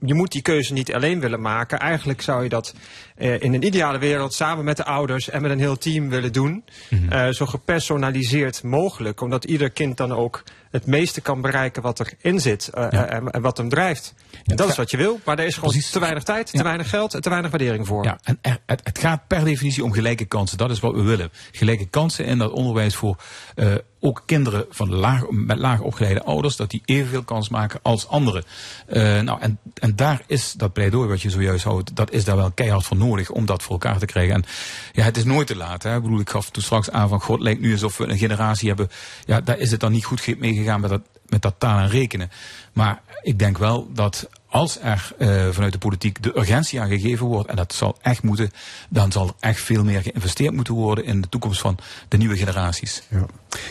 je 0.00 0.14
moet 0.14 0.32
die 0.32 0.42
keuze 0.42 0.72
niet 0.72 0.94
alleen 0.94 1.20
willen 1.20 1.40
maken. 1.40 1.78
Eigenlijk 1.78 2.22
zou 2.22 2.42
je 2.42 2.48
dat 2.48 2.74
in 3.16 3.54
een 3.54 3.64
ideale 3.64 3.98
wereld 3.98 4.34
samen 4.34 4.64
met 4.64 4.76
de 4.76 4.84
ouders 4.84 5.30
en 5.30 5.42
met 5.42 5.50
een 5.50 5.58
heel 5.58 5.78
team 5.78 6.08
willen 6.08 6.32
doen. 6.32 6.64
Mm 6.90 7.08
-hmm. 7.08 7.32
zo 7.32 7.46
gepersonaliseerd 7.46 8.62
mogelijk. 8.62 9.20
Omdat 9.20 9.44
ieder 9.44 9.70
kind 9.70 9.96
dan 9.96 10.12
ook 10.12 10.42
het 10.72 10.86
meeste 10.86 11.20
kan 11.20 11.40
bereiken 11.40 11.82
wat 11.82 12.00
erin 12.00 12.40
zit. 12.40 12.70
Uh, 12.74 12.86
ja. 12.90 13.06
en, 13.06 13.30
en, 13.30 13.42
wat 13.42 13.56
hem 13.56 13.68
drijft. 13.68 14.14
En 14.44 14.56
dat 14.56 14.68
is 14.68 14.76
wat 14.76 14.90
je 14.90 14.96
wil. 14.96 15.20
Maar 15.24 15.38
er 15.38 15.46
is 15.46 15.54
gewoon 15.54 15.70
Precies. 15.70 15.90
te 15.90 16.00
weinig 16.00 16.22
tijd, 16.22 16.46
te 16.46 16.56
ja. 16.56 16.62
weinig 16.62 16.88
geld 16.88 17.14
en 17.14 17.20
te 17.20 17.28
weinig 17.28 17.50
waardering 17.50 17.86
voor. 17.86 18.04
Ja, 18.04 18.18
en 18.22 18.38
er, 18.40 18.58
het, 18.66 18.80
het, 18.84 18.98
gaat 18.98 19.26
per 19.26 19.44
definitie 19.44 19.84
om 19.84 19.92
gelijke 19.92 20.24
kansen. 20.24 20.58
Dat 20.58 20.70
is 20.70 20.80
wat 20.80 20.94
we 20.94 21.02
willen. 21.02 21.30
Gelijke 21.52 21.86
kansen 21.86 22.24
in 22.24 22.38
dat 22.38 22.52
onderwijs 22.52 22.94
voor 22.94 23.16
uh, 23.56 23.74
ook 24.04 24.22
kinderen 24.26 24.66
van 24.70 24.94
laag, 24.94 25.30
met 25.30 25.58
laag 25.58 25.80
opgeleide 25.80 26.22
ouders, 26.22 26.56
dat 26.56 26.70
die 26.70 26.82
evenveel 26.84 27.22
kans 27.22 27.48
maken 27.48 27.80
als 27.82 28.08
anderen. 28.08 28.44
Uh, 28.88 29.20
nou, 29.20 29.40
en, 29.40 29.58
en 29.74 29.96
daar 29.96 30.22
is 30.26 30.52
dat 30.52 30.72
pleidooi 30.72 31.08
wat 31.08 31.22
je 31.22 31.30
zojuist 31.30 31.64
houdt, 31.64 31.96
dat 31.96 32.10
is 32.10 32.24
daar 32.24 32.36
wel 32.36 32.50
keihard 32.50 32.84
voor 32.84 32.96
nodig 32.96 33.30
om 33.30 33.46
dat 33.46 33.62
voor 33.62 33.72
elkaar 33.72 33.98
te 33.98 34.06
krijgen. 34.06 34.34
En 34.34 34.44
ja, 34.92 35.04
het 35.04 35.16
is 35.16 35.24
nooit 35.24 35.46
te 35.46 35.56
laat. 35.56 35.82
Hè. 35.82 35.96
Ik 35.96 36.02
bedoel, 36.02 36.20
ik 36.20 36.30
gaf 36.30 36.50
toen 36.50 36.62
straks 36.62 36.90
aan 36.90 37.08
van 37.08 37.20
God 37.20 37.40
lijkt 37.40 37.60
nu 37.60 37.72
alsof 37.72 37.96
we 37.96 38.06
een 38.06 38.18
generatie 38.18 38.68
hebben. 38.68 38.90
Ja, 39.26 39.40
daar 39.40 39.58
is 39.58 39.70
het 39.70 39.80
dan 39.80 39.92
niet 39.92 40.04
goed 40.04 40.38
meegegaan 40.38 40.80
met 40.80 40.90
dat, 40.90 41.02
met 41.26 41.42
dat 41.42 41.54
taal 41.58 41.78
en 41.78 41.88
rekenen. 41.88 42.30
Maar 42.72 43.02
ik 43.22 43.38
denk 43.38 43.58
wel 43.58 43.88
dat 43.92 44.28
als 44.48 44.78
er 44.80 45.12
uh, 45.18 45.48
vanuit 45.50 45.72
de 45.72 45.78
politiek 45.78 46.22
de 46.22 46.36
urgentie 46.38 46.80
aan 46.80 46.88
gegeven 46.88 47.26
wordt, 47.26 47.48
en 47.48 47.56
dat 47.56 47.74
zal 47.74 47.98
echt 48.02 48.22
moeten, 48.22 48.50
dan 48.88 49.12
zal 49.12 49.26
er 49.26 49.34
echt 49.40 49.60
veel 49.60 49.84
meer 49.84 50.02
geïnvesteerd 50.02 50.54
moeten 50.54 50.74
worden 50.74 51.04
in 51.04 51.20
de 51.20 51.28
toekomst 51.28 51.60
van 51.60 51.78
de 52.08 52.16
nieuwe 52.16 52.36
generaties. 52.36 53.02
Ja, 53.08 53.26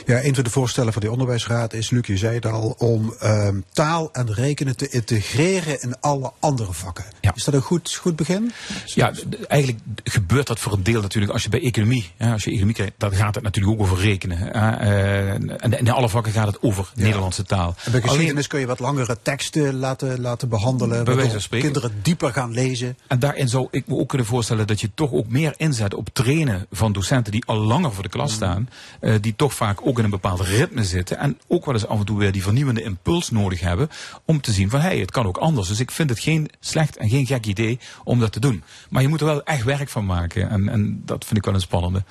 ja 0.05 0.23
een 0.23 0.35
van 0.35 0.43
de 0.43 0.49
voorstellen 0.49 0.93
van 0.93 1.01
de 1.01 1.11
onderwijsraad 1.11 1.73
is, 1.73 1.89
Luc, 1.89 2.07
je 2.07 2.17
zei 2.17 2.35
het 2.35 2.45
al, 2.45 2.75
om 2.77 3.13
uh, 3.23 3.47
taal 3.71 4.09
en 4.11 4.33
rekenen 4.33 4.77
te 4.77 4.89
integreren 4.89 5.81
in 5.81 5.99
alle 5.99 6.31
andere 6.39 6.73
vakken. 6.73 7.05
Ja. 7.21 7.31
Is 7.35 7.43
dat 7.43 7.53
een 7.53 7.61
goed, 7.61 7.95
goed 7.95 8.15
begin? 8.15 8.51
Ja, 8.85 9.11
eigenlijk 9.47 9.81
gebeurt 10.03 10.47
dat 10.47 10.59
voor 10.59 10.73
een 10.73 10.83
deel 10.83 11.01
natuurlijk 11.01 11.31
als 11.31 11.43
je 11.43 11.49
bij 11.49 11.61
economie, 11.61 12.11
hè, 12.17 12.31
als 12.31 12.43
je 12.43 12.49
economie 12.49 12.75
krijgt, 12.75 12.93
dan 12.97 13.11
gaat 13.11 13.35
het 13.35 13.43
natuurlijk 13.43 13.73
ook 13.73 13.81
over 13.81 13.97
rekenen. 13.97 14.37
Hè, 14.37 14.47
uh, 14.51 15.29
en 15.63 15.79
in 15.79 15.89
alle 15.89 16.09
vakken 16.09 16.31
gaat 16.31 16.47
het 16.47 16.61
over 16.61 16.91
ja. 16.95 17.03
Nederlandse 17.03 17.43
taal. 17.43 17.75
En 17.83 17.91
bij 17.91 18.01
geschiedenis 18.01 18.31
Alleen, 18.31 18.47
kun 18.47 18.59
je 18.59 18.65
wat 18.65 18.79
langere 18.79 19.17
teksten 19.21 19.75
laten, 19.75 20.21
laten 20.21 20.49
behandelen 20.49 20.69
handelen. 20.71 21.05
Bij 21.05 21.15
wijze 21.15 21.31
van 21.31 21.41
spreken. 21.41 21.71
Kinderen 21.71 21.99
dieper 22.01 22.33
gaan 22.33 22.51
lezen. 22.51 22.97
En 23.07 23.19
daarin 23.19 23.47
zou 23.47 23.67
ik 23.71 23.87
me 23.87 23.95
ook 23.95 24.09
kunnen 24.09 24.27
voorstellen 24.27 24.67
dat 24.67 24.81
je 24.81 24.89
toch 24.93 25.11
ook 25.11 25.27
meer 25.27 25.53
inzet 25.57 25.93
op 25.93 26.09
trainen 26.13 26.65
van 26.71 26.93
docenten 26.93 27.31
die 27.31 27.45
al 27.45 27.57
langer 27.57 27.93
voor 27.93 28.03
de 28.03 28.09
klas 28.09 28.33
staan. 28.33 28.69
Uh, 29.01 29.15
die 29.21 29.35
toch 29.35 29.53
vaak 29.53 29.70
ook 29.83 29.97
in 29.97 30.03
een 30.03 30.09
bepaald 30.09 30.39
ritme 30.39 30.83
zitten. 30.83 31.17
En 31.17 31.39
ook 31.47 31.65
wel 31.65 31.73
eens 31.73 31.87
af 31.87 31.99
en 31.99 32.05
toe 32.05 32.17
weer 32.17 32.31
die 32.31 32.43
vernieuwende 32.43 32.83
impuls 32.83 33.29
nodig 33.29 33.59
hebben. 33.59 33.89
Om 34.25 34.41
te 34.41 34.51
zien 34.51 34.69
van 34.69 34.79
hé, 34.79 34.87
hey, 34.87 34.99
het 34.99 35.11
kan 35.11 35.25
ook 35.25 35.37
anders. 35.37 35.67
Dus 35.67 35.79
ik 35.79 35.91
vind 35.91 36.09
het 36.09 36.19
geen 36.19 36.49
slecht 36.59 36.97
en 36.97 37.09
geen 37.09 37.25
gek 37.25 37.45
idee 37.45 37.79
om 38.03 38.19
dat 38.19 38.31
te 38.31 38.39
doen. 38.39 38.63
Maar 38.89 39.01
je 39.01 39.07
moet 39.07 39.19
er 39.19 39.25
wel 39.25 39.43
echt 39.43 39.63
werk 39.63 39.89
van 39.89 40.05
maken. 40.05 40.49
En, 40.49 40.69
en 40.69 41.01
dat 41.05 41.25
vind 41.25 41.37
ik 41.37 41.45
wel 41.45 41.53
een 41.53 41.61
spannende. 41.61 42.03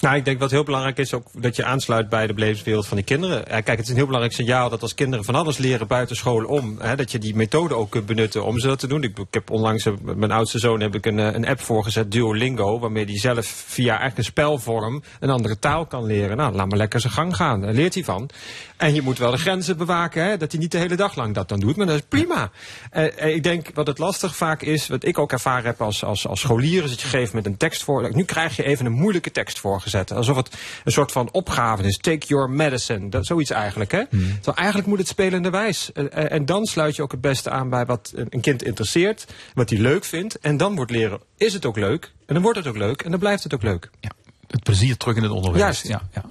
Nou, 0.00 0.16
ik 0.16 0.24
denk 0.24 0.38
wat 0.38 0.50
heel 0.50 0.64
belangrijk 0.64 0.98
is 0.98 1.14
ook 1.14 1.26
dat 1.32 1.56
je 1.56 1.64
aansluit 1.64 2.08
bij 2.08 2.26
de 2.26 2.34
belevingswereld 2.34 2.86
van 2.86 2.96
die 2.96 3.06
kinderen. 3.06 3.44
Kijk, 3.44 3.66
het 3.66 3.80
is 3.80 3.88
een 3.88 3.94
heel 3.94 4.04
belangrijk 4.04 4.34
signaal 4.36 4.70
dat 4.70 4.82
als 4.82 4.94
kinderen 4.94 5.24
van 5.24 5.34
alles 5.34 5.58
leren 5.58 5.86
buiten 5.86 6.16
school 6.16 6.44
om, 6.44 6.76
hè, 6.78 6.96
dat 6.96 7.12
je 7.12 7.18
die 7.18 7.36
methode 7.36 7.74
ook 7.74 7.90
kunt 7.90 8.06
benutten 8.06 8.44
om 8.44 8.58
ze 8.58 8.66
dat 8.66 8.78
te 8.78 8.86
doen. 8.86 9.02
Ik, 9.02 9.16
heb 9.30 9.50
onlangs 9.50 9.84
met 9.84 10.16
mijn 10.16 10.30
oudste 10.30 10.58
zoon 10.58 10.80
heb 10.80 10.94
ik 10.94 11.06
een, 11.06 11.18
een 11.18 11.46
app 11.46 11.60
voorgezet, 11.60 12.12
Duolingo, 12.12 12.78
waarmee 12.78 13.04
hij 13.04 13.18
zelf 13.18 13.46
via 13.46 13.88
eigenlijk 13.88 14.18
een 14.18 14.24
spelvorm 14.24 15.02
een 15.20 15.30
andere 15.30 15.58
taal 15.58 15.86
kan 15.86 16.06
leren. 16.06 16.36
Nou, 16.36 16.54
laat 16.54 16.68
maar 16.68 16.78
lekker 16.78 17.00
zijn 17.00 17.12
gang 17.12 17.36
gaan. 17.36 17.60
Daar 17.60 17.72
leert 17.72 17.94
hij 17.94 18.04
van. 18.04 18.30
En 18.76 18.94
je 18.94 19.02
moet 19.02 19.18
wel 19.18 19.30
de 19.30 19.36
grenzen 19.36 19.76
bewaken, 19.76 20.24
hè, 20.24 20.36
dat 20.36 20.52
hij 20.52 20.60
niet 20.60 20.72
de 20.72 20.78
hele 20.78 20.96
dag 20.96 21.14
lang 21.14 21.34
dat 21.34 21.48
dan 21.48 21.60
doet, 21.60 21.76
maar 21.76 21.86
dat 21.86 21.96
is 21.96 22.02
prima. 22.08 22.50
Uh, 22.92 23.34
ik 23.34 23.42
denk 23.42 23.70
wat 23.74 23.86
het 23.86 23.98
lastig 23.98 24.36
vaak 24.36 24.62
is, 24.62 24.88
wat 24.88 25.04
ik 25.04 25.18
ook 25.18 25.32
ervaren 25.32 25.64
heb 25.64 25.80
als, 25.80 26.04
als, 26.04 26.26
als 26.26 26.40
scholier, 26.40 26.84
is 26.84 26.90
dat 26.90 27.00
je 27.00 27.08
geeft 27.08 27.32
met 27.32 27.46
een 27.46 27.56
tekst 27.56 27.82
voor. 27.82 28.14
Nu 28.14 28.24
krijg 28.24 28.56
je 28.56 28.64
even 28.64 28.86
een 28.86 28.92
moeilijke 28.92 29.30
tekst 29.30 29.58
Alsof 29.94 30.36
het 30.36 30.56
een 30.84 30.92
soort 30.92 31.12
van 31.12 31.32
opgave 31.32 31.82
is. 31.82 31.96
Take 31.96 32.26
your 32.26 32.50
medicine. 32.50 33.08
Dat, 33.08 33.26
zoiets 33.26 33.50
eigenlijk. 33.50 33.92
Hè? 33.92 34.06
Terwijl 34.06 34.56
eigenlijk 34.56 34.88
moet 34.88 34.98
het 34.98 35.08
spelende 35.08 35.50
wijs. 35.50 35.90
Uh, 35.94 36.32
en 36.32 36.44
dan 36.44 36.66
sluit 36.66 36.96
je 36.96 37.02
ook 37.02 37.12
het 37.12 37.20
beste 37.20 37.50
aan 37.50 37.68
bij 37.68 37.86
wat 37.86 38.12
een 38.28 38.40
kind 38.40 38.62
interesseert. 38.62 39.26
Wat 39.54 39.70
hij 39.70 39.78
leuk 39.78 40.04
vindt. 40.04 40.38
En 40.38 40.56
dan 40.56 40.74
wordt 40.74 40.90
leren, 40.90 41.20
is 41.36 41.52
het 41.52 41.66
ook 41.66 41.76
leuk? 41.76 42.12
En 42.26 42.34
dan 42.34 42.42
wordt 42.42 42.58
het 42.58 42.66
ook 42.66 42.76
leuk. 42.76 43.02
En 43.02 43.10
dan 43.10 43.20
blijft 43.20 43.42
het 43.42 43.54
ook 43.54 43.62
leuk. 43.62 43.90
Ja. 44.00 44.10
Het 44.46 44.62
plezier 44.62 44.96
terug 44.96 45.16
in 45.16 45.22
het 45.22 45.32
onderwijs. 45.32 45.62
Juist. 45.62 45.88
Ja, 45.88 46.02
ja. 46.12 46.24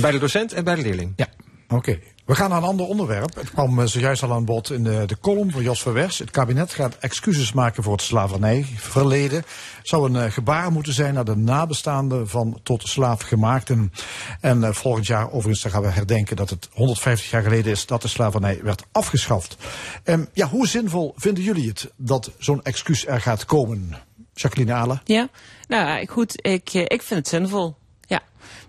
Bij 0.00 0.10
de 0.10 0.18
docent 0.18 0.52
en 0.52 0.64
bij 0.64 0.74
de 0.74 0.82
leerling. 0.82 1.12
Ja. 1.16 1.26
Oké. 1.64 1.74
Okay. 1.74 2.02
We 2.32 2.38
gaan 2.38 2.50
naar 2.50 2.62
een 2.62 2.68
ander 2.68 2.86
onderwerp. 2.86 3.34
Het 3.34 3.50
kwam 3.50 3.86
zojuist 3.86 4.22
al 4.22 4.32
aan 4.32 4.44
bod 4.44 4.70
in 4.70 4.84
de, 4.84 5.02
de 5.06 5.18
column 5.20 5.50
van 5.50 5.62
Jos 5.62 5.82
Verwers. 5.82 6.18
Het 6.18 6.30
kabinet 6.30 6.74
gaat 6.74 6.96
excuses 7.00 7.52
maken 7.52 7.82
voor 7.82 7.92
het 7.92 8.02
slavernijverleden. 8.02 9.44
Zou 9.82 10.10
een 10.10 10.24
uh, 10.24 10.32
gebaar 10.32 10.72
moeten 10.72 10.92
zijn 10.92 11.14
naar 11.14 11.24
de 11.24 11.36
nabestaanden 11.36 12.28
van 12.28 12.60
tot 12.62 12.88
slaafgemaakten. 12.88 13.92
En 14.40 14.60
uh, 14.60 14.70
volgend 14.70 15.06
jaar 15.06 15.32
overigens 15.32 15.72
gaan 15.72 15.82
we 15.82 15.88
herdenken 15.88 16.36
dat 16.36 16.50
het 16.50 16.68
150 16.72 17.30
jaar 17.30 17.42
geleden 17.42 17.72
is 17.72 17.86
dat 17.86 18.02
de 18.02 18.08
slavernij 18.08 18.60
werd 18.62 18.82
afgeschaft. 18.92 19.56
Um, 20.04 20.28
ja, 20.32 20.48
hoe 20.48 20.68
zinvol 20.68 21.14
vinden 21.16 21.44
jullie 21.44 21.68
het 21.68 21.92
dat 21.96 22.30
zo'n 22.38 22.62
excuus 22.62 23.06
er 23.06 23.20
gaat 23.20 23.44
komen? 23.44 23.98
Jacqueline 24.34 24.74
Ale? 24.74 25.00
Ja, 25.04 25.28
nou 25.68 26.06
goed, 26.06 26.46
ik, 26.46 26.72
ik 26.72 27.02
vind 27.02 27.20
het 27.20 27.28
zinvol. 27.28 27.74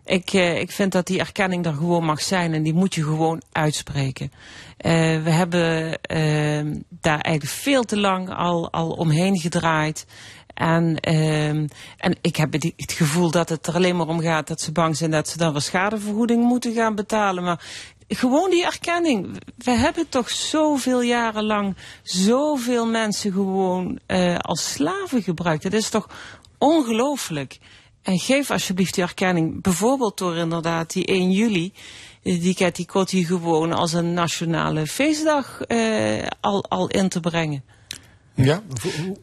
Ik, 0.06 0.34
uh, 0.34 0.60
ik 0.60 0.72
vind 0.72 0.92
dat 0.92 1.08
die 1.08 1.20
erkenning 1.20 1.66
er 1.66 1.74
gewoon 1.74 2.06
mag 2.06 2.22
zijn 2.22 2.54
en 2.54 2.64
die 2.64 2.74
moet 2.74 2.96
je 2.96 3.04
gewoon 3.04 3.42
uitspreken. 3.52 4.32
Uh, 4.32 4.92
we 5.24 5.30
hebben 5.30 6.00
uh, 6.12 6.76
daar 6.90 7.20
eigenlijk 7.20 7.56
veel 7.56 7.84
te 7.84 8.00
lang 8.00 8.30
al, 8.30 8.72
al 8.72 8.90
omheen 8.90 9.38
gedraaid. 9.38 10.06
En, 10.54 11.00
en 11.98 12.18
ik 12.22 12.36
heb 12.36 12.54
het, 12.54 12.74
gevoel 12.76 13.32
dat 13.32 13.50
het 13.50 13.68
er 13.68 13.76
alleen 13.76 13.98
maar 13.98 14.08
om 14.08 14.20
gaat 14.20 14.48
dat 14.48 14.62
ze 14.62 14.72
bang 14.72 14.98
zijn 14.98 15.12
dat 15.12 15.28
ze 15.28 15.38
dan 15.38 15.52
weer 15.52 15.62
schadevergoeding 15.62 16.44
moeten 16.44 16.74
gaan 16.74 16.96
betalen. 16.96 17.44
Maar 17.44 17.66
gewoon 18.08 18.50
die 18.50 18.66
erkenning. 18.66 19.42
We 19.58 19.72
hebben 19.72 20.10
toch 20.10 20.30
zoveel 20.30 21.02
jaren 21.02 21.44
lang 21.44 21.76
zoveel 22.04 22.88
mensen 22.88 23.32
gewoon 23.32 24.00
als 24.38 24.72
slaven 24.72 25.22
gebruikt. 25.22 25.64
Dat 25.64 25.74
is 25.74 25.90
toch 25.90 26.10
ongelooflijk. 26.58 27.60
En 28.04 28.20
geef 28.20 28.52
alsjeblieft 28.52 28.94
die 28.94 29.04
erkenning, 29.04 29.62
bijvoorbeeld 29.62 30.18
door 30.18 30.36
inderdaad 30.36 30.94
die 30.94 31.06
1 31.06 31.32
juli, 31.32 31.74
die 32.22 32.56
Cathy 32.56 32.86
Kotti 32.86 33.26
gewoon 33.26 33.74
als 33.74 33.94
een 33.94 34.14
nationale 34.14 34.88
feestdag 34.88 35.60
uh, 35.68 36.28
al, 36.42 36.66
al 36.70 36.88
in 36.88 37.10
te 37.10 37.20
brengen. 37.20 37.64
Ja, 38.36 38.62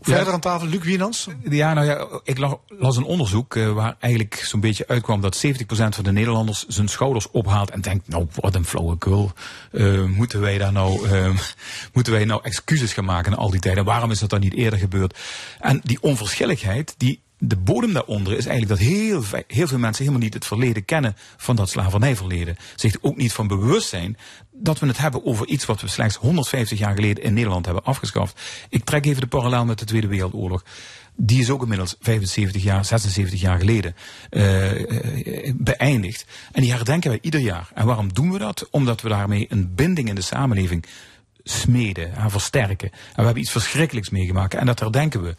verder 0.00 0.26
ja. 0.26 0.32
aan 0.32 0.40
tafel, 0.40 0.68
Luc 0.68 0.84
Wienans? 0.84 1.28
Ja, 1.48 1.74
nou 1.74 1.86
ja, 1.86 2.20
ik 2.24 2.38
las 2.68 2.96
een 2.96 3.04
onderzoek 3.04 3.54
uh, 3.54 3.72
waar 3.72 3.96
eigenlijk 3.98 4.34
zo'n 4.34 4.60
beetje 4.60 4.86
uitkwam 4.86 5.20
dat 5.20 5.46
70% 5.46 5.48
van 5.68 6.04
de 6.04 6.12
Nederlanders 6.12 6.64
zijn 6.66 6.88
schouders 6.88 7.30
ophaalt 7.30 7.70
en 7.70 7.80
denkt, 7.80 8.08
nou, 8.08 8.26
wat 8.34 8.54
een 8.54 8.64
flauwekul. 8.64 9.32
Uh, 9.72 10.04
moeten 10.04 10.40
wij 10.40 10.58
daar 10.58 10.72
nou, 10.72 11.08
uh, 11.08 11.38
moeten 11.94 12.12
wij 12.12 12.24
nou 12.24 12.40
excuses 12.42 12.92
gaan 12.92 13.04
maken 13.04 13.30
na 13.30 13.36
al 13.36 13.50
die 13.50 13.60
tijden? 13.60 13.84
Waarom 13.84 14.10
is 14.10 14.18
dat 14.18 14.30
dan 14.30 14.40
niet 14.40 14.54
eerder 14.54 14.78
gebeurd? 14.78 15.18
En 15.60 15.80
die 15.84 16.02
onverschilligheid, 16.02 16.94
die 16.96 17.20
de 17.42 17.56
bodem 17.56 17.92
daaronder 17.92 18.36
is 18.36 18.46
eigenlijk 18.46 18.80
dat 18.80 18.88
heel, 18.88 19.24
heel 19.46 19.66
veel 19.66 19.78
mensen 19.78 20.04
helemaal 20.04 20.24
niet 20.24 20.34
het 20.34 20.46
verleden 20.46 20.84
kennen 20.84 21.16
van 21.36 21.56
dat 21.56 21.68
slavernijverleden. 21.68 22.56
Zich 22.76 22.96
ook 23.00 23.16
niet 23.16 23.32
van 23.32 23.46
bewust 23.46 23.88
zijn 23.88 24.16
dat 24.50 24.78
we 24.78 24.86
het 24.86 24.98
hebben 24.98 25.24
over 25.24 25.46
iets 25.46 25.66
wat 25.66 25.80
we 25.80 25.88
slechts 25.88 26.16
150 26.16 26.78
jaar 26.78 26.94
geleden 26.94 27.24
in 27.24 27.34
Nederland 27.34 27.64
hebben 27.64 27.84
afgeschaft. 27.84 28.40
Ik 28.68 28.84
trek 28.84 29.06
even 29.06 29.20
de 29.20 29.26
parallel 29.26 29.64
met 29.64 29.78
de 29.78 29.84
Tweede 29.84 30.06
Wereldoorlog. 30.06 30.64
Die 31.16 31.40
is 31.40 31.50
ook 31.50 31.62
inmiddels 31.62 31.96
75 32.00 32.62
jaar, 32.62 32.84
76 32.84 33.40
jaar 33.40 33.58
geleden 33.58 33.94
uh, 34.30 34.70
beëindigd. 35.54 36.24
En 36.52 36.62
die 36.62 36.72
herdenken 36.72 37.10
wij 37.10 37.18
ieder 37.22 37.40
jaar. 37.40 37.68
En 37.74 37.86
waarom 37.86 38.12
doen 38.12 38.32
we 38.32 38.38
dat? 38.38 38.68
Omdat 38.70 39.00
we 39.00 39.08
daarmee 39.08 39.46
een 39.48 39.74
binding 39.74 40.08
in 40.08 40.14
de 40.14 40.20
samenleving 40.20 40.84
smeden 41.44 42.14
en 42.14 42.30
versterken. 42.30 42.90
En 42.92 43.16
we 43.16 43.22
hebben 43.22 43.42
iets 43.42 43.50
verschrikkelijks 43.50 44.10
meegemaakt 44.10 44.54
en 44.54 44.66
dat 44.66 44.80
herdenken 44.80 45.22
we. 45.22 45.36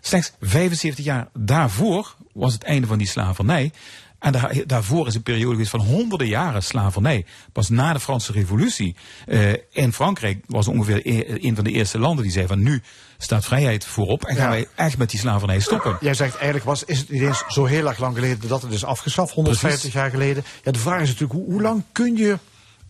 Slechts 0.00 0.32
75 0.40 1.04
jaar 1.04 1.28
daarvoor 1.38 2.16
was 2.32 2.52
het 2.52 2.62
einde 2.62 2.86
van 2.86 2.98
die 2.98 3.06
slavernij. 3.06 3.72
En 4.20 4.32
daar, 4.32 4.62
daarvoor 4.66 5.06
is 5.06 5.14
een 5.14 5.22
periode 5.22 5.50
geweest 5.50 5.70
van 5.70 5.80
honderden 5.80 6.26
jaren 6.26 6.62
slavernij. 6.62 7.24
Pas 7.52 7.68
na 7.68 7.92
de 7.92 8.00
Franse 8.00 8.32
revolutie 8.32 8.96
uh, 9.26 9.52
in 9.70 9.92
Frankrijk 9.92 10.44
was 10.46 10.68
ongeveer 10.68 11.00
e-, 11.06 11.46
een 11.46 11.54
van 11.54 11.64
de 11.64 11.70
eerste 11.70 11.98
landen 11.98 12.22
die 12.22 12.32
zei 12.32 12.46
van 12.46 12.62
nu 12.62 12.82
staat 13.18 13.44
vrijheid 13.44 13.84
voorop 13.84 14.24
en 14.24 14.36
gaan 14.36 14.44
ja. 14.44 14.50
wij 14.50 14.68
echt 14.74 14.98
met 14.98 15.10
die 15.10 15.20
slavernij 15.20 15.60
stoppen. 15.60 15.96
Jij 16.00 16.14
zegt 16.14 16.34
eigenlijk 16.34 16.64
was, 16.64 16.84
is 16.84 16.98
het 16.98 17.10
niet 17.10 17.22
eens 17.22 17.44
zo 17.48 17.64
heel 17.64 17.88
erg 17.88 17.98
lang 17.98 18.14
geleden 18.14 18.48
dat 18.48 18.62
het 18.62 18.72
is 18.72 18.84
afgeschaft, 18.84 19.34
150 19.34 19.80
Precies. 19.80 20.00
jaar 20.00 20.10
geleden. 20.10 20.44
Ja, 20.64 20.72
de 20.72 20.78
vraag 20.78 21.00
is 21.00 21.08
natuurlijk, 21.08 21.32
hoe, 21.32 21.52
hoe 21.52 21.62
lang 21.62 21.84
kun 21.92 22.16
je 22.16 22.38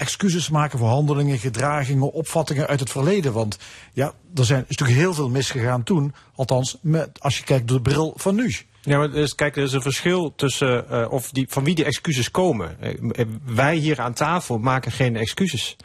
excuses 0.01 0.49
maken 0.49 0.79
voor 0.79 0.89
handelingen, 0.89 1.39
gedragingen, 1.39 2.13
opvattingen 2.13 2.67
uit 2.67 2.81
het 2.81 2.91
verleden. 2.91 3.33
Want 3.33 3.59
ja, 3.93 4.13
er 4.35 4.45
zijn, 4.45 4.65
is 4.69 4.77
natuurlijk 4.77 4.99
heel 4.99 5.15
veel 5.15 5.29
misgegaan 5.29 5.83
toen. 5.83 6.15
Althans, 6.35 6.79
met, 6.81 7.21
als 7.21 7.39
je 7.39 7.45
kijkt 7.45 7.69
door 7.69 7.83
de 7.83 7.91
bril 7.91 8.15
van 8.17 8.35
nu. 8.35 8.55
Ja, 8.83 8.99
maar 8.99 9.11
dus, 9.11 9.35
kijk, 9.35 9.57
er 9.57 9.63
is 9.63 9.73
een 9.73 9.83
verschil 9.83 10.33
tussen 10.37 10.85
uh, 10.91 11.07
of 11.11 11.31
die, 11.31 11.47
van 11.49 11.65
wie 11.65 11.75
die 11.75 11.85
excuses 11.85 12.31
komen. 12.31 12.77
Uh, 12.83 13.25
wij 13.45 13.77
hier 13.77 14.01
aan 14.01 14.13
tafel 14.13 14.59
maken 14.59 14.93
geen 14.93 15.17
excuses. 15.17 15.77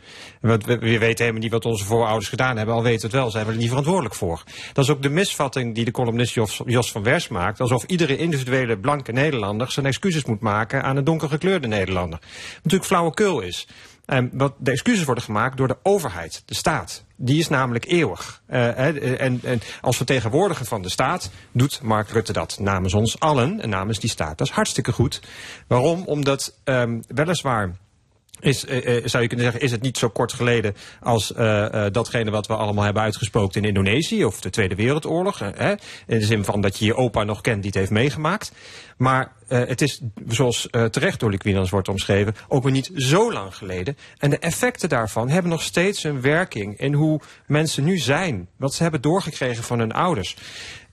Want 0.42 0.66
we, 0.66 0.78
we, 0.78 0.98
weten 0.98 1.18
helemaal 1.18 1.42
niet 1.42 1.52
wat 1.52 1.66
onze 1.66 1.86
voorouders 1.86 2.30
gedaan 2.30 2.58
hebben, 2.58 2.76
al 2.76 2.84
weten 2.84 3.00
we 3.00 3.06
het 3.06 3.16
wel, 3.16 3.32
zijn 3.32 3.46
we 3.46 3.52
er 3.52 3.58
niet 3.58 3.68
verantwoordelijk 3.68 4.16
voor. 4.16 4.44
Dat 4.74 4.84
is 4.84 4.92
ook 4.92 5.02
de 5.02 5.10
misvatting 5.10 5.76
die 5.76 5.86
de 5.86 5.92
columnist 5.92 6.34
Jos, 6.34 6.62
Jos 6.66 6.92
van 6.92 7.04
Wers 7.04 7.28
maakt, 7.28 7.60
alsof 7.60 7.84
iedere 7.84 8.18
individuele 8.18 8.78
blanke 8.78 9.12
Nederlander 9.12 9.72
zijn 9.72 9.86
excuses 9.86 10.26
moet 10.26 10.42
maken 10.42 10.84
aan 10.84 10.98
een 10.98 11.04
donkergekleurde 11.04 11.68
Nederlander. 11.68 12.20
Wat 12.20 12.64
natuurlijk 12.64 12.86
flauwekul 12.86 13.42
is. 13.42 13.68
Um, 14.08 14.30
wat 14.34 14.54
de 14.58 14.72
excuses 14.72 15.06
worden 15.06 15.24
gemaakt 15.24 15.58
door 15.58 15.68
de 15.68 15.78
overheid, 15.84 16.44
de 16.46 16.54
staat. 16.54 17.04
Die 17.16 17.40
is 17.40 17.48
namelijk 17.48 17.86
eeuwig. 17.86 18.42
Uh, 18.50 18.80
en, 19.22 19.40
en, 19.44 19.62
als 19.82 19.98
vertegenwoordiger 19.98 20.66
van 20.66 20.82
de 20.82 20.90
staat 20.90 21.30
doet 21.52 21.82
Mark 21.82 22.10
Rutte 22.10 22.34
dat 22.34 22.60
namens 22.60 22.94
ons 22.94 23.20
allen 23.20 23.62
en 23.62 23.70
namens 23.70 24.00
die 24.00 24.10
staat. 24.10 24.38
Dat 24.38 24.48
is 24.48 24.54
hartstikke 24.54 24.92
goed. 24.92 25.22
Waarom? 25.68 26.04
Omdat 26.06 26.60
um, 26.64 27.04
weliswaar 27.08 27.76
is, 28.40 28.66
eh, 28.66 28.98
eh, 28.98 29.04
zou 29.06 29.24
je 29.24 29.30
kunnen 29.30 29.46
zeggen, 29.46 29.64
is 29.64 29.72
het 29.72 29.82
niet 29.82 29.98
zo 29.98 30.10
kort 30.10 30.34
geleden 30.34 30.76
als 31.02 31.34
eh, 31.34 31.86
eh, 31.86 31.94
datgene 31.94 32.32
wat 32.32 32.48
we 32.48 32.56
allemaal 32.56 32.84
hebben 32.84 33.04
uitgesproken 33.04 33.62
in 33.62 33.68
Indonesië 33.68 34.26
of 34.26 34.42
de 34.42 34.50
Tweede 34.50 34.76
Wereldoorlog. 34.76 35.42
eh? 35.42 35.70
In 36.08 36.20
de 36.20 36.26
zin 36.26 36.44
van 36.44 36.62
dat 36.62 36.78
je 36.80 36.86
je 36.86 36.96
opa 36.96 37.24
nog 37.24 37.42
kent 37.42 37.58
die 37.58 37.66
het 37.72 37.80
heeft 37.80 37.92
meegemaakt. 37.92 38.52
Maar 38.98 39.32
eh, 39.48 39.60
het 39.68 39.82
is, 39.82 40.02
zoals 40.28 40.68
terecht 40.92 41.20
door 41.20 41.30
Liquidans 41.30 41.70
wordt 41.70 41.90
omschreven, 41.90 42.36
ook 42.48 42.64
weer 42.64 42.72
niet 42.72 42.92
zo 42.96 43.32
lang 43.32 43.56
geleden. 43.56 43.98
En 44.18 44.30
de 44.30 44.40
effecten 44.40 44.90
daarvan 44.90 45.30
hebben 45.30 45.52
nog 45.52 45.62
steeds 45.62 46.04
een 46.04 46.22
werking 46.22 46.80
in 46.80 46.94
hoe 46.94 47.22
mensen 47.48 47.84
nu 47.84 47.98
zijn. 47.98 48.48
Wat 48.58 48.74
ze 48.74 48.82
hebben 48.84 49.02
doorgekregen 49.02 49.64
van 49.64 49.80
hun 49.80 49.92
ouders. 49.92 50.36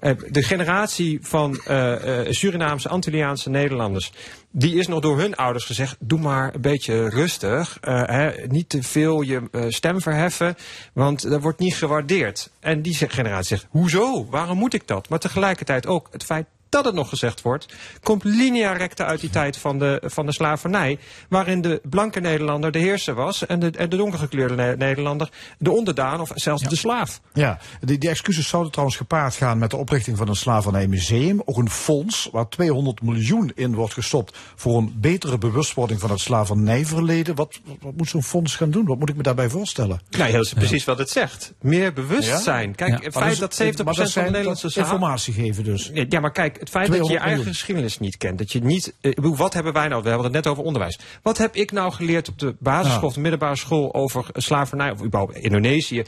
Eh, 0.02 0.12
de 0.30 0.42
generatie 0.42 1.18
van 1.22 1.60
eh, 1.64 2.20
eh, 2.20 2.30
Surinaamse, 2.30 2.88
Antilliaanse 2.88 3.50
Nederlanders, 3.50 4.12
die 4.50 4.74
is 4.74 4.86
nog 4.86 5.00
door 5.00 5.18
hun 5.18 5.36
ouders 5.36 5.64
gezegd: 5.64 5.96
doe 6.00 6.20
maar 6.20 6.54
een 6.54 6.60
beetje 6.60 7.08
rustig, 7.08 7.78
eh, 7.80 8.02
hè, 8.06 8.46
niet 8.46 8.68
te 8.68 8.82
veel 8.82 9.20
je 9.20 9.42
stem 9.68 10.00
verheffen, 10.00 10.56
want 10.92 11.30
dat 11.30 11.42
wordt 11.42 11.58
niet 11.58 11.74
gewaardeerd. 11.74 12.50
En 12.60 12.82
die 12.82 12.94
generatie 12.94 13.56
zegt: 13.56 13.66
hoezo? 13.70 14.26
Waarom 14.30 14.58
moet 14.58 14.74
ik 14.74 14.86
dat? 14.86 15.08
Maar 15.08 15.18
tegelijkertijd 15.18 15.86
ook 15.86 16.08
het 16.10 16.24
feit 16.24 16.46
dat 16.73 16.85
het 16.85 16.94
nog 16.94 17.09
gezegd 17.09 17.43
wordt, 17.43 17.66
komt 18.03 18.24
linea 18.24 18.73
recta 18.73 19.05
uit 19.05 19.20
die 19.20 19.31
tijd 19.31 19.57
van 19.57 19.78
de, 19.78 20.03
van 20.05 20.27
de 20.27 20.32
slavernij, 20.32 20.99
waarin 21.28 21.61
de 21.61 21.81
blanke 21.85 22.20
Nederlander 22.20 22.73
de 22.73 22.78
heerser 22.78 23.15
was 23.15 23.47
en 23.47 23.61
de, 23.61 23.70
en 23.70 23.90
de 23.90 23.97
donkergekleurde 23.97 24.55
Ne- 24.55 24.77
Nederlander 24.77 25.28
de 25.59 25.70
onderdaan 25.70 26.20
of 26.20 26.31
zelfs 26.35 26.62
de 26.62 26.77
slaaf. 26.77 27.20
Ja, 27.32 27.59
die, 27.81 27.99
die 27.99 28.11
excuses 28.11 28.49
zouden 28.49 28.70
trouwens 28.73 28.99
gepaard 28.99 29.35
gaan 29.35 29.59
met 29.59 29.70
de 29.70 29.77
oprichting 29.77 30.16
van 30.19 30.28
een 30.28 30.35
slavernijmuseum. 30.36 31.43
Ook 31.44 31.57
een 31.57 31.70
fonds 31.70 32.28
waar 32.32 32.49
200 32.49 33.03
miljoen 33.03 33.53
in 33.55 33.74
wordt 33.74 33.94
gestopt 33.94 34.39
voor 34.55 34.78
een 34.78 34.94
betere 34.97 35.39
bewustwording 35.39 36.01
van 36.01 36.11
het 36.11 36.20
slavernijverleden. 36.20 37.35
Wat, 37.35 37.61
wat, 37.65 37.77
wat 37.81 37.97
moet 37.97 38.09
zo'n 38.09 38.23
fonds 38.23 38.57
gaan 38.57 38.70
doen? 38.70 38.85
Wat 38.86 38.99
moet 38.99 39.09
ik 39.09 39.16
me 39.16 39.23
daarbij 39.23 39.49
voorstellen? 39.49 40.01
Nou, 40.11 40.31
heel 40.31 40.47
precies 40.55 40.85
wat 40.85 40.99
het 40.99 41.11
zegt. 41.11 41.53
Meer 41.61 41.93
bewustzijn. 41.93 42.69
Ja? 42.69 42.74
Kijk, 42.74 42.90
Ja. 42.90 43.05
het 43.05 43.12
feit 43.12 43.39
dat 43.39 43.40
dat 43.40 43.61
is- 43.61 43.74
70% 43.81 43.85
maar 43.85 43.94
dat 43.94 44.12
van 44.12 44.24
de 44.24 44.31
Nederlandse 44.31 44.66
dat 44.66 44.77
informatie 44.77 45.32
geven 45.35 45.65
dus. 45.65 45.90
Nee, 45.90 46.07
Ja, 46.09 46.20
maar 46.20 46.32
kijk, 46.32 46.61
het 46.62 46.70
feit 46.70 46.86
dat 46.86 46.97
je 46.97 47.02
je 47.02 47.18
200 47.18 47.20
eigen 47.20 47.36
miljoen. 47.36 47.55
geschiedenis 47.55 47.98
niet 47.98 48.16
kent, 48.16 48.39
dat 48.39 48.52
je 48.52 48.60
niet. 48.62 48.94
eh, 49.01 49.10
ik 49.10 49.16
bedoel, 49.16 49.36
wat 49.36 49.55
hebben 49.55 49.72
wij 49.72 49.89
nou? 49.89 50.02
We 50.02 50.09
hadden 50.09 50.26
het 50.26 50.34
net 50.44 50.47
over 50.52 50.64
onderwijs. 50.64 50.98
Wat 51.22 51.39
heb 51.39 51.55
ik 51.55 51.72
nou 51.72 51.93
geleerd 51.93 52.28
op 52.28 52.39
de 52.39 52.55
basisschool 52.59 53.09
of 53.09 53.14
de 53.14 53.20
middelbare 53.20 53.56
school 53.56 53.94
over 53.94 54.26
slavernij 54.32 54.90
of 54.90 55.02
überhaupt 55.02 55.36
Indonesië? 55.36 56.02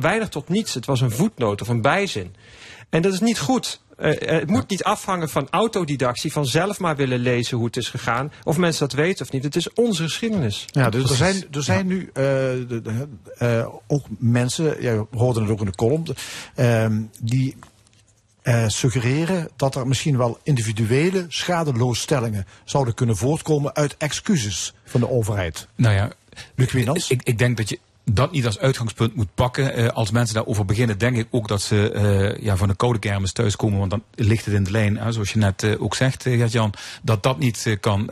Weinig 0.00 0.28
tot 0.28 0.48
niets. 0.48 0.74
Het 0.74 0.86
was 0.86 1.00
een 1.00 1.10
voetnoot 1.10 1.60
of 1.60 1.68
een 1.68 1.82
bijzin. 1.82 2.34
En 2.90 3.02
dat 3.02 3.12
is 3.12 3.20
niet 3.20 3.38
goed. 3.38 3.80
Eh, 3.96 4.22
eh, 4.22 4.38
het 4.40 4.48
moet 4.50 4.68
niet 4.70 4.84
afhangen 4.84 5.28
van 5.28 5.48
autodidactie, 5.50 6.32
van 6.32 6.46
zelf 6.46 6.78
maar 6.78 6.96
willen 6.96 7.18
lezen 7.18 7.56
hoe 7.56 7.66
het 7.66 7.76
is 7.76 7.88
gegaan. 7.88 8.32
Of 8.44 8.56
mensen 8.58 8.88
dat 8.88 8.98
weten 8.98 9.24
of 9.26 9.32
niet. 9.32 9.44
Het 9.44 9.56
is 9.56 9.72
onze 9.72 10.02
geschiedenis. 10.02 10.64
Ja, 10.66 10.90
dus 10.90 11.10
er 11.10 11.16
zijn, 11.16 11.44
er 11.52 11.62
zijn 11.62 11.86
nu 11.86 12.10
de- 12.12 12.80
de- 12.82 13.70
ook 13.86 14.06
mensen, 14.18 14.82
ja, 14.82 14.94
we 15.10 15.18
hoorden 15.18 15.42
het 15.42 15.52
ook 15.52 15.60
in 15.60 15.66
de 15.66 15.74
column, 15.74 16.04
ehm, 16.54 17.02
die 17.20 17.56
eh, 18.48 18.64
suggereren 18.66 19.48
dat 19.56 19.74
er 19.74 19.86
misschien 19.86 20.16
wel 20.16 20.38
individuele 20.42 21.24
schadeloosstellingen 21.28 22.46
zouden 22.64 22.94
kunnen 22.94 23.16
voortkomen 23.16 23.74
uit 23.74 23.96
excuses 23.96 24.74
van 24.84 25.00
de 25.00 25.10
overheid. 25.10 25.68
Nou 25.74 25.94
ja, 25.94 26.10
Luc 26.54 26.72
Wienans? 26.72 27.10
ik, 27.10 27.22
ik 27.22 27.38
denk 27.38 27.56
dat 27.56 27.68
je 27.68 27.78
dat 28.10 28.32
niet 28.32 28.46
als 28.46 28.58
uitgangspunt 28.58 29.14
moet 29.14 29.34
pakken. 29.34 29.74
Eh, 29.74 29.88
als 29.88 30.10
mensen 30.10 30.34
daarover 30.34 30.64
beginnen, 30.64 30.98
denk 30.98 31.16
ik 31.16 31.26
ook 31.30 31.48
dat 31.48 31.62
ze 31.62 31.90
eh, 31.90 32.44
ja, 32.44 32.56
van 32.56 32.68
de 32.68 32.76
koude 32.76 32.98
kermis 32.98 33.32
thuiskomen. 33.32 33.78
Want 33.78 33.90
dan 33.90 34.02
ligt 34.14 34.44
het 34.44 34.54
in 34.54 34.64
de 34.64 34.70
lijn, 34.70 34.96
hè, 34.98 35.12
zoals 35.12 35.32
je 35.32 35.38
net 35.38 35.62
eh, 35.62 35.82
ook 35.82 35.94
zegt, 35.94 36.22
Gert-Jan, 36.22 36.72
dat 37.02 37.22
dat 37.22 37.38
niet 37.38 37.76
kan 37.80 38.10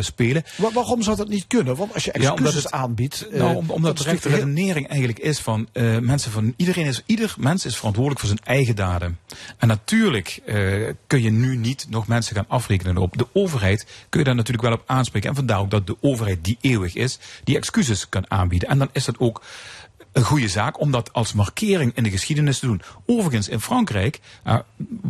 spelen. 0.00 0.42
Wa- 0.56 0.72
waarom 0.72 1.02
zou 1.02 1.16
dat 1.16 1.28
niet 1.28 1.44
kunnen? 1.46 1.76
Want 1.76 1.94
als 1.94 2.04
je 2.04 2.12
excuses 2.12 2.54
het- 2.62 2.70
aanbiedt... 2.72 3.26
Nou, 3.32 3.56
om- 3.56 3.70
omdat 3.70 3.96
dat 3.96 4.04
de 4.06 4.10
rechte 4.12 4.28
redenering 4.28 4.88
eigenlijk 4.88 5.18
is 5.18 5.38
van 5.38 5.68
mensen 6.00 6.30
van 6.32 6.54
iedereen 6.56 6.86
is 6.86 7.02
ieder 7.06 7.34
mens 7.38 7.64
is 7.64 7.76
verantwoordelijk 7.76 8.20
voor 8.20 8.28
zijn 8.36 8.56
eigen 8.56 8.76
daden. 8.76 9.18
En 9.58 9.68
natuurlijk 9.68 10.42
kun 11.06 11.22
je 11.22 11.30
nu 11.30 11.56
niet 11.56 11.86
nog 11.90 12.06
mensen 12.06 12.36
gaan 12.36 12.48
afrekenen 12.48 12.96
op 12.96 13.18
de 13.18 13.26
overheid. 13.32 13.86
Kun 14.08 14.18
je 14.20 14.26
daar 14.26 14.34
natuurlijk 14.34 14.64
wel 14.64 14.72
op 14.74 14.82
aanspreken. 14.86 15.28
En 15.28 15.34
vandaar 15.34 15.58
ook 15.58 15.70
dat 15.70 15.86
de 15.86 15.96
overheid 16.00 16.44
die 16.44 16.58
eeuwig 16.60 16.94
is, 16.94 17.18
die 17.44 17.56
excuses 17.56 18.08
kan 18.08 18.30
aanbieden. 18.30 18.68
En 18.68 18.78
dan 18.78 18.88
is 18.92 19.04
dat 19.04 19.18
ook 19.18 19.33
een 20.14 20.22
goede 20.22 20.48
zaak 20.48 20.80
om 20.80 20.90
dat 20.90 21.12
als 21.12 21.32
markering 21.32 21.96
in 21.96 22.02
de 22.02 22.10
geschiedenis 22.10 22.58
te 22.58 22.66
doen. 22.66 22.82
Overigens 23.06 23.48
in 23.48 23.60
Frankrijk, 23.60 24.20
eh, 24.42 24.58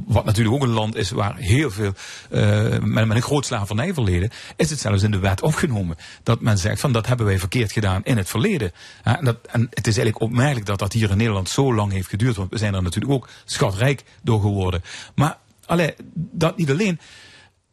wat 0.06 0.24
natuurlijk 0.24 0.54
ook 0.56 0.62
een 0.62 0.68
land 0.68 0.96
is 0.96 1.10
waar 1.10 1.36
heel 1.36 1.70
veel 1.70 1.92
eh, 2.30 2.78
met, 2.78 3.10
een 3.10 3.22
groot 3.22 3.46
slavernijverleden, 3.46 4.30
is 4.56 4.70
het 4.70 4.80
zelfs 4.80 5.02
in 5.02 5.10
de 5.10 5.18
wet 5.18 5.42
opgenomen 5.42 5.96
dat 6.22 6.40
men 6.40 6.58
zegt 6.58 6.80
van 6.80 6.92
dat 6.92 7.06
hebben 7.06 7.26
wij 7.26 7.38
verkeerd 7.38 7.72
gedaan 7.72 8.04
in 8.04 8.16
het 8.16 8.28
verleden. 8.28 8.72
Ja, 9.04 9.18
en, 9.18 9.24
dat, 9.24 9.36
en 9.50 9.60
het 9.60 9.86
is 9.86 9.96
eigenlijk 9.96 10.20
opmerkelijk 10.20 10.66
dat 10.66 10.78
dat 10.78 10.92
hier 10.92 11.10
in 11.10 11.16
Nederland 11.16 11.48
zo 11.48 11.74
lang 11.74 11.92
heeft 11.92 12.08
geduurd, 12.08 12.36
want 12.36 12.50
we 12.50 12.58
zijn 12.58 12.74
er 12.74 12.82
natuurlijk 12.82 13.12
ook 13.12 13.28
schatrijk 13.44 14.04
door 14.22 14.40
geworden. 14.40 14.82
Maar 15.14 15.38
allee, 15.66 15.94
dat 16.14 16.56
niet 16.56 16.70
alleen. 16.70 17.00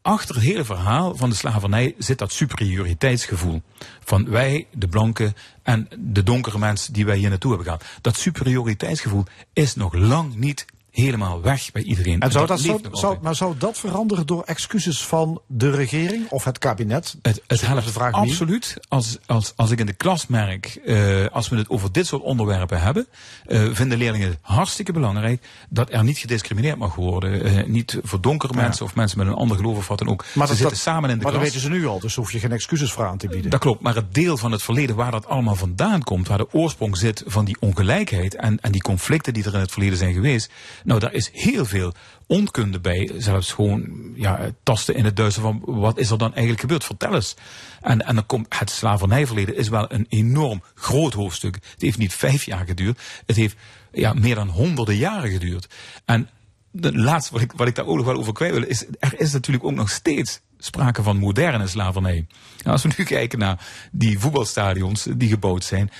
Achter 0.01 0.35
het 0.35 0.43
hele 0.43 0.65
verhaal 0.65 1.15
van 1.15 1.29
de 1.29 1.35
slavernij 1.35 1.95
zit 1.97 2.17
dat 2.17 2.31
superioriteitsgevoel. 2.31 3.61
Van 4.03 4.29
wij, 4.29 4.67
de 4.73 4.87
blanken 4.87 5.33
en 5.63 5.87
de 5.97 6.23
donkere 6.23 6.57
mensen 6.57 6.93
die 6.93 7.05
wij 7.05 7.17
hier 7.17 7.29
naartoe 7.29 7.51
hebben 7.51 7.67
gehad. 7.67 7.85
Dat 8.01 8.17
superioriteitsgevoel 8.17 9.25
is 9.53 9.75
nog 9.75 9.93
lang 9.93 10.35
niet 10.35 10.65
helemaal 10.91 11.41
weg 11.41 11.71
bij 11.71 11.81
iedereen. 11.83 12.19
En 12.19 12.31
zou 12.31 12.47
dat, 12.47 12.59
zou, 12.91 13.17
maar 13.21 13.35
zou 13.35 13.57
dat 13.57 13.77
veranderen 13.77 14.25
door 14.25 14.43
excuses 14.43 15.03
van 15.05 15.41
de 15.47 15.71
regering 15.71 16.29
of 16.29 16.43
het 16.43 16.57
kabinet? 16.57 17.17
Het, 17.21 17.41
het 17.47 17.61
helpt 17.61 17.85
de 17.85 17.91
vraag 17.91 18.13
absoluut. 18.13 18.77
Als, 18.87 19.17
als, 19.25 19.53
als 19.55 19.71
ik 19.71 19.79
in 19.79 19.85
de 19.85 19.93
klas 19.93 20.27
merk, 20.27 20.65
eh, 20.85 21.25
als 21.31 21.49
we 21.49 21.55
het 21.55 21.69
over 21.69 21.91
dit 21.91 22.07
soort 22.07 22.21
onderwerpen 22.21 22.81
hebben, 22.81 23.07
eh, 23.45 23.63
vinden 23.71 23.97
leerlingen 23.97 24.29
het 24.29 24.37
hartstikke 24.41 24.91
belangrijk 24.91 25.43
dat 25.69 25.91
er 25.91 26.03
niet 26.03 26.17
gediscrimineerd 26.17 26.77
mag 26.77 26.95
worden. 26.95 27.43
Eh, 27.43 27.65
niet 27.65 27.99
voor 28.03 28.21
donkere 28.21 28.53
Ja. 28.53 28.61
mensen 28.61 28.85
of 28.85 28.95
mensen 28.95 29.17
met 29.17 29.27
een 29.27 29.33
ander 29.33 29.57
geloof 29.57 29.77
of 29.77 29.87
wat 29.87 29.97
dan 29.97 30.07
ook. 30.07 30.19
Maar 30.19 30.27
ze 30.33 30.37
dat, 30.37 30.47
zitten 30.47 30.67
dat- 30.69 30.77
samen 30.77 31.09
in 31.09 31.17
de 31.17 31.23
maar 31.23 31.31
klas. 31.31 31.43
dat 31.43 31.53
weten 31.53 31.69
ze 31.71 31.77
nu 31.77 31.87
al, 31.87 31.99
dus 31.99 32.15
hoef 32.15 32.31
je 32.31 32.39
geen 32.39 32.51
excuses 32.51 32.91
voor 32.91 33.05
aan 33.05 33.17
te 33.17 33.27
bieden. 33.27 33.51
Dat 33.51 33.59
klopt, 33.59 33.81
maar 33.81 33.95
het 33.95 34.13
deel 34.13 34.37
van 34.37 34.51
het 34.51 34.63
verleden 34.63 34.95
waar 34.95 35.11
dat 35.11 35.27
allemaal 35.27 35.55
vandaan 35.55 36.03
komt, 36.03 36.27
waar 36.27 36.37
de 36.37 36.53
oorsprong 36.53 36.97
zit 36.97 37.23
van 37.25 37.45
die 37.45 37.57
ongelijkheid 37.59 38.35
en, 38.35 38.59
en 38.61 38.71
die 38.71 38.81
conflicten 38.81 39.33
die 39.33 39.43
er 39.43 39.53
in 39.53 39.59
het 39.59 39.71
verleden 39.71 39.97
zijn 39.97 40.13
geweest, 40.13 40.51
nou 40.83 40.99
daar 40.99 41.13
is 41.13 41.29
heel 41.33 41.65
veel 41.65 41.93
onkunde 42.27 42.79
bij. 42.79 43.11
Zelfs 43.17 43.51
gewoon 43.53 44.11
ja, 44.15 44.51
tasten 44.63 44.95
in 44.95 45.05
het 45.05 45.15
duister 45.15 45.41
van 45.41 45.61
wat 45.65 45.97
is 45.97 46.09
er 46.09 46.17
dan 46.17 46.31
eigenlijk 46.31 46.61
gebeurd? 46.61 46.83
Vertel 46.83 47.13
eens. 47.13 47.35
En, 47.81 48.05
en 48.05 48.15
dan 48.15 48.25
komt 48.25 48.59
het 48.59 48.69
slavernijverleden 48.69 49.55
is 49.55 49.69
wel 49.69 49.91
een 49.91 50.05
enorm 50.09 50.63
groot 50.75 51.13
hoofdstuk. 51.13 51.55
Het 51.55 51.81
heeft 51.81 51.97
niet 51.97 52.13
vijf 52.13 52.43
jaar 52.43 52.65
geduurd, 52.65 52.99
het 53.25 53.35
heeft 53.35 53.55
ja, 53.91 54.13
meer 54.13 54.35
dan 54.35 54.49
honderden 54.49 54.95
jaren 54.95 55.31
geduurd. 55.31 55.67
En 56.05 56.29
de 56.71 56.95
laatste 56.95 57.33
wat 57.33 57.41
ik, 57.41 57.51
wat 57.51 57.67
ik 57.67 57.75
daar 57.75 57.85
ook 57.85 57.97
nog 57.97 58.05
wel 58.05 58.17
over 58.17 58.33
kwijt 58.33 58.53
wil, 58.53 58.63
is 58.63 58.85
er 58.99 59.19
is 59.19 59.31
natuurlijk 59.33 59.65
ook 59.65 59.71
nog 59.71 59.89
steeds 59.89 60.41
sprake 60.63 61.03
van 61.03 61.17
moderne 61.17 61.67
slavernij. 61.67 62.25
Nou, 62.57 62.69
als 62.71 62.83
we 62.83 62.89
nu 62.97 63.03
kijken 63.17 63.39
naar 63.39 63.65
die 63.91 64.19
voetbalstadions 64.19 65.07
die 65.15 65.29
gebouwd 65.29 65.63
zijn, 65.63 65.91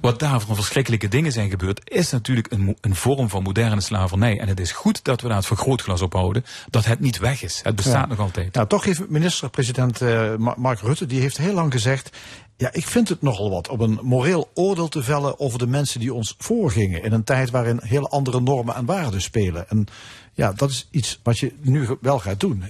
wat 0.00 0.18
daar 0.18 0.40
van 0.40 0.54
verschrikkelijke 0.54 1.08
dingen 1.08 1.32
zijn 1.32 1.50
gebeurd, 1.50 1.90
is 1.90 2.10
natuurlijk 2.10 2.52
een, 2.52 2.76
een 2.80 2.94
vorm 2.96 3.28
van 3.28 3.42
moderne 3.42 3.80
slavernij. 3.80 4.38
En 4.40 4.48
het 4.48 4.60
is 4.60 4.72
goed 4.72 5.04
dat 5.04 5.20
we 5.20 5.28
daar 5.28 5.36
het 5.36 5.46
vergrootglas 5.46 6.02
op 6.02 6.12
houden, 6.12 6.44
dat 6.70 6.84
het 6.84 7.00
niet 7.00 7.18
weg 7.18 7.42
is. 7.42 7.60
Het 7.62 7.76
bestaat 7.76 7.94
Ja. 7.94 8.06
nog 8.06 8.18
altijd. 8.18 8.54
Nou, 8.54 8.66
toch 8.66 8.84
heeft 8.84 9.08
minister-president 9.08 10.00
eh, 10.00 10.36
Ma- 10.36 10.54
Mark 10.58 10.80
Rutte, 10.80 11.06
die 11.06 11.20
heeft 11.20 11.36
heel 11.36 11.54
lang 11.54 11.72
gezegd... 11.72 12.16
Ja, 12.56 12.68
ik 12.72 12.86
vind 12.86 13.08
het 13.08 13.22
nogal 13.22 13.50
wat 13.50 13.68
om 13.68 13.80
een 13.80 13.98
moreel 14.02 14.50
oordeel 14.54 14.88
te 14.88 15.02
vellen 15.02 15.40
over 15.40 15.58
de 15.58 15.66
mensen 15.66 16.00
die 16.00 16.14
ons 16.14 16.34
voorgingen. 16.38 17.02
In 17.02 17.12
een 17.12 17.24
tijd 17.24 17.50
waarin 17.50 17.80
heel 17.84 18.08
andere 18.10 18.40
normen 18.40 18.74
en 18.74 18.84
waarden 18.84 19.22
spelen. 19.22 19.68
En 19.68 19.86
ja, 20.32 20.52
dat 20.52 20.70
is 20.70 20.88
iets 20.90 21.20
wat 21.22 21.38
je 21.38 21.52
nu 21.60 21.88
wel 22.00 22.18
gaat 22.18 22.40
doen. 22.40 22.64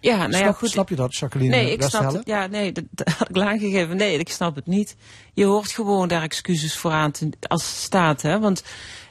Ja, 0.00 0.16
nou 0.16 0.30
ja, 0.30 0.38
snap, 0.38 0.54
goed. 0.56 0.70
snap 0.70 0.88
je 0.88 0.94
dat, 0.94 1.16
Jacqueline 1.16 1.56
Nee, 1.56 1.72
ik 1.72 1.82
snap 1.82 2.12
het. 2.12 2.26
Ja, 2.26 2.46
nee, 2.46 2.72
dat, 2.72 2.84
dat 2.90 3.08
had 3.08 3.28
ik 3.28 3.38
aangegeven. 3.38 3.96
Nee, 3.96 4.18
ik 4.18 4.28
snap 4.28 4.54
het 4.54 4.66
niet. 4.66 4.96
Je 5.34 5.44
hoort 5.44 5.70
gewoon 5.70 6.08
daar 6.08 6.22
excuses 6.22 6.76
voor 6.76 6.90
aan 6.90 7.10
te, 7.10 7.28
als 7.40 7.82
staat, 7.82 8.22
hè. 8.22 8.38
Want 8.40 8.62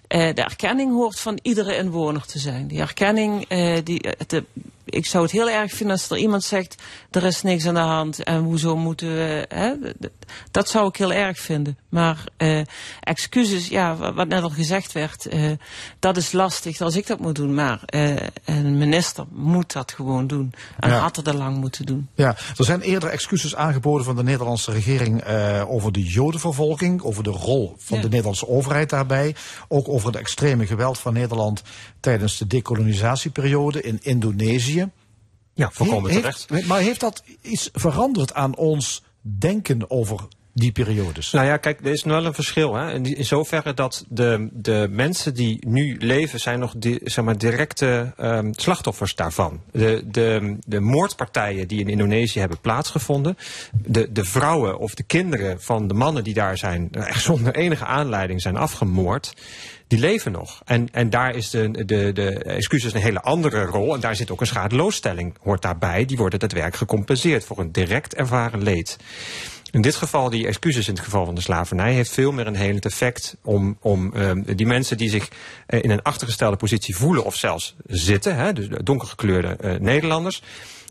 eh, 0.07 0.33
de 0.33 0.41
erkenning 0.41 0.91
hoort 0.91 1.19
van 1.19 1.39
iedere 1.41 1.75
inwoner 1.77 2.25
te 2.25 2.39
zijn. 2.39 2.67
Die 2.67 2.79
erkenning, 2.79 3.45
eh, 3.47 3.77
die, 3.83 4.07
de- 4.27 4.43
ik 4.85 5.05
zou 5.05 5.23
het 5.23 5.31
heel 5.31 5.49
erg 5.49 5.71
vinden 5.71 5.95
als 5.95 6.09
er 6.09 6.17
iemand 6.17 6.43
zegt, 6.43 6.75
er 7.11 7.23
is 7.23 7.41
niks 7.41 7.65
aan 7.67 7.73
de 7.73 7.79
hand 7.79 8.23
en 8.23 8.37
hoezo 8.43 8.75
moeten 8.77 9.07
we, 9.07 9.45
hè. 9.47 9.73
Dat 10.51 10.69
zou 10.69 10.87
ik 10.87 10.95
heel 10.95 11.13
erg 11.13 11.39
vinden. 11.39 11.77
Maar 11.89 12.23
eh, 12.37 12.61
excuses, 12.99 13.67
ja, 13.67 13.95
wa- 13.95 14.13
wat 14.13 14.27
net 14.27 14.43
al 14.43 14.49
gezegd 14.49 14.91
werd, 14.91 15.25
eh, 15.25 15.51
dat 15.99 16.17
is 16.17 16.31
lastig 16.31 16.81
als 16.81 16.95
ik 16.95 17.07
dat 17.07 17.19
moet 17.19 17.35
doen. 17.35 17.53
Maar 17.53 17.79
eh, 17.85 18.15
een 18.45 18.77
minister 18.77 19.25
moet 19.31 19.71
dat 19.73 19.91
gewoon 19.91 20.27
doen. 20.27 20.53
En 20.79 20.89
Ja. 20.89 20.99
had 20.99 21.15
het 21.15 21.27
al 21.27 21.33
lang 21.33 21.57
moeten 21.57 21.85
doen. 21.85 22.09
Ja, 22.13 22.35
er 22.57 22.65
zijn 22.65 22.81
eerder 22.81 23.09
excuses 23.09 23.55
aangeboden 23.55 24.05
van 24.05 24.15
de 24.15 24.23
Nederlandse 24.23 24.71
regering 24.71 25.23
over 25.67 25.91
de 25.91 26.03
jodenvervolging, 26.03 27.01
over 27.01 27.23
de 27.23 27.29
rol 27.29 27.75
van 27.77 27.97
Ja. 27.97 28.03
de 28.03 28.09
Nederlandse 28.09 28.47
overheid 28.47 28.89
daarbij, 28.89 29.35
ook 29.67 29.89
over 29.89 30.07
het 30.07 30.15
extreme 30.17 30.65
geweld 30.65 30.99
van 30.99 31.13
Nederland 31.13 31.61
tijdens 32.05 32.37
de 32.37 32.47
decolonisatieperiode 32.47 33.81
in 33.81 33.99
Indonesië. 34.01 34.89
Ja, 35.53 35.69
volkomen 35.71 36.11
He- 36.11 36.17
terecht. 36.17 36.45
heeft, 36.49 36.67
Maar 36.67 36.79
heeft 36.79 36.99
dat 36.99 37.23
iets 37.41 37.69
veranderd 37.73 38.33
aan 38.33 38.55
ons 38.55 39.03
denken 39.21 39.89
over 39.89 40.27
die 40.53 40.71
periodes? 40.71 41.31
Nou 41.31 41.45
ja, 41.45 41.57
kijk, 41.57 41.79
er 41.79 41.91
is 41.91 42.03
wel 42.03 42.25
een 42.25 42.33
verschil. 42.33 42.75
Hè? 42.75 42.93
In, 42.93 43.25
zoverre 43.25 43.73
dat 43.73 44.05
de, 44.09 44.49
de 44.51 44.87
mensen 44.91 45.33
die 45.33 45.67
nu 45.67 45.97
leven, 45.99 46.39
zijn 46.39 46.59
nog 46.59 46.73
di, 46.77 46.99
zeg 47.03 47.25
maar, 47.25 47.37
directe 47.37 48.13
ehm, 48.17 48.51
slachtoffers 48.51 49.15
daarvan. 49.15 49.61
De, 49.71 50.03
de, 50.05 50.57
de 50.65 50.79
moordpartijen 50.79 51.67
die 51.67 51.79
in 51.79 51.89
Indonesië 51.89 52.39
hebben 52.39 52.59
plaatsgevonden, 52.61 53.37
de, 53.85 54.11
de 54.11 54.23
vrouwen 54.23 54.77
of 54.79 54.95
de 54.95 55.03
kinderen 55.03 55.61
van 55.61 55.87
de 55.87 55.93
mannen 55.93 56.23
die 56.23 56.33
daar 56.33 56.57
zijn, 56.57 56.91
echt 56.91 57.23
zonder 57.23 57.55
enige 57.55 57.85
aanleiding 57.85 58.41
zijn 58.41 58.57
afgemoord. 58.57 59.33
Die 59.87 59.99
leven 59.99 60.31
nog. 60.31 60.61
En, 60.65 60.87
en 60.91 61.09
daar 61.09 61.35
is 61.35 61.49
de, 61.49 61.85
de, 61.85 62.11
de 62.13 62.43
excuses 62.43 62.93
een 62.93 63.01
hele 63.01 63.21
andere 63.21 63.63
rol. 63.63 63.93
En 63.93 63.99
daar 63.99 64.15
zit 64.15 64.31
ook 64.31 64.41
een 64.41 64.47
schadeloosstelling, 64.47 65.35
hoort 65.41 65.61
daarbij. 65.61 66.05
Die 66.05 66.17
worden 66.17 66.39
daadwerkelijk 66.39 66.77
gecompenseerd 66.77 67.45
voor 67.45 67.59
een 67.59 67.71
direct 67.71 68.15
ervaren 68.15 68.63
leed. 68.63 68.97
In 69.75 69.81
dit 69.81 69.95
geval, 69.95 70.29
die 70.29 70.47
excuses 70.47 70.87
in 70.87 70.93
het 70.93 71.03
geval 71.03 71.25
van 71.25 71.35
de 71.35 71.41
slavernij, 71.41 71.93
heeft 71.93 72.11
veel 72.11 72.31
meer 72.31 72.47
een 72.47 72.55
helend 72.55 72.85
effect 72.85 73.37
om, 73.43 73.77
om 73.81 74.13
ehm, 74.13 74.55
die 74.55 74.65
mensen 74.65 74.97
die 74.97 75.09
zich 75.09 75.29
eh, 75.67 75.83
in 75.83 75.89
een 75.89 76.01
achtergestelde 76.01 76.55
positie 76.55 76.95
voelen 76.95 77.25
of 77.25 77.35
zelfs 77.35 77.75
zitten, 77.87 78.35
hè, 78.35 78.53
dus 78.53 78.69
de 78.69 78.83
donkergekleurde 78.83 79.47
eh, 79.47 79.79
Nederlanders, 79.79 80.41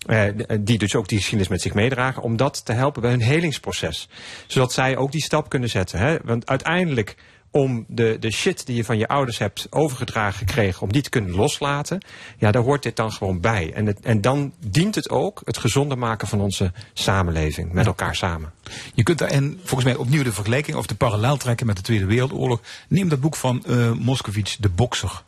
eh, 0.06 0.24
die 0.60 0.78
dus 0.78 0.94
ook 0.94 1.08
die 1.08 1.18
geschiedenis 1.18 1.50
met 1.50 1.62
zich 1.62 1.74
meedragen, 1.74 2.22
om 2.22 2.36
dat 2.36 2.64
te 2.64 2.72
helpen 2.72 3.02
bij 3.02 3.10
hun 3.10 3.22
helingsproces. 3.22 4.08
Zodat 4.46 4.72
zij 4.72 4.96
ook 4.96 5.12
die 5.12 5.22
stap 5.22 5.48
kunnen 5.48 5.68
zetten. 5.68 5.98
Hè? 5.98 6.16
Want 6.22 6.46
uiteindelijk 6.46 7.16
om 7.54 7.84
de, 7.88 8.16
de 8.20 8.30
shit 8.30 8.66
die 8.66 8.76
je 8.76 8.84
van 8.84 8.98
je 8.98 9.08
ouders 9.08 9.38
hebt 9.38 9.66
overgedragen 9.70 10.38
gekregen, 10.38 10.82
om 10.82 10.92
die 10.92 11.02
te 11.02 11.10
kunnen 11.10 11.34
loslaten, 11.34 12.00
ja, 12.38 12.50
daar 12.50 12.62
hoort 12.62 12.82
dit 12.82 12.96
dan 12.96 13.12
gewoon 13.12 13.40
bij. 13.40 13.72
En, 13.74 13.86
het, 13.86 14.00
en 14.00 14.20
dan 14.20 14.52
dient 14.66 14.94
het 14.94 15.10
ook 15.10 15.42
het 15.44 15.58
gezonder 15.58 15.98
maken 15.98 16.28
van 16.28 16.40
onze 16.40 16.72
samenleving, 16.92 17.72
met 17.72 17.86
elkaar 17.86 18.16
samen. 18.16 18.52
Je 18.94 19.02
kunt 19.02 19.18
daarin 19.18 19.60
volgens 19.62 19.84
mij 19.84 19.94
opnieuw 19.96 20.22
de 20.22 20.32
vergelijking 20.32 20.76
of 20.76 20.86
de 20.86 20.94
parallel 20.94 21.36
trekken 21.36 21.66
met 21.66 21.76
de 21.76 21.82
Tweede 21.82 22.06
Wereldoorlog. 22.06 22.60
Neem 22.88 23.08
dat 23.08 23.20
boek 23.20 23.36
van 23.36 23.64
Moscovici, 23.98 24.56
De 24.60 24.68
Bokser. 24.68 25.22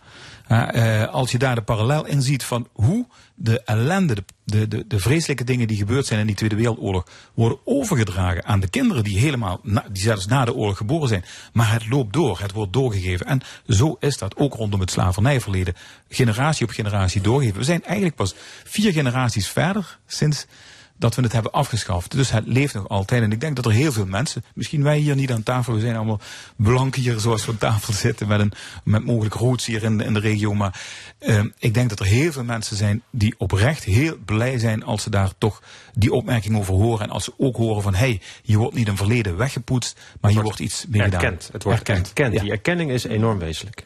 Eh, 0.46 1.04
als 1.08 1.30
je 1.30 1.38
daar 1.38 1.54
de 1.54 1.62
parallel 1.62 2.06
in 2.06 2.22
ziet 2.22 2.44
van 2.44 2.68
hoe 2.72 3.06
de 3.34 3.60
ellende, 3.60 4.24
de, 4.44 4.68
de, 4.68 4.86
de, 4.86 5.00
vreselijke 5.00 5.44
dingen 5.44 5.68
die 5.68 5.76
gebeurd 5.76 6.06
zijn 6.06 6.20
in 6.20 6.26
die 6.26 6.34
Tweede 6.34 6.56
Wereldoorlog, 6.56 7.06
worden 7.34 7.58
overgedragen 7.64 8.44
aan 8.44 8.60
de 8.60 8.68
kinderen 8.68 9.04
die 9.04 9.18
helemaal, 9.18 9.60
die 9.62 10.02
zelfs 10.02 10.26
na 10.26 10.44
de 10.44 10.54
oorlog 10.54 10.76
geboren 10.76 11.08
zijn. 11.08 11.24
Maar 11.52 11.72
het 11.72 11.88
loopt 11.88 12.12
door, 12.12 12.40
het 12.40 12.52
wordt 12.52 12.72
doorgegeven. 12.72 13.26
En 13.26 13.40
zo 13.68 13.96
is 14.00 14.18
dat 14.18 14.36
ook 14.36 14.54
rondom 14.54 14.80
het 14.80 14.90
slavernijverleden. 14.90 15.74
Generatie 16.08 16.66
op 16.66 16.72
generatie 16.72 17.20
doorgeven. 17.20 17.58
We 17.58 17.64
zijn 17.64 17.84
eigenlijk 17.84 18.16
pas 18.16 18.34
vier 18.64 18.92
generaties 18.92 19.48
verder 19.48 19.98
sinds 20.06 20.46
dat 20.98 21.14
we 21.14 21.22
het 21.22 21.32
hebben 21.32 21.52
afgeschaft. 21.52 22.10
Dus 22.10 22.30
het 22.30 22.46
leeft 22.46 22.74
nog 22.74 22.88
altijd. 22.88 23.22
En 23.22 23.32
ik 23.32 23.40
denk 23.40 23.56
dat 23.56 23.64
er 23.64 23.72
heel 23.72 23.92
veel 23.92 24.06
mensen, 24.06 24.44
misschien 24.54 24.82
wij 24.82 24.98
hier 24.98 25.14
niet 25.14 25.32
aan 25.32 25.42
tafel, 25.42 25.74
we 25.74 25.80
zijn 25.80 25.96
allemaal 25.96 26.20
blank 26.56 26.94
hier 26.94 27.18
zoals 27.20 27.44
we 27.46 27.50
aan 27.52 27.58
tafel 27.58 27.92
zitten 27.92 28.28
met, 28.28 28.40
een, 28.40 28.52
met 28.84 29.04
mogelijk 29.04 29.34
roots 29.34 29.66
hier 29.66 29.82
in, 29.82 29.98
de- 29.98 30.04
in 30.04 30.14
de 30.14 30.20
regio. 30.20 30.54
Maar 30.54 30.80
eh, 31.18 31.42
ik 31.58 31.74
denk 31.74 31.88
dat 31.88 32.00
er 32.00 32.06
heel 32.06 32.32
veel 32.32 32.44
mensen 32.44 32.76
zijn 32.76 33.02
die 33.10 33.34
oprecht 33.38 33.84
heel 33.84 34.16
blij 34.24 34.58
zijn 34.58 34.84
als 34.84 35.02
ze 35.02 35.10
daar 35.10 35.30
toch 35.38 35.62
die 35.94 36.12
opmerking 36.12 36.56
over 36.56 36.74
horen. 36.74 37.04
En 37.06 37.10
als 37.10 37.24
ze 37.24 37.32
ook 37.38 37.56
horen 37.56 37.82
van, 37.82 37.94
hé, 37.94 37.98
hey, 38.06 38.20
je 38.42 38.56
wordt 38.56 38.74
niet 38.74 38.88
een 38.88 38.96
verleden 38.96 39.36
weggepoetst, 39.36 40.00
maar 40.20 40.32
je 40.32 40.42
wordt 40.42 40.58
iets 40.58 40.84
mee 40.88 41.02
gedaan. 41.02 41.20
Erkend. 41.22 41.48
Het 41.52 41.62
wordt 41.62 41.78
erkend. 41.88 42.14
Die 42.40 42.50
erkenning 42.50 42.90
is 42.90 43.04
enorm 43.04 43.38
wezenlijk. 43.38 43.84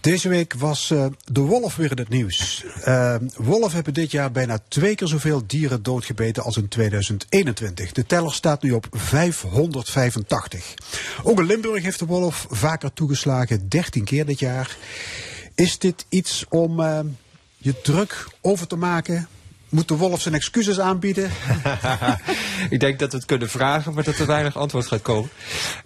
Deze 0.00 0.28
week 0.28 0.54
was 0.58 0.90
eh, 0.90 1.06
de 1.24 1.40
wolf 1.40 1.76
weer 1.76 1.90
in 1.90 1.98
het 1.98 2.08
nieuws. 2.08 2.64
Eh, 2.84 3.14
wolven 3.36 3.74
hebben 3.74 3.94
dit 3.94 4.10
jaar 4.10 4.32
bijna 4.32 4.58
twee 4.68 4.94
keer 4.94 5.08
zoveel 5.08 5.42
dieren 5.46 5.82
doodgebeten 5.82 6.24
als 6.34 6.56
in 6.56 6.68
2021. 6.68 7.92
De 7.92 8.06
teller 8.06 8.32
staat 8.32 8.62
nu 8.62 8.72
op 8.72 8.86
585. 8.90 10.74
Ook 11.22 11.38
in 11.38 11.46
Limburg 11.46 11.82
heeft 11.82 11.98
de 11.98 12.06
wolf 12.06 12.46
vaker 12.50 12.92
toegeslagen, 12.92 13.68
13 13.68 14.04
keer 14.04 14.26
dit 14.26 14.38
jaar. 14.38 14.76
Is 15.54 15.78
dit 15.78 16.06
iets 16.08 16.44
om 16.48 16.80
eh, 16.80 17.00
je 17.56 17.80
druk 17.80 18.26
over 18.40 18.66
te 18.66 18.76
maken? 18.76 19.28
Moet 19.68 19.88
de 19.88 19.96
wolf 19.96 20.20
zijn 20.20 20.34
excuses 20.34 20.80
aanbieden? 20.80 21.30
ik 22.70 22.80
denk 22.80 22.98
dat 22.98 23.10
we 23.10 23.16
het 23.16 23.26
kunnen 23.26 23.48
vragen, 23.48 23.94
maar 23.94 24.04
dat 24.04 24.18
er 24.18 24.26
weinig 24.26 24.56
antwoord 24.56 24.86
gaat 24.86 25.02
komen. 25.02 25.30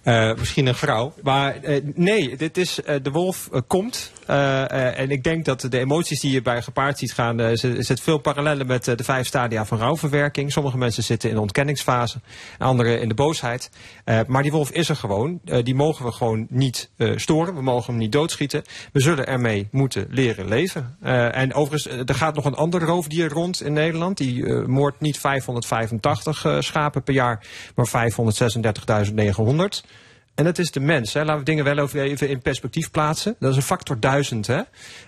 Eh, 0.02 0.34
misschien 0.34 0.66
een 0.66 0.74
vrouw. 0.74 1.14
Maar 1.22 1.56
eh, 1.62 1.82
nee, 1.94 2.36
dit 2.36 2.56
is, 2.56 2.74
de 3.02 3.10
wolf 3.10 3.48
komt. 3.66 4.12
Eh, 4.30 4.70
eh, 4.70 4.98
en 4.98 5.10
ik 5.10 5.24
denk 5.24 5.44
dat 5.44 5.60
de 5.60 5.78
emoties 5.78 6.20
die 6.20 6.30
je 6.32 6.42
bij 6.42 6.62
gepaard 6.62 6.98
ziet 6.98 7.12
gaan, 7.12 7.40
eh, 7.40 7.64
er 7.64 7.76
er 7.76 7.84
zit 7.84 8.00
veel 8.00 8.18
parallellen 8.18 8.66
met 8.66 8.88
eh, 8.88 8.96
de 8.96 9.04
vijf 9.04 9.26
stadia 9.26 9.64
van 9.64 9.78
rouwverwerking. 9.78 10.52
Sommige 10.52 10.78
mensen 10.78 11.02
zitten 11.02 11.28
in 11.28 11.34
de 11.34 11.40
ontkenningsfase, 11.40 12.20
anderen 12.58 13.00
in 13.00 13.08
de 13.08 13.14
boosheid. 13.14 13.70
Eh, 14.04 14.20
maar 14.26 14.42
die 14.42 14.52
wolf 14.52 14.70
is 14.70 14.88
er 14.88 14.96
gewoon. 14.96 15.40
Eh, 15.44 15.64
die 15.64 15.74
mogen 15.74 16.04
we 16.04 16.12
gewoon 16.12 16.46
niet 16.50 16.90
eh, 16.96 17.16
storen. 17.16 17.54
We 17.54 17.62
mogen 17.62 17.90
hem 17.90 17.96
niet 17.96 18.12
doodschieten. 18.12 18.62
We 18.92 19.00
zullen 19.00 19.26
ermee 19.26 19.68
moeten 19.70 20.06
leren 20.10 20.48
leven. 20.48 20.96
Eh, 21.00 21.36
en 21.36 21.54
overigens, 21.54 21.94
eh, 21.94 22.08
er 22.08 22.14
gaat 22.14 22.34
nog 22.34 22.44
een 22.44 22.54
ander 22.54 22.82
roofdier 22.82 23.28
rond 23.28 23.62
in 23.62 23.72
Nederland. 23.72 24.16
Die 24.16 24.46
eh, 24.46 24.66
moordt 24.66 25.00
niet 25.00 25.18
585 25.18 26.44
eh, 26.44 26.56
schapen 26.60 27.02
per 27.02 27.14
jaar, 27.14 27.46
maar 27.74 27.88
536.900. 27.88 29.82
En 30.34 30.44
dat 30.44 30.58
is 30.58 30.70
de 30.70 30.80
mens. 30.80 31.12
Hè. 31.12 31.24
Laten 31.24 31.38
we 31.38 31.44
dingen 31.44 31.64
wel 31.64 31.78
over 31.78 32.00
even 32.00 32.28
in 32.28 32.42
perspectief 32.42 32.90
plaatsen. 32.90 33.36
Dat 33.38 33.50
is 33.50 33.56
een 33.56 33.62
factor 33.62 34.00
duizend. 34.00 34.46
Hè. 34.46 34.60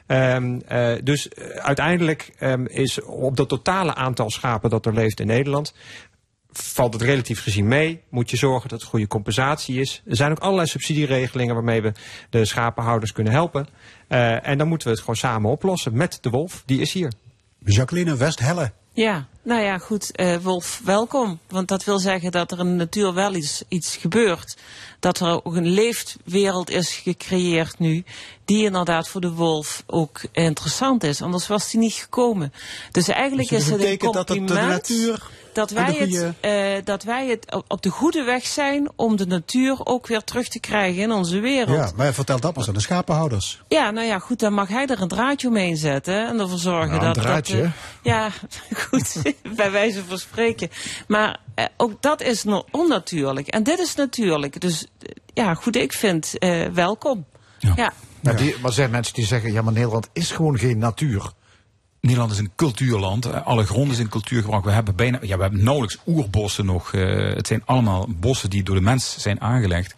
Ehm, 0.06 0.60
eh, 0.66 0.92
dus 1.02 1.28
eh, 1.28 1.46
uiteindelijk 1.46 2.32
ehm, 2.38 2.64
is 2.64 3.02
op 3.02 3.36
dat 3.36 3.48
totale 3.48 3.94
aantal 3.94 4.30
schapen 4.30 4.70
dat 4.70 4.86
er 4.86 4.94
leeft 4.94 5.20
in 5.20 5.26
Nederland 5.26 5.74
valt 6.52 6.92
het 6.92 7.02
relatief 7.02 7.42
gezien 7.42 7.68
mee. 7.68 8.02
Moet 8.08 8.30
je 8.30 8.36
zorgen 8.36 8.68
dat 8.68 8.82
er 8.82 8.86
goede 8.86 9.06
compensatie 9.06 9.80
is. 9.80 10.02
Er 10.06 10.16
zijn 10.16 10.30
ook 10.30 10.38
allerlei 10.38 10.68
subsidieregelingen 10.68 11.54
waarmee 11.54 11.82
we 11.82 11.92
de 12.30 12.44
schapenhouders 12.44 13.12
kunnen 13.12 13.32
helpen. 13.32 13.66
Eh, 14.08 14.48
en 14.48 14.58
dan 14.58 14.68
moeten 14.68 14.86
we 14.86 14.92
het 14.92 15.02
gewoon 15.02 15.16
samen 15.16 15.50
oplossen 15.50 15.96
met 15.96 16.18
de 16.20 16.30
wolf. 16.30 16.62
Die 16.66 16.80
is 16.80 16.92
hier. 16.92 17.12
Jacqueline 17.58 18.16
Westhelle. 18.16 18.72
Ja, 18.94 19.26
nou 19.42 19.62
ja, 19.62 19.78
goed, 19.78 20.10
eh, 20.10 20.36
Wolf, 20.36 20.80
welkom. 20.84 21.38
Want 21.48 21.68
dat 21.68 21.84
wil 21.84 21.98
zeggen 21.98 22.30
dat 22.30 22.52
er 22.52 22.58
in 22.58 22.64
de 22.64 22.72
natuur 22.72 23.14
wel 23.14 23.34
iets, 23.34 23.62
iets 23.68 23.96
gebeurt. 23.96 24.56
Dat 25.02 25.20
er 25.20 25.44
ook 25.44 25.56
een 25.56 25.68
leefwereld 25.68 26.70
is 26.70 26.94
gecreëerd 26.94 27.78
nu, 27.78 28.04
die 28.44 28.64
inderdaad 28.64 29.08
voor 29.08 29.20
de 29.20 29.32
wolf 29.32 29.82
ook 29.86 30.20
interessant 30.32 31.04
is. 31.04 31.22
Anders 31.22 31.46
was 31.46 31.70
die 31.70 31.80
niet 31.80 31.92
gekomen. 31.94 32.52
Dus 32.90 33.08
eigenlijk 33.08 33.48
Dus 33.48 33.58
is 33.58 33.64
dat 33.64 33.72
het 33.72 33.82
een 33.82 33.90
betekent 33.92 34.14
dat 34.14 34.28
het 34.28 34.38
de 34.38 34.44
compliment 34.44 34.70
natuur 34.88 35.30
dat 35.52 35.70
en 35.70 35.76
wij, 35.84 35.96
goede- 35.96 36.24
het, 36.24 36.34
eh, 36.40 36.84
dat 36.84 37.02
wij 37.02 37.26
het 37.28 37.62
op- 37.68 37.82
de 37.82 37.88
goede 37.90 38.22
weg 38.22 38.46
zijn 38.46 38.90
om 38.96 39.16
de 39.16 39.26
natuur 39.26 39.86
ook 39.86 40.06
weer 40.06 40.24
terug 40.24 40.48
te 40.48 40.60
krijgen 40.60 41.02
in 41.02 41.12
onze 41.12 41.38
wereld. 41.38 41.76
Ja, 41.76 41.92
maar 41.96 42.14
vertel 42.14 42.40
dat 42.40 42.56
maar 42.56 42.68
aan 42.68 42.74
de 42.74 42.80
schapenhouders. 42.80 43.62
Ja, 43.68 43.90
nou 43.90 44.06
ja, 44.06 44.18
goed, 44.18 44.38
dan 44.38 44.52
mag 44.52 44.68
hij 44.68 44.86
er 44.86 45.02
een 45.02 45.08
draadje 45.08 45.48
omheen 45.48 45.76
zetten 45.76 46.26
en 46.28 46.40
ervoor 46.40 46.58
zorgen 46.58 46.90
Nou, 46.90 47.04
een 47.06 47.12
dat... 47.12 47.22
draadje? 47.22 47.56
Dat, 47.56 47.64
eh, 47.64 47.70
ja, 48.02 48.30
goed, 48.88 49.22
bij 49.56 49.70
wijze 49.70 50.04
van 50.08 50.18
spreken. 50.18 50.68
Maar 51.06 51.40
eh, 51.54 51.64
ook 51.76 52.02
dat 52.02 52.22
is 52.22 52.44
no- 52.44 52.64
onnatuurlijk. 52.70 53.48
En 53.48 53.62
dit 53.62 53.78
is 53.78 53.94
natuurlijk. 53.94 54.60
Dus 54.60 54.86
eh, 54.98 55.08
ja, 55.34 55.54
goed, 55.54 55.76
ik 55.76 55.92
vind 55.92 56.38
eh, 56.38 56.66
welkom. 56.66 57.24
Ja. 57.58 57.92
Maar, 58.20 58.36
die, 58.36 58.56
maar 58.62 58.72
zijn 58.72 58.90
mensen 58.90 59.14
die 59.14 59.26
zeggen, 59.26 59.52
ja 59.52 59.62
maar 59.62 59.72
Nederland 59.72 60.08
is 60.12 60.30
gewoon 60.30 60.58
geen 60.58 60.78
natuur. 60.78 61.32
Nederland 62.00 62.32
is 62.32 62.38
een 62.38 62.52
cultuurland. 62.56 63.26
Eh, 63.26 63.46
Alle 63.46 63.64
grond 63.64 63.90
is 63.92 63.98
in 63.98 64.08
cultuurgebruik. 64.08 64.64
We 64.64 64.70
hebben 64.70 64.96
bijna, 64.96 65.18
ja, 65.20 65.36
we 65.36 65.42
hebben 65.42 65.64
nauwelijks 65.64 65.98
oerbossen 66.06 66.66
nog. 66.66 66.92
Eh, 66.94 67.34
het 67.34 67.46
zijn 67.46 67.62
allemaal 67.64 68.06
bossen 68.08 68.50
die 68.50 68.62
door 68.62 68.74
de 68.74 68.80
mens 68.80 69.16
zijn 69.18 69.40
aangelegd. 69.40 69.94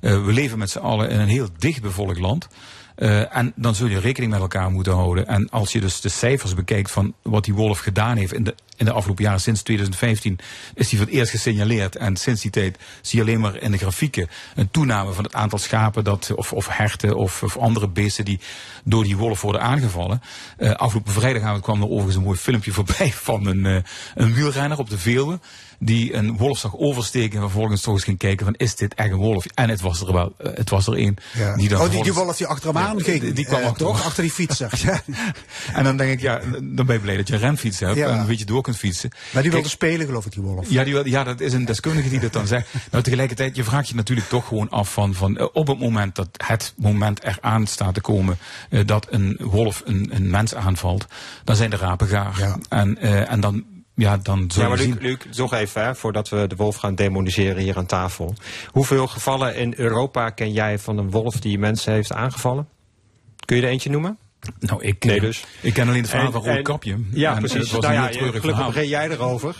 Eh, 0.00 0.24
we 0.24 0.32
leven 0.32 0.58
met 0.58 0.70
z'n 0.70 0.78
allen 0.78 1.10
in 1.10 1.20
een 1.20 1.28
heel 1.28 1.48
dichtbevolkt 1.58 2.18
land. 2.18 2.48
Eh, 2.96 3.36
en 3.36 3.52
dan 3.56 3.74
zul 3.74 3.86
je 3.86 3.98
rekening 3.98 4.32
met 4.32 4.40
elkaar 4.40 4.70
moeten 4.70 4.92
houden. 4.92 5.26
En 5.26 5.50
als 5.50 5.72
je 5.72 5.80
dus 5.80 6.00
de 6.00 6.08
cijfers 6.08 6.54
bekijkt 6.54 6.90
van 6.90 7.14
wat 7.22 7.44
die 7.44 7.54
wolf 7.54 7.78
gedaan 7.78 8.16
heeft 8.16 8.32
in 8.32 8.44
de, 8.44 8.54
in 8.76 8.84
de 8.84 8.92
afgelopen 8.92 9.24
jaren, 9.24 9.40
sinds 9.40 9.62
2015, 9.62 10.38
is 10.74 10.88
die 10.88 10.98
voor 10.98 11.06
het 11.06 11.16
eerst 11.16 11.30
gesignaleerd. 11.30 11.96
En 11.96 12.16
sinds 12.16 12.42
die 12.42 12.50
tijd 12.50 12.78
zie 13.00 13.18
je 13.18 13.24
alleen 13.24 13.40
maar 13.40 13.56
in 13.56 13.70
de 13.70 13.78
grafieken 13.78 14.28
een 14.54 14.70
toename 14.70 15.12
van 15.12 15.24
het 15.24 15.34
aantal 15.34 15.58
schapen 15.58 16.04
dat, 16.04 16.32
of, 16.34 16.52
of 16.52 16.68
herten 16.68 17.16
of, 17.16 17.42
of 17.42 17.56
andere 17.56 17.88
beesten 17.88 18.24
die 18.24 18.40
door 18.84 19.04
die 19.04 19.16
wolf 19.16 19.40
worden 19.40 19.60
aangevallen. 19.60 20.22
Eh, 20.56 20.70
afgelopen 20.70 21.12
vrijdagavond 21.12 21.62
kwam 21.62 21.80
er 21.80 21.88
overigens 21.88 22.16
een 22.16 22.22
mooi 22.22 22.38
filmpje 22.38 22.72
voorbij 22.72 23.12
van 23.28 23.46
een, 23.46 23.66
eh, 23.66 23.82
een 24.14 24.34
wielrenner 24.34 24.78
op 24.78 24.90
de 24.90 24.98
Veluwe. 24.98 25.38
Die 25.78 26.14
een 26.14 26.36
wolf 26.36 26.58
zag 26.58 26.76
oversteken 26.76 27.36
en 27.36 27.40
vervolgens 27.42 27.80
toch 27.80 27.94
eens 27.94 28.04
ging 28.04 28.18
kijken 28.18 28.44
van 28.46 28.54
is 28.54 28.74
dit 28.76 28.94
echt 28.94 29.10
een 29.10 29.16
wolf? 29.16 29.44
En 29.54 29.68
het 29.68 29.80
was 29.80 30.00
er 30.00 30.12
wel, 30.12 30.34
eh, 30.38 30.50
het 30.54 30.70
was 30.70 30.86
er 30.86 30.94
één. 30.94 31.16
Ja. 31.34 31.56
Die 31.56 31.68
dan 31.68 31.80
oh, 31.80 31.90
die, 31.90 32.02
die 32.02 32.12
wolf 32.12 32.36
die 32.36 32.46
achter 32.46 32.68
hem 32.68 32.78
aan 32.78 32.96
Ja, 32.98 33.04
ging. 33.04 33.20
die- 33.20 33.32
die 33.32 33.44
kwam 33.44 33.60
eh, 33.60 33.66
achter 33.66 33.86
toch? 33.86 34.04
Achter 34.04 34.22
die 34.22 34.32
fietser. 34.32 34.70
Ja. 34.86 35.02
En 35.74 35.84
dan 35.84 35.96
denk 35.96 36.12
ik, 36.12 36.20
ja, 36.20 36.40
dan 36.62 36.86
ben 36.86 36.94
je 36.94 37.00
blij 37.00 37.16
dat 37.16 37.28
je 37.28 37.34
een 37.34 37.40
renfiets 37.40 37.80
hebt 37.80 37.96
Ja. 37.96 38.08
en 38.08 38.18
een 38.18 38.26
beetje 38.26 38.44
door 38.44 38.62
kunt 38.62 38.76
fietsen. 38.76 39.10
Maar 39.32 39.42
die 39.42 39.50
wilde 39.50 39.66
Kijk, 39.68 39.80
spelen, 39.82 40.06
geloof 40.06 40.26
ik, 40.26 40.32
die 40.32 40.42
wolf. 40.42 40.70
ja, 40.70 40.84
die, 40.84 41.08
ja, 41.10 41.24
dat 41.24 41.40
is 41.40 41.52
een 41.52 41.64
deskundige 41.64 42.08
die 42.08 42.20
dat 42.20 42.32
dan 42.32 42.46
zegt. 42.46 42.68
Nou, 42.90 43.02
tegelijkertijd, 43.04 43.56
je 43.56 43.64
vraagt 43.64 43.88
je 43.88 43.94
natuurlijk 43.94 44.28
toch 44.28 44.46
gewoon 44.48 44.70
af 44.70 44.92
van, 44.92 45.14
van 45.14 45.36
eh, 45.38 45.46
op 45.52 45.66
het 45.66 45.78
moment 45.78 46.14
dat 46.14 46.28
het 46.46 46.74
moment 46.76 47.22
eraan 47.24 47.66
staat 47.66 47.94
te 47.94 48.00
komen 48.00 48.38
eh, 48.70 48.80
dat 48.86 49.06
een 49.10 49.38
wolf 49.40 49.82
een, 49.84 50.08
een 50.14 50.30
mens 50.30 50.54
aanvalt, 50.54 51.06
dan 51.44 51.56
zijn 51.56 51.70
de 51.70 51.76
rapen 51.76 52.06
gaar. 52.08 52.56
En, 52.68 52.98
eh, 52.98 53.30
en 53.32 53.40
dan 53.40 53.64
ja, 53.96 54.16
dan 54.16 54.50
Ja, 54.54 54.68
maar 54.68 54.78
Luc. 54.78 54.94
Luc, 55.00 55.36
nog 55.36 55.52
even, 55.52 55.84
hè, 55.84 55.94
voordat 55.94 56.28
we 56.28 56.46
de 56.46 56.56
wolf 56.56 56.76
gaan 56.76 56.94
demoniseren 56.94 57.62
hier 57.62 57.76
aan 57.76 57.86
tafel. 57.86 58.34
Hoeveel 58.66 59.06
gevallen 59.06 59.56
in 59.56 59.74
Europa 59.76 60.30
ken 60.30 60.52
jij 60.52 60.78
van 60.78 60.98
een 60.98 61.10
wolf 61.10 61.40
die 61.40 61.58
mensen 61.58 61.92
heeft 61.92 62.12
aangevallen? 62.12 62.68
Kun 63.44 63.56
je 63.56 63.62
er 63.62 63.68
eentje 63.68 63.90
noemen? 63.90 64.18
Nou, 64.60 64.82
ik, 64.82 65.04
Nee 65.04 65.20
dus. 65.20 65.44
ik 65.60 65.72
ken 65.72 65.88
alleen 65.88 66.00
het 66.00 66.10
verhaal 66.10 66.26
En- 66.26 66.32
van 66.32 66.44
en- 66.44 66.54
Roodkapje. 66.54 66.96
Ja, 67.10 67.32
En, 67.32 67.38
precies. 67.38 67.58
Het 67.58 67.70
was 67.70 67.80
nou 67.80 67.94
een 67.94 68.02
ja, 68.02 68.06
gelukkig 68.18 68.42
begin 68.42 68.88
jij 68.88 69.10
erover. 69.10 69.56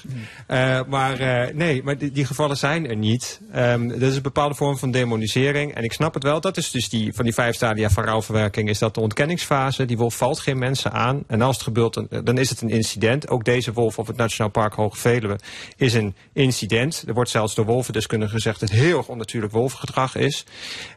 Eh, 0.47 0.81
maar 0.89 1.19
eh, 1.21 1.55
nee, 1.55 1.83
maar 1.83 1.99
die, 1.99 2.13
die 2.13 2.25
gevallen 2.25 2.57
zijn 2.57 2.89
er 2.89 2.97
niet. 2.97 3.41
Ehm 3.53 3.89
dat 3.89 4.11
is 4.11 4.17
een 4.17 4.23
bepaalde 4.23 4.55
vorm 4.55 4.79
van 4.79 4.91
demonisering. 4.91 5.75
En 5.75 5.85
ik 5.85 5.93
snap 5.93 6.15
het 6.15 6.23
wel. 6.23 6.41
Dat 6.41 6.57
is 6.57 6.71
dus 6.71 6.89
die, 6.89 7.13
van 7.15 7.25
die 7.25 7.35
vijf 7.35 7.55
stadia 7.55 7.91
van 7.91 8.05
rouwverwerking 8.05 8.69
is 8.69 8.79
dat 8.79 8.95
de 8.95 9.01
ontkenningsfase. 9.01 9.85
Die 9.85 9.97
wolf 9.97 10.17
valt 10.17 10.41
geen 10.41 10.59
mensen 10.59 10.93
aan. 10.93 11.23
En 11.27 11.43
als 11.43 11.55
het 11.55 11.65
gebeurt, 11.65 11.95
dan, 11.95 12.09
dan 12.25 12.39
is 12.39 12.51
het 12.51 12.61
een 12.61 12.71
incident. 12.71 13.29
Ook 13.29 13.45
deze 13.45 13.73
wolf 13.73 13.99
op 13.99 14.07
het 14.07 14.17
Nationaal 14.17 14.51
Park 14.51 14.75
Hoge 14.75 14.97
Veluwe 14.97 15.39
is 15.77 15.95
een 15.95 16.15
incident. 16.33 17.05
Er 17.07 17.15
wordt 17.15 17.31
zelfs 17.31 17.55
door 17.55 17.65
wolvendeskundigen 17.65 18.35
gezegd 18.35 18.61
dat 18.61 18.69
het 18.69 18.79
heel 18.79 18.99
erg 18.99 19.09
onnatuurlijk 19.09 19.53
wolvengedrag 19.53 20.17
is. 20.17 20.45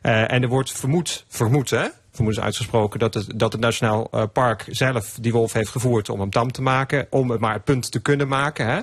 Eh, 0.01 0.31
en 0.31 0.41
er 0.41 0.47
wordt 0.49 0.71
vermoed, 0.71 1.25
vermoed 1.27 1.69
hè? 1.69 1.85
Vermoedens 2.11 2.45
uitgesproken 2.45 2.99
dat 2.99 3.13
het, 3.13 3.25
dat 3.35 3.51
het 3.51 3.61
Nationaal 3.61 4.07
eh, 4.11 4.23
Park 4.33 4.65
zelf 4.69 5.17
die 5.21 5.31
wolf 5.31 5.53
heeft 5.53 5.69
gevoerd 5.69 6.09
om 6.09 6.19
hem 6.19 6.29
tam 6.29 6.51
te 6.51 6.61
maken. 6.61 7.07
Om 7.09 7.29
het 7.31 7.39
maar 7.39 7.53
het 7.53 7.63
punt 7.63 7.91
te 7.91 7.99
kunnen 7.99 8.27
maken. 8.27 8.65
Hè? 8.67 8.79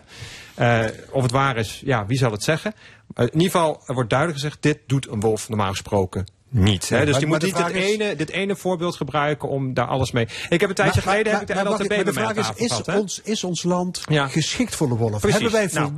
Eh, 0.55 0.91
of 1.11 1.23
het 1.23 1.31
waar 1.33 1.57
is, 1.57 1.83
ja, 1.85 2.07
wie 2.07 2.19
zal 2.19 2.31
het 2.31 2.43
zeggen? 2.43 2.73
Eh, 3.15 3.25
in 3.25 3.33
ieder 3.33 3.51
geval, 3.51 3.83
er 3.87 3.95
wordt 3.95 4.11
duidelijk 4.11 4.41
gezegd, 4.41 4.63
dit 4.63 4.79
doet 4.87 5.09
een 5.09 5.21
wolf 5.21 5.49
normaal 5.49 5.71
gesproken 5.71 6.27
niet. 6.49 6.89
Hè? 6.89 6.97
Ja, 6.99 7.03
dus 7.05 7.13
maar- 7.13 7.21
je 7.21 7.27
moet 7.27 7.43
niet 7.43 7.59
is- 7.59 7.73
ene, 7.73 8.17
dit 8.17 8.31
ene 8.31 8.57
voorbeeld 8.57 8.97
gebruiken 8.97 9.49
om 9.49 9.75
daar 9.75 9.87
alles 9.87 10.11
mee... 10.11 10.29
Ik 10.49 10.61
heb 10.61 10.69
een 10.69 10.75
tijdje 10.75 11.01
Maar- 11.05 11.11
geleden 11.13 11.33
maar- 11.33 11.41
heb 11.41 11.51
ik 11.51 11.57
de 11.57 11.69
wacht, 11.69 11.79
bij 11.79 11.97
mij 11.97 12.05
de 12.05 12.13
vraag 12.13 12.35
is, 12.35 12.51
is, 12.65 12.73
gehad, 12.73 13.01
ons, 13.01 13.21
is 13.25 13.45
ons 13.45 13.63
land 13.63 14.03
Ja. 14.09 14.29
geschikt 14.29 14.75
voor 14.75 14.89
de 14.89 14.95
wolf? 14.95 15.21
Precies. 15.21 15.41
Hebben 15.41 15.61
wij 15.61 15.69
Nou. 15.73 15.93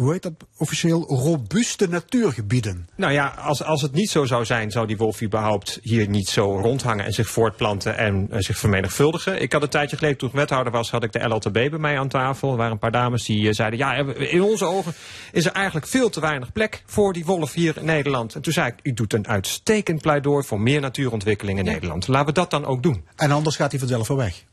Hoe 0.00 0.12
heet 0.12 0.22
dat 0.22 0.32
officieel, 0.56 1.06
robuuste 1.08 1.88
natuurgebieden? 1.88 2.88
Nou 2.96 3.12
ja, 3.12 3.26
als, 3.26 3.62
als 3.62 3.82
het 3.82 3.92
niet 3.92 4.10
zo 4.10 4.24
zou 4.24 4.44
zijn, 4.44 4.70
zou 4.70 4.86
die 4.86 4.96
wolf 4.96 5.22
überhaupt 5.22 5.78
hier 5.82 6.08
niet 6.08 6.28
zo 6.28 6.60
rondhangen 6.60 7.04
en 7.04 7.12
zich 7.12 7.28
voortplanten 7.28 7.96
en 7.96 8.28
eh, 8.30 8.38
zich 8.40 8.58
vermenigvuldigen. 8.58 9.42
Ik 9.42 9.52
had 9.52 9.62
een 9.62 9.68
tijdje 9.68 9.96
geleden, 9.96 10.18
toen 10.18 10.28
ik 10.28 10.34
wethouder 10.34 10.72
was, 10.72 10.90
had 10.90 11.02
ik 11.02 11.12
de 11.12 11.28
LLTB 11.28 11.52
bij 11.52 11.78
mij 11.78 11.98
aan 11.98 12.08
tafel. 12.08 12.50
Er 12.50 12.56
waren 12.56 12.72
een 12.72 12.78
paar 12.78 12.90
dames 12.90 13.24
die 13.24 13.48
eh, 13.48 13.54
zeiden, 13.54 13.78
ja, 13.78 13.94
in 14.14 14.42
onze 14.42 14.64
ogen 14.64 14.94
is 15.32 15.46
er 15.46 15.52
eigenlijk 15.52 15.86
veel 15.86 16.10
te 16.10 16.20
weinig 16.20 16.52
plek 16.52 16.82
voor 16.86 17.12
die 17.12 17.24
wolf 17.24 17.52
hier 17.52 17.76
in 17.76 17.84
Nederland. 17.84 18.34
En 18.34 18.42
toen 18.42 18.52
zei 18.52 18.68
ik, 18.68 18.74
u 18.82 18.92
doet 18.92 19.12
een 19.12 19.28
uitstekend 19.28 20.00
pleidooi 20.00 20.44
voor 20.44 20.60
meer 20.60 20.80
natuurontwikkeling 20.80 21.58
in 21.58 21.64
Nederland. 21.64 22.08
Laten 22.08 22.26
we 22.26 22.32
dat 22.32 22.50
dan 22.50 22.64
ook 22.64 22.82
doen. 22.82 23.04
En 23.16 23.30
anders 23.30 23.56
gaat 23.56 23.70
hij 23.70 23.80
vanzelf 23.80 24.08
weer 24.08 24.16
weg. 24.16 24.44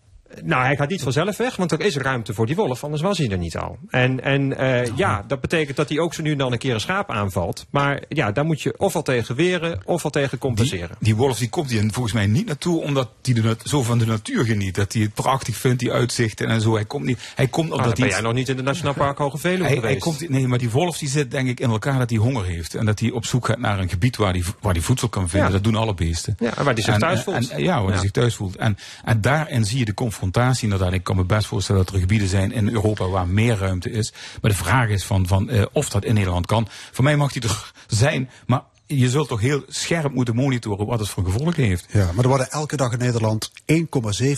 Nou, 0.44 0.64
hij 0.66 0.76
gaat 0.76 0.90
niet 0.90 1.02
vanzelf 1.02 1.38
weg, 1.38 1.56
want 1.56 1.72
er 1.72 1.80
is 1.82 1.98
ruimte 1.98 2.34
voor 2.34 2.46
die 2.46 2.56
wolf, 2.56 2.84
anders 2.84 3.02
was 3.02 3.18
hij 3.18 3.30
er 3.30 3.38
niet 3.38 3.58
al. 3.58 3.78
En, 3.90 4.24
en 4.24 4.58
eh, 4.58 4.98
ja, 4.98 5.24
dat 5.28 5.42
betekent 5.42 5.78
dat 5.78 5.90
hij 5.90 6.00
ook 6.00 6.14
zo 6.14 6.22
nu 6.22 6.32
en 6.32 6.38
dan 6.38 6.52
een 6.52 6.58
keer 6.58 6.74
een 6.74 6.80
schaap 6.82 7.12
aanvalt. 7.12 7.66
Maar 7.70 8.04
ja, 8.10 8.32
daar 8.32 8.46
moet 8.46 8.62
je 8.62 8.74
ofwel 8.78 9.02
tegen 9.02 9.36
weren, 9.36 9.82
ofwel 9.86 10.12
tegen 10.12 10.38
compenseren. 10.38 10.96
Die 11.00 11.16
wolf 11.16 11.38
die 11.38 11.50
komt 11.50 11.70
hier 11.70 11.84
volgens 11.92 12.14
mij 12.14 12.28
niet 12.28 12.46
naartoe 12.46 12.82
omdat 12.82 13.10
hij 13.22 13.56
zo 13.64 13.84
van 13.84 13.98
de 13.98 14.06
natuur 14.06 14.46
geniet. 14.46 14.76
Dat 14.76 14.94
hij 14.94 15.02
het 15.02 15.14
prachtig 15.14 15.56
vindt, 15.58 15.80
die 15.80 15.92
uitzichten 15.92 16.48
en 16.48 16.62
zo. 16.62 16.74
Hij 16.76 16.86
komt 16.86 17.06
niet. 17.06 17.32
Hij 17.36 17.48
komt 17.48 17.68
Nou, 17.70 17.80
omdat 17.80 17.96
dan 17.98 18.06
ben 18.06 18.14
hij. 18.14 18.22
jij 18.22 18.30
nog 18.30 18.38
niet 18.38 18.50
in 18.50 18.56
het 18.56 18.66
Nationaal 18.66 18.94
Park 18.94 19.18
Hoge 19.18 19.38
Veluwe 19.38 19.64
Hij, 19.64 19.74
geweest. 19.76 19.92
hij 19.92 20.00
komt, 20.18 20.30
nee, 20.30 20.48
maar 20.48 20.58
die 20.58 20.70
wolf 20.70 20.98
die 20.98 21.10
zit 21.10 21.32
denk 21.32 21.48
ik 21.48 21.60
in 21.60 21.70
elkaar 21.70 21.98
dat 22.00 22.10
hij 22.10 22.20
honger 22.20 22.46
heeft. 22.46 22.76
En 22.76 22.86
dat 22.86 23.00
hij 23.00 23.12
op 23.12 23.26
zoek 23.26 23.46
gaat 23.46 23.60
naar 23.60 23.80
een 23.80 23.90
gebied 23.90 24.16
waar 24.16 24.32
hij, 24.34 24.44
waar 24.62 24.74
hij 24.74 24.82
voedsel 24.82 25.10
kan 25.10 25.30
vinden. 25.30 25.48
Ja. 25.48 25.54
Dat 25.54 25.64
doen 25.64 25.76
alle 25.76 25.94
beesten. 25.94 26.36
Ja, 26.40 26.52
waar 26.64 26.74
hij 26.74 26.84
zich 26.84 26.94
En, 26.94 27.00
thuis 27.00 27.22
voelt. 27.24 27.50
En, 27.50 27.64
ja, 27.64 27.74
waar 27.76 27.84
Ja. 27.86 27.90
hij 27.92 28.00
zich 28.00 28.12
thuis 28.12 28.36
voelt. 28.36 28.56
En, 28.56 28.78
en 29.06 29.22
daarin 29.22 29.66
zie 29.66 29.80
je 29.80 29.86
de 29.86 29.94
confrontatie 29.94 30.23
inderdaad. 30.62 30.94
Ik 30.94 31.04
kan 31.04 31.16
me 31.16 31.24
best 31.24 31.48
voorstellen 31.48 31.86
dat 31.86 31.94
er 31.94 32.00
gebieden 32.00 32.28
zijn 32.28 32.52
in 32.52 32.70
Europa 32.70 33.08
waar 33.08 33.28
meer 33.28 33.58
ruimte 33.58 33.92
is. 33.92 34.14
Maar 34.42 34.52
de 34.52 34.58
vraag 34.58 34.90
is 34.90 35.06
van, 35.06 35.28
van 35.28 35.50
eh, 35.50 35.66
of 35.72 35.90
dat 35.90 36.06
in 36.06 36.14
Nederland 36.14 36.46
kan. 36.46 36.68
Voor 36.92 37.04
mij 37.04 37.18
mag 37.18 37.32
die 37.32 37.42
er 37.42 37.72
zijn, 37.88 38.30
maar 38.46 38.64
je 38.86 39.10
zult 39.10 39.28
toch 39.28 39.42
heel 39.42 39.64
scherp 39.68 40.14
moeten 40.14 40.36
monitoren 40.36 40.86
wat 40.86 41.00
het 41.00 41.10
voor 41.10 41.26
gevolgen 41.26 41.64
heeft. 41.64 41.86
Ja, 41.92 42.12
maar 42.12 42.24
er 42.24 42.30
worden 42.30 42.52
elke 42.52 42.76
dag 42.76 42.92
in 42.92 43.00
Nederland 43.00 43.52
1,7 43.52 43.86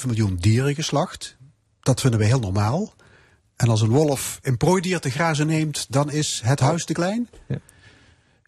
miljoen 0.06 0.36
dieren 0.36 0.76
geslacht. 0.76 1.38
Dat 1.80 2.02
vinden 2.02 2.20
we 2.20 2.26
heel 2.26 2.40
normaal. 2.40 2.94
En 3.56 3.70
als 3.70 3.82
een 3.82 3.90
wolf 3.90 4.40
een 4.42 4.58
prooidier 4.58 5.00
te 5.00 5.10
grazen 5.10 5.48
neemt, 5.48 5.86
dan 5.90 6.12
is 6.12 6.42
het 6.44 6.60
huis 6.60 6.86
te 6.86 6.94
klein? 6.94 7.30
Ja, 7.48 7.58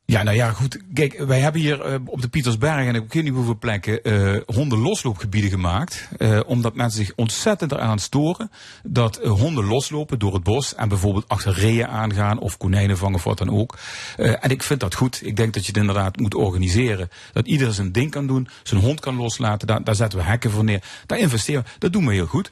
nou 0.08 0.36
ja, 0.36 0.52
goed. 0.52 0.80
Kijk, 0.94 1.18
wij 1.18 1.40
hebben 1.40 1.62
hier 1.62 1.82
eh, 1.82 2.00
op 2.06 2.22
de 2.22 2.28
Pietersberg 2.28 2.88
en 2.88 2.96
ik 2.96 3.14
weet 3.14 3.24
niet 3.24 3.34
hoeveel 3.34 3.58
plekken 3.58 4.04
eh 4.04 4.36
honden 4.46 4.80
losloopgebieden 4.80 5.50
gemaakt. 5.50 6.08
eh, 6.18 6.40
omdat 6.46 6.76
mensen 6.76 7.06
zich 7.06 7.16
ontzettend 7.16 7.72
eraan 7.72 8.00
storen 8.00 8.52
dat 8.84 9.18
honden 9.18 9.66
loslopen 9.66 10.20
door 10.20 10.34
het 10.34 10.44
bos 10.44 10.76
en 10.76 10.90
bijvoorbeeld 10.90 11.28
achter 11.28 11.54
reeën 11.54 11.88
aangaan 11.88 12.40
of 12.40 12.58
konijnen 12.58 12.98
vangen 12.98 13.16
of 13.16 13.24
wat 13.24 13.38
dan 13.38 13.50
ook. 13.50 13.78
En 14.18 14.50
ik 14.50 14.64
vind 14.64 14.80
dat 14.80 14.96
goed. 14.96 15.26
Ik 15.26 15.36
denk 15.36 15.54
dat 15.54 15.66
je 15.66 15.72
het 15.72 15.80
inderdaad 15.80 16.18
moet 16.18 16.36
organiseren. 16.36 17.10
Dat 17.34 17.48
ieder 17.48 17.74
zijn 17.74 17.92
ding 17.92 18.12
kan 18.12 18.28
doen, 18.28 18.48
zijn 18.64 18.82
hond 18.82 19.00
kan 19.00 19.16
loslaten. 19.16 19.68
Daar, 19.68 19.84
daar 19.84 19.96
zetten 19.96 20.20
we 20.20 20.26
hekken 20.26 20.52
voor 20.52 20.64
neer. 20.64 20.84
Daar 21.06 21.20
investeren 21.20 21.64
we. 21.64 21.70
Dat 21.80 21.94
doen 21.94 22.06
we 22.06 22.14
heel 22.14 22.26
goed. 22.26 22.52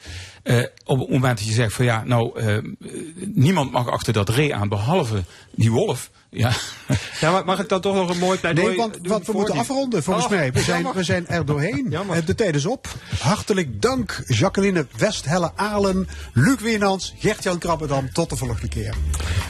Op 0.86 0.99
het 0.99 1.10
moment 1.10 1.38
dat 1.38 1.48
je 1.48 1.53
zegt 1.53 1.73
van 1.73 1.86
ja, 1.86 2.03
nou, 2.03 2.41
niemand 3.34 3.72
mag 3.72 3.88
achter 3.90 4.14
dat 4.14 4.30
ree 4.30 4.56
aan 4.56 4.69
behalve 4.69 5.23
die 5.52 5.72
wolf. 5.72 6.11
Ja. 6.35 6.51
Ja, 7.19 7.31
maar 7.31 7.45
mag 7.45 7.59
ik 7.59 7.69
dan 7.69 7.81
toch 7.81 7.95
nog 7.95 8.09
een 8.09 8.17
mooi 8.17 8.39
pleidooi 8.39 8.67
Nee, 8.67 8.77
want, 8.77 8.93
doen 8.93 9.07
want 9.07 9.19
we 9.19 9.25
voor 9.25 9.35
moeten 9.35 9.53
die- 9.53 9.61
afronden 9.61 10.03
volgens 10.03 10.25
Oh, 10.25 10.31
mij. 10.31 10.51
We 10.51 10.59
zijn, 10.61 10.75
jammer. 10.81 10.95
we 10.95 11.03
zijn 11.03 11.27
er 11.27 11.45
doorheen. 11.45 11.85
Jammer. 11.89 12.15
Eh, 12.17 12.25
De 12.25 12.35
tijd 12.35 12.55
is 12.55 12.65
op. 12.65 12.87
Hartelijk 13.19 13.81
dank 13.81 14.23
Jacqueline 14.27 14.87
Westhelle 14.97 15.51
Alen, 15.55 16.07
Luc 16.33 16.59
Wienans, 16.59 17.13
Gert-Jan 17.19 17.57
Krabbedam. 17.57 18.11
Tot 18.13 18.29
de 18.29 18.35
volgende 18.35 18.67
keer. 18.67 18.93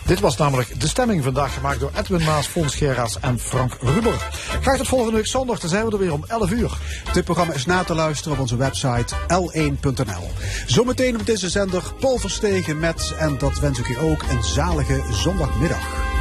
Dit 0.06 0.20
was 0.20 0.38
namelijk 0.38 0.80
de 0.82 0.88
stemming 0.88 1.24
vandaag 1.24 1.54
gemaakt 1.54 1.80
door 1.80 1.92
Edwin 1.98 2.24
Maas, 2.24 2.48
Fons 2.48 2.76
Gerrits 2.76 3.20
en 3.20 3.40
Frank 3.40 3.78
Ruber. 3.82 4.28
Graag 4.62 4.78
tot 4.78 4.88
volgende 4.88 5.14
week 5.16 5.28
zondag, 5.28 5.60
dan 5.60 5.70
zijn 5.70 5.86
we 5.86 5.92
er 5.92 5.98
weer 6.00 6.14
om 6.14 6.24
11 6.28 6.52
uur. 6.52 6.78
Dit 7.14 7.24
programma 7.24 7.54
is 7.54 7.66
na 7.66 7.84
te 7.84 7.94
luisteren 7.96 8.34
op 8.34 8.40
onze 8.40 8.56
website 8.58 9.16
l1.nl. 9.28 10.32
Zometeen 10.66 11.20
op 11.20 11.26
deze 11.26 11.50
zender 11.50 11.84
Paul 12.00 12.18
Verstegen 12.18 12.80
met, 12.80 13.14
en 13.20 13.38
dat 13.38 13.60
wens 13.60 13.80
ik 13.80 13.88
u 13.88 14.00
ook, 14.00 14.22
een 14.30 14.44
zalige 14.44 15.04
zondagmiddag. 15.12 16.14